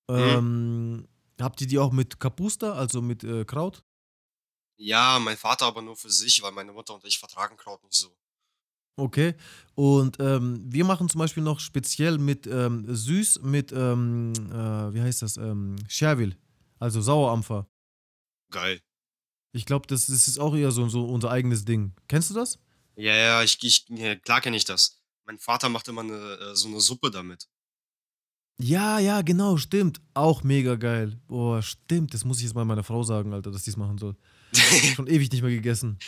Mhm. 0.08 0.16
Ähm, 0.16 1.08
habt 1.40 1.60
ihr 1.60 1.66
die 1.66 1.78
auch 1.78 1.92
mit 1.92 2.20
Kapusta, 2.20 2.72
also 2.72 3.02
mit 3.02 3.24
äh, 3.24 3.44
Kraut? 3.44 3.84
Ja, 4.82 5.18
mein 5.18 5.36
Vater 5.36 5.66
aber 5.66 5.82
nur 5.82 5.94
für 5.94 6.08
sich, 6.10 6.40
weil 6.40 6.52
meine 6.52 6.72
Mutter 6.72 6.94
und 6.94 7.04
ich 7.04 7.18
vertragen 7.18 7.58
Kraut 7.58 7.84
nicht 7.84 7.94
so. 7.94 8.16
Okay. 8.96 9.34
Und 9.74 10.16
ähm, 10.20 10.62
wir 10.64 10.86
machen 10.86 11.06
zum 11.10 11.18
Beispiel 11.18 11.42
noch 11.42 11.60
speziell 11.60 12.16
mit 12.16 12.46
ähm, 12.46 12.86
süß 12.88 13.40
mit, 13.42 13.72
ähm, 13.72 14.32
äh, 14.50 14.94
wie 14.94 15.02
heißt 15.02 15.20
das, 15.20 15.36
ähm, 15.36 15.76
Scherwil, 15.86 16.34
also 16.78 17.02
Sauerampfer. 17.02 17.68
Geil. 18.50 18.80
Ich 19.52 19.66
glaube, 19.66 19.86
das, 19.86 20.06
das 20.06 20.26
ist 20.26 20.38
auch 20.38 20.54
eher 20.54 20.70
so, 20.70 20.88
so 20.88 21.04
unser 21.04 21.30
eigenes 21.30 21.66
Ding. 21.66 21.94
Kennst 22.08 22.30
du 22.30 22.34
das? 22.34 22.58
Ja, 22.96 23.14
ja, 23.14 23.42
ich, 23.42 23.62
ich 23.62 23.86
ja, 23.90 24.16
klar 24.16 24.40
kenne 24.40 24.56
ich 24.56 24.64
das. 24.64 25.02
Mein 25.26 25.38
Vater 25.38 25.68
macht 25.68 25.88
immer 25.88 26.00
eine, 26.00 26.14
äh, 26.14 26.56
so 26.56 26.68
eine 26.68 26.80
Suppe 26.80 27.10
damit. 27.10 27.48
Ja, 28.58 28.98
ja, 28.98 29.20
genau, 29.20 29.58
stimmt. 29.58 30.00
Auch 30.14 30.42
mega 30.42 30.76
geil. 30.76 31.20
Boah, 31.26 31.60
stimmt. 31.60 32.14
Das 32.14 32.24
muss 32.24 32.38
ich 32.38 32.44
jetzt 32.44 32.54
mal 32.54 32.64
meiner 32.64 32.84
Frau 32.84 33.02
sagen, 33.02 33.34
Alter, 33.34 33.50
dass 33.50 33.64
die 33.64 33.70
es 33.70 33.76
machen 33.76 33.98
soll. 33.98 34.16
Schon 34.94 35.06
ewig 35.06 35.30
nicht 35.32 35.42
mehr 35.42 35.50
gegessen. 35.50 35.98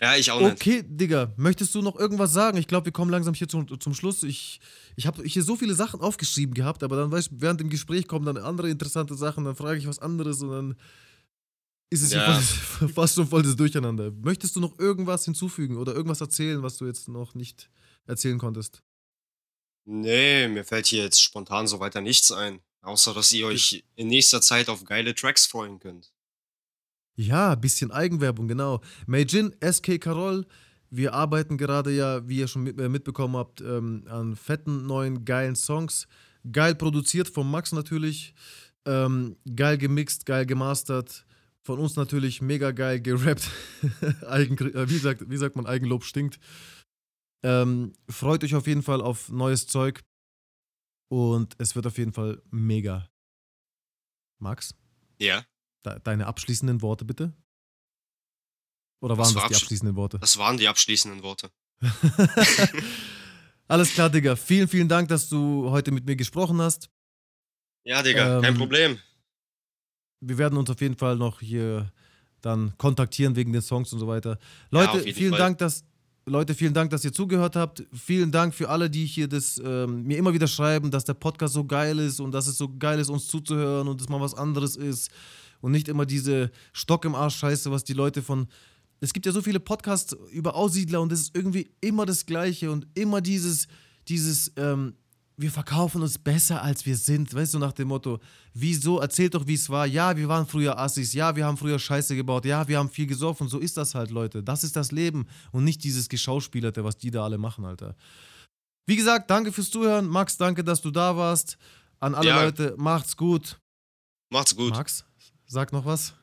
ja, 0.00 0.16
ich 0.16 0.30
auch 0.30 0.40
nicht. 0.40 0.52
Okay, 0.52 0.82
Digga, 0.86 1.32
möchtest 1.36 1.74
du 1.74 1.82
noch 1.82 1.96
irgendwas 1.98 2.32
sagen? 2.32 2.58
Ich 2.58 2.66
glaube, 2.66 2.86
wir 2.86 2.92
kommen 2.92 3.10
langsam 3.10 3.34
hier 3.34 3.48
zum, 3.48 3.80
zum 3.80 3.94
Schluss. 3.94 4.22
Ich, 4.22 4.60
ich 4.96 5.06
habe 5.06 5.22
hier 5.24 5.42
so 5.42 5.56
viele 5.56 5.74
Sachen 5.74 6.00
aufgeschrieben 6.00 6.54
gehabt, 6.54 6.82
aber 6.82 6.96
dann 6.96 7.10
weißt 7.12 7.30
du, 7.32 7.34
während 7.38 7.60
dem 7.60 7.70
Gespräch 7.70 8.08
kommen 8.08 8.26
dann 8.26 8.36
andere 8.38 8.68
interessante 8.70 9.14
Sachen, 9.14 9.44
dann 9.44 9.56
frage 9.56 9.78
ich 9.78 9.86
was 9.86 9.98
anderes 10.00 10.42
und 10.42 10.50
dann 10.50 10.76
ist 11.90 12.02
es 12.02 12.12
Ja. 12.12 12.40
voll, 12.40 12.88
fast 12.94 13.14
schon 13.16 13.26
voll 13.28 13.42
das 13.42 13.54
Durcheinander. 13.56 14.10
Möchtest 14.10 14.56
du 14.56 14.60
noch 14.60 14.78
irgendwas 14.78 15.24
hinzufügen 15.24 15.76
oder 15.76 15.94
irgendwas 15.94 16.20
erzählen, 16.20 16.62
was 16.62 16.78
du 16.78 16.86
jetzt 16.86 17.08
noch 17.08 17.34
nicht 17.34 17.70
erzählen 18.06 18.38
konntest? 18.38 18.82
Nee, 19.84 20.48
mir 20.48 20.64
fällt 20.64 20.86
hier 20.86 21.02
jetzt 21.02 21.20
spontan 21.20 21.66
so 21.66 21.80
weiter 21.80 22.00
nichts 22.00 22.30
ein. 22.32 22.60
Außer, 22.82 23.14
dass 23.14 23.32
ihr 23.32 23.46
euch 23.46 23.84
in 23.94 24.08
nächster 24.08 24.40
Zeit 24.40 24.68
auf 24.68 24.84
geile 24.84 25.14
Tracks 25.14 25.46
freuen 25.46 25.78
könnt. 25.78 26.12
Ja, 27.22 27.54
bisschen 27.54 27.92
Eigenwerbung, 27.92 28.48
genau. 28.48 28.80
Meijin, 29.06 29.54
SK 29.62 30.00
Carol, 30.00 30.44
wir 30.90 31.14
arbeiten 31.14 31.56
gerade 31.56 31.92
ja, 31.92 32.26
wie 32.28 32.38
ihr 32.38 32.48
schon 32.48 32.66
äh, 32.66 32.88
mitbekommen 32.88 33.36
habt, 33.36 33.60
ähm, 33.60 34.04
an 34.08 34.34
fetten 34.34 34.86
neuen 34.86 35.24
geilen 35.24 35.54
Songs. 35.54 36.08
Geil 36.50 36.74
produziert 36.74 37.28
von 37.28 37.48
Max 37.48 37.70
natürlich. 37.70 38.34
Ähm, 38.84 39.36
geil 39.54 39.78
gemixt, 39.78 40.26
geil 40.26 40.46
gemastert. 40.46 41.24
Von 41.62 41.78
uns 41.78 41.94
natürlich 41.94 42.42
mega 42.42 42.72
geil 42.72 43.00
gerappt. 43.00 43.48
Eigen, 44.26 44.58
äh, 44.58 44.90
wie, 44.90 44.98
sagt, 44.98 45.30
wie 45.30 45.36
sagt 45.36 45.54
man, 45.54 45.66
Eigenlob 45.66 46.02
stinkt. 46.02 46.40
Ähm, 47.44 47.92
freut 48.08 48.42
euch 48.42 48.56
auf 48.56 48.66
jeden 48.66 48.82
Fall 48.82 49.00
auf 49.00 49.28
neues 49.28 49.68
Zeug. 49.68 50.02
Und 51.08 51.54
es 51.58 51.76
wird 51.76 51.86
auf 51.86 51.98
jeden 51.98 52.12
Fall 52.12 52.42
mega. 52.50 53.08
Max? 54.40 54.74
Ja. 55.20 55.44
De 55.84 55.98
deine 56.02 56.26
abschließenden 56.26 56.82
Worte 56.82 57.04
bitte? 57.04 57.32
Oder 59.00 59.18
waren 59.18 59.34
das 59.34 59.48
die 59.48 59.54
abschließenden 59.54 59.96
Worte? 59.96 60.18
Das 60.20 60.38
waren 60.38 60.56
die 60.56 60.68
abschließenden 60.68 61.22
Worte. 61.22 61.50
Alles 63.68 63.92
klar, 63.92 64.10
Digga. 64.10 64.36
Vielen, 64.36 64.68
vielen 64.68 64.88
Dank, 64.88 65.08
dass 65.08 65.28
du 65.28 65.70
heute 65.70 65.90
mit 65.90 66.06
mir 66.06 66.14
gesprochen 66.14 66.60
hast. 66.60 66.88
Ja, 67.84 68.02
Digga, 68.02 68.36
ähm, 68.36 68.42
kein 68.42 68.54
Problem. 68.56 68.98
Wir 70.20 70.38
werden 70.38 70.56
uns 70.56 70.70
auf 70.70 70.80
jeden 70.80 70.96
Fall 70.96 71.16
noch 71.16 71.40
hier 71.40 71.90
dann 72.40 72.76
kontaktieren 72.78 73.34
wegen 73.34 73.52
den 73.52 73.62
Songs 73.62 73.92
und 73.92 73.98
so 73.98 74.06
weiter. 74.06 74.38
Leute, 74.70 74.98
ja, 75.04 75.12
vielen 75.12 75.30
Fall. 75.30 75.38
Dank, 75.38 75.58
dass 75.58 75.84
Leute, 76.24 76.54
vielen 76.54 76.74
Dank, 76.74 76.90
dass 76.90 77.04
ihr 77.04 77.12
zugehört 77.12 77.56
habt. 77.56 77.82
Vielen 77.92 78.30
Dank 78.30 78.54
für 78.54 78.68
alle, 78.68 78.88
die 78.88 79.06
hier 79.06 79.26
das 79.26 79.60
ähm, 79.64 80.04
mir 80.04 80.18
immer 80.18 80.32
wieder 80.32 80.46
schreiben, 80.46 80.92
dass 80.92 81.04
der 81.04 81.14
Podcast 81.14 81.54
so 81.54 81.64
geil 81.64 81.98
ist 81.98 82.20
und 82.20 82.30
dass 82.30 82.46
es 82.46 82.56
so 82.56 82.68
geil 82.76 83.00
ist, 83.00 83.08
uns 83.08 83.26
zuzuhören 83.26 83.88
und 83.88 84.00
dass 84.00 84.08
mal 84.08 84.20
was 84.20 84.34
anderes 84.34 84.76
ist 84.76 85.10
und 85.62 85.72
nicht 85.72 85.88
immer 85.88 86.04
diese 86.04 86.50
Stock 86.74 87.06
im 87.06 87.14
Arsch 87.14 87.36
Scheiße, 87.36 87.70
was 87.70 87.84
die 87.84 87.94
Leute 87.94 88.20
von 88.20 88.48
es 89.02 89.12
gibt 89.12 89.26
ja 89.26 89.32
so 89.32 89.42
viele 89.42 89.58
Podcasts 89.58 90.16
über 90.30 90.54
Aussiedler 90.54 91.00
und 91.00 91.10
es 91.10 91.22
ist 91.22 91.36
irgendwie 91.36 91.72
immer 91.80 92.06
das 92.06 92.24
Gleiche 92.24 92.70
und 92.70 92.86
immer 92.94 93.20
dieses, 93.20 93.66
dieses, 94.06 94.52
ähm, 94.56 94.94
wir 95.36 95.50
verkaufen 95.50 96.02
uns 96.02 96.18
besser 96.18 96.62
als 96.62 96.86
wir 96.86 96.96
sind, 96.96 97.34
weißt 97.34 97.54
du, 97.54 97.58
nach 97.58 97.72
dem 97.72 97.88
Motto, 97.88 98.20
wieso, 98.54 99.00
erzählt 99.00 99.34
doch, 99.34 99.48
wie 99.48 99.54
es 99.54 99.68
war, 99.68 99.86
ja, 99.86 100.16
wir 100.16 100.28
waren 100.28 100.46
früher 100.46 100.78
Assis, 100.78 101.14
ja, 101.14 101.34
wir 101.34 101.44
haben 101.44 101.56
früher 101.56 101.80
Scheiße 101.80 102.14
gebaut, 102.14 102.44
ja, 102.44 102.68
wir 102.68 102.78
haben 102.78 102.90
viel 102.90 103.08
gesoffen, 103.08 103.48
so 103.48 103.58
ist 103.58 103.76
das 103.76 103.96
halt, 103.96 104.12
Leute, 104.12 104.40
das 104.40 104.62
ist 104.62 104.76
das 104.76 104.92
Leben 104.92 105.26
und 105.50 105.64
nicht 105.64 105.82
dieses 105.82 106.08
Geschauspielerte, 106.08 106.84
was 106.84 106.96
die 106.96 107.10
da 107.10 107.24
alle 107.24 107.38
machen, 107.38 107.64
Alter. 107.64 107.96
Wie 108.86 108.94
gesagt, 108.94 109.30
danke 109.30 109.50
fürs 109.50 109.70
Zuhören, 109.70 110.06
Max, 110.06 110.36
danke, 110.36 110.62
dass 110.62 110.80
du 110.80 110.92
da 110.92 111.16
warst, 111.16 111.58
an 111.98 112.14
alle 112.14 112.28
ja. 112.28 112.44
Leute, 112.44 112.74
macht's 112.78 113.16
gut. 113.16 113.58
Macht's 114.32 114.54
gut. 114.54 114.70
Max, 114.70 115.04
sag 115.52 115.72
noch 115.72 115.84
was. 115.84 116.14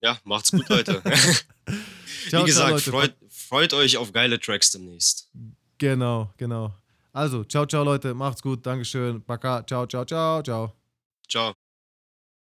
Ja, 0.00 0.18
macht's 0.24 0.50
gut, 0.50 0.68
Leute. 0.68 1.02
ciao, 2.28 2.42
Wie 2.42 2.46
gesagt, 2.46 2.80
ciao, 2.80 2.92
freut, 2.92 3.16
freut 3.28 3.74
euch 3.74 3.96
auf 3.96 4.12
geile 4.12 4.38
Tracks 4.38 4.70
demnächst. 4.70 5.30
Genau, 5.78 6.32
genau. 6.36 6.72
Also, 7.12 7.44
ciao, 7.44 7.66
ciao, 7.66 7.84
Leute. 7.84 8.14
Macht's 8.14 8.42
gut. 8.42 8.64
Dankeschön. 8.64 9.22
Baka. 9.24 9.64
Ciao, 9.66 9.86
ciao, 9.86 10.04
ciao, 10.04 10.42
ciao. 10.42 10.72
Ciao. 11.28 11.63